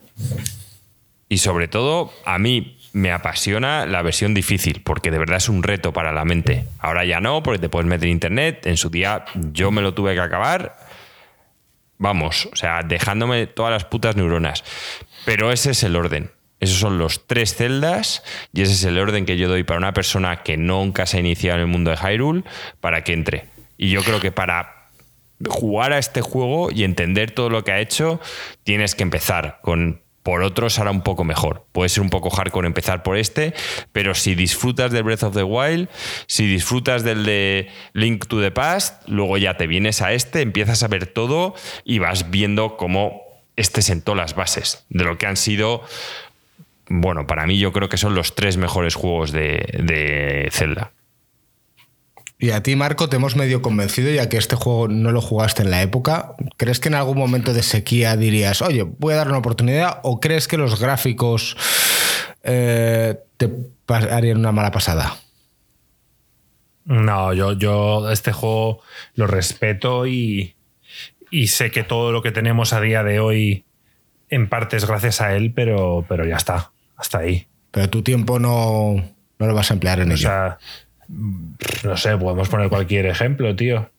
Y 1.30 1.38
sobre 1.38 1.68
todo, 1.68 2.12
a 2.26 2.38
mí 2.38 2.78
me 2.94 3.12
apasiona 3.12 3.86
la 3.86 4.02
versión 4.02 4.34
difícil, 4.34 4.82
porque 4.84 5.12
de 5.12 5.18
verdad 5.18 5.38
es 5.38 5.50
un 5.50 5.64
reto 5.64 5.94
para 5.94 6.12
la 6.12 6.26
mente. 6.26 6.66
Ahora 6.80 7.06
ya 7.06 7.22
no, 7.22 7.42
porque 7.42 7.60
te 7.60 7.70
puedes 7.70 7.88
meter 7.88 8.08
en 8.08 8.12
internet. 8.12 8.68
En 8.68 8.78
su 8.78 8.90
día 8.90 9.26
yo 9.52 9.72
me 9.72 9.82
lo 9.82 9.94
tuve 9.94 10.14
que 10.14 10.20
acabar. 10.20 10.76
Vamos, 12.02 12.50
o 12.52 12.56
sea, 12.56 12.82
dejándome 12.82 13.46
todas 13.46 13.72
las 13.72 13.86
putas 13.86 14.16
neuronas. 14.16 14.64
Pero 15.24 15.52
ese 15.52 15.70
es 15.70 15.84
el 15.84 15.96
orden. 15.96 16.32
Esos 16.60 16.80
son 16.80 16.98
los 16.98 17.28
tres 17.28 17.54
celdas 17.54 18.24
y 18.52 18.64
ese 18.64 18.74
es 18.74 18.84
el 18.86 18.98
orden 18.98 19.28
que 19.28 19.38
yo 19.38 19.48
doy 19.48 19.64
para 19.64 19.78
una 19.78 19.94
persona 19.94 20.42
que 20.42 20.58
nunca 20.58 21.06
se 21.06 21.18
ha 21.18 21.20
iniciado 21.20 21.60
en 21.60 21.62
el 21.62 21.68
mundo 21.68 21.92
de 21.92 21.98
Hyrule 21.98 22.44
para 22.80 23.04
que 23.04 23.14
entre. 23.14 23.50
Y 23.78 23.92
yo 23.92 24.02
creo 24.02 24.20
que 24.20 24.32
para 24.32 24.90
jugar 25.48 25.94
a 25.94 26.00
este 26.00 26.22
juego 26.22 26.72
y 26.72 26.86
entender 26.86 27.30
todo 27.30 27.52
lo 27.52 27.64
que 27.64 27.72
ha 27.72 27.80
hecho, 27.80 28.20
tienes 28.64 28.96
que 28.96 29.04
empezar 29.04 29.60
con 29.62 30.02
por 30.24 30.44
otros 30.44 30.80
hará 30.80 30.92
un 30.92 31.02
poco 31.02 31.24
mejor. 31.24 31.66
Puede 31.72 31.90
ser 31.90 32.04
un 32.04 32.10
poco 32.10 32.30
hardcore 32.30 32.68
empezar 32.68 33.04
por 33.04 33.18
este, 33.18 33.54
pero 33.92 34.14
si 34.14 34.36
disfrutas 34.36 34.92
de 34.92 35.02
Breath 35.02 35.24
of 35.24 35.36
the 35.36 35.44
Wild, 35.44 35.90
si 36.28 36.46
disfrutas 36.46 37.04
del 37.04 37.26
de 37.26 37.70
Link 37.94 38.28
to 38.28 38.40
the 38.40 38.52
Past, 38.52 39.08
luego 39.08 39.38
ya 39.38 39.58
te 39.58 39.68
vienes 39.68 40.02
a 40.02 40.14
este, 40.14 40.42
empiezas 40.42 40.84
a 40.84 40.88
ver 40.88 41.08
todo 41.08 41.56
y 41.84 42.00
vas 42.00 42.30
viendo 42.30 42.78
cómo 42.78 43.22
este 43.56 43.82
sentó 43.82 44.16
las 44.16 44.36
bases 44.36 44.86
de 44.90 45.04
lo 45.04 45.18
que 45.18 45.28
han 45.28 45.38
sido, 45.38 45.84
bueno, 46.88 47.28
para 47.28 47.46
mí 47.46 47.58
yo 47.58 47.72
creo 47.72 47.90
que 47.90 47.98
son 47.98 48.16
los 48.16 48.36
tres 48.36 48.58
mejores 48.58 48.96
juegos 48.96 49.32
de, 49.32 49.66
de 49.84 50.50
Zelda. 50.52 50.92
Y 52.42 52.50
a 52.50 52.64
ti, 52.64 52.76
Marco, 52.76 53.08
te 53.08 53.18
hemos 53.18 53.36
medio 53.36 53.62
convencido, 53.62 54.12
ya 54.12 54.28
que 54.28 54.38
este 54.38 54.56
juego 54.56 54.88
no 54.88 55.12
lo 55.12 55.22
jugaste 55.22 55.62
en 55.62 55.70
la 55.70 55.84
época. 55.84 56.34
¿Crees 56.58 56.80
que 56.80 56.90
en 56.90 56.96
algún 56.96 57.16
momento 57.16 57.54
de 57.54 57.62
sequía 57.62 58.18
dirías, 58.18 58.64
oye, 58.64 58.82
voy 58.82 59.14
a 59.14 59.18
dar 59.18 59.28
una 59.28 59.38
oportunidad? 59.38 60.00
¿O 60.02 60.20
crees 60.20 60.48
que 60.48 60.58
los 60.58 60.80
gráficos 60.80 61.56
eh, 62.42 63.20
te 63.38 63.52
harían 63.88 64.40
una 64.40 64.52
mala 64.52 64.72
pasada? 64.72 65.18
No, 66.86 67.32
yo, 67.32 67.54
yo 67.54 68.10
este 68.10 68.32
juego 68.32 68.82
lo 69.14 69.28
respeto 69.28 70.08
y, 70.08 70.56
y 71.30 71.50
sé 71.50 71.70
que 71.70 71.84
todo 71.84 72.12
lo 72.12 72.24
que 72.24 72.32
tenemos 72.32 72.74
a 72.74 72.82
día 72.82 73.04
de 73.04 73.20
hoy 73.20 73.66
en 74.30 74.50
parte 74.50 74.78
es 74.78 74.88
gracias 74.88 75.22
a 75.22 75.36
él, 75.36 75.54
pero, 75.54 76.08
pero 76.10 76.26
ya 76.26 76.38
está, 76.38 76.72
hasta 76.98 77.20
ahí. 77.20 77.46
Pero 77.70 77.88
tu 77.92 78.02
tiempo 78.02 78.40
no, 78.40 78.96
no 79.38 79.46
lo 79.46 79.54
vas 79.54 79.70
a 79.70 79.76
emplear 79.76 80.00
en 80.00 80.12
ello. 80.12 80.28
O 80.28 80.32
sea, 80.32 80.58
no 81.84 81.98
sé, 81.98 82.18
podemos 82.18 82.50
poner 82.50 82.70
cualquier 82.70 83.06
ejemplo, 83.06 83.56
tío. 83.56 83.90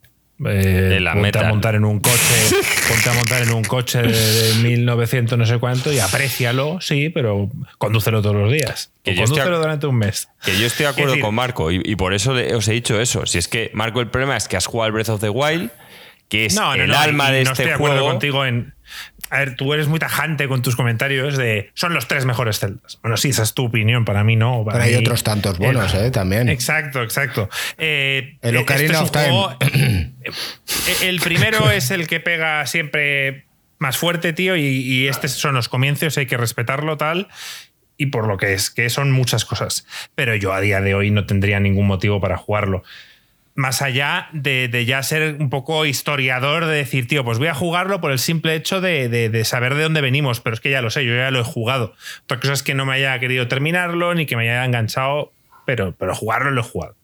Eh, 0.44 0.98
la 1.00 1.12
ponte 1.12 1.38
a 1.38 1.48
montar 1.48 1.74
en 1.76 1.84
un 1.84 2.00
coche, 2.00 2.34
ponte 2.88 3.10
a 3.10 3.12
montar 3.12 3.42
en 3.42 3.52
un 3.52 3.62
coche 3.62 4.02
de, 4.02 4.54
1900 4.62 5.38
no 5.38 5.46
sé 5.46 5.58
cuánto 5.58 5.92
y 5.92 6.00
aprécialo, 6.00 6.80
sí, 6.80 7.10
pero 7.10 7.48
condúcelo 7.78 8.22
todos 8.22 8.36
los 8.36 8.52
días. 8.52 8.90
Que 9.04 9.14
condúcelo 9.14 9.58
durante 9.58 9.86
un 9.86 9.96
mes. 9.96 10.28
Que 10.44 10.58
yo 10.58 10.66
estoy 10.66 10.84
de 10.84 10.90
acuerdo 10.90 11.20
con 11.20 11.34
Marco 11.34 11.70
y, 11.70 11.94
por 11.96 12.12
eso 12.14 12.32
os 12.56 12.66
he 12.66 12.72
dicho 12.72 13.00
eso. 13.00 13.26
Si 13.26 13.38
es 13.38 13.46
que, 13.46 13.70
Marco, 13.74 14.00
el 14.00 14.08
problema 14.08 14.36
es 14.36 14.48
que 14.48 14.56
has 14.56 14.66
jugado 14.66 14.86
al 14.86 14.92
Breath 14.92 15.10
of 15.10 15.20
the 15.20 15.28
Wild, 15.28 15.70
que 16.28 16.46
es 16.46 16.56
el 16.56 16.92
alma 16.92 17.30
de 17.30 17.42
este 17.42 17.62
estoy 17.64 17.78
juego. 17.78 18.08
contigo 18.08 18.44
en 18.44 18.74
a 19.32 19.38
ver, 19.38 19.56
tú 19.56 19.72
eres 19.72 19.88
muy 19.88 19.98
tajante 19.98 20.46
con 20.46 20.60
tus 20.60 20.76
comentarios 20.76 21.38
de 21.38 21.70
son 21.72 21.94
los 21.94 22.06
tres 22.06 22.26
mejores 22.26 22.58
celdas. 22.58 22.98
Bueno, 23.00 23.16
sí, 23.16 23.30
esa 23.30 23.42
es 23.42 23.54
tu 23.54 23.64
opinión, 23.64 24.04
para 24.04 24.24
mí 24.24 24.36
no. 24.36 24.62
Pero 24.70 24.84
hay 24.84 24.94
otros 24.94 25.22
tantos 25.22 25.56
buenos, 25.56 25.94
¿eh? 25.94 26.10
También. 26.10 26.50
Exacto, 26.50 27.02
exacto. 27.02 27.48
Eh, 27.78 28.36
el 28.42 28.58
Ocarina 28.58 29.00
este 29.00 29.30
of 29.30 29.58
Time. 29.58 30.12
el 31.02 31.18
primero 31.22 31.70
es 31.70 31.90
el 31.90 32.06
que 32.06 32.20
pega 32.20 32.66
siempre 32.66 33.46
más 33.78 33.96
fuerte, 33.96 34.34
tío, 34.34 34.54
y, 34.54 34.66
y 34.66 35.08
estos 35.08 35.30
son 35.30 35.54
los 35.54 35.70
comienzos, 35.70 36.18
hay 36.18 36.26
que 36.26 36.36
respetarlo 36.36 36.98
tal 36.98 37.28
y 37.96 38.06
por 38.06 38.26
lo 38.26 38.36
que 38.36 38.52
es, 38.52 38.68
que 38.68 38.90
son 38.90 39.12
muchas 39.12 39.46
cosas. 39.46 39.86
Pero 40.14 40.34
yo 40.34 40.52
a 40.52 40.60
día 40.60 40.82
de 40.82 40.94
hoy 40.94 41.10
no 41.10 41.24
tendría 41.24 41.58
ningún 41.58 41.86
motivo 41.86 42.20
para 42.20 42.36
jugarlo 42.36 42.82
más 43.54 43.82
allá 43.82 44.28
de, 44.32 44.84
ya 44.86 45.02
ser 45.02 45.36
un 45.38 45.50
poco 45.50 45.84
historiador, 45.84 46.66
de 46.66 46.76
decir, 46.76 47.06
tío, 47.06 47.24
pues 47.24 47.38
voy 47.38 47.48
a 47.48 47.54
jugarlo 47.54 48.00
por 48.00 48.10
el 48.10 48.18
simple 48.18 48.54
hecho 48.54 48.80
de, 48.80 49.42
saber 49.44 49.74
de 49.74 49.82
dónde 49.82 50.00
venimos, 50.00 50.40
pero 50.40 50.54
es 50.54 50.60
que 50.60 50.70
ya 50.70 50.80
lo 50.80 50.90
sé, 50.90 51.04
yo 51.04 51.14
ya 51.14 51.30
lo 51.30 51.40
he 51.40 51.44
jugado. 51.44 51.94
Otra 52.24 52.40
cosa 52.40 52.54
es 52.54 52.62
que 52.62 52.74
no 52.74 52.86
me 52.86 52.94
haya 52.94 53.18
querido 53.18 53.48
terminarlo, 53.48 54.14
ni 54.14 54.26
que 54.26 54.36
me 54.36 54.48
haya 54.48 54.64
enganchado, 54.64 55.32
pero, 55.66 55.94
pero 55.98 56.14
jugarlo 56.14 56.50
lo 56.50 56.62
he 56.62 56.64
jugado. 56.64 56.96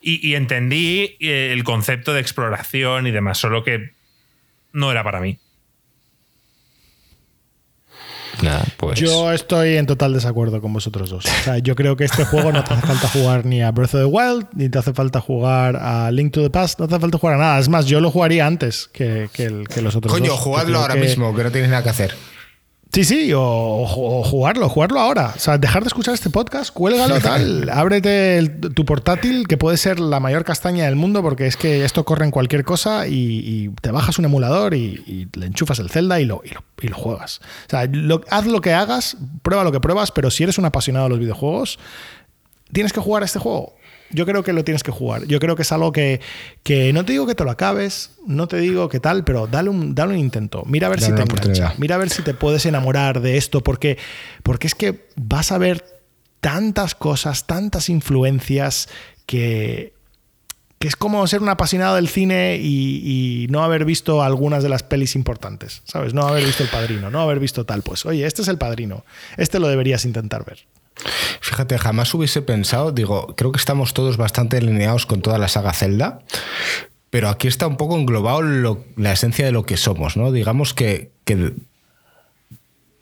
Y, 0.00 0.26
y 0.26 0.34
entendí 0.34 1.16
eh, 1.20 1.50
el 1.52 1.62
concepto 1.62 2.14
de 2.14 2.20
exploración 2.20 3.06
y 3.06 3.10
demás, 3.10 3.38
solo 3.38 3.62
que 3.62 3.92
no 4.72 4.90
era 4.90 5.04
para 5.04 5.20
mí. 5.20 5.38
Pues- 8.76 8.98
yo 8.98 9.32
estoy 9.32 9.76
en 9.76 9.86
total 9.86 10.12
desacuerdo 10.12 10.60
con 10.60 10.72
vosotros 10.72 11.10
dos. 11.10 11.24
O 11.26 11.42
sea, 11.44 11.58
yo 11.58 11.74
creo 11.74 11.96
que 11.96 12.04
este 12.04 12.24
juego 12.24 12.52
no 12.52 12.62
te 12.64 12.74
hace 12.74 12.86
falta 12.86 13.08
jugar 13.08 13.46
ni 13.46 13.62
a 13.62 13.70
Breath 13.70 13.94
of 13.94 14.00
the 14.00 14.04
Wild, 14.06 14.46
ni 14.54 14.68
te 14.68 14.78
hace 14.78 14.92
falta 14.92 15.20
jugar 15.20 15.76
a 15.76 16.10
Link 16.10 16.32
to 16.32 16.42
the 16.42 16.50
Past, 16.50 16.78
no 16.80 16.88
te 16.88 16.94
hace 16.94 17.00
falta 17.00 17.18
jugar 17.18 17.36
a 17.36 17.38
nada. 17.38 17.58
Es 17.58 17.68
más, 17.68 17.86
yo 17.86 18.00
lo 18.00 18.10
jugaría 18.10 18.46
antes 18.46 18.88
que, 18.92 19.28
los 19.82 19.96
otros 19.96 20.12
Coño, 20.12 20.30
dos. 20.32 20.40
jugadlo 20.40 20.78
ahora 20.78 20.94
mismo, 20.96 21.34
que 21.34 21.44
no 21.44 21.50
tienes 21.50 21.70
nada 21.70 21.82
que 21.82 21.90
hacer. 21.90 22.14
Sí, 22.94 23.02
sí, 23.02 23.32
o, 23.32 23.40
o, 23.42 24.22
jugarlo, 24.22 24.68
jugarlo 24.68 25.00
ahora. 25.00 25.32
O 25.34 25.38
sea, 25.40 25.58
dejar 25.58 25.82
de 25.82 25.88
escuchar 25.88 26.14
este 26.14 26.30
podcast, 26.30 26.72
cuélgalo 26.72 27.18
tal, 27.20 27.68
ábrete 27.68 28.38
el- 28.38 28.60
tu 28.72 28.84
portátil, 28.84 29.48
que 29.48 29.56
puede 29.56 29.76
ser 29.78 29.98
la 29.98 30.20
mayor 30.20 30.44
castaña 30.44 30.84
del 30.84 30.94
mundo, 30.94 31.20
porque 31.20 31.48
es 31.48 31.56
que 31.56 31.84
esto 31.84 32.04
corre 32.04 32.24
en 32.24 32.30
cualquier 32.30 32.64
cosa 32.64 33.08
y, 33.08 33.14
y 33.44 33.68
te 33.80 33.90
bajas 33.90 34.20
un 34.20 34.26
emulador 34.26 34.74
y, 34.74 35.02
y 35.08 35.28
le 35.36 35.46
enchufas 35.46 35.80
el 35.80 35.90
Zelda 35.90 36.20
y 36.20 36.24
lo, 36.24 36.40
y 36.44 36.86
lo, 36.86 36.94
juegas. 36.96 37.40
O 37.66 37.70
sea, 37.70 37.86
lo- 37.90 38.20
haz 38.30 38.46
lo 38.46 38.60
que 38.60 38.72
hagas, 38.72 39.16
prueba 39.42 39.64
lo 39.64 39.72
que 39.72 39.80
pruebas, 39.80 40.12
pero 40.12 40.30
si 40.30 40.44
eres 40.44 40.58
un 40.58 40.64
apasionado 40.64 41.06
de 41.06 41.10
los 41.10 41.18
videojuegos, 41.18 41.80
tienes 42.72 42.92
que 42.92 43.00
jugar 43.00 43.24
a 43.24 43.26
este 43.26 43.40
juego. 43.40 43.74
Yo 44.14 44.26
creo 44.26 44.42
que 44.42 44.52
lo 44.52 44.64
tienes 44.64 44.82
que 44.82 44.92
jugar. 44.92 45.26
Yo 45.26 45.40
creo 45.40 45.56
que 45.56 45.62
es 45.62 45.72
algo 45.72 45.92
que, 45.92 46.20
que 46.62 46.92
no 46.92 47.04
te 47.04 47.12
digo 47.12 47.26
que 47.26 47.34
te 47.34 47.44
lo 47.44 47.50
acabes, 47.50 48.12
no 48.26 48.46
te 48.46 48.58
digo 48.58 48.88
que 48.88 49.00
tal, 49.00 49.24
pero 49.24 49.46
dale 49.46 49.70
un, 49.70 49.94
dale 49.94 50.14
un 50.14 50.20
intento. 50.20 50.62
Mira 50.66 50.86
a 50.86 50.90
ver 50.90 51.00
Dale 51.00 51.16
si 51.16 51.22
te 51.22 51.22
engancha. 51.22 51.74
Mira 51.78 51.96
a 51.96 51.98
ver 51.98 52.10
si 52.10 52.22
te 52.22 52.32
puedes 52.32 52.64
enamorar 52.66 53.20
de 53.20 53.36
esto, 53.36 53.60
porque, 53.62 53.98
porque 54.42 54.68
es 54.68 54.74
que 54.74 55.08
vas 55.16 55.52
a 55.52 55.58
ver 55.58 55.84
tantas 56.40 56.94
cosas, 56.94 57.46
tantas 57.46 57.88
influencias 57.88 58.88
que, 59.26 59.94
que 60.78 60.88
es 60.88 60.96
como 60.96 61.26
ser 61.26 61.42
un 61.42 61.48
apasionado 61.48 61.96
del 61.96 62.08
cine 62.08 62.58
y, 62.60 63.44
y 63.44 63.46
no 63.48 63.64
haber 63.64 63.84
visto 63.84 64.22
algunas 64.22 64.62
de 64.62 64.68
las 64.68 64.82
pelis 64.82 65.16
importantes, 65.16 65.82
¿sabes? 65.84 66.14
No 66.14 66.22
haber 66.22 66.44
visto 66.44 66.62
El 66.62 66.68
Padrino, 66.68 67.10
no 67.10 67.20
haber 67.20 67.40
visto 67.40 67.64
tal. 67.64 67.82
Pues 67.82 68.04
oye, 68.06 68.26
este 68.26 68.42
es 68.42 68.48
El 68.48 68.58
Padrino, 68.58 69.04
este 69.36 69.58
lo 69.58 69.68
deberías 69.68 70.04
intentar 70.04 70.44
ver. 70.44 70.58
Fíjate, 71.40 71.78
jamás 71.78 72.12
hubiese 72.14 72.40
pensado, 72.42 72.92
digo, 72.92 73.34
creo 73.36 73.52
que 73.52 73.58
estamos 73.58 73.94
todos 73.94 74.16
bastante 74.16 74.56
alineados 74.58 75.06
con 75.06 75.20
toda 75.22 75.38
la 75.38 75.48
saga 75.48 75.72
Zelda, 75.72 76.20
pero 77.10 77.28
aquí 77.28 77.48
está 77.48 77.66
un 77.66 77.76
poco 77.76 77.96
englobado 77.96 78.42
lo- 78.42 78.84
la 78.96 79.12
esencia 79.12 79.44
de 79.44 79.52
lo 79.52 79.64
que 79.66 79.76
somos, 79.76 80.16
¿no? 80.16 80.32
Digamos 80.32 80.72
que 80.74 81.10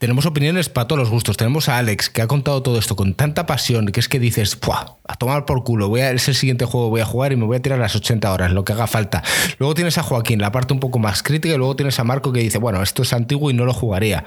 tenemos 0.03 0.25
opiniones 0.25 0.67
para 0.67 0.85
todos 0.85 0.99
los 0.99 1.09
gustos. 1.09 1.37
Tenemos 1.37 1.69
a 1.69 1.77
Alex, 1.77 2.09
que 2.09 2.21
ha 2.21 2.27
contado 2.27 2.61
todo 2.61 2.77
esto 2.77 2.97
con 2.97 3.13
tanta 3.13 3.45
pasión, 3.45 3.85
que 3.85 4.01
es 4.01 4.09
que 4.09 4.19
dices, 4.19 4.59
¡Buah! 4.59 4.97
a 5.07 5.15
tomar 5.15 5.45
por 5.45 5.63
culo, 5.63 5.87
voy 5.87 6.01
a, 6.01 6.11
es 6.11 6.27
el 6.27 6.35
siguiente 6.35 6.65
juego 6.65 6.89
voy 6.89 6.99
a 6.99 7.05
jugar 7.05 7.31
y 7.31 7.37
me 7.37 7.45
voy 7.45 7.55
a 7.55 7.61
tirar 7.61 7.79
las 7.79 7.95
80 7.95 8.29
horas, 8.33 8.51
lo 8.51 8.65
que 8.65 8.73
haga 8.73 8.85
falta. 8.87 9.23
Luego 9.59 9.73
tienes 9.75 9.97
a 9.97 10.03
Joaquín, 10.03 10.41
la 10.41 10.51
parte 10.51 10.73
un 10.73 10.81
poco 10.81 10.99
más 10.99 11.23
crítica, 11.23 11.55
y 11.55 11.57
luego 11.57 11.77
tienes 11.77 11.97
a 12.01 12.03
Marco 12.03 12.33
que 12.33 12.41
dice, 12.41 12.57
bueno, 12.57 12.83
esto 12.83 13.03
es 13.03 13.13
antiguo 13.13 13.49
y 13.49 13.53
no 13.53 13.63
lo 13.63 13.73
jugaría. 13.73 14.25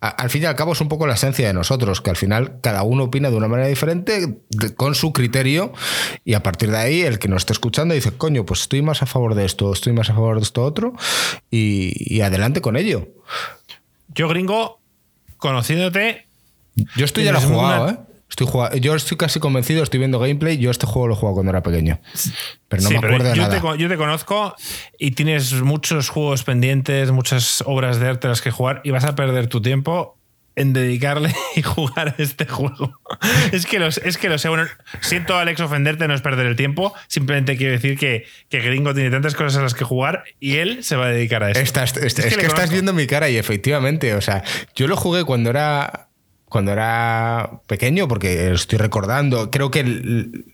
A- 0.00 0.08
al 0.08 0.28
fin 0.28 0.42
y 0.42 0.46
al 0.46 0.56
cabo 0.56 0.72
es 0.72 0.80
un 0.80 0.88
poco 0.88 1.06
la 1.06 1.14
esencia 1.14 1.46
de 1.46 1.52
nosotros, 1.54 2.00
que 2.00 2.10
al 2.10 2.16
final 2.16 2.58
cada 2.60 2.82
uno 2.82 3.04
opina 3.04 3.30
de 3.30 3.36
una 3.36 3.46
manera 3.46 3.68
diferente, 3.68 4.38
de- 4.50 4.74
con 4.74 4.96
su 4.96 5.12
criterio, 5.12 5.72
y 6.24 6.34
a 6.34 6.42
partir 6.42 6.72
de 6.72 6.78
ahí 6.78 7.02
el 7.02 7.20
que 7.20 7.28
nos 7.28 7.42
esté 7.42 7.52
escuchando 7.52 7.94
dice, 7.94 8.10
coño, 8.10 8.44
pues 8.44 8.62
estoy 8.62 8.82
más 8.82 9.02
a 9.02 9.06
favor 9.06 9.36
de 9.36 9.44
esto, 9.44 9.72
estoy 9.72 9.92
más 9.92 10.10
a 10.10 10.14
favor 10.14 10.38
de 10.38 10.42
esto 10.42 10.64
otro, 10.64 10.94
y, 11.48 11.92
y 12.12 12.22
adelante 12.22 12.60
con 12.60 12.76
ello. 12.76 13.06
Yo, 14.14 14.26
gringo, 14.28 14.81
conociéndote, 15.42 16.26
Yo 16.96 17.04
estoy 17.04 17.24
ya 17.24 17.32
lo 17.32 17.38
he 17.38 17.42
jugado, 17.42 17.82
una- 17.84 17.92
¿eh? 17.92 17.98
Estoy 18.30 18.46
yo 18.80 18.94
estoy 18.94 19.18
casi 19.18 19.40
convencido, 19.40 19.82
estoy 19.82 19.98
viendo 19.98 20.18
gameplay. 20.18 20.56
Yo 20.56 20.70
este 20.70 20.86
juego 20.86 21.08
lo 21.08 21.12
he 21.12 21.16
jugado 21.18 21.34
cuando 21.34 21.50
era 21.50 21.62
pequeño. 21.62 22.00
Pero 22.68 22.82
no 22.82 22.88
Sí, 22.88 22.94
me 22.94 22.98
acuerdo 23.06 23.28
de 23.28 23.36
yo, 23.36 23.42
nada. 23.42 23.60
Te, 23.60 23.78
yo 23.78 23.88
te 23.90 23.96
conozco 23.98 24.54
y 24.98 25.10
tienes 25.10 25.52
muchos 25.60 26.08
juegos 26.08 26.42
pendientes, 26.42 27.10
muchas 27.10 27.62
obras 27.66 28.00
de 28.00 28.08
arte 28.08 28.28
las 28.28 28.40
que 28.40 28.50
jugar 28.50 28.80
y 28.84 28.90
vas 28.90 29.04
a 29.04 29.14
perder 29.14 29.48
tu 29.48 29.60
tiempo 29.60 30.16
en 30.54 30.72
dedicarle 30.72 31.34
y 31.56 31.62
jugar 31.62 32.14
a 32.18 32.22
este 32.22 32.46
juego. 32.46 32.98
Es 33.52 33.66
que, 33.66 33.78
los, 33.78 33.98
es 33.98 34.18
que 34.18 34.28
lo 34.28 34.38
sé. 34.38 34.48
Bueno, 34.48 34.66
siento, 35.00 35.36
Alex, 35.36 35.60
ofenderte, 35.60 36.06
no 36.08 36.14
es 36.14 36.20
perder 36.20 36.46
el 36.46 36.56
tiempo. 36.56 36.92
Simplemente 37.08 37.56
quiero 37.56 37.72
decir 37.72 37.98
que, 37.98 38.26
que 38.48 38.60
Gringo 38.60 38.94
tiene 38.94 39.10
tantas 39.10 39.34
cosas 39.34 39.58
a 39.58 39.62
las 39.62 39.74
que 39.74 39.84
jugar 39.84 40.24
y 40.40 40.56
él 40.56 40.84
se 40.84 40.96
va 40.96 41.06
a 41.06 41.08
dedicar 41.08 41.42
a 41.42 41.50
eso. 41.50 41.60
Estás- 41.60 41.96
es, 41.96 42.14
que, 42.14 42.46
estás 42.46 42.70
viendo 42.70 42.92
mi 42.92 43.06
cara 43.06 43.28
y 43.30 43.36
efectivamente, 43.38 44.14
o 44.14 44.20
sea, 44.20 44.42
yo 44.74 44.86
lo 44.88 44.96
jugué 44.96 45.24
cuando 45.24 45.50
era 45.50 46.08
cuando 46.46 46.70
era 46.72 47.60
pequeño 47.66 48.08
porque 48.08 48.52
estoy 48.52 48.78
recordando, 48.78 49.50
creo 49.50 49.70
que 49.70 49.80
el- 49.80 50.44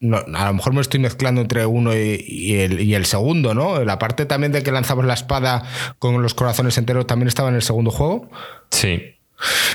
no, 0.00 0.16
a 0.18 0.46
lo 0.48 0.52
mejor 0.54 0.74
me 0.74 0.80
estoy 0.82 1.00
mezclando 1.00 1.40
entre 1.40 1.64
uno 1.64 1.94
y, 1.96 2.22
y 2.28 2.56
el, 2.56 2.80
y 2.80 2.94
el 2.94 3.06
segundo, 3.06 3.54
¿no? 3.54 3.82
La 3.84 3.98
parte 3.98 4.26
también 4.26 4.52
de 4.52 4.62
que 4.62 4.70
lanzamos 4.72 5.04
la 5.06 5.14
espada 5.14 5.62
con 5.98 6.20
los 6.22 6.34
corazones 6.34 6.76
enteros 6.76 7.06
también 7.06 7.28
estaba 7.28 7.48
en 7.48 7.54
el 7.54 7.62
segundo 7.62 7.90
juego. 7.90 8.28
Sí. 8.70 9.13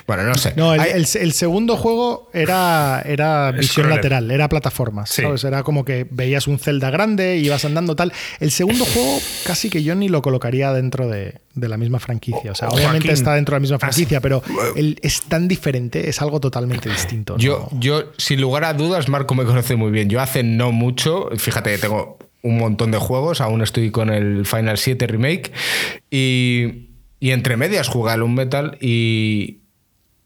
Bueno, 0.07 0.23
no 0.23 0.35
sé. 0.35 0.53
No, 0.55 0.73
el, 0.73 0.79
Hay- 0.79 0.91
el- 0.91 1.05
el 1.21 1.33
segundo 1.33 1.77
juego 1.77 2.29
era, 2.33 3.01
era 3.05 3.51
visión 3.51 3.83
Scroller. 3.85 3.95
lateral, 3.97 4.31
era 4.31 4.49
plataformas. 4.49 5.09
Sí. 5.11 5.21
¿sabes? 5.21 5.43
Era 5.43 5.63
como 5.63 5.85
que 5.85 6.07
veías 6.09 6.47
un 6.47 6.57
Zelda 6.57 6.89
grande, 6.89 7.37
ibas 7.37 7.65
andando 7.65 7.95
tal. 7.95 8.11
El 8.39 8.51
segundo 8.51 8.85
juego 8.85 9.19
casi 9.45 9.69
que 9.69 9.83
yo 9.83 9.93
ni 9.95 10.07
lo 10.09 10.21
colocaría 10.21 10.71
dentro 10.73 11.07
de, 11.07 11.35
de 11.53 11.67
la 11.69 11.77
misma 11.77 11.99
franquicia. 11.99 12.51
O 12.51 12.55
sea, 12.55 12.69
obviamente 12.69 13.07
Joaquín, 13.07 13.11
está 13.11 13.33
dentro 13.35 13.53
de 13.53 13.57
la 13.57 13.61
misma 13.61 13.75
has- 13.75 13.81
franquicia, 13.81 14.21
pero 14.21 14.41
el- 14.75 14.97
es 15.03 15.21
tan 15.23 15.47
diferente, 15.47 16.09
es 16.09 16.21
algo 16.21 16.39
totalmente 16.39 16.89
distinto. 16.89 17.33
¿no? 17.33 17.39
Yo, 17.39 17.67
yo, 17.73 18.11
sin 18.17 18.41
lugar 18.41 18.63
a 18.63 18.73
dudas, 18.73 19.09
Marco 19.09 19.35
me 19.35 19.43
conoce 19.45 19.75
muy 19.75 19.91
bien. 19.91 20.09
Yo 20.09 20.21
hace 20.21 20.41
no 20.41 20.71
mucho, 20.71 21.29
fíjate, 21.37 21.77
tengo 21.77 22.17
un 22.41 22.57
montón 22.57 22.89
de 22.91 22.97
juegos, 22.97 23.41
aún 23.41 23.61
estoy 23.61 23.91
con 23.91 24.09
el 24.09 24.45
Final 24.45 24.77
7 24.77 25.05
Remake 25.07 25.51
y, 26.09 26.88
y 27.19 27.31
entre 27.31 27.57
medias 27.57 27.87
jugué 27.87 28.11
al 28.11 28.27
Metal 28.29 28.77
y, 28.81 29.59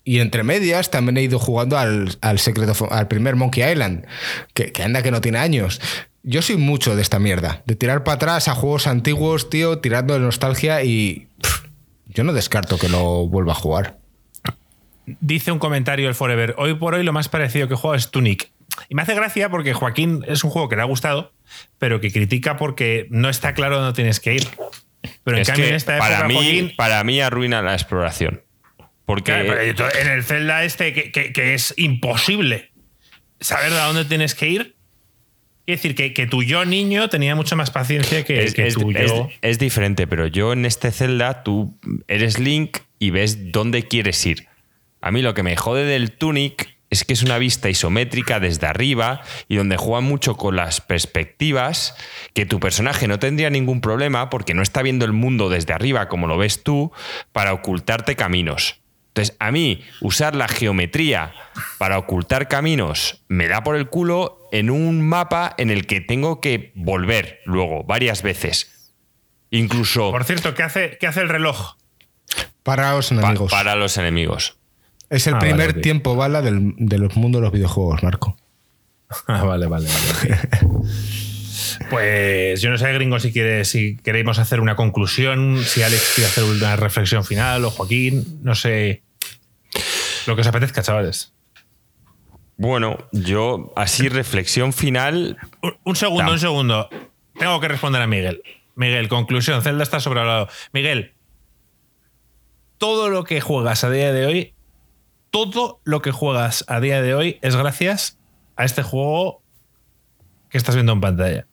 y 0.03 0.19
entre 0.19 0.43
medias 0.43 0.91
también 0.91 1.17
he 1.17 1.23
ido 1.23 1.39
jugando 1.39 1.77
al, 1.77 2.17
al, 2.21 2.39
Secret 2.39 2.69
of- 2.69 2.91
al 2.91 3.07
primer 3.07 3.35
Monkey 3.35 3.63
Island, 3.69 4.05
que, 4.53 4.71
anda 4.83 5.01
que 5.03 5.11
no 5.11 5.21
tiene 5.21 5.39
años. 5.39 5.81
Yo 6.23 6.41
soy 6.41 6.57
mucho 6.57 6.95
de 6.95 7.01
esta 7.01 7.19
mierda, 7.19 7.63
de 7.65 7.75
tirar 7.75 8.03
para 8.03 8.15
atrás 8.15 8.47
a 8.47 8.55
juegos 8.55 8.87
antiguos, 8.87 9.49
tío, 9.49 9.79
tirando 9.79 10.13
de 10.13 10.19
nostalgia 10.21 10.83
y 10.83 11.27
yo 12.07 12.23
no 12.23 12.31
descarto 12.33 12.77
que 12.77 12.87
lo 12.89 13.27
vuelva 13.27 13.51
a 13.53 13.55
jugar. 13.55 13.97
Dice 15.05 15.51
un 15.51 15.59
comentario 15.59 16.07
el 16.07 16.15
Forever. 16.15 16.55
Hoy 16.57 16.75
por 16.75 16.93
hoy 16.93 17.03
lo 17.03 17.11
más 17.11 17.27
parecido 17.27 17.67
que 17.67 17.75
juego 17.75 17.95
es 17.95 18.09
Tunic. 18.09 18.51
Y 18.87 18.95
me 18.95 19.01
hace 19.01 19.13
gracia 19.15 19.49
porque 19.49 19.73
Joaquín 19.73 20.23
es 20.27 20.43
un 20.45 20.49
juego 20.49 20.69
que 20.69 20.75
le 20.77 20.81
ha 20.81 20.85
gustado, 20.85 21.33
pero 21.77 21.99
que 21.99 22.11
critica 22.11 22.55
porque 22.55 23.07
no 23.09 23.29
está 23.29 23.53
claro 23.53 23.77
dónde 23.79 23.93
tienes 23.95 24.19
que 24.21 24.35
ir. 24.35 24.47
Pero 25.23 25.37
en 25.37 25.41
es 25.41 25.47
cambio 25.47 25.65
que 25.65 25.69
en 25.69 25.75
esta 25.75 25.95
época, 25.97 26.09
para, 26.09 26.27
mí, 26.27 26.33
Joaquín, 26.35 26.73
para 26.75 27.03
mí 27.03 27.19
arruina 27.21 27.61
la 27.61 27.73
exploración. 27.73 28.41
Porque 29.05 29.31
Claro, 29.75 29.89
en 29.99 30.07
el 30.07 30.23
Zelda 30.23 30.63
este, 30.63 30.93
que, 30.93 31.11
que- 31.11 31.33
que 31.33 31.53
es 31.53 31.73
imposible 31.77 32.71
saber 33.39 33.73
a 33.73 33.85
dónde 33.87 34.05
tienes 34.05 34.33
que 34.35 34.47
ir. 34.47 34.75
Quiere 35.65 35.77
decir 35.77 35.95
que, 35.95 36.13
que 36.13 36.27
tu 36.27 36.43
yo 36.43 36.65
niño 36.65 37.07
tenía 37.09 37.35
mucha 37.35 37.55
más 37.55 37.71
paciencia 37.71 38.23
que, 38.25 38.43
es, 38.43 38.53
que 38.53 38.67
es- 38.67 38.73
tu 38.75 38.91
es- 38.91 39.07
yo. 39.11 39.29
es 39.41 39.59
diferente, 39.59 40.07
pero 40.07 40.27
yo 40.27 40.51
en 40.53 40.65
este 40.65 40.91
Zelda 40.91 41.43
tú 41.43 41.77
eres 42.07 42.39
Link 42.39 42.77
y 42.99 43.11
ves 43.11 43.51
dónde 43.51 43.83
quieres 43.83 44.25
ir. 44.25 44.47
A 45.01 45.11
mí 45.11 45.21
lo 45.21 45.33
que 45.33 45.43
me 45.43 45.55
jode 45.57 45.83
del 45.85 46.11
Tunic 46.11 46.72
es 46.93 47.03
que 47.03 47.13
es 47.13 47.23
una 47.23 47.37
vista 47.37 47.69
isométrica 47.69 48.39
desde 48.39 48.67
arriba 48.67 49.21
y 49.47 49.57
donde 49.57 49.77
juegan 49.77 50.03
mucho 50.05 50.37
con 50.37 50.55
las 50.55 50.79
perspectivas, 50.81 51.95
que 52.33 52.45
tu 52.45 52.59
personaje 52.59 53.07
no 53.07 53.19
tendría 53.19 53.49
ningún 53.49 53.81
problema 53.81 54.29
porque 54.29 54.53
no 54.53 54.61
está 54.61 54.81
viendo 54.81 55.05
el 55.05 55.13
mundo 55.13 55.49
desde 55.49 55.73
arriba 55.73 56.07
como 56.07 56.27
lo 56.27 56.37
ves 56.37 56.63
tú 56.63 56.91
para 57.31 57.53
ocultarte 57.53 58.15
caminos. 58.15 58.79
Entonces, 59.09 59.35
a 59.39 59.51
mí 59.51 59.83
usar 60.01 60.35
la 60.35 60.47
geometría 60.47 61.33
para 61.77 61.99
ocultar 61.99 62.47
caminos 62.47 63.23
me 63.27 63.47
da 63.47 63.63
por 63.63 63.75
el 63.75 63.87
culo 63.87 64.47
en 64.51 64.69
un 64.71 65.07
mapa 65.07 65.53
en 65.57 65.69
el 65.69 65.85
que 65.85 66.01
tengo 66.01 66.41
que 66.41 66.71
volver 66.75 67.41
luego 67.45 67.83
varias 67.83 68.23
veces. 68.23 68.91
Incluso 69.51 70.09
Por 70.11 70.23
cierto, 70.23 70.55
¿qué 70.55 70.63
hace, 70.63 70.97
qué 70.99 71.05
hace 71.05 71.21
el 71.21 71.29
reloj? 71.29 71.75
Para 72.63 72.93
los 72.93 73.09
pa- 73.09 73.15
enemigos. 73.15 73.51
para 73.51 73.75
los 73.75 73.97
enemigos. 73.97 74.57
Es 75.13 75.27
el 75.27 75.35
Ah, 75.35 75.39
primer 75.39 75.69
vale, 75.71 75.81
tiempo 75.81 76.15
bala 76.15 76.41
del, 76.41 76.73
de 76.77 76.97
los 76.97 77.15
mundos 77.15 77.39
de 77.39 77.43
los 77.43 77.53
videojuegos, 77.53 78.01
Marco. 78.03 78.37
Ah, 79.27 79.43
vale, 79.43 79.67
vale, 79.67 79.87
vale. 79.87 80.39
Pues 81.89 82.61
yo 82.61 82.69
no 82.69 82.77
sé, 82.77 82.91
gringo, 82.93 83.19
si 83.19 83.31
quiere, 83.31 83.65
si 83.65 83.97
queremos 83.97 84.39
hacer 84.39 84.59
una 84.59 84.75
conclusión, 84.75 85.63
si 85.63 85.81
Alex 85.83 86.13
quiere 86.15 86.29
hacer 86.29 86.43
una 86.43 86.75
reflexión 86.75 87.23
final 87.23 87.65
o 87.65 87.69
Joaquín, 87.71 88.39
no 88.43 88.55
sé. 88.55 89.03
Lo 90.27 90.35
que 90.35 90.41
os 90.41 90.47
apetezca, 90.47 90.81
chavales. 90.81 91.33
Bueno, 92.57 92.97
yo 93.11 93.73
así 93.75 94.07
reflexión 94.09 94.71
final. 94.73 95.37
Un, 95.61 95.75
un 95.83 95.95
segundo, 95.95 96.23
Tam. 96.25 96.33
un 96.33 96.39
segundo. 96.39 96.89
Tengo 97.37 97.59
que 97.59 97.67
responder 97.67 98.01
a 98.01 98.07
Miguel. 98.07 98.41
Miguel, 98.75 99.07
conclusión. 99.09 99.61
Zelda 99.61 99.83
está 99.83 99.99
sobrevalorado. 99.99 100.47
Miguel, 100.71 101.13
todo 102.77 103.09
lo 103.09 103.23
que 103.23 103.41
juegas 103.41 103.83
a 103.83 103.89
día 103.89 104.11
de 104.13 104.25
hoy, 104.25 104.52
todo 105.33 105.81
lo 105.83 106.03
que 106.03 106.11
juegas 106.11 106.63
a 106.67 106.79
día 106.79 107.01
de 107.01 107.15
hoy 107.15 107.39
es 107.41 107.55
gracias 107.55 108.19
a 108.55 108.65
este 108.65 108.83
juego 108.83 109.41
que 110.51 110.59
estás 110.59 110.75
viendo 110.75 110.91
en 110.93 111.01
pantalla. 111.01 111.47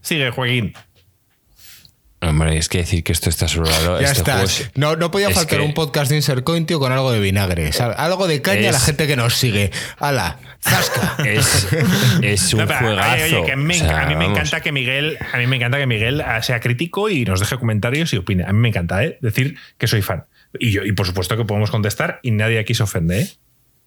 Sigue, 0.00 0.30
Joaquín. 0.32 0.72
Hombre, 2.20 2.58
es 2.58 2.68
que 2.68 2.78
decir 2.78 3.04
que 3.04 3.12
esto 3.12 3.30
está 3.30 3.46
sobrevalorado. 3.46 4.00
Ya 4.00 4.08
este 4.08 4.18
está. 4.18 4.42
es- 4.42 4.72
No, 4.74 4.96
no 4.96 5.12
podía 5.12 5.28
es 5.28 5.34
faltar 5.36 5.60
que 5.60 5.64
un 5.64 5.72
podcast 5.72 6.10
de 6.10 6.16
Insert 6.16 6.42
Coin, 6.42 6.66
tío, 6.66 6.80
con 6.80 6.90
algo 6.90 7.12
de 7.12 7.20
vinagre. 7.20 7.72
¿sabes? 7.72 7.96
Algo 7.96 8.26
de 8.26 8.42
caña 8.42 8.70
a 8.70 8.72
la 8.72 8.80
gente 8.80 9.06
que 9.06 9.14
nos 9.14 9.34
sigue. 9.34 9.70
¡Hala! 10.00 10.36
¡Zasca! 10.60 11.16
Es, 11.24 11.68
es 12.22 12.52
un 12.54 12.60
No, 12.62 12.66
pero, 12.66 12.80
juegazo. 12.80 13.24
oye, 13.24 13.44
que 13.46 13.52
a 13.52 13.56
mí, 13.56 13.62
me, 13.64 13.74
O 13.76 13.78
sea, 13.78 14.00
a 14.02 14.06
mí 14.06 14.14
me 14.16 14.24
vamos. 14.24 14.36
encanta 14.38 14.60
que 14.62 14.72
Miguel, 14.72 15.16
a 15.32 15.38
mí 15.38 15.46
me 15.46 15.56
encanta 15.56 15.78
que 15.78 15.86
Miguel 15.86 16.24
sea 16.42 16.58
crítico 16.58 17.08
y 17.08 17.24
nos 17.24 17.38
deje 17.38 17.56
comentarios 17.56 18.12
y 18.12 18.16
opine. 18.16 18.42
A 18.44 18.52
mí 18.52 18.58
me 18.58 18.68
encanta, 18.68 19.04
¿eh? 19.04 19.16
Decir 19.22 19.56
que 19.78 19.86
soy 19.86 20.02
fan. 20.02 20.24
Y 20.58 20.72
yo, 20.72 20.84
y 20.84 20.92
por 20.92 21.06
supuesto 21.06 21.36
que 21.36 21.44
podemos 21.44 21.70
contestar 21.70 22.18
y 22.22 22.30
nadie 22.32 22.58
aquí 22.58 22.74
se 22.74 22.82
ofende, 22.82 23.20
¿eh? 23.22 23.30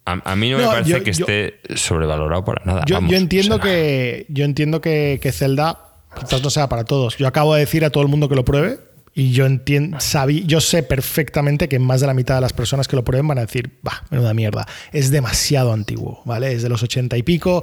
A, 0.06 0.32
a 0.32 0.36
mí 0.36 0.50
no, 0.50 0.58
me 0.58 0.64
parece 0.64 0.90
yo- 0.90 1.02
que 1.02 1.12
yo- 1.12 1.24
esté 1.26 1.60
sobrevalorado 1.76 2.44
para 2.44 2.64
nada. 2.64 2.82
Yo, 2.86 2.96
vamos, 2.96 3.10
yo 3.10 3.16
entiendo 3.16 3.56
o 3.56 3.58
sea, 3.58 3.64
que 3.70 4.26
yo 4.28 4.44
entiendo 4.44 4.80
que, 4.80 5.18
que 5.22 5.32
Zelda 5.32 5.78
quizás 6.18 6.42
no 6.42 6.50
sea 6.50 6.68
para 6.68 6.84
todos. 6.84 7.16
Yo 7.16 7.26
acabo 7.26 7.54
de 7.54 7.60
decir 7.60 7.84
a 7.84 7.90
todo 7.90 8.02
el 8.02 8.08
mundo 8.10 8.28
que 8.28 8.34
lo 8.34 8.44
pruebe 8.44 8.78
y 9.14 9.30
yo 9.32 9.46
entiendo, 9.46 9.98
sabí, 10.00 10.44
yo 10.44 10.60
sé 10.60 10.82
perfectamente 10.82 11.68
que 11.68 11.78
más 11.78 12.00
de 12.02 12.06
la 12.08 12.14
mitad 12.14 12.34
de 12.34 12.40
las 12.42 12.52
personas 12.52 12.86
que 12.88 12.96
lo 12.96 13.04
prueben 13.04 13.28
van 13.28 13.38
a 13.38 13.42
decir, 13.42 13.78
bah, 13.82 14.02
menuda 14.10 14.34
mierda, 14.34 14.66
es 14.92 15.10
demasiado 15.10 15.72
antiguo, 15.72 16.20
¿vale? 16.24 16.52
Es 16.52 16.62
de 16.62 16.68
los 16.68 16.82
ochenta 16.82 17.16
y 17.16 17.22
pico, 17.22 17.62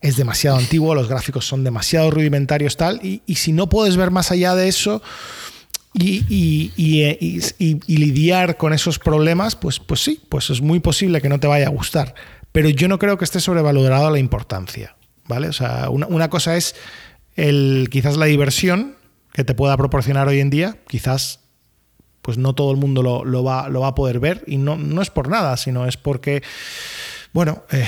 es 0.00 0.16
demasiado 0.16 0.56
antiguo, 0.58 0.94
los 0.94 1.08
gráficos 1.08 1.46
son 1.46 1.64
demasiado 1.64 2.10
rudimentarios 2.10 2.76
tal 2.76 3.00
y, 3.02 3.22
y 3.26 3.36
si 3.36 3.52
no 3.52 3.68
puedes 3.68 3.96
ver 3.96 4.10
más 4.10 4.30
allá 4.32 4.54
de 4.56 4.68
eso 4.68 5.00
y, 5.98 6.72
y- 6.76 7.40
y- 7.58 7.80
y- 7.86 7.96
lidiar 7.96 8.56
con 8.56 8.72
esos 8.72 8.98
problemas, 8.98 9.56
pues, 9.56 9.78
pues 9.80 10.00
sí, 10.02 10.20
pues 10.28 10.50
es 10.50 10.60
muy 10.60 10.80
posible 10.80 11.20
que 11.20 11.28
no 11.28 11.40
te 11.40 11.46
vaya 11.46 11.66
a 11.66 11.70
gustar. 11.70 12.14
Pero 12.52 12.68
yo 12.68 12.88
no 12.88 12.98
creo 12.98 13.18
que 13.18 13.24
esté 13.24 13.40
sobrevalorado 13.40 14.10
la 14.10 14.18
importancia. 14.18 14.94
¿Vale? 15.26 15.48
O 15.48 15.52
sea, 15.52 15.90
una, 15.90 16.06
una 16.06 16.30
cosa 16.30 16.56
es 16.56 16.74
el, 17.36 17.88
quizás 17.90 18.16
la 18.16 18.24
diversión 18.26 18.94
que 19.32 19.44
te 19.44 19.54
pueda 19.54 19.76
proporcionar 19.76 20.26
hoy 20.26 20.40
en 20.40 20.48
día, 20.48 20.78
quizás 20.88 21.40
pues 22.22 22.38
no 22.38 22.54
todo 22.54 22.70
el 22.70 22.76
mundo 22.78 23.02
lo, 23.02 23.44
va, 23.44 23.68
lo 23.68 23.80
va 23.80 23.88
a 23.88 23.94
poder 23.94 24.20
ver 24.20 24.42
y 24.46 24.56
no, 24.56 24.76
no 24.76 25.02
es 25.02 25.10
por 25.10 25.28
nada, 25.28 25.56
sino 25.56 25.86
es 25.86 25.96
porque, 25.96 26.42
bueno, 27.32 27.62
eh, 27.70 27.86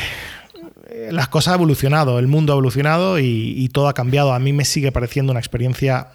las 1.11 1.29
cosas 1.29 1.55
han 1.55 1.61
evolucionado, 1.61 2.19
el 2.19 2.27
mundo 2.27 2.53
ha 2.53 2.57
evolucionado 2.57 3.19
y 3.19 3.69
todo 3.73 3.89
ha 3.89 3.95
cambiado. 3.95 4.33
A 4.33 4.39
mí 4.39 4.53
me 4.53 4.65
sigue 4.65 4.93
pareciendo 4.93 5.33
una 5.33 5.41
experiencia 5.41 6.09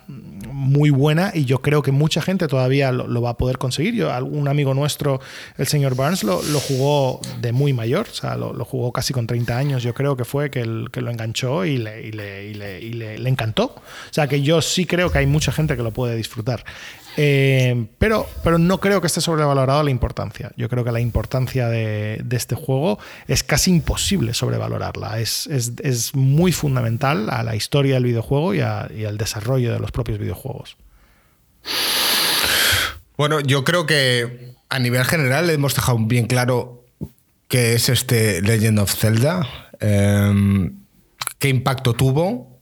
muy 0.56 0.90
buena 0.90 1.32
y 1.34 1.44
yo 1.44 1.60
creo 1.61 1.82
que 1.82 1.91
mucha 1.91 2.22
gente 2.22 2.48
todavía 2.48 2.91
lo, 2.94 3.22
va 3.22 3.32
a 3.32 3.38
poder 3.38 3.57
conseguir. 3.57 3.94
Yo, 3.94 4.11
algún 4.14 4.48
amigo 4.48 4.73
nuestro, 4.73 5.19
el 5.57 5.68
señor 5.68 5.95
Burns, 5.95 6.23
lo, 6.23 6.40
jugó 6.61 7.19
de 7.41 7.52
muy 7.52 7.73
mayor, 7.73 8.07
o 8.10 8.14
sea, 8.14 8.38
lo, 8.38 8.53
jugó 8.64 8.94
casi 8.94 9.11
con 9.14 9.27
30 9.27 9.57
años, 9.57 9.84
yo 9.84 9.94
creo 9.94 10.15
que 10.15 10.23
fue 10.23 10.49
que, 10.49 10.61
el- 10.61 10.88
que 10.91 11.02
lo 11.02 11.11
enganchó 11.11 11.65
y, 11.65 11.77
le, 11.77 12.07
y 12.07 12.11
le- 12.14 12.45
y 12.45 12.53
le- 12.53 12.80
y 12.82 12.94
le 12.94 13.30
encantó. 13.30 13.65
O 13.65 13.82
sea, 14.11 14.27
que 14.27 14.41
yo 14.41 14.61
sí 14.61 14.86
creo 14.86 15.11
que 15.11 15.18
hay 15.18 15.26
mucha 15.27 15.52
gente 15.52 15.76
que 15.76 15.84
lo 15.84 15.91
puede 15.91 16.15
disfrutar. 16.15 16.64
Eh, 17.18 17.88
pero, 17.98 18.28
pero 18.44 18.58
no 18.58 18.80
creo 18.80 19.00
que 19.02 19.08
esté 19.08 19.22
sobrevalorado 19.22 19.84
la 19.84 19.92
importancia. 19.92 20.52
Yo 20.58 20.68
creo 20.70 20.84
que 20.84 20.92
la 20.92 21.00
importancia 21.00 21.68
de, 21.70 22.24
este 22.32 22.56
juego 22.56 23.00
es 23.28 23.44
casi 23.44 23.72
imposible 23.72 24.34
sobrevalorarla. 24.34 25.20
Es, 25.20 25.48
es- 25.48 25.74
es 25.82 26.14
muy 26.16 26.52
fundamental 26.52 27.30
a 27.30 27.44
la 27.44 27.56
historia 27.56 27.96
del 27.96 28.04
videojuego 28.06 28.54
y 28.54 28.60
al 28.62 29.18
desarrollo 29.18 29.72
de 29.74 29.80
los 29.80 29.92
propios 29.92 30.20
videojuegos. 30.20 30.76
Bueno, 33.18 33.40
yo 33.40 33.64
creo 33.64 33.86
que 33.86 34.56
a 34.70 34.80
nivel 34.80 35.06
general 35.06 35.50
hemos 35.50 35.74
dejado 35.76 35.98
bien 36.00 36.28
claro 36.28 36.84
qué 37.48 37.74
es 37.76 37.88
este 37.90 38.42
Legend 38.42 38.80
of 38.80 38.94
Zelda, 38.94 39.48
em, 39.80 40.74
qué 41.40 41.48
impacto 41.50 41.94
tuvo, 41.94 42.55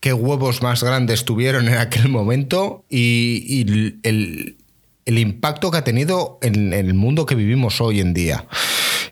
qué 0.00 0.12
huevos 0.12 0.62
más 0.62 0.82
grandes 0.82 1.24
tuvieron 1.24 1.68
en 1.68 1.74
aquel 1.74 2.08
momento 2.08 2.84
y, 2.88 3.66
el 5.04 5.18
impacto 5.18 5.70
que 5.70 5.78
ha 5.78 5.84
tenido 5.84 6.38
en, 6.42 6.74
en 6.74 6.86
el 6.86 6.92
mundo 6.92 7.24
que 7.24 7.34
vivimos 7.34 7.80
hoy 7.80 8.00
en 8.00 8.12
día. 8.12 8.46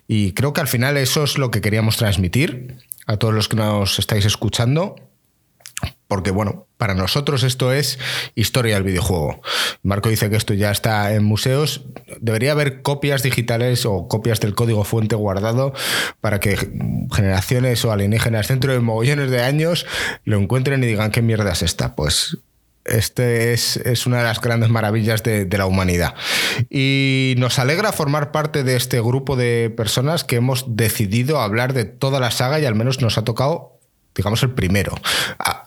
Y 0.07 0.33
creo 0.33 0.53
que 0.53 0.61
al 0.61 0.67
final 0.67 0.95
eso 0.95 1.23
es 1.23 1.39
lo 1.39 1.49
que 1.49 1.59
queríamos 1.59 1.97
transmitir 1.97 2.77
a 3.07 3.17
todos 3.17 3.33
los 3.33 3.47
que 3.47 3.55
nos 3.55 3.97
estáis 3.97 4.25
escuchando 4.25 4.95
porque 6.07 6.31
bueno, 6.31 6.67
para 6.77 6.93
nosotros 6.93 7.43
esto 7.43 7.73
es 7.73 7.99
historia 8.35 8.75
del 8.75 8.83
videojuego. 8.83 9.41
Marco 9.83 10.09
dice 10.09 10.29
que 10.29 10.37
esto 10.37 10.53
ya 10.53 10.71
está 10.71 11.13
en 11.13 11.23
museos. 11.23 11.85
Debería 12.19 12.51
haber 12.51 12.81
copias 12.81 13.23
digitales 13.23 13.85
o 13.85 14.07
copias 14.07 14.39
del 14.39 14.55
código 14.55 14.83
fuente 14.83 15.15
guardado 15.15 15.73
para 16.21 16.39
que 16.39 16.55
generaciones 17.11 17.83
o 17.83 17.91
alienígenas 17.91 18.47
dentro 18.47 18.73
de 18.73 18.79
mogollones 18.79 19.31
de 19.31 19.41
años 19.41 19.85
lo 20.23 20.37
encuentren 20.37 20.83
y 20.83 20.87
digan 20.87 21.11
qué 21.11 21.21
mierda 21.21 21.51
es 21.51 21.61
esta. 21.61 21.95
Pues 21.95 22.37
este 22.87 23.53
es, 23.53 23.77
es 23.77 24.05
una 24.07 24.19
de 24.19 24.23
las 24.23 24.41
grandes 24.41 24.69
maravillas 24.69 25.23
de, 25.23 25.47
la 25.57 25.65
humanidad. 25.65 26.15
Y 26.69 27.35
nos 27.37 27.59
alegra 27.59 27.91
formar 27.91 28.31
parte 28.31 28.63
de 28.63 28.75
este 28.75 29.01
grupo 29.01 29.35
de 29.35 29.73
personas 29.75 30.23
que 30.23 30.37
hemos 30.37 30.65
decidido 30.75 31.41
hablar 31.41 31.73
de 31.73 31.85
toda 31.85 32.19
la 32.19 32.31
saga 32.31 32.59
y 32.59 32.65
al 32.65 32.75
menos 32.75 33.01
nos 33.01 33.17
ha 33.17 33.23
tocado, 33.23 33.79
digamos, 34.15 34.41
el 34.43 34.51
primero. 34.51 34.95
Ah, 35.39 35.66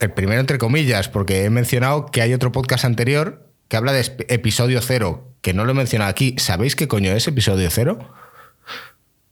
el 0.00 0.12
primero 0.12 0.40
entre 0.40 0.58
comillas, 0.58 1.08
porque 1.08 1.44
he 1.44 1.50
mencionado 1.50 2.06
que 2.06 2.22
hay 2.22 2.34
otro 2.34 2.52
podcast 2.52 2.84
anterior 2.84 3.46
que 3.68 3.76
habla 3.76 3.92
de 3.92 4.00
episodio 4.28 4.80
cero, 4.82 5.32
que 5.40 5.54
no 5.54 5.64
lo 5.64 5.72
he 5.72 5.74
mencionado 5.74 6.10
aquí. 6.10 6.34
¿Sabéis 6.38 6.76
qué 6.76 6.86
coño 6.88 7.12
es 7.12 7.26
episodio 7.26 7.68
cero? 7.70 7.98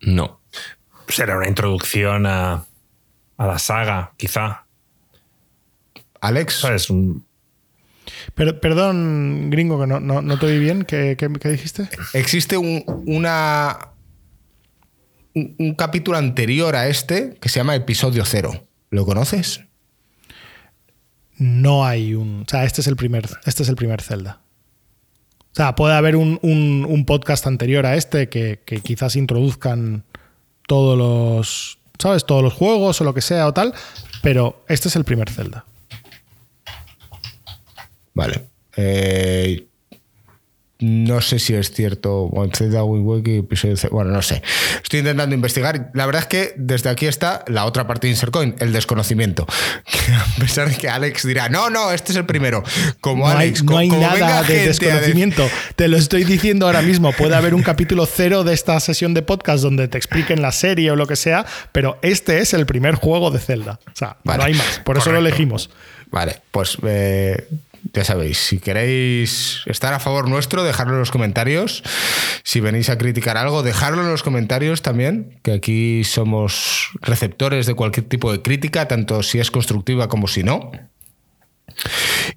No. 0.00 0.40
Será 1.08 1.36
una 1.36 1.48
introducción 1.48 2.26
a, 2.26 2.64
a 3.36 3.46
la 3.46 3.58
saga, 3.58 4.12
quizá. 4.16 4.64
Alex, 6.20 6.54
¿Sabes? 6.60 6.88
Un- 6.90 7.24
Pero, 8.34 8.58
perdón, 8.60 9.50
gringo, 9.50 9.78
que 9.80 9.86
no, 9.86 10.00
no, 10.00 10.22
no 10.22 10.38
te 10.38 10.46
oí 10.46 10.58
bien. 10.58 10.84
¿Qué, 10.84 11.16
qué- 11.18 11.30
qué 11.40 11.48
dijiste? 11.50 11.88
existe 12.14 12.56
un, 12.56 12.84
una, 13.06 13.90
un, 15.34 15.54
un 15.58 15.74
capítulo 15.74 16.16
anterior 16.16 16.74
a 16.76 16.88
este 16.88 17.34
que 17.40 17.48
se 17.50 17.60
llama 17.60 17.74
episodio 17.74 18.24
cero. 18.24 18.66
¿Lo 18.90 19.04
conoces? 19.04 19.60
No 21.36 21.84
hay 21.84 22.14
un. 22.14 22.42
O 22.46 22.48
sea, 22.48 22.64
este 22.64 22.80
es 22.80 22.86
el 22.86 22.96
primer, 22.96 23.28
este 23.44 23.62
es 23.62 23.68
el 23.68 23.76
primer 23.76 24.00
Zelda. 24.02 24.40
O 25.52 25.56
sea, 25.56 25.74
puede 25.74 25.94
haber 25.94 26.16
un, 26.16 26.38
un- 26.42 27.04
podcast 27.06 27.46
anterior 27.46 27.86
a 27.86 27.96
este 27.96 28.28
que, 28.28 28.60
que 28.64 28.80
quizás 28.80 29.14
introduzcan 29.16 30.04
todos 30.66 30.98
los. 30.98 31.78
¿Sabes? 31.98 32.24
Todos 32.26 32.42
los 32.42 32.52
juegos 32.52 33.00
o 33.00 33.04
lo 33.04 33.14
que 33.14 33.20
sea 33.20 33.46
o 33.46 33.52
tal. 33.54 33.72
Pero 34.22 34.64
este 34.68 34.88
es 34.88 34.96
el 34.96 35.04
primer 35.04 35.30
Zelda. 35.30 35.64
Vale. 38.14 38.46
Eh, 38.76 39.66
no 40.84 41.20
sé 41.20 41.38
si 41.38 41.54
es 41.54 41.72
cierto. 41.72 42.28
Bueno, 43.90 44.10
no 44.10 44.22
sé. 44.22 44.42
Estoy 44.82 45.00
intentando 45.00 45.34
investigar. 45.34 45.90
La 45.94 46.06
verdad 46.06 46.22
es 46.22 46.28
que 46.28 46.54
desde 46.56 46.90
aquí 46.90 47.06
está 47.06 47.44
la 47.48 47.64
otra 47.64 47.86
parte 47.86 48.06
de 48.06 48.12
Insercoin, 48.12 48.54
el 48.58 48.72
desconocimiento. 48.72 49.46
Que 49.84 50.12
a 50.14 50.26
pesar 50.38 50.68
de 50.68 50.76
que 50.76 50.88
Alex 50.88 51.26
dirá, 51.26 51.48
no, 51.48 51.70
no, 51.70 51.90
este 51.92 52.12
es 52.12 52.18
el 52.18 52.26
primero. 52.26 52.62
Como 53.00 53.24
No 53.26 53.30
hay, 53.30 53.48
Alex, 53.48 53.64
no 53.64 53.72
co- 53.72 53.78
hay 53.78 53.88
como 53.88 54.02
nada 54.02 54.14
venga 54.14 54.42
de 54.42 54.66
desconocimiento. 54.66 55.48
Te 55.76 55.88
lo 55.88 55.96
estoy 55.96 56.24
diciendo 56.24 56.66
ahora 56.66 56.82
mismo. 56.82 57.12
Puede 57.12 57.34
haber 57.34 57.54
un 57.54 57.62
capítulo 57.62 58.06
cero 58.06 58.44
de 58.44 58.52
esta 58.52 58.78
sesión 58.80 59.14
de 59.14 59.22
podcast 59.22 59.62
donde 59.62 59.88
te 59.88 59.96
expliquen 59.98 60.42
la 60.42 60.52
serie 60.52 60.90
o 60.90 60.96
lo 60.96 61.06
que 61.06 61.16
sea, 61.16 61.46
pero 61.72 61.98
este 62.02 62.38
es 62.40 62.52
el 62.54 62.66
primer 62.66 62.94
juego 62.96 63.30
de 63.30 63.38
Zelda. 63.38 63.78
O 63.86 63.96
sea, 63.96 64.16
Vale. 64.24 64.38
no 64.38 64.44
hay 64.44 64.54
más. 64.54 64.80
Por 64.84 64.98
eso 64.98 65.12
lo 65.12 65.18
elegimos. 65.18 65.70
Vale, 66.10 66.40
pues 66.50 66.76
eh, 66.86 67.48
ya 67.92 68.04
sabéis, 68.04 68.38
si 68.38 68.58
queréis 68.58 69.60
estar 69.66 69.92
a 69.92 70.00
favor 70.00 70.28
nuestro, 70.28 70.64
dejadlo 70.64 70.94
en 70.94 71.00
los 71.00 71.10
comentarios. 71.10 71.82
Si 72.42 72.60
venís 72.60 72.88
a 72.88 72.98
criticar 72.98 73.36
algo, 73.36 73.62
dejadlo 73.62 74.02
en 74.02 74.10
los 74.10 74.22
comentarios 74.22 74.82
también, 74.82 75.38
que 75.42 75.52
aquí 75.52 76.04
somos 76.04 76.90
receptores 77.02 77.66
de 77.66 77.74
cualquier 77.74 78.08
tipo 78.08 78.32
de 78.32 78.42
crítica, 78.42 78.88
tanto 78.88 79.22
si 79.22 79.38
es 79.38 79.50
constructiva 79.50 80.08
como 80.08 80.28
si 80.28 80.42
no. 80.42 80.72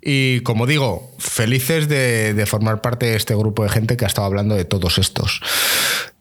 Y 0.02 0.42
como 0.42 0.66
digo, 0.66 1.16
felices 1.20 1.88
de, 1.88 2.34
de 2.34 2.46
formar 2.46 2.82
parte 2.82 3.06
de 3.06 3.16
este 3.16 3.36
grupo 3.36 3.64
de 3.64 3.70
gente 3.70 3.98
que 3.98 4.06
ha 4.06 4.08
estado 4.08 4.28
hablando 4.28 4.56
de 4.56 4.66
todos 4.66 4.98
estos. 4.98 5.42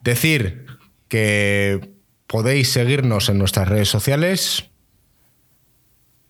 Decir 0.03 0.67
que 1.09 1.81
podéis 2.27 2.71
seguirnos 2.71 3.29
en 3.29 3.39
nuestras 3.39 3.69
redes 3.69 3.89
sociales, 3.89 4.71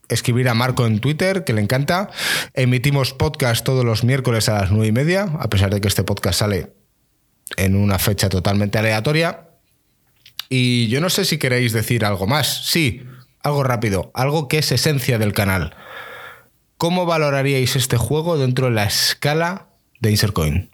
escribir 0.08 0.48
a 0.48 0.54
Marco 0.54 0.86
en 0.86 1.00
Twitter, 1.00 1.44
que 1.44 1.52
le 1.52 1.60
encanta. 1.60 2.10
Emitimos 2.54 3.12
podcast 3.12 3.64
todos 3.64 3.84
los 3.84 4.04
miércoles 4.04 4.48
a 4.48 4.60
las 4.60 4.70
nueve 4.70 4.88
y 4.88 4.92
media, 4.92 5.28
a 5.38 5.48
pesar 5.48 5.72
de 5.72 5.80
que 5.80 5.88
este 5.88 6.04
podcast 6.04 6.40
sale 6.40 6.72
en 7.56 7.76
una 7.76 7.98
fecha 7.98 8.28
totalmente 8.28 8.78
aleatoria. 8.78 9.48
Y 10.48 10.88
yo 10.88 11.00
no 11.00 11.10
sé 11.10 11.24
si 11.24 11.38
queréis 11.38 11.72
decir 11.72 12.04
algo 12.04 12.26
más. 12.26 12.66
Sí, 12.66 13.02
algo 13.42 13.62
rápido, 13.62 14.10
algo 14.14 14.48
que 14.48 14.58
es 14.58 14.72
esencia 14.72 15.18
del 15.18 15.32
canal. 15.32 15.74
¿Cómo 16.78 17.06
valoraríais 17.06 17.74
este 17.76 17.96
juego 17.96 18.36
dentro 18.38 18.66
de 18.66 18.72
la 18.72 18.84
escala 18.84 19.68
de 20.00 20.10
Insercoin? 20.10 20.70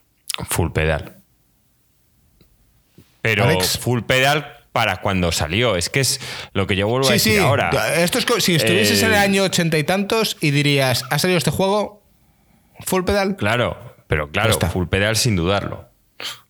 Full 0.49 0.73
pedal. 0.73 1.17
Pero 3.21 3.45
Alex. 3.45 3.79
full 3.79 4.01
pedal 4.03 4.62
para 4.73 4.97
cuando 5.03 5.33
salió. 5.33 5.77
Es 5.77 5.89
que 5.91 6.01
es 6.01 6.21
lo 6.53 6.67
que 6.67 6.77
yo 6.77 6.89
vuelvo 6.89 7.09
a 7.09 7.13
decir 7.13 7.35
sí. 7.35 7.39
ahora. 7.39 7.71
Esto 7.97 8.19
es 8.19 8.27
si 8.43 8.55
estuvieses 8.55 9.03
en 9.03 9.09
el 9.11 9.15
Eh, 9.15 9.19
año 9.19 9.43
ochenta 9.45 9.79
y 9.79 9.85
tantos 9.85 10.37
y 10.41 10.51
dirías, 10.51 11.05
¿ha 11.11 11.19
salido 11.19 11.39
este 11.39 11.51
juego? 11.51 12.03
Full 12.81 13.05
pedal. 13.05 13.37
Claro, 13.37 13.97
pero 14.09 14.31
claro, 14.31 14.59
full 14.73 14.87
pedal 14.89 15.17
sin 15.17 15.37
dudarlo. 15.37 15.92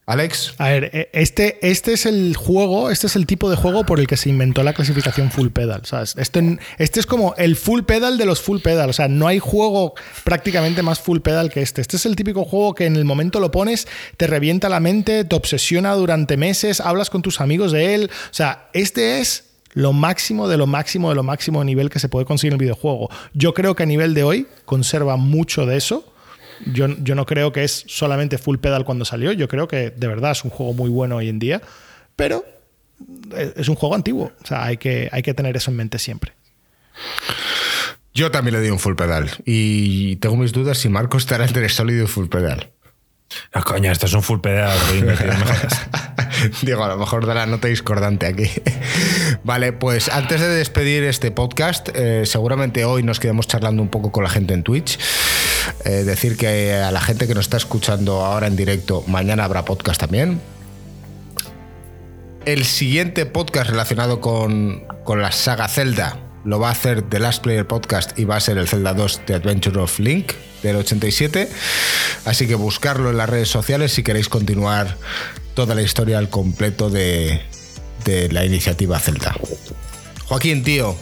Alex. 0.04 0.54
A 0.58 0.68
ver, 0.68 0.90
eh, 0.92 1.10
este, 1.12 1.58
este 1.62 1.92
es 1.92 2.06
el 2.06 2.36
juego, 2.36 2.90
este 2.90 3.06
es 3.06 3.14
el 3.14 3.24
tipo 3.24 3.48
de 3.48 3.56
juego 3.56 3.86
por 3.86 4.00
el 4.00 4.08
que 4.08 4.16
se 4.16 4.30
inventó 4.30 4.64
la 4.64 4.72
clasificación 4.72 5.30
full 5.30 5.48
pedal. 5.48 5.82
¿sabes? 5.84 6.16
Este, 6.18 6.58
este 6.78 6.98
es 6.98 7.06
como 7.06 7.34
el 7.38 7.54
full 7.54 7.82
pedal 7.82 8.18
de 8.18 8.26
los 8.26 8.40
full 8.40 8.58
pedal. 8.58 8.90
O 8.90 8.92
sea, 8.92 9.06
no 9.06 9.28
hay 9.28 9.38
juego 9.38 9.94
prácticamente 10.24 10.82
más 10.82 10.98
full 10.98 11.20
pedal 11.20 11.50
que 11.50 11.62
este. 11.62 11.80
Este 11.80 11.96
es 11.96 12.06
el 12.06 12.16
típico 12.16 12.44
juego 12.44 12.74
que 12.74 12.86
en 12.86 12.96
el 12.96 13.04
momento 13.04 13.38
lo 13.38 13.52
pones, 13.52 13.86
te 14.16 14.26
revienta 14.26 14.68
la 14.68 14.80
mente, 14.80 15.24
te 15.24 15.36
obsesiona 15.36 15.94
durante 15.94 16.36
meses, 16.36 16.80
hablas 16.80 17.08
con 17.08 17.22
tus 17.22 17.40
amigos 17.40 17.70
de 17.70 17.94
él. 17.94 18.10
O 18.12 18.34
sea, 18.34 18.68
este 18.72 19.20
es 19.20 19.44
lo 19.72 19.92
máximo 19.92 20.48
de 20.48 20.56
lo 20.56 20.66
máximo 20.66 21.08
de 21.10 21.14
lo 21.14 21.22
máximo 21.22 21.60
de 21.60 21.66
nivel 21.66 21.90
que 21.90 21.98
se 21.98 22.08
puede 22.08 22.26
conseguir 22.26 22.52
en 22.52 22.60
el 22.60 22.64
videojuego. 22.64 23.08
Yo 23.34 23.54
creo 23.54 23.76
que 23.76 23.84
a 23.84 23.86
nivel 23.86 24.14
de 24.14 24.24
hoy 24.24 24.48
conserva 24.64 25.16
mucho 25.16 25.64
de 25.64 25.76
eso. 25.76 26.11
Yo, 26.66 26.88
yo 26.88 27.14
no 27.14 27.26
creo 27.26 27.52
que 27.52 27.64
es 27.64 27.84
solamente 27.88 28.38
full 28.38 28.58
pedal 28.58 28.84
cuando 28.84 29.04
salió. 29.04 29.32
Yo 29.32 29.48
creo 29.48 29.68
que 29.68 29.90
de 29.90 30.06
verdad 30.06 30.32
es 30.32 30.44
un 30.44 30.50
juego 30.50 30.72
muy 30.72 30.90
bueno 30.90 31.16
hoy 31.16 31.28
en 31.28 31.38
día. 31.38 31.62
Pero 32.16 32.44
es 33.56 33.68
un 33.68 33.74
juego 33.74 33.94
antiguo. 33.94 34.32
O 34.42 34.46
sea, 34.46 34.64
hay 34.64 34.76
que, 34.76 35.08
hay 35.12 35.22
que 35.22 35.34
tener 35.34 35.56
eso 35.56 35.70
en 35.70 35.76
mente 35.76 35.98
siempre. 35.98 36.32
Yo 38.14 38.30
también 38.30 38.54
le 38.54 38.60
doy 38.60 38.70
un 38.70 38.78
full 38.78 38.94
pedal. 38.94 39.30
Y 39.44 40.16
tengo 40.16 40.36
mis 40.36 40.52
dudas 40.52 40.78
si 40.78 40.88
Marco 40.88 41.16
estará 41.16 41.44
entre 41.44 41.68
sólido 41.68 42.04
y 42.04 42.06
full 42.06 42.28
pedal. 42.28 42.70
No, 43.54 43.62
coño, 43.62 43.90
esto 43.90 44.06
es 44.06 44.12
un 44.12 44.22
full 44.22 44.40
pedal. 44.40 44.78
Digo, 46.62 46.84
a 46.84 46.88
lo 46.88 46.98
mejor 46.98 47.26
de 47.26 47.34
la 47.34 47.46
nota 47.46 47.68
discordante 47.68 48.26
aquí. 48.26 48.50
vale, 49.44 49.72
pues 49.72 50.08
antes 50.10 50.40
de 50.40 50.48
despedir 50.48 51.04
este 51.04 51.30
podcast, 51.30 51.88
eh, 51.94 52.24
seguramente 52.26 52.84
hoy 52.84 53.02
nos 53.02 53.20
quedemos 53.20 53.46
charlando 53.46 53.82
un 53.82 53.88
poco 53.88 54.12
con 54.12 54.24
la 54.24 54.30
gente 54.30 54.52
en 54.52 54.62
Twitch. 54.62 54.98
Eh, 55.84 56.04
decir 56.04 56.36
que 56.36 56.74
a 56.74 56.90
la 56.90 57.00
gente 57.00 57.26
que 57.26 57.34
nos 57.34 57.46
está 57.46 57.56
escuchando 57.56 58.24
ahora 58.24 58.46
en 58.46 58.56
directo, 58.56 59.04
mañana 59.06 59.44
habrá 59.44 59.64
podcast 59.64 60.00
también. 60.00 60.40
El 62.44 62.64
siguiente 62.64 63.26
podcast 63.26 63.70
relacionado 63.70 64.20
con, 64.20 64.84
con 65.04 65.22
la 65.22 65.32
saga 65.32 65.68
Zelda 65.68 66.18
lo 66.44 66.58
va 66.58 66.68
a 66.68 66.72
hacer 66.72 67.02
The 67.02 67.20
Last 67.20 67.42
Player 67.42 67.66
Podcast 67.66 68.18
y 68.18 68.24
va 68.24 68.36
a 68.36 68.40
ser 68.40 68.58
el 68.58 68.68
Zelda 68.68 68.94
2 68.94 69.26
The 69.26 69.34
Adventure 69.34 69.78
of 69.80 69.98
Link 69.98 70.32
del 70.62 70.76
87. 70.76 71.48
Así 72.24 72.46
que 72.46 72.54
buscarlo 72.54 73.10
en 73.10 73.16
las 73.16 73.28
redes 73.28 73.48
sociales 73.48 73.92
si 73.92 74.02
queréis 74.02 74.28
continuar 74.28 74.96
toda 75.54 75.74
la 75.74 75.82
historia 75.82 76.18
al 76.18 76.30
completo 76.30 76.90
de, 76.90 77.42
de 78.04 78.30
la 78.32 78.44
iniciativa 78.44 78.98
Zelda. 78.98 79.36
Joaquín, 80.26 80.62
tío, 80.62 80.96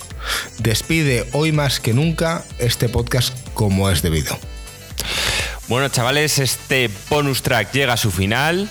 despide 0.58 1.26
hoy 1.32 1.52
más 1.52 1.80
que 1.80 1.94
nunca 1.94 2.44
este 2.58 2.88
podcast 2.88 3.34
como 3.54 3.90
es 3.90 4.02
debido. 4.02 4.36
Bueno, 5.68 5.88
chavales, 5.88 6.38
este 6.38 6.90
bonus 7.08 7.42
track 7.42 7.72
llega 7.72 7.92
a 7.92 7.96
su 7.96 8.10
final, 8.10 8.68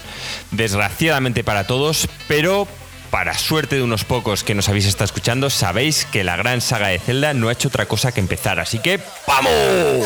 desgraciadamente 0.51 1.43
para 1.43 1.65
todos, 1.65 2.09
pero 2.27 2.67
para 3.09 3.37
suerte 3.37 3.75
de 3.77 3.83
unos 3.83 4.03
pocos 4.03 4.43
que 4.43 4.53
nos 4.53 4.69
habéis 4.69 4.85
estado 4.85 5.05
escuchando, 5.05 5.49
sabéis 5.49 6.05
que 6.05 6.23
la 6.23 6.35
gran 6.35 6.61
saga 6.61 6.89
de 6.89 6.99
Zelda 6.99 7.33
no 7.33 7.49
ha 7.49 7.53
hecho 7.53 7.69
otra 7.69 7.85
cosa 7.85 8.11
que 8.11 8.19
empezar, 8.19 8.59
así 8.59 8.79
que 8.79 8.99
¡vamos! 9.25 10.05